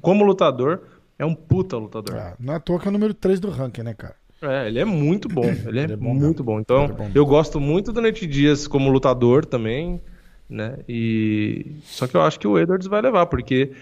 como 0.00 0.24
lutador, 0.24 0.80
é 1.18 1.24
um 1.24 1.34
puta 1.34 1.76
lutador. 1.76 2.16
Ah, 2.16 2.34
não 2.38 2.54
é 2.54 2.56
à 2.56 2.60
toa 2.60 2.78
que 2.78 2.86
é 2.86 2.90
o 2.90 2.92
número 2.92 3.14
3 3.14 3.40
do 3.40 3.50
ranking, 3.50 3.82
né, 3.82 3.94
cara? 3.94 4.14
É, 4.42 4.68
ele 4.68 4.78
é 4.78 4.84
muito 4.84 5.28
bom. 5.28 5.44
Ele 5.66 5.80
é, 5.80 5.84
Ele 5.84 5.92
é 5.94 5.96
bom 5.96 6.14
muito 6.14 6.44
bom. 6.44 6.60
Então, 6.60 6.84
é 6.84 6.88
bom 6.88 7.10
eu 7.14 7.24
gosto 7.24 7.58
muito 7.58 7.90
do 7.92 8.02
Nate 8.02 8.26
Diaz 8.26 8.66
como 8.66 8.90
lutador 8.90 9.46
também, 9.46 10.00
né? 10.48 10.78
E 10.86 11.76
só 11.84 12.06
que 12.06 12.14
eu 12.14 12.20
acho 12.20 12.38
que 12.38 12.46
o 12.46 12.58
Edwards 12.58 12.86
vai 12.86 13.00
levar, 13.00 13.26
porque 13.26 13.72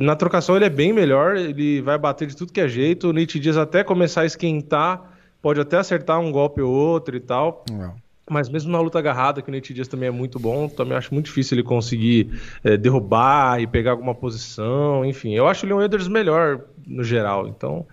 na 0.00 0.16
trocação 0.16 0.56
ele 0.56 0.64
é 0.64 0.70
bem 0.70 0.92
melhor, 0.92 1.36
ele 1.36 1.80
vai 1.82 1.98
bater 1.98 2.26
de 2.26 2.36
tudo 2.36 2.52
que 2.52 2.60
é 2.60 2.68
jeito. 2.68 3.08
O 3.08 3.12
Nate 3.12 3.38
Diaz 3.38 3.56
até 3.56 3.84
começar 3.84 4.22
a 4.22 4.26
esquentar, 4.26 5.12
pode 5.42 5.60
até 5.60 5.76
acertar 5.76 6.18
um 6.20 6.32
golpe 6.32 6.60
ou 6.60 6.72
outro 6.72 7.16
e 7.16 7.20
tal. 7.20 7.64
Não. 7.70 7.94
Mas 8.30 8.48
mesmo 8.48 8.70
na 8.70 8.80
luta 8.80 8.98
agarrada, 8.98 9.40
que 9.40 9.48
o 9.48 9.52
Nate 9.52 9.72
Diaz 9.72 9.88
também 9.88 10.08
é 10.08 10.12
muito 10.12 10.38
bom, 10.38 10.68
também 10.68 10.96
acho 10.96 11.12
muito 11.14 11.26
difícil 11.26 11.56
ele 11.56 11.62
conseguir 11.62 12.38
eh, 12.62 12.76
derrubar 12.76 13.60
e 13.60 13.66
pegar 13.66 13.92
alguma 13.92 14.14
posição, 14.14 15.04
enfim. 15.04 15.34
Eu 15.34 15.48
acho 15.48 15.64
o 15.64 15.68
Leon 15.68 15.82
Edwards 15.82 16.08
melhor 16.08 16.60
no 16.86 17.02
geral, 17.02 17.48
então 17.48 17.86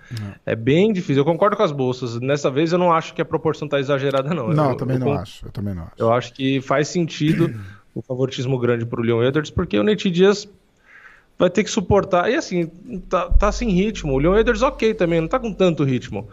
é 0.46 0.56
bem 0.56 0.92
difícil. 0.92 1.22
Eu 1.22 1.26
concordo 1.26 1.56
com 1.56 1.64
as 1.64 1.72
bolsas. 1.72 2.20
Nessa 2.20 2.52
vez 2.52 2.74
eu 2.74 2.78
não 2.78 2.92
acho 2.92 3.14
que 3.14 3.22
a 3.22 3.26
proporção 3.26 3.68
tá 3.68 3.80
exagerada, 3.80 4.34
não. 4.34 4.50
Não, 4.50 4.66
eu, 4.66 4.70
eu 4.72 4.78
também 4.78 4.98
eu 4.98 5.06
não 5.06 5.14
acho. 5.14 5.46
Eu 5.46 5.52
também 5.52 5.74
não 5.74 5.84
acho. 5.84 5.94
Eu 5.98 6.12
acho 6.12 6.34
que 6.34 6.60
faz 6.62 6.90
sentido 6.90 7.56
o 7.94 8.02
favoritismo 8.02 8.60
grande 8.60 8.86
pro 8.86 9.02
Leon 9.02 9.24
Edwards, 9.24 9.52
porque 9.52 9.80
o 9.80 9.84
Nate 9.84 10.12
Diaz 10.12 10.48
vai 11.38 11.50
ter 11.50 11.64
que 11.64 11.70
suportar. 11.70 12.30
E 12.32 12.36
assim, 12.36 12.68
tá, 13.10 13.30
tá 13.30 13.52
sem 13.52 13.70
ritmo. 13.70 14.14
O 14.14 14.18
Leon 14.18 14.38
Edwards, 14.38 14.62
ok 14.64 14.94
também, 14.94 15.22
não 15.22 15.28
tá 15.28 15.40
com 15.40 15.52
tanto 15.54 15.84
ritmo. 15.84 16.28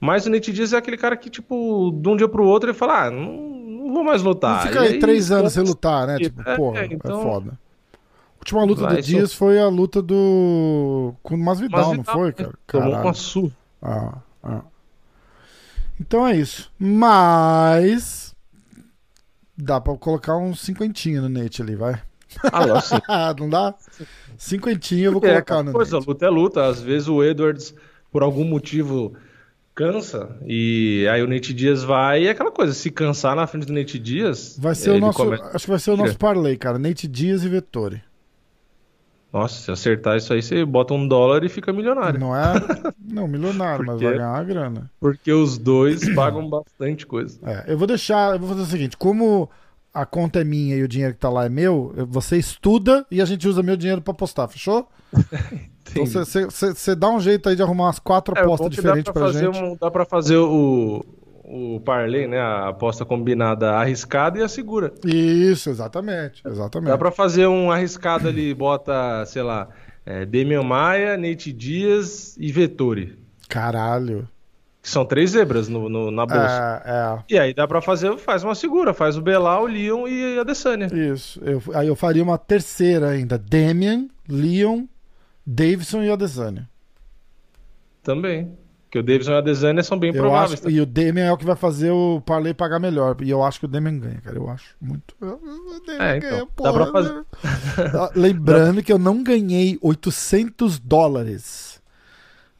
Mas 0.00 0.26
o 0.26 0.30
Nate 0.30 0.52
Diaz 0.52 0.72
é 0.72 0.76
aquele 0.76 0.96
cara 0.96 1.16
que, 1.16 1.30
tipo, 1.30 1.90
de 2.00 2.08
um 2.08 2.16
dia 2.16 2.28
pro 2.28 2.44
outro 2.44 2.68
ele 2.70 2.76
fala: 2.76 3.06
ah, 3.06 3.10
não, 3.10 3.32
não 3.32 3.92
vou 3.94 4.04
mais 4.04 4.22
lutar. 4.22 4.56
Não 4.64 4.72
fica 4.72 4.84
E 4.84 4.88
aí 4.88 4.98
três 4.98 5.30
anos 5.30 5.52
sem 5.52 5.62
lutar, 5.64 6.06
né? 6.06 6.16
É, 6.16 6.18
Tipo, 6.18 6.42
porra, 6.56 6.80
é, 6.80 6.86
então- 6.86 7.22
foda. 7.22 7.58
A 7.92 8.38
última 8.46 8.64
luta 8.64 8.82
Vai 8.82 8.96
do 8.96 9.02
Dias 9.02 9.32
foi 9.34 9.58
a 9.58 9.66
luta 9.66 10.00
do. 10.00 11.14
com 11.22 11.34
o 11.34 11.38
Masvidal, 11.38 11.80
não 11.80 11.88
Masvidal, 11.96 12.14
foi, 12.14 12.26
né? 12.28 12.32
cara? 12.32 12.54
Tomou 12.66 12.86
Caralho. 12.90 13.06
uma 13.08 13.14
surra. 13.14 13.52
Ah, 13.82 14.14
ah. 14.44 14.60
Então 16.00 16.26
é 16.26 16.36
isso. 16.36 16.70
Mas. 16.78 18.34
Dá 19.58 19.80
pra 19.80 19.96
colocar 19.96 20.36
uns 20.36 20.60
cinquentinho 20.60 21.22
no 21.22 21.28
Nate 21.28 21.62
ali, 21.62 21.74
vai. 21.74 22.00
Ah, 22.52 22.66
não, 22.66 22.80
sim. 22.80 22.96
não 23.40 23.48
dá? 23.48 23.74
Cinquentinho 24.38 25.04
eu 25.06 25.12
vou 25.12 25.20
É, 25.20 25.28
colocar 25.28 25.38
aquela 25.40 25.62
no 25.64 25.72
coisa, 25.72 25.98
luta 25.98 26.26
é 26.26 26.28
luta. 26.30 26.64
Às 26.66 26.80
vezes 26.80 27.08
o 27.08 27.22
Edwards, 27.22 27.74
por 28.10 28.22
algum 28.22 28.44
motivo, 28.44 29.14
cansa. 29.74 30.36
E 30.46 31.06
aí 31.10 31.22
o 31.22 31.26
Nate 31.26 31.52
Diaz 31.54 31.82
vai. 31.82 32.22
E 32.22 32.26
é 32.26 32.30
aquela 32.30 32.50
coisa, 32.50 32.72
se 32.72 32.90
cansar 32.90 33.34
na 33.36 33.46
frente 33.46 33.66
do 33.66 33.72
Nate 33.72 33.98
Diaz. 33.98 34.56
Vai 34.58 34.74
ser 34.74 34.90
o 34.90 34.98
nosso. 34.98 35.18
começa- 35.18 35.50
Acho 35.54 35.64
que 35.64 35.70
vai 35.70 35.78
ser 35.80 35.90
o 35.90 35.96
nosso 35.96 36.16
parlay, 36.18 36.56
cara. 36.56 36.78
Nate 36.78 37.06
Dias 37.08 37.44
e 37.44 37.48
Vettori. 37.48 38.02
Nossa, 39.32 39.60
se 39.60 39.70
acertar 39.70 40.16
isso 40.16 40.32
aí, 40.32 40.40
você 40.42 40.64
bota 40.64 40.94
um 40.94 41.06
dólar 41.06 41.44
e 41.44 41.48
fica 41.50 41.70
milionário. 41.72 42.18
Não 42.18 42.34
é? 42.34 42.54
Não, 43.06 43.28
milionário, 43.28 43.84
mas 43.84 44.00
vai 44.00 44.14
ganhar 44.14 44.30
uma 44.30 44.44
grana. 44.44 44.90
Porque 44.98 45.30
os 45.30 45.58
dois 45.58 46.08
pagam 46.14 46.48
bastante 46.48 47.06
coisa. 47.06 47.38
É, 47.44 47.64
eu 47.72 47.76
vou 47.76 47.86
deixar, 47.86 48.34
eu 48.34 48.38
vou 48.38 48.48
fazer 48.48 48.62
o 48.62 48.66
seguinte, 48.66 48.96
como 48.96 49.50
a 50.00 50.06
conta 50.06 50.40
é 50.40 50.44
minha 50.44 50.76
e 50.76 50.82
o 50.82 50.88
dinheiro 50.88 51.14
que 51.14 51.20
tá 51.20 51.28
lá 51.30 51.44
é 51.46 51.48
meu, 51.48 51.92
eu- 51.96 52.06
você 52.06 52.36
estuda 52.36 53.04
e 53.10 53.20
a 53.20 53.24
gente 53.24 53.46
usa 53.48 53.62
meu 53.62 53.76
dinheiro 53.76 54.00
pra 54.02 54.12
apostar, 54.12 54.48
fechou? 54.48 54.88
Então 55.88 56.02
Entendi. 56.02 56.46
você 56.74 56.94
dá 56.96 57.08
um 57.08 57.20
jeito 57.20 57.48
aí 57.48 57.54
de 57.54 57.62
arrumar 57.62 57.84
umas 57.84 58.00
quatro 58.00 58.36
É, 58.36 58.40
apostas 58.40 58.68
que 58.70 58.74
diferentes 58.74 59.04
dá 59.04 59.12
pra, 59.12 59.22
pra 59.22 59.32
fazer 59.32 59.44
gente. 59.46 59.62
um- 59.62 59.76
dá 59.80 59.88
pra 59.90 60.04
fazer 60.04 60.36
o, 60.36 61.04
o 61.44 61.80
parlay, 61.84 62.26
né? 62.26 62.40
A 62.40 62.68
aposta 62.70 63.04
combinada 63.04 63.70
arriscada 63.72 64.36
e 64.38 64.42
a 64.42 64.48
segura. 64.48 64.92
Isso, 65.04 65.70
exatamente, 65.70 66.42
exatamente. 66.44 66.88
Dá 66.90 66.98
pra 66.98 67.12
fazer 67.12 67.46
um 67.46 67.70
arriscado 67.70 68.26
ali, 68.28 68.52
bota, 68.52 69.24
sei 69.26 69.42
lá, 69.44 69.68
é, 70.04 70.26
Demian 70.26 70.64
Maia, 70.64 71.16
Nate 71.16 71.52
Dias 71.52 72.36
e 72.36 72.50
Vettori. 72.50 73.16
Caralho. 73.48 74.28
Que 74.86 74.92
são 74.92 75.04
três 75.04 75.30
zebras 75.30 75.68
no, 75.68 75.88
no- 75.88 76.12
na 76.12 76.24
bolsa. 76.24 76.82
É, 76.84 77.34
E 77.34 77.36
aí 77.36 77.52
dá 77.52 77.66
pra 77.66 77.80
fazer, 77.82 78.16
faz 78.18 78.44
uma 78.44 78.54
segura, 78.54 78.94
faz 78.94 79.16
o 79.16 79.20
Belal, 79.20 79.64
o 79.64 79.66
Leon 79.66 80.06
e 80.06 80.38
a 80.38 80.42
Adesanya. 80.42 80.86
é, 80.92 80.96
isso. 81.12 81.40
Eu- 81.44 81.60
aí 81.74 81.88
eu 81.88 81.96
faria 81.96 82.22
uma 82.22 82.38
terceira 82.38 83.08
ainda. 83.08 83.36
Damian, 83.36 84.06
Leon, 84.28 84.84
Davidson 85.44 86.04
e 86.04 86.10
Adesanya. 86.12 86.68
Também. 88.02 88.56
Porque 88.84 89.00
o 89.00 89.02
Davidson 89.02 89.32
e 89.32 89.34
a 89.34 89.38
Adesanya 89.38 89.82
são 89.82 89.98
bem 89.98 90.10
Eu 90.14 90.22
prováveis. 90.22 90.60
acho, 90.60 90.70
e 90.70 90.80
o 90.80 90.86
Damian 90.86 91.24
é 91.24 91.32
o 91.32 91.36
que 91.36 91.44
vai 91.44 91.56
fazer 91.56 91.90
o 91.90 92.20
parlay 92.24 92.54
pagar 92.54 92.78
melhor. 92.78 93.16
E 93.20 93.28
eu 93.28 93.42
acho 93.42 93.58
que 93.58 93.64
o 93.64 93.68
Damian 93.68 93.98
ganha, 93.98 94.20
cara. 94.22 94.36
Eu 94.36 94.48
acho 94.48 94.76
muito. 94.80 95.16
O 95.20 95.80
Damian 95.84 96.04
É, 96.04 96.16
então, 96.18 96.38
dá 96.38 96.46
porra, 96.46 96.72
pra 96.72 96.92
fazer. 96.92 97.12
né? 97.12 97.24
Lembrando 98.14 98.84
que 98.84 98.92
eu 98.92 98.98
não 98.98 99.24
ganhei 99.24 99.76
800 99.82 100.78
dólares 100.78 101.65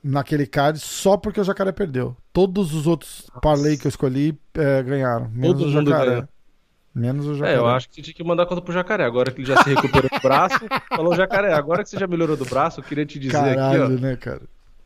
naquele 0.07 0.47
card 0.47 0.79
só 0.79 1.17
porque 1.17 1.41
o 1.41 1.45
Jacaré 1.45 1.73
perdeu. 1.73 2.17
Todos 2.33 2.73
os 2.75 2.87
outros 2.87 3.31
parlay 3.43 3.77
que 3.77 3.87
eu 3.87 3.89
escolhi 3.89 4.39
eh, 4.55 4.83
ganharam. 4.83 5.29
Menos 5.31 5.59
Todo 5.59 5.69
o 5.69 5.73
Jacaré. 5.73 6.29
Menos 6.95 7.27
o 7.27 7.33
É, 7.33 7.37
jacaré. 7.37 7.57
eu 7.59 7.67
acho 7.67 7.89
que 7.91 7.97
você 7.97 8.03
tinha 8.03 8.15
que 8.15 8.25
mandar 8.25 8.47
conta 8.47 8.63
pro 8.63 8.73
jacaré. 8.73 9.05
Agora 9.05 9.31
que 9.31 9.41
ele 9.43 9.47
já 9.49 9.63
se 9.63 9.69
recuperou 9.69 10.09
do 10.11 10.21
braço, 10.23 10.59
falou 10.89 11.15
jacaré. 11.15 11.53
Agora 11.53 11.83
que 11.83 11.91
você 11.91 11.99
já 11.99 12.07
melhorou 12.07 12.37
do 12.39 12.47
braço, 12.47 12.81
eu 12.81 12.85
queria 12.85 13.05
te 13.05 13.19
dizer 13.19 13.33
Caralho, 13.55 13.85
aqui, 13.85 14.01
né, 14.01 14.17
cara? 14.17 14.43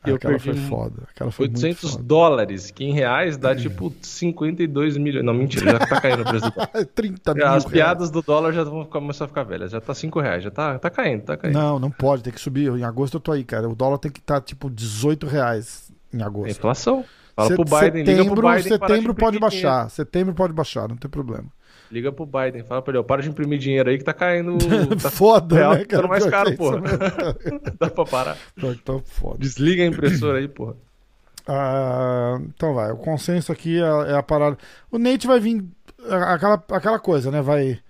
Eu 0.06 0.14
Aquela 0.16 0.38
perdi 0.38 0.58
foi 0.60 0.68
foda. 0.68 1.02
Aquela 1.14 1.30
foi 1.30 1.46
800 1.46 1.82
muito 1.82 1.92
foda. 1.92 2.04
dólares, 2.08 2.70
que 2.70 2.84
em 2.84 2.92
reais 2.94 3.36
dá 3.36 3.54
tipo 3.54 3.92
52 4.00 4.96
milhões. 4.96 5.24
Não, 5.24 5.34
mentira, 5.34 5.72
já 5.72 5.78
tá 5.78 6.00
caindo 6.00 6.22
o 6.22 6.24
preço 6.24 6.46
do 6.50 6.54
dólar. 6.54 6.86
30 6.94 7.34
mil 7.34 7.44
As 7.46 7.50
reais. 7.50 7.64
piadas 7.66 8.10
do 8.10 8.22
dólar 8.22 8.52
já 8.52 8.64
vão 8.64 8.84
começar 8.84 9.26
a 9.26 9.28
ficar 9.28 9.42
velhas. 9.44 9.70
Já 9.72 9.80
tá 9.80 9.92
5 9.92 10.18
reais, 10.20 10.42
já 10.42 10.50
tá, 10.50 10.78
tá 10.78 10.88
caindo, 10.88 11.22
tá 11.22 11.36
caindo. 11.36 11.54
Não, 11.54 11.78
não 11.78 11.90
pode, 11.90 12.22
tem 12.22 12.32
que 12.32 12.40
subir. 12.40 12.70
Em 12.72 12.82
agosto 12.84 13.14
eu 13.18 13.20
tô 13.20 13.32
aí, 13.32 13.44
cara. 13.44 13.68
O 13.68 13.74
dólar 13.74 13.98
tem 13.98 14.10
que 14.10 14.20
estar 14.20 14.40
tipo 14.40 14.70
18 14.70 15.26
reais 15.26 15.92
em 16.12 16.20
É 16.22 16.24
agosto. 16.24 16.50
inflação. 16.50 17.04
Fala 17.36 17.48
Set- 17.48 17.56
pro 17.56 17.78
Biden, 17.80 18.02
liga 18.04 18.24
pro 18.24 18.34
setembro, 18.34 18.48
Biden. 18.48 18.62
setembro 18.78 19.14
pode 19.14 19.38
baixar. 19.38 19.90
Setembro 19.90 20.34
pode 20.34 20.52
baixar, 20.52 20.88
não 20.88 20.96
tem 20.96 21.10
problema. 21.10 21.44
Liga 21.90 22.12
pro 22.12 22.24
Biden, 22.24 22.62
fala 22.62 22.80
pra 22.80 22.92
ele, 22.92 22.98
ó, 22.98 23.02
para 23.02 23.20
de 23.22 23.28
imprimir 23.28 23.58
dinheiro 23.58 23.90
aí 23.90 23.98
que 23.98 24.04
tá 24.04 24.12
caindo. 24.14 24.56
Tá 25.02 25.10
foda, 25.10 25.56
real, 25.56 25.70
né, 25.72 25.78
tá 25.78 25.82
ficando 25.82 26.08
mais 26.08 26.22
Pior 26.24 26.30
caro, 26.30 26.50
é 26.50 26.56
porra. 26.56 26.80
mesmo. 26.80 26.98
Dá 27.80 27.90
pra 27.90 28.04
parar. 28.04 28.36
Que 28.58 28.74
tá 28.76 28.98
foda. 29.04 29.38
Desliga 29.38 29.82
a 29.82 29.86
impressora 29.86 30.38
aí, 30.38 30.46
porra. 30.46 30.76
Ah, 31.48 32.38
então 32.54 32.74
vai, 32.74 32.92
o 32.92 32.96
consenso 32.96 33.50
aqui 33.50 33.80
é, 33.80 34.12
é 34.12 34.14
a 34.16 34.22
parada. 34.22 34.56
O 34.90 34.98
Nate 34.98 35.26
vai 35.26 35.40
vir 35.40 35.64
aquela, 36.08 36.62
aquela 36.70 36.98
coisa, 37.00 37.30
né? 37.30 37.42
Vai 37.42 37.80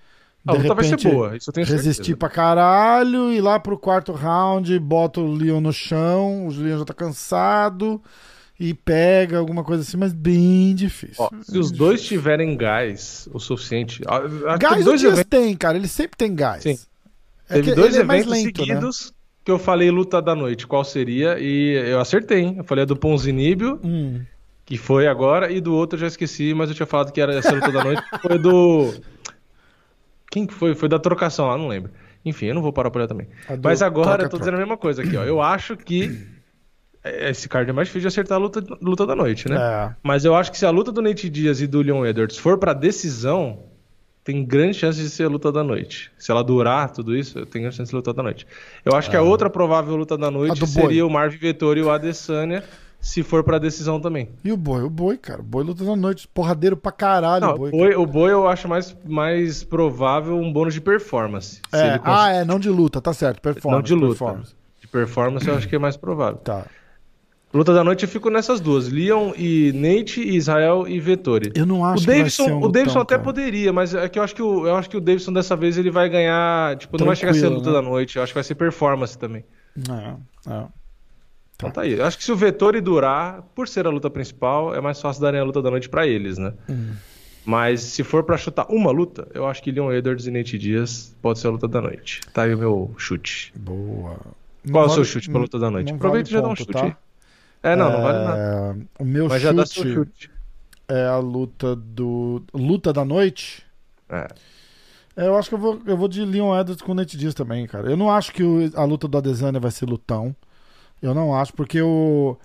A 0.46 0.52
de 0.52 0.58
luta 0.62 0.74
vai 0.74 0.84
ser 0.84 0.90
repente, 0.92 1.10
boa, 1.10 1.36
isso 1.36 1.50
eu 1.50 1.54
tenho 1.54 1.66
resistir 1.66 1.94
certeza. 1.96 2.16
pra 2.16 2.28
caralho, 2.30 3.30
ir 3.32 3.40
lá 3.42 3.60
pro 3.60 3.76
quarto 3.78 4.12
round, 4.12 4.78
bota 4.78 5.20
o 5.20 5.30
Leon 5.30 5.60
no 5.60 5.72
chão, 5.74 6.46
o 6.46 6.50
Leon 6.50 6.78
já 6.78 6.84
tá 6.86 6.94
cansado 6.94 8.00
e 8.60 8.74
pega 8.74 9.38
alguma 9.38 9.64
coisa 9.64 9.82
assim, 9.82 9.96
mas 9.96 10.12
bem 10.12 10.74
difícil. 10.74 11.14
Ó, 11.24 11.30
se 11.42 11.56
os 11.58 11.70
dois 11.72 12.02
tiverem 12.02 12.54
gás 12.58 13.26
o 13.32 13.40
suficiente. 13.40 14.02
Gás 14.04 14.58
teve 14.60 14.82
o 14.82 14.84
dois 14.84 15.00
Dias 15.00 15.14
eventos, 15.14 15.30
tem, 15.30 15.56
cara, 15.56 15.78
ele 15.78 15.88
sempre 15.88 16.16
tem 16.18 16.34
gás. 16.34 16.62
Sim. 16.62 16.78
É 17.48 17.54
teve 17.54 17.74
dois 17.74 17.94
ele 17.94 18.02
é 18.02 18.06
mais 18.06 18.26
eventos 18.26 18.44
lento, 18.44 18.60
né? 18.60 18.66
seguidos 18.66 19.14
que 19.42 19.50
eu 19.50 19.58
falei 19.58 19.90
luta 19.90 20.20
da 20.20 20.34
noite, 20.34 20.66
qual 20.66 20.84
seria, 20.84 21.38
e 21.40 21.72
eu 21.90 21.98
acertei. 21.98 22.40
hein? 22.40 22.54
Eu 22.58 22.64
falei 22.64 22.82
a 22.82 22.84
do 22.84 22.94
Ponzinibio, 22.94 23.80
Hum. 23.82 24.20
que 24.66 24.76
foi 24.76 25.06
agora, 25.08 25.50
e 25.50 25.58
do 25.58 25.74
outro 25.74 25.96
eu 25.96 26.00
já 26.02 26.06
esqueci, 26.06 26.52
mas 26.52 26.68
eu 26.68 26.74
tinha 26.76 26.86
falado 26.86 27.10
que 27.12 27.20
era 27.20 27.34
essa 27.34 27.54
luta 27.54 27.72
da 27.72 27.82
noite. 27.82 28.02
Foi 28.20 28.38
do. 28.38 28.92
Quem 30.30 30.46
que 30.46 30.52
foi? 30.52 30.74
Foi 30.74 30.88
da 30.88 30.98
trocação 30.98 31.46
lá, 31.48 31.56
não 31.56 31.66
lembro. 31.66 31.90
Enfim, 32.24 32.46
eu 32.46 32.54
não 32.54 32.60
vou 32.62 32.72
parar 32.74 32.90
por 32.90 33.00
aí 33.00 33.08
também. 33.08 33.26
Do 33.48 33.60
Mas 33.64 33.80
agora 33.80 34.24
eu 34.24 34.28
tô 34.28 34.38
dizendo 34.38 34.56
a 34.56 34.58
mesma 34.58 34.76
coisa 34.76 35.02
aqui, 35.02 35.16
ó. 35.16 35.24
Eu 35.24 35.40
acho 35.40 35.74
que. 35.78 36.26
Esse 37.02 37.48
card 37.48 37.70
é 37.70 37.72
mais 37.72 37.88
difícil 37.88 38.02
de 38.02 38.08
acertar 38.08 38.36
a 38.36 38.40
luta, 38.40 38.62
luta 38.82 39.06
da 39.06 39.16
noite, 39.16 39.48
né? 39.48 39.56
É. 39.56 39.94
Mas 40.02 40.24
eu 40.24 40.34
acho 40.34 40.50
que 40.52 40.58
se 40.58 40.66
a 40.66 40.70
luta 40.70 40.92
do 40.92 41.00
Nate 41.00 41.30
Diaz 41.30 41.60
e 41.60 41.66
do 41.66 41.80
Leon 41.80 42.04
Edwards 42.04 42.36
for 42.36 42.58
pra 42.58 42.74
decisão, 42.74 43.60
tem 44.22 44.44
grande 44.44 44.74
chance 44.76 45.00
de 45.00 45.08
ser 45.08 45.24
a 45.24 45.28
luta 45.28 45.50
da 45.50 45.64
noite. 45.64 46.12
Se 46.18 46.30
ela 46.30 46.44
durar 46.44 46.90
tudo 46.92 47.16
isso, 47.16 47.46
tem 47.46 47.62
grande 47.62 47.76
chance 47.76 47.86
de 47.86 47.90
ser 47.90 47.96
a 47.96 47.98
luta 48.00 48.12
da 48.12 48.22
noite. 48.22 48.46
Eu 48.84 48.94
acho 48.94 49.08
que 49.08 49.16
a 49.16 49.22
outra 49.22 49.48
provável 49.48 49.96
luta 49.96 50.18
da 50.18 50.26
É. 50.26 50.30
Noite 50.30 50.66
seria 50.66 50.88
boi. 50.88 51.02
o 51.02 51.08
Marvin 51.10 51.38
Vettori 51.38 51.80
e 51.80 51.82
o 51.82 51.90
Adesanya, 51.90 52.62
se 53.00 53.22
for 53.22 53.42
pra 53.42 53.56
decisão 53.58 53.98
também. 53.98 54.28
E 54.44 54.52
o 54.52 54.56
boi? 54.58 54.82
O 54.82 54.90
boi, 54.90 55.16
cara. 55.16 55.40
O 55.40 55.42
boi 55.42 55.64
luta 55.64 55.82
na 55.84 55.96
noite. 55.96 56.28
Porradeiro 56.28 56.76
pra 56.76 56.92
caralho 56.92 57.46
Não, 57.46 57.54
o 57.54 57.58
boi. 57.58 57.68
o 57.70 57.72
boi, 57.72 57.94
o 57.94 58.06
boi 58.06 58.30
eu 58.30 58.46
acho 58.46 58.68
mais, 58.68 58.94
mais 59.06 59.64
provável 59.64 60.36
um 60.36 60.52
bônus 60.52 60.74
de 60.74 60.82
performance. 60.82 61.62
É, 61.72 61.98
Ah, 62.04 62.28
é, 62.30 62.44
não 62.44 62.58
de 62.60 62.68
luta, 62.68 63.00
tá 63.00 63.14
certo. 63.14 63.40
Performance. 63.40 63.74
não 63.74 63.82
de 63.82 63.94
luta. 63.94 64.18
performance. 64.18 64.54
De 64.82 64.86
performance 64.86 65.48
eu 65.48 65.54
acho 65.54 65.66
que 65.66 65.76
é 65.76 65.78
mais 65.78 65.96
provável. 65.96 66.36
Tá. 66.44 66.66
Luta 67.52 67.74
da 67.74 67.82
noite 67.82 68.04
eu 68.04 68.08
fico 68.08 68.30
nessas 68.30 68.60
duas: 68.60 68.88
Leon 68.88 69.32
e 69.36 69.72
Nate, 69.74 70.20
Israel 70.20 70.86
e 70.86 71.00
Vettori. 71.00 71.50
Eu 71.54 71.66
não 71.66 71.84
acho 71.84 71.96
o 71.96 72.00
que 72.02 72.06
vai 72.06 72.16
Davidson, 72.18 72.44
ser 72.44 72.52
um 72.52 72.58
o 72.62 72.68
Davidson 72.68 72.98
lutão, 72.98 73.02
até 73.02 73.14
cara. 73.16 73.24
poderia, 73.24 73.72
mas 73.72 73.92
é 73.94 74.08
que 74.08 74.18
eu 74.18 74.22
acho 74.22 74.34
que 74.34 74.42
o, 74.42 74.66
eu 74.68 74.76
acho 74.76 74.88
que 74.88 74.96
o 74.96 75.00
Davidson 75.00 75.32
dessa 75.32 75.56
vez 75.56 75.76
ele 75.76 75.90
vai 75.90 76.08
ganhar, 76.08 76.76
tipo, 76.76 76.96
não 76.96 77.06
vai 77.06 77.16
chegar 77.16 77.32
a 77.32 77.34
ser 77.34 77.40
a 77.40 77.42
Tranquilo, 77.48 77.58
luta 77.60 77.70
né? 77.70 77.76
da 77.76 77.82
noite, 77.82 78.16
eu 78.16 78.22
acho 78.22 78.32
que 78.32 78.36
vai 78.36 78.44
ser 78.44 78.54
performance 78.54 79.18
também. 79.18 79.44
É, 79.88 80.52
é. 80.52 80.64
Então 81.56 81.70
tá 81.72 81.82
aí. 81.82 81.94
Eu 81.94 82.04
acho 82.04 82.16
que 82.16 82.24
se 82.24 82.30
o 82.32 82.36
Vettori 82.36 82.80
durar, 82.80 83.42
por 83.54 83.66
ser 83.68 83.84
a 83.86 83.90
luta 83.90 84.08
principal, 84.08 84.74
é 84.74 84.80
mais 84.80 85.00
fácil 85.00 85.20
darem 85.20 85.40
a 85.40 85.44
luta 85.44 85.60
da 85.60 85.70
noite 85.70 85.88
pra 85.88 86.06
eles, 86.06 86.38
né? 86.38 86.54
Hum. 86.68 86.92
Mas 87.44 87.80
se 87.80 88.04
for 88.04 88.22
pra 88.22 88.36
chutar 88.36 88.66
uma 88.70 88.90
luta, 88.92 89.26
eu 89.34 89.46
acho 89.46 89.60
que 89.62 89.70
Leon 89.72 89.92
Edwards 89.92 90.26
e 90.26 90.30
Nate 90.30 90.56
Diaz 90.56 91.16
pode 91.20 91.38
ser 91.40 91.48
a 91.48 91.50
luta 91.50 91.66
da 91.66 91.80
noite. 91.80 92.20
Tá 92.32 92.42
aí 92.44 92.54
o 92.54 92.58
meu 92.58 92.94
chute. 92.96 93.52
Boa. 93.56 94.16
Qual 94.70 94.84
é 94.84 94.86
o 94.86 94.88
Não 94.88 94.88
seu 94.88 94.96
vale- 94.96 95.04
chute 95.04 95.30
pra 95.30 95.40
luta 95.40 95.58
da 95.58 95.70
noite? 95.70 95.88
não 95.88 95.96
Aproveita 95.96 96.28
e 96.28 96.32
já 96.32 96.40
dá 96.40 96.46
um 96.46 96.50
ponto, 96.50 96.58
chute 96.58 96.72
tá? 96.72 96.84
aí. 96.84 96.94
É, 97.62 97.76
não, 97.76 97.90
não 97.92 98.02
vale 98.02 98.24
nada. 98.24 98.38
É, 98.98 99.02
O 99.02 99.04
meu 99.04 99.28
Mas 99.28 99.42
já 99.42 99.52
dá 99.52 99.66
seu 99.66 99.82
chute 99.82 99.94
chute. 99.94 100.30
é 100.88 101.06
a 101.06 101.18
luta 101.18 101.76
do. 101.76 102.42
Luta 102.54 102.92
da 102.92 103.04
noite. 103.04 103.64
É. 104.08 104.28
É, 105.16 105.26
eu 105.26 105.36
acho 105.36 105.48
que 105.48 105.54
eu 105.54 105.58
vou, 105.58 105.80
eu 105.86 105.96
vou 105.96 106.08
de 106.08 106.24
Leon 106.24 106.58
Edwards 106.58 106.80
com 106.82 106.92
o 106.92 106.94
Nate 106.94 107.16
Diaz 107.16 107.34
também, 107.34 107.66
cara. 107.66 107.90
Eu 107.90 107.96
não 107.96 108.10
acho 108.10 108.32
que 108.32 108.42
o- 108.42 108.70
a 108.74 108.84
luta 108.84 109.06
do 109.08 109.18
Adesanya 109.18 109.60
vai 109.60 109.70
ser 109.70 109.86
lutão. 109.86 110.34
Eu 111.02 111.12
não 111.14 111.34
acho, 111.36 111.52
porque 111.52 111.80
o. 111.82 112.36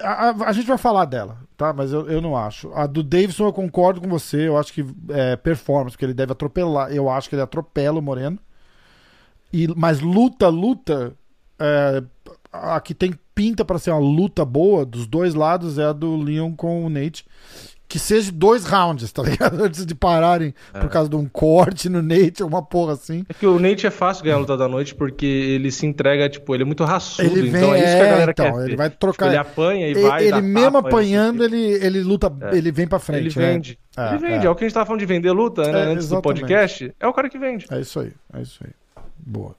A, 0.00 0.30
a- 0.30 0.48
a 0.48 0.52
gente 0.52 0.66
vai 0.66 0.78
falar 0.78 1.04
dela, 1.04 1.36
tá? 1.58 1.72
Mas 1.74 1.92
eu, 1.92 2.08
eu 2.10 2.20
não 2.22 2.34
acho. 2.36 2.72
A 2.72 2.86
do 2.86 3.02
Davidson 3.02 3.44
eu 3.46 3.52
concordo 3.52 4.00
com 4.00 4.08
você. 4.08 4.48
Eu 4.48 4.56
acho 4.56 4.72
que 4.72 4.84
é 5.10 5.36
performance, 5.36 5.92
porque 5.94 6.06
ele 6.06 6.14
deve 6.14 6.32
atropelar. 6.32 6.90
Eu 6.90 7.08
acho 7.10 7.28
que 7.28 7.34
ele 7.34 7.42
atropela 7.42 7.98
o 7.98 8.02
Moreno. 8.02 8.38
E, 9.52 9.68
mas 9.76 10.00
luta, 10.00 10.48
luta. 10.48 11.12
É, 11.58 12.02
a 12.52 12.80
que 12.80 12.94
tem 12.94 13.12
pinta 13.40 13.64
pra 13.64 13.78
ser 13.78 13.90
uma 13.90 13.98
luta 13.98 14.44
boa 14.44 14.84
dos 14.84 15.06
dois 15.06 15.34
lados 15.34 15.78
é 15.78 15.84
a 15.86 15.92
do 15.94 16.14
Leon 16.14 16.52
com 16.54 16.84
o 16.84 16.90
Nate. 16.90 17.24
Que 17.88 17.98
seja 17.98 18.30
dois 18.30 18.64
rounds, 18.66 19.10
tá 19.10 19.22
ligado? 19.22 19.58
Antes 19.64 19.84
de 19.86 19.94
pararem 19.94 20.54
por 20.78 20.90
causa 20.90 21.08
de 21.08 21.16
um 21.16 21.26
corte 21.26 21.88
no 21.88 22.02
Nate, 22.02 22.42
uma 22.42 22.62
porra 22.62 22.92
assim. 22.92 23.24
É 23.28 23.32
que 23.34 23.46
o 23.46 23.58
Nate 23.58 23.86
é 23.86 23.90
fácil 23.90 24.22
ganhar 24.24 24.36
a 24.36 24.40
luta 24.40 24.56
da 24.58 24.68
noite 24.68 24.94
porque 24.94 25.24
ele 25.24 25.72
se 25.72 25.86
entrega, 25.86 26.28
tipo, 26.28 26.54
ele 26.54 26.62
é 26.64 26.66
muito 26.66 26.84
raçudo, 26.84 27.26
Ele 27.28 27.48
vem, 27.50 27.60
então 27.62 27.74
é 27.74 27.78
isso 27.78 27.96
que 27.96 28.02
a 28.02 28.06
é, 28.06 28.10
galera 28.10 28.30
então, 28.30 28.52
quer 28.52 28.58
ele 28.60 28.70
ver. 28.70 28.76
vai 28.76 28.90
trocar- 28.90 29.24
Tipo, 29.30 29.30
ele 29.30 29.36
apanha 29.38 29.88
e 29.88 29.90
ele 29.92 30.02
vai, 30.02 30.24
ele 30.26 30.40
mesmo 30.42 30.72
tapa, 30.72 30.88
apanhando, 30.88 31.42
ele, 31.42 31.56
ele 31.84 32.00
luta, 32.02 32.32
ele 32.52 32.70
vem 32.70 32.86
pra 32.86 32.98
frente, 32.98 33.36
Ele 33.38 33.46
né? 33.46 33.52
vende. 33.54 33.78
É, 33.96 34.08
ele 34.10 34.18
vende. 34.18 34.44
é. 34.44 34.46
É. 34.46 34.50
o 34.50 34.54
que 34.54 34.64
a 34.64 34.68
gente 34.68 34.74
tava 34.74 34.86
falando 34.86 35.00
de 35.00 35.06
vender 35.06 35.32
luta, 35.32 35.62
né? 35.62 35.80
É, 35.80 35.82
antes 35.86 36.08
do 36.08 36.14
exatamente. 36.14 36.40
podcast. 36.42 36.94
É 37.00 37.06
o 37.08 37.12
cara 37.14 37.28
que 37.30 37.38
vende. 37.38 37.66
É 37.70 37.80
isso 37.80 37.98
aí, 37.98 38.12
é 38.34 38.42
isso 38.42 38.60
aí. 38.62 38.70
Boa. 39.18 39.54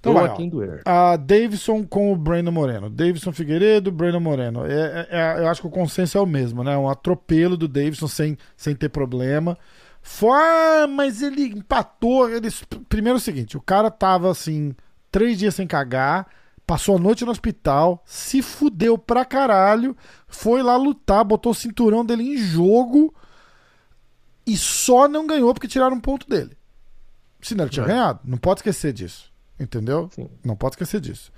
Então 0.00 0.14
vai, 0.14 0.32
quem 0.36 0.48
doer. 0.48 0.82
A 0.84 1.16
Davidson 1.16 1.84
com 1.84 2.12
o 2.12 2.16
Brandon 2.16 2.52
Moreno. 2.52 2.88
Davidson 2.88 3.32
Figueiredo, 3.32 3.90
Brandon 3.90 4.20
Moreno. 4.20 4.64
É, 4.64 4.72
é- 4.72 5.08
é- 5.10 5.40
eu 5.40 5.48
acho 5.48 5.60
que 5.60 5.66
o 5.66 5.70
consenso 5.70 6.16
é 6.16 6.20
o 6.20 6.26
mesmo, 6.26 6.62
né? 6.62 6.76
Um 6.76 6.88
atropelo 6.88 7.56
do 7.56 7.66
Davidson 7.66 8.06
sem, 8.08 8.38
sem 8.56 8.74
ter 8.76 8.88
problema. 8.90 9.58
For, 10.00 10.38
mas 10.88 11.20
ele 11.20 11.42
empatou. 11.46 12.30
Ele, 12.30 12.48
primeiro 12.88 13.16
é 13.16 13.20
o 13.20 13.22
seguinte: 13.22 13.56
o 13.56 13.60
cara 13.60 13.90
tava 13.90 14.30
assim, 14.30 14.74
três 15.10 15.38
dias 15.38 15.54
sem 15.54 15.66
cagar, 15.66 16.28
passou 16.66 16.96
a 16.96 17.00
noite 17.00 17.24
no 17.24 17.30
hospital, 17.32 18.02
se 18.06 18.40
fudeu 18.40 18.96
pra 18.96 19.24
caralho, 19.24 19.96
foi 20.28 20.62
lá 20.62 20.76
lutar, 20.76 21.24
botou 21.24 21.52
o 21.52 21.54
cinturão 21.54 22.04
dele 22.04 22.22
em 22.22 22.36
jogo 22.38 23.12
e 24.46 24.56
só 24.56 25.08
não 25.08 25.26
ganhou 25.26 25.52
porque 25.52 25.66
tiraram 25.68 25.96
um 25.96 26.00
ponto 26.00 26.28
dele. 26.28 26.56
Senão 27.40 27.64
ele 27.64 27.70
tinha 27.70 27.84
É. 27.84 27.88
ganhado. 27.88 28.20
Não 28.24 28.38
pode 28.38 28.60
esquecer 28.60 28.92
disso. 28.92 29.27
Entendeu? 29.58 30.08
Sim. 30.14 30.28
Não 30.44 30.54
pode 30.56 30.74
esquecer 30.74 31.00
disso. 31.00 31.32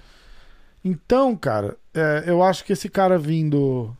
Então, 0.84 1.36
cara, 1.36 1.76
é, 1.94 2.24
eu 2.26 2.42
acho 2.42 2.64
que 2.64 2.72
esse 2.72 2.88
cara 2.88 3.18
vindo 3.18 3.94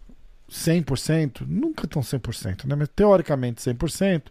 100%, 0.51 1.47
nunca 1.47 1.87
tão 1.87 2.03
100%, 2.03 2.65
né? 2.67 2.75
Mas 2.75 2.89
teoricamente 2.89 3.61
100%, 3.63 4.23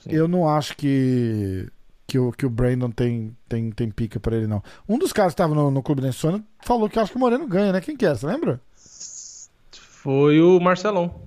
Sim. 0.00 0.10
eu 0.10 0.26
não 0.28 0.48
acho 0.48 0.76
que 0.76 1.68
que 2.08 2.20
o, 2.20 2.30
que 2.30 2.46
o 2.46 2.50
Brandon 2.50 2.88
tem, 2.88 3.36
tem, 3.48 3.68
tem 3.72 3.90
pica 3.90 4.20
pra 4.20 4.36
ele, 4.36 4.46
não. 4.46 4.62
Um 4.88 4.96
dos 4.96 5.12
caras 5.12 5.32
que 5.32 5.34
estava 5.42 5.52
no, 5.56 5.72
no 5.72 5.82
Clube 5.82 6.00
da 6.00 6.06
Insônia 6.08 6.40
falou 6.64 6.88
que 6.88 7.00
acho 7.00 7.10
que 7.10 7.16
o 7.16 7.20
Moreno 7.20 7.48
ganha, 7.48 7.72
né? 7.72 7.80
Quem 7.80 7.96
que 7.96 8.06
era? 8.06 8.14
Você 8.14 8.26
lembra? 8.28 8.60
Foi 9.72 10.40
o 10.40 10.60
Marcelão. 10.60 11.20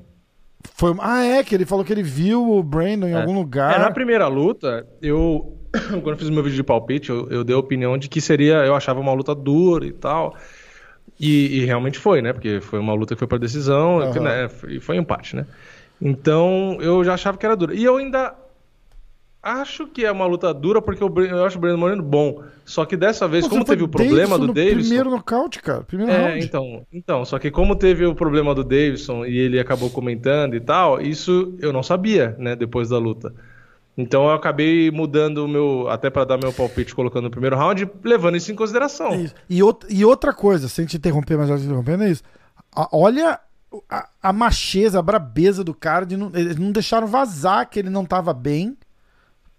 Foi, 0.74 0.96
ah, 1.02 1.22
é, 1.22 1.44
que 1.44 1.54
ele 1.54 1.66
falou 1.66 1.84
que 1.84 1.92
ele 1.92 2.02
viu 2.02 2.50
o 2.50 2.64
Brandon 2.64 3.08
em 3.08 3.12
É. 3.12 3.20
algum 3.20 3.34
É, 3.34 3.38
lugar. 3.38 3.78
na 3.80 3.92
primeira 3.92 4.28
luta, 4.30 4.88
eu. 5.02 5.59
Quando 6.02 6.10
eu 6.10 6.18
fiz 6.18 6.30
o 6.30 6.34
meu 6.34 6.44
vídeo 6.44 6.56
de 6.56 6.64
palpite, 6.64 7.10
eu, 7.10 7.30
eu 7.30 7.44
dei 7.44 7.56
a 7.56 7.60
opinião 7.60 7.98
de 7.98 8.10
que 8.10 8.22
seria. 8.22 8.66
Eu 8.66 8.76
achava 8.76 9.00
uma 9.00 9.14
luta 9.14 9.36
dura 9.36 9.86
e 9.86 9.92
tal. 9.92 10.36
E, 11.20 11.60
e 11.60 11.66
realmente 11.66 12.00
foi, 12.00 12.22
né? 12.22 12.34
Porque 12.34 12.62
foi 12.62 12.80
uma 12.80 12.94
luta 12.94 13.14
que 13.14 13.20
foi 13.20 13.28
pra 13.28 13.38
decisão 13.38 14.00
Aham. 14.00 14.20
né? 14.22 14.50
foi, 14.50 14.80
foi 14.80 14.98
um 14.98 15.02
empate, 15.02 15.36
né? 15.36 15.46
Então 16.02 16.78
eu 16.82 17.04
já 17.04 17.14
achava 17.14 17.38
que 17.38 17.46
era 17.46 17.56
dura. 17.56 17.74
E 17.76 17.84
eu 17.84 17.98
ainda 17.98 18.34
acho 19.42 19.88
que 19.88 20.06
é 20.06 20.12
uma 20.12 20.26
luta 20.26 20.54
dura 20.54 20.82
porque 20.82 21.04
eu, 21.04 21.14
eu 21.26 21.46
acho 21.46 21.58
o 21.58 21.62
Brandon 21.62 21.78
Moreno 21.78 22.04
bom. 22.04 22.44
Só 22.66 22.86
que 22.86 22.96
dessa 22.96 23.28
vez, 23.28 23.46
Pô, 23.46 23.52
como 23.52 23.66
teve 23.66 23.84
o 23.84 23.88
problema 23.88 24.38
Davidson 24.38 24.46
do 24.46 24.54
Davidson. 24.54 24.80
Primeiro 24.80 25.10
nocaute, 25.10 25.62
cara. 25.62 25.84
Primeiro 25.84 26.12
É, 26.12 26.30
round. 26.30 26.46
então, 26.46 26.86
então, 26.92 27.26
só 27.26 27.40
que 27.40 27.50
como 27.50 27.76
teve 27.76 28.06
o 28.06 28.16
problema 28.16 28.54
do 28.54 28.64
Davidson 28.64 29.26
e 29.26 29.38
ele 29.38 29.60
acabou 29.60 29.90
comentando 29.90 30.56
e 30.56 30.60
tal, 30.60 31.02
isso 31.02 31.56
eu 31.60 31.74
não 31.74 31.84
sabia, 31.84 32.36
né, 32.38 32.56
depois 32.56 32.90
da 32.90 32.98
luta. 32.98 33.34
Então 34.02 34.24
eu 34.24 34.32
acabei 34.32 34.90
mudando 34.90 35.40
o 35.40 35.48
meu, 35.48 35.90
até 35.90 36.10
pra 36.10 36.24
dar 36.24 36.38
meu 36.38 36.54
palpite 36.54 36.96
colocando 36.96 37.26
no 37.26 37.30
primeiro 37.30 37.58
round, 37.58 37.86
levando 38.02 38.38
isso 38.38 38.50
em 38.50 38.56
consideração. 38.56 39.10
É 39.10 39.18
isso. 39.24 39.36
E, 39.50 39.62
outra, 39.62 39.90
e 39.92 40.06
outra 40.06 40.34
coisa, 40.34 40.70
sem 40.70 40.86
te 40.86 40.96
interromper, 40.96 41.38
mas 41.38 41.50
já 41.50 41.58
te 41.58 41.64
interrompendo, 41.66 42.04
é 42.06 42.12
isso. 42.12 42.24
A- 42.74 42.88
olha 42.94 43.38
a, 43.90 44.10
a 44.24 44.32
macheza, 44.32 45.00
a 45.00 45.02
brabeza 45.02 45.66
do 45.66 45.74
cara, 45.74 46.06
de 46.06 46.16
não, 46.16 46.32
eles 46.34 46.56
não 46.56 46.72
deixaram 46.72 47.08
vazar 47.08 47.70
que 47.70 47.78
ele 47.78 47.90
não 47.90 48.06
tava 48.06 48.34
bem 48.34 48.78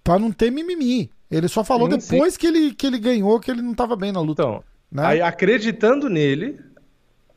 pra 0.03 0.19
não 0.19 0.33
ter 0.33 0.51
mimimi. 0.51 1.11
Ele 1.31 1.47
só 1.47 1.63
falou 1.63 1.91
Sim, 1.91 1.99
depois 1.99 2.39
que 2.39 2.47
ele, 2.47 2.73
que 2.75 2.87
ele 2.87 2.99
ganhou 2.99 3.39
que 3.39 3.51
ele 3.51 3.61
não 3.61 3.75
tava 3.75 3.95
bem 3.95 4.11
na 4.11 4.21
luta. 4.23 4.43
Então, 4.43 4.65
né? 4.91 5.05
aí 5.05 5.21
acreditando 5.21 6.09
nele, 6.09 6.59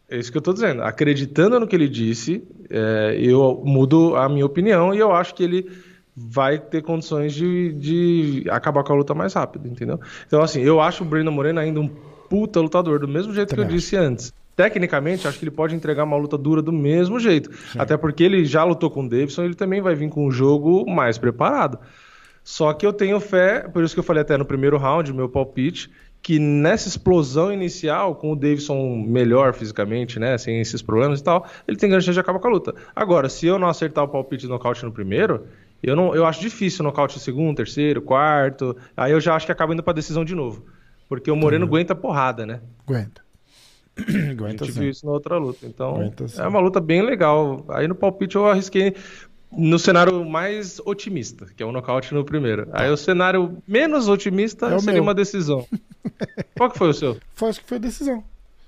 é 0.10 0.18
isso 0.18 0.32
que 0.32 0.38
eu 0.38 0.42
tô 0.42 0.54
dizendo, 0.54 0.82
acreditando 0.84 1.60
no 1.60 1.68
que 1.68 1.76
ele 1.76 1.90
disse, 1.90 2.48
é, 2.70 3.18
eu 3.20 3.62
mudo 3.66 4.16
a 4.16 4.30
minha 4.30 4.46
opinião 4.46 4.94
e 4.96 5.00
eu 5.00 5.12
acho 5.14 5.36
que 5.36 5.44
ele 5.44 5.70
vai 6.16 6.60
ter 6.60 6.82
condições 6.82 7.34
de, 7.34 7.74
de 7.74 8.46
acabar 8.50 8.84
com 8.84 8.94
a 8.94 8.96
luta 8.96 9.14
mais 9.14 9.34
rápido, 9.34 9.68
entendeu? 9.68 10.00
Então, 10.28 10.42
assim, 10.42 10.62
eu 10.62 10.80
acho 10.80 11.04
o 11.04 11.08
Brandon 11.08 11.32
Moreno 11.32 11.60
ainda 11.60 11.80
um 11.80 11.90
puta 12.30 12.60
lutador, 12.60 13.00
do 13.00 13.08
mesmo 13.08 13.34
jeito 13.34 13.50
Também 13.50 13.66
que 13.66 13.72
eu 13.74 13.78
disse 13.78 13.96
antes. 13.96 14.34
Tecnicamente, 14.56 15.28
acho 15.28 15.40
que 15.40 15.46
ele 15.46 15.52
pode 15.52 15.76
entregar 15.76 16.04
uma 16.04 16.16
luta 16.16 16.38
dura 16.38 16.62
do 16.62 16.72
mesmo 16.72 17.20
jeito. 17.20 17.50
Até 17.78 17.98
porque 17.98 18.24
ele 18.24 18.46
já 18.46 18.64
lutou 18.64 18.90
com 18.92 19.04
o 19.06 19.10
Davidson, 19.10 19.44
ele 19.44 19.56
também 19.56 19.82
vai 19.82 19.96
vir 19.96 20.10
com 20.10 20.28
um 20.28 20.32
jogo 20.32 20.88
mais 20.90 21.18
preparado. 21.18 21.80
Só 22.44 22.72
que 22.74 22.86
eu 22.86 22.94
tenho 22.94 23.20
fé, 23.20 23.62
por 23.62 23.84
isso 23.84 23.96
que 23.96 24.00
eu 24.00 24.04
falei 24.04 24.22
até 24.22 24.38
no 24.38 24.46
primeiro 24.46 24.78
round, 24.78 25.12
meu 25.12 25.28
palpite, 25.30 25.90
que 26.22 26.40
nessa 26.40 26.88
explosão 26.88 27.52
inicial, 27.52 28.16
com 28.16 28.32
o 28.32 28.36
Davidson 28.36 29.04
melhor 29.06 29.54
fisicamente, 29.54 30.20
né, 30.20 30.38
sem 30.38 30.62
esses 30.62 30.82
problemas 30.82 31.20
e 31.20 31.24
tal, 31.24 31.46
ele 31.68 31.78
tem 31.78 31.90
grande 31.90 32.06
chance 32.06 32.14
de 32.14 32.20
acabar 32.20 32.40
com 32.40 32.48
a 32.48 32.52
luta. 32.52 32.76
Agora, 32.96 33.28
se 33.28 33.46
eu 33.46 33.58
não 33.58 33.68
acertar 33.68 34.04
o 34.04 34.08
palpite 34.08 34.44
de 34.44 34.50
nocaute 34.50 34.86
no 34.86 34.92
primeiro, 34.92 35.46
eu 35.90 35.96
não, 35.96 36.16
eu 36.16 36.26
acho 36.26 36.40
difícil 36.42 36.84
nocaute 36.84 37.16
no 37.16 37.22
segundo, 37.22 37.56
terceiro, 37.58 38.02
quarto, 38.02 38.76
aí 38.96 39.12
eu 39.12 39.20
já 39.20 39.36
acho 39.36 39.46
que 39.46 39.52
acaba 39.52 39.74
indo 39.74 39.84
pra 39.84 39.94
decisão 39.94 40.24
de 40.26 40.34
novo. 40.36 40.66
Porque 41.10 41.30
o 41.30 41.36
Moreno 41.36 41.66
aguenta 41.66 41.94
porrada, 41.94 42.46
né? 42.46 42.62
Aguenta. 42.88 43.22
A 44.00 44.32
Aguenta 44.32 44.66
gente 44.66 44.74
sim. 44.74 44.80
viu 44.80 44.90
isso 44.90 45.06
na 45.06 45.12
outra 45.12 45.38
luta. 45.38 45.66
Então, 45.68 45.96
Aguenta 45.96 46.26
é 46.38 46.48
uma 46.48 46.60
luta 46.60 46.80
bem 46.80 47.02
legal. 47.04 47.64
Aí 47.70 47.88
no 47.88 47.94
palpite 47.94 48.36
eu 48.36 48.48
arrisquei 48.48 48.96
no 49.56 49.78
cenário 49.78 50.26
mais 50.26 50.80
otimista, 50.84 51.46
que 51.56 51.62
é 51.62 51.66
o 51.66 51.72
nocaute 51.72 52.12
no 52.14 52.26
primeiro. 52.26 52.68
Aí 52.72 52.90
o 52.90 52.98
cenário 52.98 53.62
menos 53.68 54.08
otimista 54.08 54.66
É 54.68 54.76
o 54.76 54.80
seria 54.80 54.94
meu. 54.96 55.04
uma 55.04 55.14
decisão. 55.14 55.68
Qual 56.58 56.72
que 56.72 56.78
foi 56.78 56.90
o 56.90 56.94
seu? 56.94 57.18
Foi, 57.36 57.50
acho 57.50 57.62
que 57.62 57.68
foi 57.70 57.78
decisão. 57.78 58.24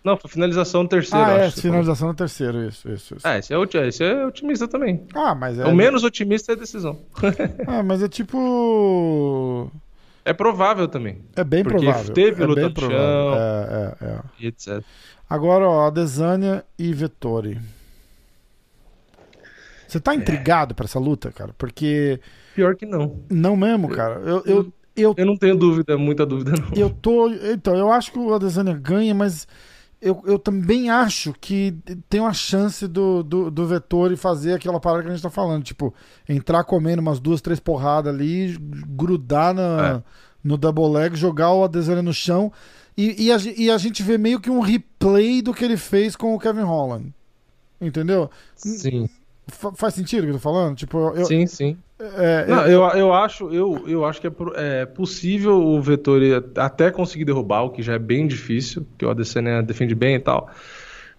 Não, 0.05 0.15
foi 0.15 0.29
finalização 0.29 0.83
no 0.83 0.89
terceiro, 0.89 1.25
ah, 1.25 1.31
é, 1.31 1.45
acho. 1.47 1.59
finalização 1.61 2.09
no 2.09 2.13
terceiro, 2.13 2.67
isso, 2.67 2.87
isso, 2.91 3.15
isso. 3.15 3.27
É, 3.27 3.39
esse 3.39 3.51
é, 3.53 3.87
esse 3.87 4.03
é 4.03 4.23
otimista 4.25 4.67
também. 4.67 5.01
Ah, 5.15 5.33
mas 5.33 5.57
é. 5.57 5.65
O 5.65 5.73
menos 5.75 6.03
otimista 6.03 6.51
é 6.51 6.55
a 6.55 6.59
decisão. 6.59 6.99
Ah, 7.67 7.81
mas 7.81 8.03
é 8.03 8.07
tipo. 8.07 9.71
é 10.23 10.31
provável 10.31 10.87
também. 10.87 11.17
É 11.35 11.43
bem 11.43 11.63
provável. 11.63 12.13
teve 12.13 12.43
é 12.43 12.45
luta 12.45 12.61
bem 12.61 12.71
provável. 12.71 12.99
chão. 12.99 13.33
É, 13.35 13.95
é, 14.01 14.05
é. 14.07 14.19
E 14.39 14.47
etc. 14.47 14.83
Agora, 15.27 15.67
ó, 15.67 15.87
Adesanya 15.87 16.63
e 16.77 16.93
Vettori. 16.93 17.59
Você 19.87 19.97
É. 19.97 20.01
tá 20.01 20.13
intrigado 20.13 20.75
pra 20.75 20.85
essa 20.85 20.99
luta, 20.99 21.31
cara? 21.31 21.51
Porque. 21.57 22.19
Pior 22.53 22.75
que 22.75 22.85
não. 22.85 23.19
Não 23.29 23.55
mesmo, 23.55 23.89
cara. 23.89 24.19
Eu, 24.19 24.43
eu, 24.45 24.73
eu, 24.95 25.13
Eu 25.17 25.25
não 25.25 25.35
tenho 25.35 25.55
dúvida, 25.55 25.97
muita 25.97 26.25
dúvida 26.25 26.51
não. 26.51 26.71
eu 26.75 26.89
tô. 26.89 27.27
Então, 27.29 27.75
eu 27.75 27.91
acho 27.91 28.11
que 28.11 28.19
o 28.19 28.33
Adesanya 28.33 28.73
ganha, 28.73 29.13
mas 29.15 29.47
eu, 30.01 30.21
eu 30.25 30.37
também 30.37 30.89
acho 30.89 31.33
que 31.39 31.75
tem 32.09 32.19
uma 32.21 32.33
chance 32.33 32.87
do, 32.87 33.23
do, 33.23 33.49
do 33.49 33.65
Vettori 33.67 34.15
fazer 34.15 34.53
aquela 34.53 34.79
parada 34.79 35.03
que 35.03 35.09
a 35.09 35.11
gente 35.13 35.23
tá 35.23 35.29
falando. 35.29 35.63
Tipo, 35.63 35.93
entrar 36.27 36.63
comendo 36.63 37.01
umas 37.01 37.19
duas, 37.19 37.41
três 37.41 37.59
porradas 37.59 38.13
ali, 38.13 38.57
grudar 38.59 39.53
na, 39.53 39.95
É. 39.97 40.03
no 40.43 40.57
double 40.57 40.89
leg, 40.89 41.15
jogar 41.15 41.51
o 41.53 41.63
Adesanya 41.63 42.01
no 42.01 42.13
chão. 42.13 42.51
E, 42.97 43.25
e, 43.25 43.31
a, 43.31 43.37
e 43.57 43.69
a 43.71 43.77
gente 43.77 44.01
vê 44.03 44.17
meio 44.17 44.39
que 44.39 44.49
um 44.49 44.59
replay 44.61 45.41
do 45.41 45.53
que 45.53 45.65
ele 45.65 45.77
fez 45.77 46.15
com 46.15 46.33
o 46.35 46.39
Kevin 46.39 46.61
Holland. 46.61 47.13
Entendeu? 47.81 48.29
Sim, 48.55 49.09
faz 49.75 49.93
sentido 49.93 50.23
o 50.23 50.23
que 50.23 50.29
eu 50.29 50.35
tô 50.35 50.39
falando? 50.39 50.75
Tipo, 50.75 51.13
eu. 51.15 51.25
sim, 51.25 51.45
sim. 51.45 51.77
é, 51.99 52.45
Não, 52.47 52.65
eu, 52.65 52.81
eu, 52.97 53.13
acho, 53.13 53.53
eu, 53.53 53.83
eu 53.87 54.05
acho 54.05 54.19
que 54.19 54.27
é, 54.27 54.31
é 54.55 54.85
possível 54.85 55.61
o 55.61 55.81
Vettori 55.81 56.31
até 56.55 56.91
conseguir 56.91 57.25
derrubar, 57.25 57.63
o 57.63 57.69
que 57.69 57.83
já 57.83 57.93
é 57.93 57.99
bem 57.99 58.27
difícil, 58.27 58.85
que 58.97 59.05
o 59.05 59.09
Adesanya 59.09 59.61
defende 59.61 59.93
bem 59.93 60.15
e 60.15 60.19
tal. 60.19 60.49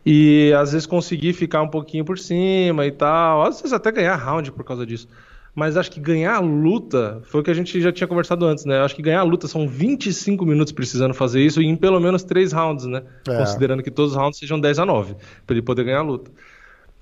E 0.04 0.52
às 0.56 0.72
vezes 0.72 0.86
conseguir 0.86 1.32
ficar 1.32 1.62
um 1.62 1.68
pouquinho 1.68 2.04
por 2.04 2.16
cima 2.16 2.86
e 2.86 2.92
tal. 2.92 3.42
Às 3.42 3.60
vezes 3.60 3.72
até 3.72 3.90
ganhar 3.90 4.14
round 4.14 4.52
por 4.52 4.64
causa 4.64 4.86
disso. 4.86 5.08
Mas 5.52 5.76
acho 5.76 5.90
que 5.90 5.98
ganhar 5.98 6.36
a 6.36 6.38
luta 6.38 7.22
foi 7.24 7.40
o 7.40 7.42
que 7.42 7.50
a 7.50 7.54
gente 7.54 7.80
já 7.80 7.90
tinha 7.90 8.06
conversado 8.06 8.44
antes, 8.44 8.66
né? 8.66 8.78
Acho 8.80 8.94
que 8.94 9.00
ganhar 9.00 9.20
a 9.20 9.24
luta 9.24 9.48
são 9.48 9.66
25 9.66 10.44
minutos 10.44 10.70
precisando 10.70 11.14
fazer 11.14 11.40
isso 11.40 11.62
em 11.62 11.74
pelo 11.74 11.98
menos 11.98 12.22
3 12.22 12.52
rounds, 12.52 12.84
né? 12.84 13.02
É. 13.26 13.38
Considerando 13.38 13.82
que 13.82 13.90
todos 13.90 14.12
os 14.12 14.16
rounds 14.18 14.38
sejam 14.38 14.60
10 14.60 14.80
a 14.80 14.84
9, 14.84 15.16
para 15.46 15.56
ele 15.56 15.62
poder 15.62 15.84
ganhar 15.84 16.00
a 16.00 16.02
luta. 16.02 16.30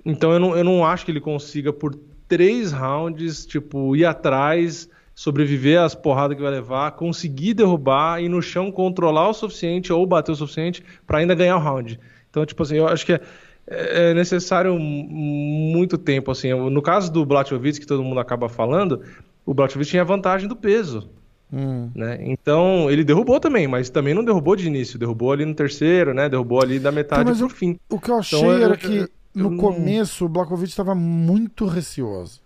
Então 0.05 0.32
eu 0.32 0.39
não, 0.39 0.56
eu 0.56 0.64
não 0.64 0.85
acho 0.85 1.05
que 1.05 1.10
ele 1.10 1.20
consiga 1.20 1.72
por 1.72 1.94
três 2.28 2.72
rounds, 2.72 3.47
tipo, 3.47 3.94
ir 3.97 4.05
atrás, 4.05 4.89
sobreviver 5.14 5.81
às 5.81 5.94
porradas 5.94 6.36
que 6.36 6.43
vai 6.43 6.51
levar, 6.52 6.90
conseguir 6.93 7.55
derrubar 7.55 8.20
e 8.22 8.28
no 8.28 8.43
chão 8.43 8.70
controlar 8.70 9.28
o 9.28 9.35
suficiente 9.35 9.93
ou 9.93 10.05
bater 10.06 10.32
o 10.32 10.36
suficiente 10.36 10.82
para 11.06 11.18
ainda 11.18 11.35
ganhar 11.35 11.56
o 11.56 11.60
round. 11.60 11.98
Então, 12.31 12.44
tipo 12.44 12.62
assim, 12.62 12.76
eu 12.76 12.89
acho 12.89 13.06
que 13.06 13.12
é, 13.12 13.20
é 13.66 14.14
necessário 14.14 14.74
m- 14.74 15.06
muito 15.09 15.97
tempo, 15.97 16.31
assim. 16.31 16.52
No 16.52 16.82
caso 16.82 17.10
do 17.12 17.24
Blachowicz, 17.24 17.78
que 17.78 17.86
todo 17.86 18.02
mundo 18.02 18.18
acaba 18.20 18.48
falando, 18.48 19.01
o 19.47 19.55
Blachowicz 19.55 19.89
tinha 19.89 20.02
a 20.02 20.05
vantagem 20.05 20.48
do 20.48 20.56
peso. 20.56 21.09
hum. 21.52 21.90
Né? 21.94 22.18
Então, 22.22 22.90
ele 22.90 23.05
derrubou 23.05 23.39
também, 23.39 23.68
mas 23.68 23.89
também 23.89 24.12
não 24.14 24.24
derrubou 24.24 24.56
de 24.56 24.66
início, 24.66 24.98
derrubou 24.98 25.31
ali 25.32 25.44
no 25.44 25.55
terceiro, 25.55 26.12
né? 26.12 26.28
Derrubou 26.28 26.60
ali 26.60 26.78
da 26.81 26.90
metade 26.90 27.22
Então, 27.22 27.31
mas 27.32 27.39
pro 27.39 27.47
eu- 27.47 27.51
fim. 27.51 27.78
O 27.89 28.01
que 28.01 28.10
eu 28.10 28.16
achei 28.18 28.39
Então, 28.39 28.52
eu- 28.52 28.64
era 28.64 28.76
que 28.76 28.97
eu- 28.97 29.09
no 29.35 29.51
não- 29.51 29.56
começo 29.56 30.24
o 30.24 30.28
Blakovic 30.28 30.69
estava 30.70 30.94
muito 30.94 31.66
receoso. 31.66 32.43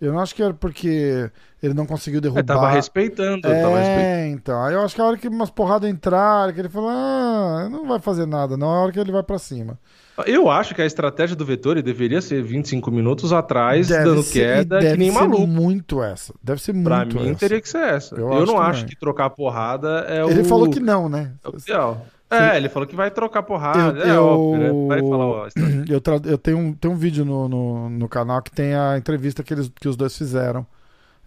Eu 0.00 0.12
não 0.12 0.20
acho 0.20 0.32
que 0.32 0.40
era 0.42 0.54
porque 0.54 1.28
ele 1.60 1.74
não 1.74 1.84
conseguiu 1.84 2.20
derrubar. 2.20 2.40
É, 2.40 2.44
tava 2.44 2.70
respeitando, 2.70 3.42
tava 3.42 3.54
respeitando. 3.54 3.80
É, 4.00 4.28
então. 4.28 4.62
Aí 4.62 4.72
eu 4.74 4.80
acho 4.82 4.94
que 4.94 5.00
a 5.00 5.04
hora 5.04 5.16
que 5.16 5.26
umas 5.26 5.50
porradas 5.50 5.90
entraram, 5.90 6.52
que 6.52 6.60
ele 6.60 6.68
falou, 6.68 6.88
ah, 6.88 7.68
não 7.68 7.84
vai 7.84 7.98
fazer 7.98 8.24
nada, 8.24 8.56
não. 8.56 8.68
É 8.72 8.76
a 8.76 8.80
hora 8.82 8.92
que 8.92 9.00
ele 9.00 9.10
vai 9.10 9.24
pra 9.24 9.38
cima. 9.40 9.76
Eu 10.24 10.48
acho 10.48 10.72
que 10.72 10.82
a 10.82 10.86
estratégia 10.86 11.34
do 11.34 11.44
Vettori 11.44 11.82
deveria 11.82 12.20
ser 12.20 12.42
25 12.44 12.90
minutos 12.92 13.32
atrás, 13.32 13.88
Deve 13.88 14.04
dando 14.04 14.22
ser- 14.22 14.38
e 14.38 14.42
queda, 14.42 14.78
deve 14.78 14.92
que 14.92 14.98
nem 14.98 15.10
ser 15.12 15.18
maluco. 15.18 15.46
muito 15.48 16.00
essa. 16.02 16.32
Deve 16.42 16.62
ser 16.62 16.72
muito 16.72 16.84
Pra 16.86 17.04
mim, 17.04 17.30
essa. 17.30 17.38
teria 17.40 17.60
que 17.60 17.68
ser 17.68 17.82
essa. 17.82 18.14
Eu 18.14 18.20
Eu, 18.20 18.32
acho 18.34 18.46
não 18.46 18.54
também. 18.54 18.70
acho 18.70 18.86
que 18.86 18.96
trocar 18.96 19.30
porrada 19.30 19.88
é 20.08 20.24
o. 20.24 20.30
Ele 20.30 20.44
falou 20.44 20.70
que 20.70 20.78
não, 20.80 21.08
né? 21.08 21.32
é 21.44 21.48
o 21.48 21.56
ideal. 21.58 22.06
É, 22.30 22.56
ele 22.56 22.68
falou 22.68 22.86
que 22.86 22.94
vai 22.94 23.10
trocar 23.10 23.42
porrada. 23.42 23.98
Eu- 24.00 24.06
é 24.06 24.16
eu- 24.16 24.24
óbvio, 24.24 24.58
né? 24.58 24.86
Vai 24.88 25.00
falar, 25.00 25.26
ó. 25.26 25.48
Eu, 25.88 26.00
tra- 26.00 26.20
eu 26.24 26.36
tenho, 26.36 26.58
um, 26.58 26.72
tem 26.74 26.90
um 26.90 26.96
vídeo 26.96 27.24
no, 27.24 27.48
no, 27.48 27.88
no 27.90 28.08
canal 28.08 28.42
que 28.42 28.50
tem 28.50 28.74
a 28.74 28.98
entrevista 28.98 29.42
que, 29.42 29.54
eles, 29.54 29.70
que 29.80 29.88
os 29.88 29.96
dois 29.96 30.16
fizeram. 30.16 30.66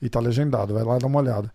E 0.01 0.09
tá 0.09 0.19
legendado, 0.19 0.73
vai 0.73 0.83
lá 0.83 0.97
dar 0.97 1.07
uma 1.07 1.19
olhada. 1.19 1.51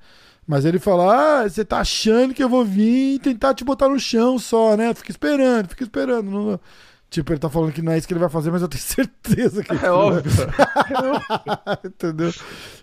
Mas 0.46 0.64
ele 0.64 0.78
fala: 0.78 1.42
Ah, 1.42 1.48
você 1.48 1.64
tá 1.64 1.78
achando 1.80 2.32
que 2.32 2.42
eu 2.42 2.48
vou 2.48 2.64
vir 2.64 3.18
tentar 3.20 3.54
te 3.54 3.64
botar 3.64 3.88
no 3.88 3.98
chão 3.98 4.38
só, 4.38 4.76
né? 4.76 4.94
Fica 4.94 5.10
esperando, 5.10 5.68
fica 5.68 5.82
esperando. 5.82 6.30
Não- 6.30 6.60
Tipo, 7.08 7.32
ele 7.32 7.38
tá 7.38 7.48
falando 7.48 7.72
que 7.72 7.80
não 7.80 7.92
é 7.92 7.98
isso 7.98 8.06
que 8.06 8.12
ele 8.12 8.20
vai 8.20 8.28
fazer, 8.28 8.50
mas 8.50 8.62
eu 8.62 8.68
tenho 8.68 8.82
certeza 8.82 9.62
que 9.62 9.72
É 9.72 9.90
óbvio. 9.90 10.22
Entendeu? 11.84 12.32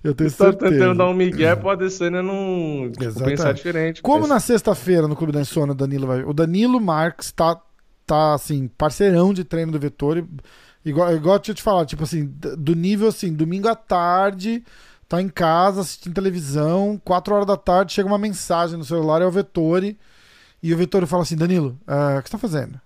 Eu 0.04 0.16
tenho 0.16 0.30
Você 0.30 0.38
tá 0.38 0.46
certeza. 0.46 0.72
tentando 0.72 0.98
dar 0.98 1.10
um 1.10 1.14
migué 1.14 1.56
pro 1.56 1.70
Adesanya 1.70 2.24
não 2.24 2.90
tipo, 2.92 3.24
pensar 3.24 3.54
diferente. 3.54 4.02
Como 4.02 4.26
na 4.26 4.40
sexta-feira 4.40 5.08
no 5.08 5.16
Clube 5.16 5.34
da 5.34 5.42
Insônia 5.42 5.74
o 5.74 5.76
Danilo 5.76 6.08
vai. 6.08 6.24
O 6.24 6.34
Danilo 6.34 6.80
Marques 6.80 7.32
tá, 7.32 7.60
tá 8.06 8.34
assim, 8.34 8.68
parceirão 8.78 9.34
de 9.34 9.44
treino 9.44 9.72
do 9.72 9.80
Vettori. 9.80 10.26
Igual, 10.86 11.16
igual 11.16 11.36
eu 11.36 11.40
tinha 11.40 11.56
te 11.56 11.62
falado, 11.62 11.88
tipo 11.88 12.04
assim, 12.04 12.26
do 12.58 12.76
nível 12.76 13.08
assim, 13.08 13.34
domingo 13.34 13.70
à 13.70 13.76
tarde, 13.76 14.64
tá 15.08 15.22
em 15.22 15.30
casa 15.30 15.80
assistindo 15.82 16.14
televisão, 16.14 17.00
4 17.06 17.34
horas 17.34 17.48
da 17.48 17.56
tarde, 17.56 17.94
chega 17.94 18.08
uma 18.08 18.18
mensagem 18.18 18.78
no 18.78 18.84
celular, 18.84 19.22
é 19.22 19.26
o 19.26 19.32
Vettori. 19.32 19.98
E 20.62 20.74
o 20.74 20.78
Vettori 20.78 21.06
fala 21.06 21.24
assim: 21.24 21.36
Danilo, 21.38 21.78
eh, 21.88 22.20
o 22.20 22.22
que 22.24 22.30
você 22.30 22.32
tá 22.34 22.38
fazendo? 22.38 22.80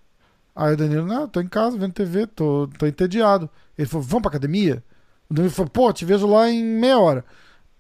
Aí 0.59 0.73
o 0.73 0.77
Danilo, 0.77 1.05
não, 1.05 1.27
tô 1.27 1.39
em 1.39 1.47
casa 1.47 1.77
vendo 1.77 1.93
TV, 1.93 2.25
tô, 2.25 2.67
tô 2.79 2.87
entediado. 2.87 3.47
Ele 3.77 3.87
falou: 3.87 4.03
vamos 4.05 4.23
pra 4.23 4.29
academia? 4.29 4.83
O 5.29 5.33
Danilo 5.35 5.53
falou: 5.53 5.69
pô, 5.69 5.93
te 5.93 6.03
vejo 6.03 6.25
lá 6.25 6.49
em 6.49 6.63
meia 6.63 6.97
hora. 6.97 7.23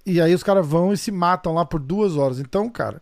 E 0.05 0.21
aí 0.21 0.33
os 0.33 0.43
caras 0.43 0.65
vão 0.65 0.93
e 0.93 0.97
se 0.97 1.11
matam 1.11 1.53
lá 1.55 1.65
por 1.65 1.79
duas 1.79 2.15
horas. 2.15 2.39
Então, 2.39 2.69
cara. 2.69 3.01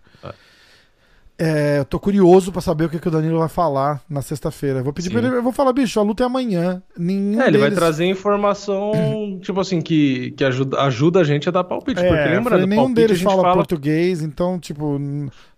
é, 1.37 1.79
eu 1.79 1.85
tô 1.85 1.99
curioso 1.99 2.49
pra 2.51 2.61
saber 2.61 2.85
o 2.85 2.89
que, 2.89 2.97
que 2.97 3.07
o 3.09 3.11
Danilo 3.11 3.37
vai 3.39 3.49
falar 3.49 4.01
na 4.09 4.21
sexta-feira. 4.21 4.79
Eu 4.79 4.83
Vou 4.85 4.93
pedir 4.93 5.09
Sim. 5.09 5.15
pra 5.17 5.27
ele, 5.27 5.35
eu 5.35 5.43
vou 5.43 5.51
falar, 5.51 5.73
bicho, 5.73 5.99
a 5.99 6.03
luta 6.03 6.23
é 6.23 6.25
amanhã. 6.25 6.81
Nenhum 6.97 7.41
É, 7.41 7.47
ele 7.47 7.57
vai 7.57 7.69
deles- 7.69 7.77
trazer 7.77 8.05
informação, 8.05 8.93
tipo 9.43 9.59
assim, 9.59 9.81
que, 9.81 10.31
que 10.31 10.45
ajuda, 10.45 10.79
ajuda 10.83 11.19
a 11.19 11.23
gente 11.25 11.49
a 11.49 11.51
dar 11.51 11.65
palpite. 11.65 11.99
É, 11.99 12.07
porque 12.07 12.19
eu 12.21 12.25
lembrando, 12.27 12.43
falei, 12.49 12.65
nenhum 12.65 12.83
palpite 12.85 13.07
deles 13.07 13.21
fala, 13.21 13.41
fala 13.41 13.55
português, 13.55 14.21
então, 14.21 14.57
tipo, 14.57 14.97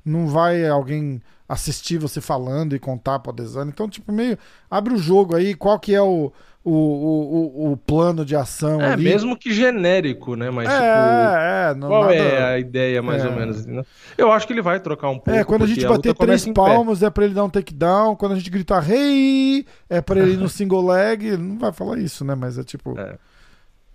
não 0.03 0.27
vai 0.27 0.67
alguém 0.67 1.21
assistir 1.47 1.97
você 1.97 2.19
falando 2.21 2.75
e 2.75 2.79
contar 2.79 3.19
pro 3.19 3.31
Adesanya. 3.31 3.71
Então, 3.73 3.89
tipo, 3.89 4.11
meio. 4.11 4.37
Abre 4.69 4.93
o 4.93 4.97
jogo 4.97 5.35
aí, 5.35 5.53
qual 5.55 5.79
que 5.79 5.95
é 5.95 6.01
o, 6.01 6.31
o, 6.63 6.71
o, 6.71 7.71
o, 7.71 7.77
plano 7.77 8.25
de 8.25 8.35
ação 8.35 8.81
É, 8.81 8.91
ali. 8.93 9.05
mesmo 9.05 9.37
que 9.37 9.53
genérico, 9.53 10.35
né? 10.35 10.49
Mas, 10.49 10.67
tipo, 10.67 10.81
é, 10.83 11.69
é, 11.71 11.75
não, 11.75 11.87
qual 11.87 12.01
nada- 12.03 12.15
é 12.15 12.43
a 12.55 12.59
ideia, 12.59 13.01
mais 13.01 13.23
É. 13.23 13.27
ou 13.27 13.33
menos? 13.33 13.61
entendeu? 13.61 13.85
Eu 14.17 14.31
acho 14.31 14.45
que 14.45 14.51
ele 14.51 14.61
vai 14.61 14.79
trocar 14.79 15.09
um 15.09 15.17
pouco. 15.19 15.31
É, 15.39 15.43
quando 15.45 15.63
a 15.63 15.67
gente 15.67 15.87
bater 15.87 16.13
começa 16.13 16.43
três 16.43 16.53
palmos 16.53 17.01
é 17.01 17.09
pra 17.09 17.23
ele 17.23 17.33
dar 17.33 17.45
um 17.45 17.49
takedown. 17.49 18.15
Quando 18.17 18.33
a 18.33 18.35
gente 18.35 18.49
gritar 18.49 18.85
hey, 18.89 19.65
é 19.89 20.01
pra 20.01 20.19
ele 20.19 20.33
ir 20.33 20.37
no 20.37 20.49
single 20.49 20.85
leg. 20.85 21.25
Ele 21.27 21.37
não 21.37 21.57
vai 21.57 21.71
falar 21.71 21.97
isso, 21.99 22.25
né? 22.25 22.35
Mas 22.35 22.57
é 22.57 22.63
tipo. 22.63 22.99
É. 22.99 23.15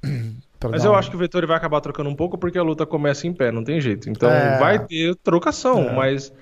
pra 0.58 0.70
Mas 0.70 0.84
eu 0.84 0.94
acho 0.94 1.10
que 1.10 1.16
o 1.16 1.18
Vettori 1.18 1.46
vai 1.46 1.56
acabar 1.56 1.80
trocando 1.80 2.08
um 2.08 2.16
pouco 2.16 2.38
porque 2.38 2.58
a 2.58 2.62
luta 2.62 2.86
começa 2.86 3.26
em 3.26 3.32
pé, 3.34 3.52
não 3.52 3.62
tem 3.62 3.80
jeito. 3.80 4.08
Então 4.08 4.30
É. 4.30 4.58
vai 4.58 4.78
ter 4.78 5.14
trocação, 5.16 5.90
É. 5.90 5.92
mas 5.94 6.32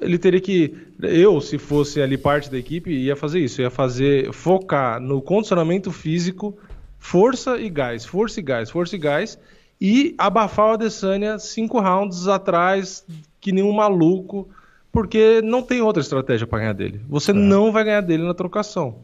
ele 0.00 0.18
teria 0.18 0.40
que. 0.40 0.74
Eu, 1.00 1.40
se 1.40 1.58
fosse 1.58 2.00
ali 2.00 2.16
parte 2.16 2.50
da 2.50 2.58
equipe, 2.58 2.90
ia 2.90 3.16
fazer 3.16 3.40
isso. 3.40 3.60
Ia 3.60 3.70
fazer. 3.70 4.32
focar 4.32 5.00
no 5.00 5.22
condicionamento 5.22 5.90
físico, 5.90 6.56
força 6.98 7.58
e 7.58 7.68
gás, 7.68 8.04
força 8.04 8.40
e 8.40 8.42
gás, 8.42 8.70
força 8.70 8.96
e 8.96 8.98
gás. 8.98 9.38
E 9.80 10.14
abafar 10.16 10.70
o 10.70 10.72
Adesanya 10.74 11.38
cinco 11.38 11.80
rounds 11.80 12.28
atrás, 12.28 13.04
que 13.40 13.52
nem 13.52 13.62
um 13.62 13.72
maluco, 13.72 14.48
porque 14.90 15.42
não 15.42 15.62
tem 15.62 15.82
outra 15.82 16.00
estratégia 16.00 16.46
pra 16.46 16.60
ganhar 16.60 16.72
dele. 16.72 17.00
Você 17.08 17.32
não 17.32 17.72
vai 17.72 17.84
ganhar 17.84 18.00
dele 18.00 18.22
na 18.22 18.34
trocação. 18.34 19.00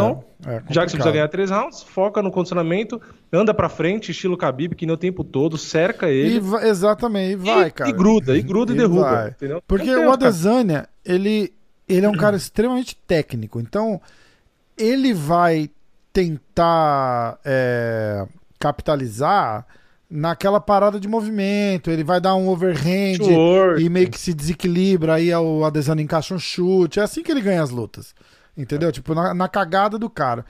Então, 0.00 0.24
É, 0.46 0.56
é 0.56 0.62
já 0.70 0.84
que 0.84 0.90
você 0.90 0.96
precisa 0.96 1.12
ganhar 1.12 1.28
três 1.28 1.50
rounds, 1.50 1.82
foca 1.82 2.20
no 2.20 2.30
condicionamento, 2.30 3.00
anda 3.32 3.54
pra 3.54 3.68
frente, 3.68 4.10
estilo 4.10 4.36
Khabib, 4.36 4.74
que 4.74 4.86
nem 4.86 4.94
o 4.94 4.98
tempo 4.98 5.24
todo, 5.24 5.56
cerca 5.56 6.08
ele. 6.08 6.40
E 6.40 6.66
exatamente, 6.66 7.32
e 7.32 7.36
vai, 7.36 7.68
e, 7.68 7.70
cara. 7.70 7.90
e 7.90 7.92
gruda, 7.92 8.36
e 8.36 8.42
gruda 8.42 8.72
e, 8.72 8.74
E 8.74 8.78
derruba. 8.78 9.34
Entendeu? 9.36 9.62
Porque 9.66 9.86
tem 9.86 10.06
o 10.06 10.12
Adesanya, 10.12 10.88
ele, 11.04 11.52
ele 11.88 12.04
é 12.04 12.08
um 12.08 12.16
cara 12.16 12.36
extremamente 12.36 12.96
técnico. 13.06 13.60
Então, 13.60 14.00
ele 14.76 15.14
vai 15.14 15.70
tentar 16.12 17.38
é, 17.44 18.26
capitalizar 18.58 19.66
naquela 20.08 20.60
parada 20.60 21.00
de 21.00 21.08
movimento. 21.08 21.90
Ele 21.90 22.04
vai 22.04 22.20
dar 22.20 22.34
um 22.34 22.48
overhand 22.48 23.18
e 23.78 23.88
meio 23.88 24.08
que 24.08 24.18
se 24.18 24.32
desequilibra. 24.32 25.14
Aí 25.14 25.34
o 25.34 25.64
Adesanya 25.64 26.02
encaixa 26.02 26.34
um 26.34 26.38
chute. 26.38 27.00
É 27.00 27.02
assim 27.02 27.22
que 27.22 27.32
ele 27.32 27.40
ganha 27.40 27.62
as 27.62 27.70
lutas. 27.70 28.14
Entendeu? 28.56 28.90
Tipo, 28.92 29.14
na, 29.14 29.34
na 29.34 29.48
cagada 29.48 29.98
do 29.98 30.08
cara. 30.08 30.44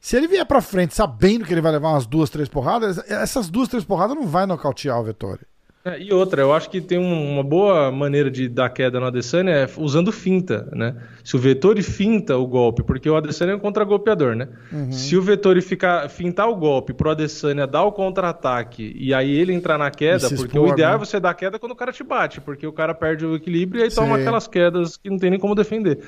Se 0.00 0.16
ele 0.16 0.28
vier 0.28 0.46
pra 0.46 0.60
frente 0.60 0.94
sabendo 0.94 1.44
que 1.44 1.52
ele 1.52 1.60
vai 1.60 1.72
levar 1.72 1.88
umas 1.90 2.06
duas, 2.06 2.30
três 2.30 2.48
porradas, 2.48 2.98
essas 3.10 3.50
duas, 3.50 3.68
três 3.68 3.84
porradas 3.84 4.14
não 4.16 4.26
vai 4.26 4.46
nocautear 4.46 5.00
o 5.00 5.04
Vettori. 5.04 5.40
É, 5.84 6.00
e 6.02 6.12
outra, 6.12 6.42
eu 6.42 6.52
acho 6.52 6.68
que 6.68 6.80
tem 6.80 6.98
um- 6.98 7.32
uma 7.34 7.42
boa 7.42 7.90
maneira 7.90 8.30
de 8.30 8.48
dar 8.48 8.68
queda 8.68 9.00
no 9.00 9.06
Adesanya 9.06 9.52
é 9.52 9.68
usando 9.76 10.12
finta, 10.12 10.68
né? 10.72 10.96
Se 11.24 11.34
o 11.34 11.38
Vettori 11.38 11.82
finta 11.82 12.36
o 12.36 12.46
golpe, 12.46 12.82
porque 12.82 13.08
o 13.08 13.16
Adesanya 13.16 13.52
é 13.52 13.56
um 13.56 13.60
contra-golpeador, 13.60 14.34
né? 14.36 14.48
Uhum. 14.72 14.92
Se 14.92 15.16
o 15.16 15.22
Vettori 15.22 15.62
ficar, 15.62 16.08
fintar 16.10 16.48
o 16.48 16.56
golpe 16.56 16.92
pro 16.92 17.10
Adesanya 17.10 17.66
dar 17.66 17.84
o 17.84 17.92
contra-ataque 17.92 18.92
e 18.98 19.14
aí 19.14 19.30
ele 19.30 19.52
entrar 19.52 19.78
na 19.78 19.90
queda, 19.90 20.28
porque 20.28 20.44
expor, 20.58 20.62
o 20.68 20.72
ideal 20.72 20.90
né? 20.90 20.96
é 20.96 20.98
você 21.06 21.18
dar 21.18 21.32
queda 21.34 21.58
quando 21.58 21.72
o 21.72 21.76
cara 21.76 21.92
te 21.92 22.02
bate, 22.04 22.40
porque 22.40 22.66
o 22.66 22.72
cara 22.72 22.92
perde 22.94 23.24
o 23.24 23.34
equilíbrio 23.36 23.80
e 23.80 23.84
aí 23.84 23.90
toma 23.90 24.16
Sim. 24.16 24.22
aquelas 24.22 24.46
quedas 24.48 24.96
que 24.96 25.08
não 25.08 25.16
tem 25.18 25.30
nem 25.30 25.38
como 25.40 25.54
defender. 25.54 26.00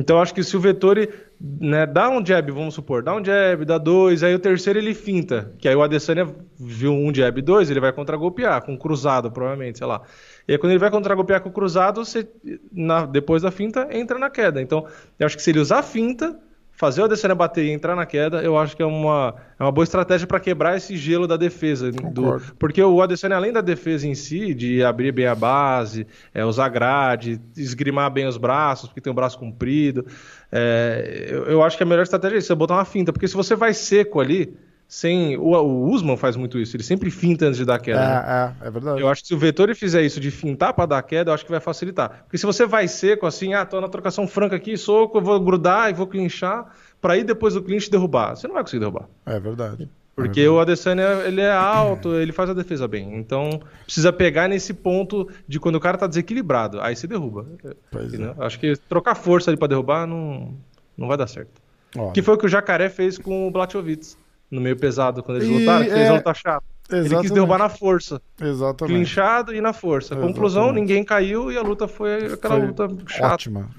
Então 0.00 0.20
acho 0.20 0.34
que 0.34 0.42
se 0.42 0.56
o 0.56 0.60
Vettori 0.60 1.08
né, 1.40 1.86
dá 1.86 2.08
um 2.08 2.24
jab, 2.24 2.50
vamos 2.50 2.74
supor, 2.74 3.02
dá 3.02 3.14
um 3.14 3.24
jab, 3.24 3.64
dá 3.64 3.76
dois, 3.78 4.22
aí 4.22 4.34
o 4.34 4.38
terceiro 4.38 4.78
ele 4.78 4.94
finta, 4.94 5.52
que 5.58 5.68
aí 5.68 5.74
o 5.76 5.82
Adesanya 5.82 6.26
viu 6.58 6.92
um 6.92 7.14
jab, 7.14 7.40
dois, 7.42 7.70
ele 7.70 7.80
vai 7.80 7.92
contra-golpear, 7.92 8.62
com 8.64 8.76
cruzado, 8.76 9.30
provavelmente, 9.30 9.78
sei 9.78 9.86
lá. 9.86 10.02
E 10.48 10.52
aí 10.52 10.58
quando 10.58 10.72
ele 10.72 10.78
vai 10.78 10.90
contra-golpear 10.90 11.40
com 11.42 11.48
o 11.48 11.52
cruzado, 11.52 12.04
você, 12.04 12.26
na- 12.72 13.06
depois 13.06 13.42
da 13.42 13.50
finta, 13.50 13.88
entra 13.90 14.18
na 14.18 14.30
queda. 14.30 14.60
Então 14.60 14.86
eu 15.18 15.26
acho 15.26 15.36
que 15.36 15.42
se 15.42 15.50
ele 15.50 15.60
usar 15.60 15.82
finta, 15.82 16.38
fazer 16.80 17.02
o 17.02 17.04
Adesanya 17.04 17.34
bater 17.34 17.66
e 17.66 17.70
entrar 17.70 17.94
na 17.94 18.06
queda, 18.06 18.42
eu 18.42 18.56
acho 18.56 18.74
que 18.74 18.82
é 18.82 18.86
uma, 18.86 19.34
é 19.58 19.62
uma 19.62 19.70
boa 19.70 19.84
estratégia 19.84 20.26
para 20.26 20.40
quebrar 20.40 20.78
esse 20.78 20.96
gelo 20.96 21.26
da 21.26 21.36
defesa. 21.36 21.92
Do, 21.92 22.02
Concordo. 22.02 22.56
porque 22.58 22.82
o 22.82 23.02
Adesanya, 23.02 23.36
além 23.36 23.52
da 23.52 23.60
defesa 23.60 24.08
em 24.08 24.14
si, 24.14 24.54
de 24.54 24.82
abrir 24.82 25.12
bem 25.12 25.26
a 25.26 25.34
base, 25.34 26.06
é, 26.32 26.42
usar 26.42 26.70
grade, 26.70 27.38
esgrimar 27.54 28.10
bem 28.10 28.26
os 28.26 28.38
braços, 28.38 28.88
porque 28.88 29.02
tem 29.02 29.10
o 29.10 29.14
braço 29.14 29.38
comprido, 29.38 30.06
é, 30.50 31.26
eu, 31.28 31.44
eu 31.44 31.62
acho 31.62 31.76
que 31.76 31.82
a 31.82 31.86
melhor 31.86 32.02
estratégia 32.02 32.36
é 32.36 32.38
isso, 32.38 32.50
é 32.50 32.56
botar 32.56 32.76
uma 32.76 32.86
finta. 32.86 33.12
Porque 33.12 33.28
se 33.28 33.34
você 33.34 33.54
vai 33.54 33.74
seco 33.74 34.18
ali, 34.18 34.56
sem. 34.90 35.36
O, 35.36 35.52
o 35.54 35.88
Usman 35.88 36.16
faz 36.16 36.34
muito 36.34 36.58
isso, 36.58 36.74
ele 36.74 36.82
sempre 36.82 37.12
finta 37.12 37.46
antes 37.46 37.56
de 37.58 37.64
dar 37.64 37.78
queda. 37.78 38.00
né? 38.00 38.54
É, 38.60 38.64
é, 38.64 38.68
é 38.68 38.70
verdade. 38.72 39.00
Eu 39.00 39.08
acho 39.08 39.22
que 39.22 39.28
se 39.28 39.34
o 39.34 39.38
Vettori 39.38 39.72
fizer 39.72 40.02
isso 40.02 40.18
de 40.18 40.32
fintar 40.32 40.74
para 40.74 40.84
dar 40.84 41.02
queda, 41.02 41.30
eu 41.30 41.34
acho 41.34 41.44
que 41.44 41.50
vai 41.50 41.60
facilitar. 41.60 42.24
Porque 42.24 42.36
se 42.36 42.44
você 42.44 42.66
vai 42.66 42.88
seco 42.88 43.24
assim, 43.24 43.54
ah, 43.54 43.64
tô 43.64 43.80
na 43.80 43.88
trocação 43.88 44.26
franca 44.26 44.56
aqui, 44.56 44.76
soco, 44.76 45.18
eu 45.18 45.22
vou 45.22 45.38
grudar 45.38 45.88
e 45.90 45.92
vou 45.94 46.08
clinchar, 46.08 46.66
para 47.00 47.16
ir 47.16 47.22
depois 47.22 47.54
do 47.54 47.62
clinch 47.62 47.88
derrubar. 47.88 48.34
Você 48.34 48.48
não 48.48 48.54
vai 48.54 48.64
conseguir 48.64 48.80
derrubar. 48.80 49.08
É 49.24 49.38
verdade. 49.38 49.88
Porque 50.16 50.46
o 50.46 50.58
Adesanya, 50.58 51.22
ele 51.24 51.40
é 51.40 51.52
alto, 51.52 52.12
ele 52.18 52.32
faz 52.32 52.50
a 52.50 52.52
defesa 52.52 52.88
bem. 52.88 53.16
Então, 53.16 53.48
precisa 53.84 54.12
pegar 54.12 54.48
nesse 54.48 54.74
ponto 54.74 55.28
de 55.46 55.60
quando 55.60 55.76
o 55.76 55.80
cara 55.80 55.96
tá 55.96 56.08
desequilibrado. 56.08 56.80
Aí 56.80 56.96
você 56.96 57.06
derruba. 57.06 57.46
Pois 57.92 58.12
é. 58.12 58.34
Acho 58.40 58.58
que 58.58 58.76
trocar 58.88 59.14
força 59.14 59.52
ali 59.52 59.56
pra 59.56 59.68
derrubar 59.68 60.04
não, 60.04 60.52
não 60.98 61.06
vai 61.06 61.16
dar 61.16 61.28
certo. 61.28 61.62
Ó, 61.96 62.10
Que 62.10 62.22
foi 62.22 62.34
o 62.34 62.38
que 62.38 62.46
o 62.46 62.48
Jacaré 62.48 62.88
fez 62.88 63.16
com 63.16 63.46
o 63.46 63.50
Blachowicz. 63.50 64.18
No 64.50 64.60
meio 64.60 64.76
pesado, 64.76 65.22
quando 65.22 65.38
eles 65.38 65.48
E, 65.48 65.58
lutaram, 65.58 65.84
que 65.84 65.90
é, 65.92 66.08
a 66.08 66.12
luta 66.14 66.34
chata. 66.34 66.66
Ele 66.90 67.02
quis 67.02 67.06
exatamente. 67.12 67.34
derrubar 67.34 67.58
na 67.58 67.68
força. 67.68 68.20
Exatamente. 68.40 68.94
Clinchado 68.96 69.54
e 69.54 69.60
na 69.60 69.72
força. 69.72 70.16
Conclusão, 70.16 70.62
Exatamente. 70.64 70.80
ninguém 70.80 71.04
caiu 71.04 71.52
e 71.52 71.56
a 71.56 71.62
luta 71.62 71.86
foi 71.86 72.32
aquela 72.32 72.56
Foi 72.56 72.66
luta 72.66 72.88
chata. 73.06 73.34
Ótima. 73.34 73.70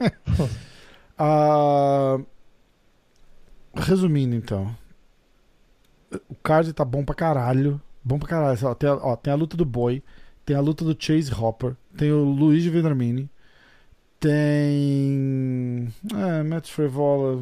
Ah, 1.20 2.16
Resumindo, 3.74 4.36
então. 4.36 4.72
O 6.28 6.34
card 6.36 6.72
tá 6.72 6.84
bom 6.84 7.04
pra 7.04 7.14
caralho. 7.14 7.80
Bom 8.04 8.18
pra 8.20 8.28
caralho. 8.28 8.58
Ó, 8.62 8.74
tem, 8.74 8.88
a, 8.88 8.94
ó, 8.94 9.16
tem 9.16 9.32
a 9.32 9.36
luta 9.36 9.56
do 9.56 9.64
Boy. 9.64 10.00
Tem 10.46 10.54
a 10.56 10.60
luta 10.60 10.84
do 10.84 10.96
Chase 10.98 11.32
Hopper. 11.34 11.74
Tem 11.96 12.12
o 12.12 12.22
Luigi 12.22 12.70
Vendramini. 12.70 13.28
Tem. 14.20 15.92
É, 16.14 16.42
Matt 16.44 16.68
Frevola. 16.70 17.36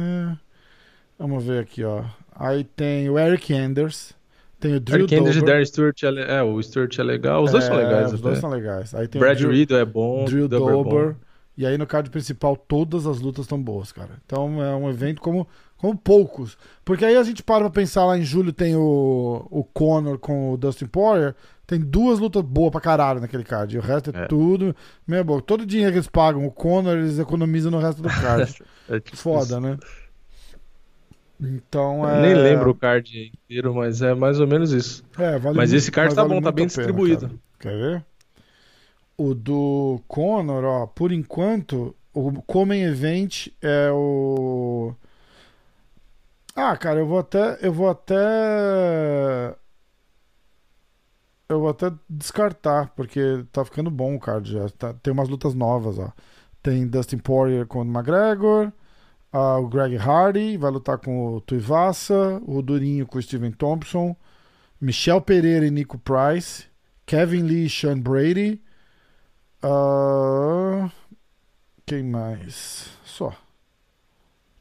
É, 0.00 0.36
vamos 1.18 1.44
ver 1.44 1.60
aqui, 1.62 1.84
ó. 1.84 2.04
Aí 2.34 2.64
tem 2.64 3.08
o 3.08 3.18
Eric 3.18 3.52
Anders. 3.54 4.14
Tem 4.58 4.74
o 4.76 4.80
Drew 4.80 5.00
Eric 5.00 5.14
Anders 5.16 5.36
e. 5.36 5.44
Darren 5.44 5.64
Stewart 5.64 6.02
é, 6.02 6.36
é, 6.36 6.42
o 6.42 6.62
Stewart 6.62 6.98
é 6.98 7.02
legal. 7.02 7.42
Os 7.42 7.50
dois 7.52 7.64
são 7.64 7.74
É, 7.78 7.84
legais. 7.84 8.12
Os 8.12 8.20
dois 8.20 8.38
são 8.38 8.50
legais. 8.50 8.94
Aí 8.94 9.08
tem 9.08 9.20
Brad 9.20 9.36
o 9.36 9.40
Drew, 9.40 9.50
Riddle 9.52 9.78
é 9.78 9.84
bom. 9.84 10.24
Drew 10.24 10.48
Dober 10.48 10.74
é 10.74 10.82
bom. 11.10 11.14
E 11.56 11.66
aí 11.66 11.76
no 11.76 11.86
card 11.86 12.08
principal 12.10 12.56
todas 12.56 13.06
as 13.06 13.20
lutas 13.20 13.44
estão 13.44 13.60
boas, 13.62 13.92
cara. 13.92 14.10
Então 14.24 14.62
é 14.62 14.74
um 14.74 14.88
evento 14.88 15.20
como, 15.20 15.46
como 15.76 15.96
poucos. 15.96 16.56
Porque 16.84 17.04
aí 17.04 17.16
a 17.16 17.22
gente 17.22 17.42
para 17.42 17.60
pra 17.64 17.70
pensar 17.70 18.06
lá 18.06 18.16
em 18.16 18.22
julho 18.22 18.52
tem 18.52 18.74
o, 18.74 19.46
o 19.50 19.62
Conor 19.64 20.18
com 20.18 20.52
o 20.52 20.56
Dustin 20.56 20.86
Poirier. 20.86 21.34
Tem 21.66 21.78
duas 21.78 22.18
lutas 22.18 22.42
boas 22.42 22.70
pra 22.70 22.80
caralho 22.80 23.20
naquele 23.20 23.44
card. 23.44 23.74
E 23.74 23.78
o 23.78 23.82
resto 23.82 24.10
é, 24.14 24.22
É. 24.22 24.26
tudo 24.26 24.74
meia 25.06 25.22
boca. 25.22 25.42
Todo 25.42 25.62
o 25.62 25.66
dinheiro 25.66 25.92
que 25.92 25.98
eles 25.98 26.08
pagam, 26.08 26.46
o 26.46 26.50
Conor, 26.50 26.96
eles 26.96 27.18
economizam 27.18 27.70
no 27.70 27.78
resto 27.78 28.00
do 28.00 28.08
card. 28.22 28.62
É 28.88 29.00
Foda, 29.14 29.60
né? 29.60 29.76
Então 31.42 32.08
é. 32.08 32.22
Nem 32.22 32.34
lembro 32.34 32.70
o 32.70 32.74
card 32.74 33.32
inteiro, 33.34 33.74
mas 33.74 34.00
é 34.00 34.14
mais 34.14 34.38
ou 34.38 34.46
menos 34.46 34.70
isso. 34.72 35.04
É, 35.18 35.38
vale 35.38 35.56
Mas 35.56 35.70
muito- 35.70 35.74
esse 35.82 35.90
card 35.90 36.08
mas 36.10 36.14
tá 36.14 36.22
vale 36.22 36.34
bom, 36.34 36.40
tá 36.40 36.52
bem 36.52 36.66
pena, 36.66 36.66
distribuído. 36.68 37.26
cara. 37.28 37.38
Quer 37.58 37.76
ver? 37.76 38.04
O 39.16 39.34
do 39.34 40.00
Conor, 40.08 40.64
ó, 40.64 40.86
por 40.86 41.10
enquanto, 41.12 41.94
o 42.14 42.40
Common 42.42 42.74
Event 42.74 43.48
é 43.60 43.90
o. 43.92 44.94
Ah, 46.54 46.76
cara, 46.76 47.00
eu 47.00 47.06
vou 47.06 47.18
até. 47.18 47.58
Eu 47.60 47.72
vou 47.72 47.88
até. 47.90 48.14
Eu 51.48 51.60
vou 51.60 51.68
até 51.68 51.92
descartar, 52.08 52.90
porque 52.96 53.44
tá 53.52 53.64
ficando 53.64 53.90
bom 53.90 54.14
o 54.14 54.20
card 54.20 54.50
já. 54.52 54.68
Tá- 54.70 54.94
tem 54.94 55.12
umas 55.12 55.28
lutas 55.28 55.54
novas, 55.54 55.98
ó. 55.98 56.10
Tem 56.62 56.86
Dustin 56.86 57.18
Poirier 57.18 57.66
com 57.66 57.80
o 57.80 57.84
McGregor. 57.84 58.72
Ah, 59.32 59.58
o 59.58 59.66
Greg 59.66 59.96
Hardy 59.96 60.56
vai 60.58 60.70
lutar 60.70 60.98
com 60.98 61.36
o 61.36 61.40
Tuivasa. 61.40 62.40
O 62.46 62.60
Durinho 62.60 63.06
com 63.06 63.18
o 63.18 63.22
Steven 63.22 63.52
Thompson. 63.52 64.14
Michel 64.80 65.20
Pereira 65.22 65.66
e 65.66 65.70
Nico 65.70 65.98
Price. 65.98 66.66
Kevin 67.06 67.42
Lee 67.42 67.66
e 67.66 67.70
Sean 67.70 67.98
Brady. 67.98 68.60
Ah, 69.62 70.90
quem 71.86 72.02
mais? 72.02 72.90
Só. 73.04 73.34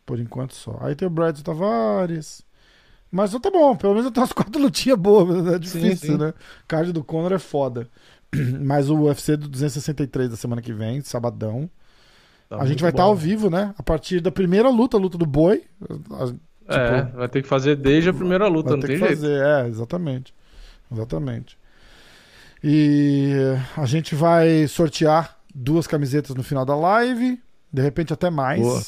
Por 0.06 0.20
enquanto 0.20 0.56
só. 0.56 0.78
Aí 0.82 0.96
tem 0.96 1.08
o 1.08 1.12
Brad 1.12 1.40
Tavares. 1.42 2.44
Mas 3.12 3.32
tá 3.32 3.52
bom, 3.52 3.76
pelo 3.76 3.94
menos 3.94 4.06
eu 4.06 4.12
tenho 4.12 4.24
umas 4.24 4.32
quatro 4.34 4.62
lutinhas 4.62 4.98
boas. 4.98 5.48
É 5.48 5.60
difícil, 5.60 6.14
sim. 6.14 6.18
né? 6.18 6.34
Card 6.68 6.94
do 6.94 7.04
Conor 7.04 7.34
é 7.34 7.40
foda. 7.40 7.90
Mas 8.64 8.90
o 8.90 8.96
UFC 8.96 9.36
do 9.36 9.50
263 9.50 10.30
da 10.30 10.38
semana 10.38 10.62
que 10.62 10.72
vem, 10.72 11.02
sabadão. 11.02 11.70
Tá 12.58 12.62
a 12.62 12.66
gente 12.66 12.82
vai 12.82 12.92
estar 12.92 13.04
bom. 13.04 13.10
ao 13.10 13.16
vivo, 13.16 13.50
né? 13.50 13.74
A 13.78 13.82
partir 13.84 14.20
da 14.20 14.30
primeira 14.32 14.70
luta, 14.70 14.98
a 14.98 15.00
luta 15.00 15.18
do 15.18 15.26
boi. 15.26 15.64
A- 16.12 16.34
É, 16.74 17.02
vai 17.04 17.28
ter 17.30 17.42
que 17.42 17.48
fazer 17.48 17.76
desde 17.78 18.10
a 18.10 18.14
primeira 18.14 18.48
luta, 18.48 18.70
Vai 18.70 18.78
não 18.78 18.82
ter 18.82 18.88
tem 18.88 18.98
que 19.00 19.06
jeito. 19.08 19.20
fazer, 19.22 19.42
é, 19.42 19.68
exatamente. 19.68 20.34
Exatamente. 20.92 21.58
E 22.64 23.34
a 23.76 23.86
gente 23.86 24.16
vai 24.16 24.68
sortear 24.68 25.38
duas 25.54 25.88
camisetas 25.88 26.36
no 26.36 26.44
final 26.44 26.66
da 26.66 26.76
live, 26.76 27.42
de 27.72 27.82
repente 27.82 28.14
até 28.14 28.30
mais. 28.30 28.62
Boa. 28.62 28.82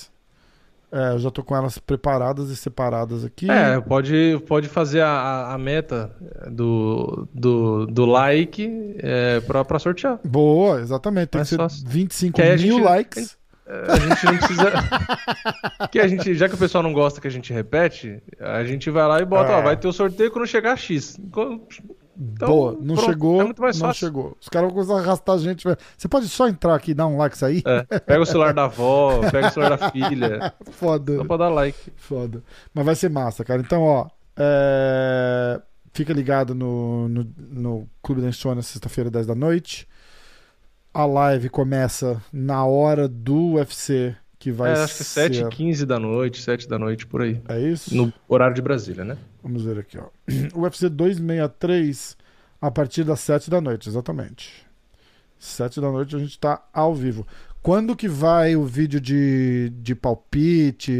É, 0.92 1.14
eu 1.14 1.20
já 1.20 1.32
tô 1.32 1.44
com 1.44 1.56
elas 1.56 1.80
preparadas 1.80 2.50
e 2.52 2.56
separadas 2.56 3.26
aqui. 3.26 3.50
É, 3.50 3.82
pode, 3.82 4.40
pode 4.48 4.68
fazer 4.70 5.02
a- 5.02 5.52
a, 5.54 5.58
meta 5.58 6.16
do, 6.52 7.28
do, 7.34 7.88
do 7.88 8.06
like 8.06 8.96
é, 9.00 9.40
pra, 9.40 9.66
pra 9.66 9.80
sortear. 9.80 10.20
Boa, 10.24 10.80
exatamente. 10.82 11.30
Tem 11.30 11.40
Mais 11.40 11.50
que 11.50 11.56
ser 11.56 11.62
fácil. 11.62 11.84
25 11.88 12.36
Que 12.36 12.44
mil 12.44 12.58
gente- 12.58 12.82
likes. 12.84 13.38
É, 13.66 13.92
A 13.92 13.96
gente 13.96 14.26
não 14.26 14.38
precisa. 14.38 14.72
que 15.92 16.00
a 16.00 16.08
gente, 16.08 16.36
já 16.36 16.50
que 16.50 16.56
o 16.56 16.58
pessoal 16.58 16.84
não 16.84 16.92
gosta 16.94 17.22
que 17.22 17.28
a 17.28 17.32
gente 17.32 17.54
repete, 17.54 18.22
a 18.40 18.64
gente 18.64 18.90
vai 18.90 19.08
lá 19.08 19.20
e 19.22 19.26
bota, 19.26 19.52
É. 19.52 19.56
ó, 19.56 19.62
vai 19.62 19.78
ter 19.78 19.88
o 19.88 19.94
sorteio 19.94 20.32
quando 20.32 20.46
chegar 20.48 20.76
X. 20.78 21.18
Então, 21.20 21.62
Boa, 22.16 22.78
não 22.80 22.94
pronto, 22.96 23.10
chegou, 23.10 23.42
É 23.42 23.44
muito 23.46 23.62
mais 23.62 23.80
não 23.80 23.88
fácil. 23.88 24.08
chegou. 24.08 24.38
Os 24.40 24.48
caras 24.50 24.68
vão 24.68 24.76
começar 24.76 25.00
a 25.00 25.04
arrastar 25.04 25.36
a 25.36 25.38
gente. 25.40 25.64
Você 25.98 26.08
pode 26.08 26.28
só 26.30 26.48
entrar 26.48 26.76
aqui 26.76 26.92
e 26.92 26.94
dar 26.94 27.08
um 27.08 27.18
like 27.18 27.36
e 27.36 27.40
sair? 27.40 27.64
É, 27.66 28.00
pega 28.00 28.22
o 28.22 28.26
celular 28.26 28.54
da 28.54 28.66
avó, 28.66 29.20
pega 29.32 29.48
o 29.48 29.52
celular 29.52 29.78
da 29.78 29.90
filha, 29.90 30.54
Foda. 30.74 31.16
só 31.18 31.24
pra 31.26 31.38
dar 31.38 31.50
like. 31.50 31.92
Foda. 31.96 32.44
Mas 32.74 32.86
vai 32.86 32.96
ser 32.96 33.10
massa, 33.10 33.44
cara. 33.44 33.62
Então, 33.62 33.82
ó. 33.82 34.08
é, 34.38 35.60
Fica 35.96 36.12
ligado 36.12 36.54
no, 36.56 37.08
no, 37.08 37.28
no 37.38 37.90
Clube 38.02 38.22
da 38.22 38.28
Insônia, 38.28 38.62
sexta-feira, 38.64 39.10
10 39.12 39.28
da 39.28 39.36
noite. 39.36 39.88
A 40.94 41.06
live 41.06 41.50
começa 41.50 42.22
na 42.32 42.64
hora 42.66 43.08
do 43.08 43.54
UFC, 43.54 44.16
que 44.38 44.52
vai 44.52 44.72
É, 44.72 44.84
acho 44.84 44.98
que 44.98 45.04
ser. 45.04 45.32
7h15 45.32 45.86
da 45.86 46.00
noite, 46.00 46.42
7 46.42 46.68
da 46.68 46.78
noite, 46.78 47.08
por 47.08 47.22
aí. 47.24 47.42
É 47.50 47.60
isso? 47.60 47.96
No 47.96 48.14
horário 48.28 48.56
de 48.56 48.62
Brasília, 48.62 49.04
né? 49.04 49.18
Vamos 49.42 49.64
ver 49.64 49.80
aqui, 49.80 49.98
ó. 49.98 50.06
UFC 50.56 50.90
263 50.90 52.16
a 52.62 52.70
partir 52.72 53.04
das 53.04 53.20
7 53.22 53.50
da 53.50 53.60
noite, 53.60 53.90
exatamente. 53.90 54.52
7 55.40 55.82
da 55.82 55.92
noite 55.92 56.16
a 56.16 56.20
gente 56.20 56.38
tá 56.40 56.64
ao 56.72 56.94
vivo. 56.94 57.26
Quando 57.62 57.96
que 57.96 58.08
vai 58.08 58.56
o 58.56 58.64
vídeo 58.66 59.00
de, 59.02 59.72
de 59.82 59.96
palpite? 59.96 60.96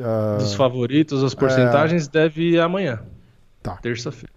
ah, 0.00 0.36
Dos 0.38 0.54
favoritos, 0.54 1.22
as 1.22 1.34
porcentagens, 1.34 2.08
deve 2.08 2.52
ir 2.52 2.60
amanhã. 2.60 3.02
Tá. 3.62 3.76
Terça-feira. 3.76 4.32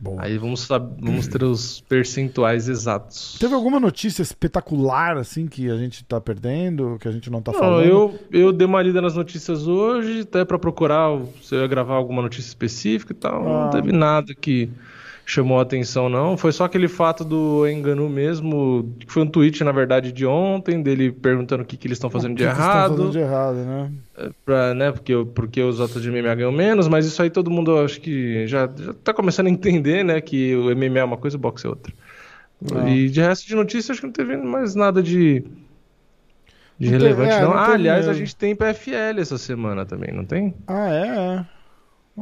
Boa. 0.00 0.22
Aí 0.22 0.38
vamos, 0.38 0.66
vamos 1.00 1.26
ter 1.28 1.42
os 1.42 1.80
percentuais 1.80 2.68
exatos. 2.68 3.36
Teve 3.38 3.54
alguma 3.54 3.80
notícia 3.80 4.22
espetacular, 4.22 5.16
assim, 5.16 5.46
que 5.46 5.70
a 5.70 5.76
gente 5.76 6.04
tá 6.04 6.20
perdendo, 6.20 6.98
que 7.00 7.08
a 7.08 7.10
gente 7.10 7.30
não 7.30 7.40
tá 7.42 7.52
Não, 7.52 7.58
falando? 7.58 7.84
eu, 7.86 8.18
eu 8.30 8.52
dei 8.52 8.66
uma 8.66 8.82
lida 8.82 9.00
nas 9.00 9.14
notícias 9.14 9.66
hoje, 9.66 10.20
até 10.20 10.44
pra 10.44 10.58
procurar 10.58 11.18
se 11.42 11.54
eu 11.54 11.60
ia 11.60 11.66
gravar 11.66 11.94
alguma 11.94 12.22
notícia 12.22 12.48
específica 12.48 13.12
e 13.12 13.16
tal. 13.16 13.46
Ah. 13.46 13.64
Não 13.64 13.70
teve 13.70 13.92
nada 13.92 14.34
que 14.34 14.70
chamou 15.30 15.58
a 15.58 15.62
atenção, 15.62 16.08
não. 16.08 16.38
Foi 16.38 16.50
só 16.52 16.64
aquele 16.64 16.88
fato 16.88 17.22
do 17.22 17.68
Enganu 17.68 18.08
mesmo, 18.08 18.94
que 18.98 19.12
foi 19.12 19.22
um 19.24 19.26
tweet, 19.26 19.62
na 19.62 19.72
verdade, 19.72 20.10
de 20.10 20.24
ontem, 20.24 20.82
dele 20.82 21.12
perguntando 21.12 21.62
o 21.62 21.66
que, 21.66 21.76
que 21.76 21.86
eles 21.86 21.96
estão 21.96 22.08
fazendo 22.08 22.34
de 22.34 22.44
errado. 22.44 22.92
fazendo 22.96 23.10
de 23.12 23.18
errado, 23.18 23.56
né? 23.56 23.92
Pra, 24.42 24.72
né, 24.72 24.90
porque, 24.90 25.12
porque 25.34 25.60
os 25.62 25.80
atletas 25.82 26.02
de 26.02 26.10
MMA 26.10 26.34
ganham 26.34 26.50
menos, 26.50 26.88
mas 26.88 27.04
isso 27.04 27.20
aí 27.22 27.28
todo 27.28 27.50
mundo 27.50 27.78
acho 27.78 28.00
que 28.00 28.46
já, 28.46 28.66
já 28.74 28.94
tá 29.04 29.12
começando 29.12 29.48
a 29.48 29.50
entender, 29.50 30.02
né? 30.02 30.18
Que 30.20 30.56
o 30.56 30.74
MMA 30.74 31.00
é 31.00 31.04
uma 31.04 31.18
coisa 31.18 31.36
e 31.36 31.38
o 31.38 31.40
boxe 31.40 31.66
é 31.66 31.68
outra. 31.68 31.92
Ah. 32.74 32.88
E 32.88 33.10
de 33.10 33.20
resto 33.20 33.46
de 33.46 33.54
notícias, 33.54 33.90
acho 33.90 34.00
que 34.00 34.06
não 34.06 34.12
teve 34.14 34.34
mais 34.36 34.74
nada 34.74 35.02
de, 35.02 35.44
de 36.78 36.90
Não 36.90 36.98
teve- 36.98 37.04
relevante, 37.04 37.32
é, 37.34 37.40
não. 37.42 37.50
não 37.50 37.56
Ah, 37.58 37.72
aliás, 37.74 38.06
a 38.06 38.08
mesmo. 38.12 38.24
gente 38.24 38.34
tem 38.34 38.56
PFL 38.56 39.20
essa 39.20 39.36
semana 39.36 39.84
também, 39.84 40.10
não 40.10 40.24
tem? 40.24 40.54
Ah, 40.66 40.88
é? 40.90 41.06
é. 41.06 41.57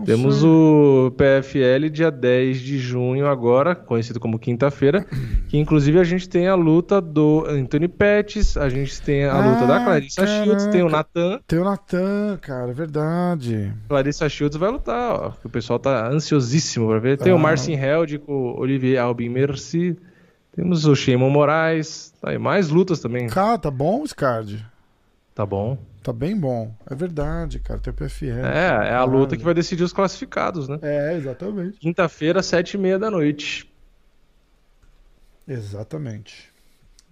Temos 0.05 0.45
o 0.45 1.13
PFL 1.17 1.89
dia 1.91 2.11
10 2.11 2.61
de 2.61 2.79
junho 2.79 3.27
agora, 3.27 3.75
conhecido 3.75 4.21
como 4.21 4.39
quinta-feira, 4.39 5.05
que 5.49 5.57
inclusive 5.59 5.99
a 5.99 6.05
gente 6.05 6.29
tem 6.29 6.47
a 6.49 6.55
luta 6.55 7.01
do 7.01 7.45
Anthony 7.49 7.89
Pettis, 7.89 8.57
a 8.57 8.69
gente 8.69 9.01
tem 9.03 9.25
a 9.25 9.37
luta 9.39 9.67
da 9.67 9.77
Ah, 9.77 9.85
Clarissa 9.85 10.27
Shields, 10.27 10.67
tem 10.67 10.83
o 10.83 10.91
caraca. 10.91 11.11
Natan, 11.21 11.41
Tem 11.47 11.59
o 11.59 11.65
Natan, 11.65 12.39
cara, 12.41 12.71
é 12.71 12.75
verdade. 12.75 13.73
Clarissa 13.89 14.29
Shields 14.29 14.57
vai 14.59 14.71
lutar, 14.71 15.13
ó. 15.15 15.31
que 15.31 15.47
O 15.47 15.51
pessoal 15.51 15.79
tá 15.79 16.09
ansiosíssimo 16.09 16.89
pra 16.89 16.99
ver. 16.99 17.19
Tem 17.19 17.33
o 17.33 17.37
Ah. 17.37 17.39
Marcin 17.39 17.75
Held 17.75 18.19
com 18.19 18.33
o 18.33 18.61
Olivier 18.61 19.01
Albin 19.03 19.29
Merci. 19.29 19.97
Temos 20.55 20.87
o 20.87 20.95
Shimon 20.95 21.29
Moraes. 21.31 22.13
Tá 22.21 22.31
aí, 22.31 22.39
mais 22.39 22.69
lutas 22.71 22.99
também. 23.01 23.27
Cara, 23.29 23.59
tá 23.59 23.71
bom 23.71 24.03
esse 24.05 24.15
card. 24.15 24.65
Tá 25.35 25.45
bom. 25.45 25.77
Tá 26.07 26.13
bem 26.13 26.39
bom. 26.39 26.73
É 26.89 26.95
verdade, 26.95 27.59
cara. 27.59 27.81
Tem 27.81 27.93
o 27.93 27.95
PFL. 27.95 28.47
É, 28.47 28.91
é 28.91 28.95
a 28.95 29.03
luta 29.03 29.31
Caralho. 29.31 29.39
que 29.39 29.45
vai 29.45 29.55
decidir 29.55 29.83
os 29.83 29.93
classificados, 29.93 30.69
né? 30.69 30.79
É, 30.81 31.15
exatamente. 31.15 31.81
Quinta-feira, 31.81 32.45
sete 32.45 32.75
e 32.75 32.79
meia 32.79 32.97
da 32.97 33.11
noite. 33.11 33.69
Exatamente. 35.49 36.55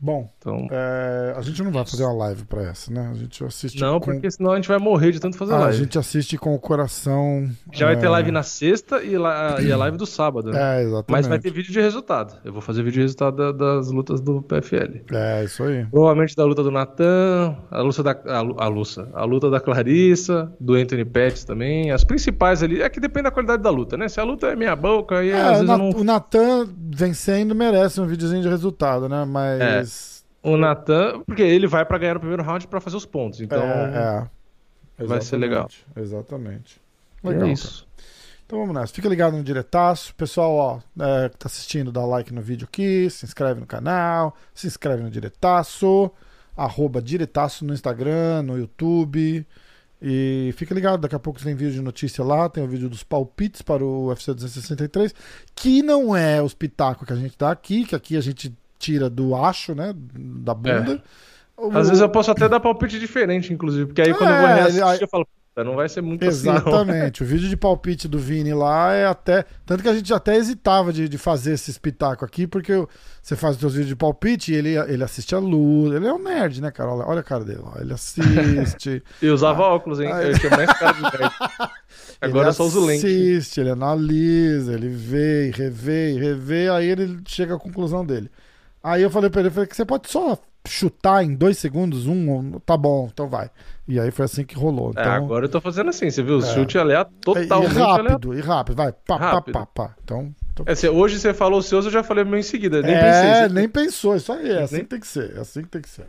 Bom, 0.05 0.31
Então, 0.39 0.67
é, 0.71 1.33
a 1.35 1.41
gente 1.41 1.63
não 1.63 1.73
vai 1.73 1.83
fazer 1.87 2.05
uma 2.05 2.13
live 2.13 2.45
pra 2.45 2.63
essa, 2.65 2.93
né? 2.93 3.09
A 3.11 3.15
gente 3.15 3.43
assiste 3.43 3.81
não, 3.81 3.99
com... 3.99 4.13
porque 4.13 4.31
senão 4.31 4.53
a 4.53 4.57
gente 4.57 4.69
vai 4.69 4.79
morrer 4.79 5.13
de 5.13 5.19
tanto 5.19 5.35
fazer 5.39 5.55
Ah, 5.55 5.57
a 5.57 5.61
live. 5.61 5.79
gente 5.79 5.99
assiste 5.99 6.37
com 6.37 6.55
o 6.55 6.59
coração. 6.59 7.49
Já 7.73 7.87
vai 7.87 7.97
ter 7.97 8.05
é, 8.05 8.09
live 8.11 8.31
na 8.31 8.43
sexta 8.43 9.03
e, 9.03 9.17
la- 9.17 9.57
e 9.63 9.73
a 9.73 9.77
live 9.79 9.97
do 9.97 10.05
sábado, 10.05 10.51
né? 10.51 10.59
É, 10.81 10.83
exatamente. 10.83 11.07
Mas 11.11 11.27
vai 11.27 11.39
ter 11.39 11.51
vídeo 11.51 11.73
de 11.73 11.81
resultado. 11.81 12.39
Eu 12.45 12.53
vou 12.53 12.61
fazer 12.61 12.83
vídeo 12.83 12.97
de 12.97 13.01
resultado 13.01 13.35
da- 13.37 13.53
das 13.53 13.91
lutas 13.91 14.21
do 14.21 14.43
PFL. 14.43 15.01
É, 15.11 15.43
isso 15.45 15.63
aí. 15.63 15.87
Provavelmente 15.87 16.37
da 16.37 16.45
luta 16.45 16.63
do 16.63 16.71
Natan, 16.71 17.57
a 17.71 17.81
luta 17.81 18.03
da 18.03 18.15
a, 18.27 18.41
lu- 18.43 18.57
a 18.59 18.69
luta, 19.25 19.47
a 19.47 19.51
da 19.51 19.61
Clarissa, 19.61 20.53
do 20.61 20.75
Anthony 20.75 21.07
Pettis 21.07 21.45
também, 21.45 21.91
as 21.91 22.05
principais 22.05 22.63
ali, 22.63 22.83
é 22.83 22.91
que 22.91 23.01
depende 23.01 23.25
da 23.25 23.31
qualidade 23.31 23.63
da 23.63 23.71
luta, 23.71 23.97
né? 23.97 24.07
Se 24.09 24.21
a 24.21 24.25
luta 24.25 24.49
é 24.49 24.55
meia 24.57 24.77
boca, 24.77 25.21
aí 25.21 25.31
É, 25.31 25.41
às 25.41 25.51
vezes 25.53 25.67
Na- 25.67 25.75
eu 25.75 25.79
não... 25.79 25.91
o 25.99 26.05
Natan 26.05 26.69
vencendo 26.95 27.55
merece 27.55 28.01
um 28.03 28.07
videozinho 28.07 28.43
de 28.43 28.49
resultado, 28.51 29.09
né? 29.09 29.25
Mas. 29.27 29.61
O 30.45 30.59
Natan, 30.59 31.23
porque 31.23 31.43
ele 31.43 31.67
vai 31.67 31.87
pra 31.87 31.97
ganhar 31.97 32.15
no 32.15 32.21
primeiro 32.21 32.43
round 32.43 32.69
pra 32.69 32.81
fazer 32.81 32.99
os 32.99 33.07
pontos, 33.07 33.41
então 33.41 33.63
é, 33.63 34.29
é. 34.99 35.05
vai 35.07 35.21
ser 35.23 35.39
legal. 35.39 35.69
Exatamente. 35.97 36.81
é 37.25 37.29
Legal. 37.29 37.41
cara. 37.41 37.53
isso. 37.53 37.89
Então 38.45 38.59
vamos 38.59 38.75
nessa. 38.75 38.93
Fica 38.93 39.09
ligado 39.09 39.39
no 39.39 39.43
diretaço. 39.43 40.15
Pessoal, 40.15 40.53
ó, 40.53 40.81
é, 41.03 41.31
que 41.31 41.39
tá 41.39 41.47
assistindo, 41.47 41.91
dá 41.91 42.05
like 42.05 42.33
no 42.33 42.43
vídeo 42.43 42.69
aqui, 42.71 43.09
se 43.09 43.25
inscreve 43.25 43.59
no 43.59 43.67
canal, 43.67 44.37
se 44.53 44.67
inscreve 44.67 45.03
no 45.03 45.11
diretaço, 45.11 46.11
arroba 46.55 47.01
diretaço 47.01 47.65
no 47.65 47.73
Instagram, 47.73 48.43
no 48.43 48.59
YouTube. 48.59 49.47
E 50.03 50.53
fica 50.59 50.75
ligado, 50.75 51.01
daqui 51.01 51.15
a 51.15 51.19
pouco 51.19 51.43
tem 51.43 51.55
vídeo 51.55 51.73
de 51.73 51.81
notícia 51.81 52.23
lá, 52.23 52.51
tem 52.51 52.63
o 52.63 52.69
vídeo 52.69 52.91
dos 52.91 53.03
palpites 53.03 53.63
para 53.63 53.83
o 53.83 54.09
UFC 54.09 54.35
263, 54.35 55.15
que 55.55 55.83
não 55.83 56.15
é 56.15 56.43
os 56.43 56.53
pitacos 56.53 57.07
que 57.07 57.13
a 57.15 57.17
gente 57.17 57.39
dá 57.39 57.51
aqui, 57.51 57.87
que 57.87 57.97
aqui 57.97 58.15
a 58.15 58.21
gente 58.21 58.55
tira 58.85 59.09
do 59.11 59.35
acho, 59.35 59.75
né? 59.75 59.95
Da 59.97 60.55
bunda. 60.55 61.03
O- 61.57 61.71
Às 61.77 61.89
vezes 61.89 62.03
eu 62.03 62.09
posso 62.09 62.31
até 62.31 62.49
dar 62.49 62.61
palpite 62.61 62.99
diferente, 62.99 63.53
inclusive, 63.53 63.87
porque 63.87 64.03
aí 64.03 64.13
quando 64.13 64.31
eu 64.31 64.39
vou 64.39 64.49
É, 64.49 64.55
reassistir, 64.55 64.87
ele- 64.95 65.05
eu 65.05 65.09
falo, 65.09 65.25
puta, 65.25 65.63
não 65.65 65.77
vai 65.77 65.89
ser 65.89 66.01
muito 66.03 66.27
assim. 66.27 66.51
Exatamente. 66.51 67.23
o 67.23 67.27
vídeo 67.27 67.49
de 67.49 67.57
palpite 67.57 68.09
do 68.09 68.19
Vini 68.19 68.53
lá 68.53 68.93
é 68.93 69.07
até. 69.07 69.45
Tanto 69.65 69.81
que 69.83 69.89
a 69.89 69.95
gente 69.95 70.13
até 70.13 70.35
hesitava 70.37 70.93
de, 70.93 71.09
de 71.09 71.17
fazer 71.17 71.53
esse 71.53 71.71
espetáculo 71.71 72.27
aqui, 72.27 72.45
porque 72.49 72.73
você 73.23 73.37
faz 73.37 73.55
os 73.55 73.61
seus 73.61 73.73
vídeos 73.75 73.89
de 73.91 73.95
palpite 73.97 74.53
e 74.53 74.57
ele, 74.57 74.77
ele 74.77 75.05
assiste 75.05 75.33
a 75.33 75.39
luz. 75.39 75.95
Ele 75.95 76.09
é 76.09 76.13
um 76.13 76.21
nerd, 76.23 76.61
né, 76.61 76.73
cara? 76.73 76.91
Olha, 76.91 77.21
a 77.21 77.23
cara 77.23 77.45
dele. 77.45 77.61
ó. 77.63 77.81
Ele 77.81 77.93
assiste. 77.95 79.01
Eu 79.23 79.33
usava 79.35 79.63
óculos, 79.63 80.01
hein? 80.01 80.11
Ah, 80.13 80.23
Eu 80.25 80.37
tinha 80.37 80.51
mais 80.57 80.73
cara 80.73 80.93
de 80.93 81.03
nerd. 81.19 81.33
Agora 82.21 82.45
ele 82.45 82.49
eu 82.49 82.53
só 82.55 82.65
uso 82.65 82.85
lente. 82.85 83.07
assiste, 83.07 83.61
ele 83.61 83.71
analisa, 83.71 84.73
ele 84.75 84.89
vê, 84.89 85.49
e 85.49 85.51
revê, 85.53 86.15
e 86.15 86.19
revê, 86.19 86.69
aí 86.69 86.87
ele 86.89 87.19
chega 87.27 87.55
à 87.55 87.59
conclusão 87.59 88.05
dele. 88.05 88.29
Aí 88.85 89.01
eu 89.03 89.09
falei 89.11 89.31
pra 89.31 89.41
ele, 89.41 89.49
eu 89.49 89.53
falei 89.53 89.67
que 89.67 89.75
você 89.75 89.85
pode 89.85 90.11
só 90.11 90.37
chutar 90.69 91.25
em 91.25 91.35
dois 91.35 91.57
segundos, 91.59 92.07
um, 92.07 92.59
tá 92.61 92.77
bom, 92.77 93.09
então 93.13 93.27
vai. 93.29 93.51
E 93.89 93.99
aí 93.99 94.11
foi 94.11 94.27
assim 94.27 94.45
que 94.45 94.55
rolou. 94.55 94.91
Então, 94.91 95.03
É, 95.03 95.09
agora 95.09 95.47
eu 95.47 95.49
tô 95.49 95.61
fazendo 95.61 95.89
assim, 95.91 96.11
você 96.11 96.23
viu? 96.23 96.37
O 96.39 96.43
É. 96.43 96.55
chute 96.55 96.77
aleatório, 96.79 97.19
totalmente 97.23 97.73
e 97.73 97.81
aleatório. 97.81 98.11
rápido, 98.11 98.35
e 98.35 98.41
rápido, 98.41 98.77
vai. 98.77 98.93
Pá, 98.93 99.17
Rápido. 99.17 99.53
pá, 99.55 99.67
pá, 99.67 99.87
pá. 99.89 99.95
Então, 100.05 100.35
então 100.53 100.67
É, 100.69 100.91
hoje 100.91 101.19
você 101.19 101.33
falou 101.35 101.59
os 101.61 101.67
seus, 101.67 101.87
eu 101.87 101.91
já 101.91 102.03
falei 102.03 102.25
o 102.25 102.27
meu 102.27 102.39
em 102.39 102.43
seguida. 102.43 102.83
Nem 102.83 102.95
é, 102.95 103.01
pensei. 103.01 103.49
Nem 103.55 103.69
pensou, 103.69 104.17
isso 104.17 104.31
aí, 104.33 104.51
é 104.51 104.63
assim 104.63 104.75
Nem- 104.77 104.85
que 104.85 104.91
tem 104.91 105.01
que 105.01 105.07
ser, 105.07 105.35
é 105.37 105.41
assim 105.41 105.63
que 105.63 105.69
tem 105.69 105.81
que 105.83 105.89
ser. 105.89 106.07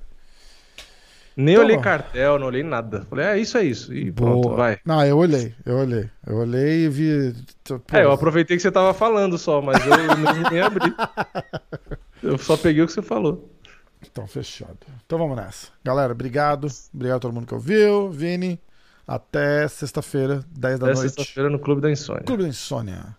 Nem 1.38 1.56
Tá 1.58 1.62
olhei 1.64 1.78
cartel, 1.80 2.40
não 2.40 2.48
olhei 2.48 2.64
nada. 2.64 3.06
Falei, 3.10 3.26
é 3.26 3.38
isso, 3.38 3.58
é 3.58 3.64
isso. 3.66 3.94
E 3.94 4.10
pronto, 4.10 4.44
Boa. 4.48 4.56
vai. 4.56 4.78
Não, 4.86 5.06
eu 5.06 5.18
olhei, 5.18 5.54
eu 5.66 5.76
olhei. 5.78 6.10
Eu 6.26 6.38
olhei 6.38 6.86
e 6.86 6.90
vi. 6.90 7.36
pô, 7.68 7.82
É, 7.92 8.06
eu 8.06 8.12
aproveitei 8.14 8.56
que 8.56 8.64
você 8.64 8.72
tava 8.72 8.94
falando 8.94 9.38
só, 9.38 9.62
mas 9.62 9.86
eu 9.86 9.98
nem, 9.98 10.08
nem 10.52 10.62
abri. 10.62 10.94
Eu 12.24 12.38
só 12.38 12.58
peguei 12.58 12.84
o 12.84 12.88
que 12.88 12.94
você 12.94 13.02
falou. 13.02 13.52
Então, 14.02 14.28
fechado. 14.28 14.78
Então 15.06 15.18
vamos 15.18 15.36
nessa. 15.36 15.68
Galera, 15.84 16.14
obrigado. 16.14 16.68
Obrigado 16.94 17.18
a 17.18 17.20
todo 17.20 17.34
mundo 17.34 17.48
que 17.48 17.54
ouviu. 17.54 18.10
Vini, 18.12 18.60
até 19.08 19.68
sexta-feira, 19.68 20.44
10 20.50 20.80
da 20.80 20.86
Até 20.88 20.96
noite. 20.96 21.14
sexta-feira 21.14 21.50
no 21.50 21.60
Clube 21.60 21.82
da 21.82 21.92
Insônia. 21.92 22.24
Clube 22.24 22.44
da 22.44 22.50
Insônia. 22.50 23.18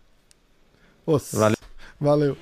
Os. 1.04 1.32
Valeu. 1.32 1.56
Valeu. 2.00 2.36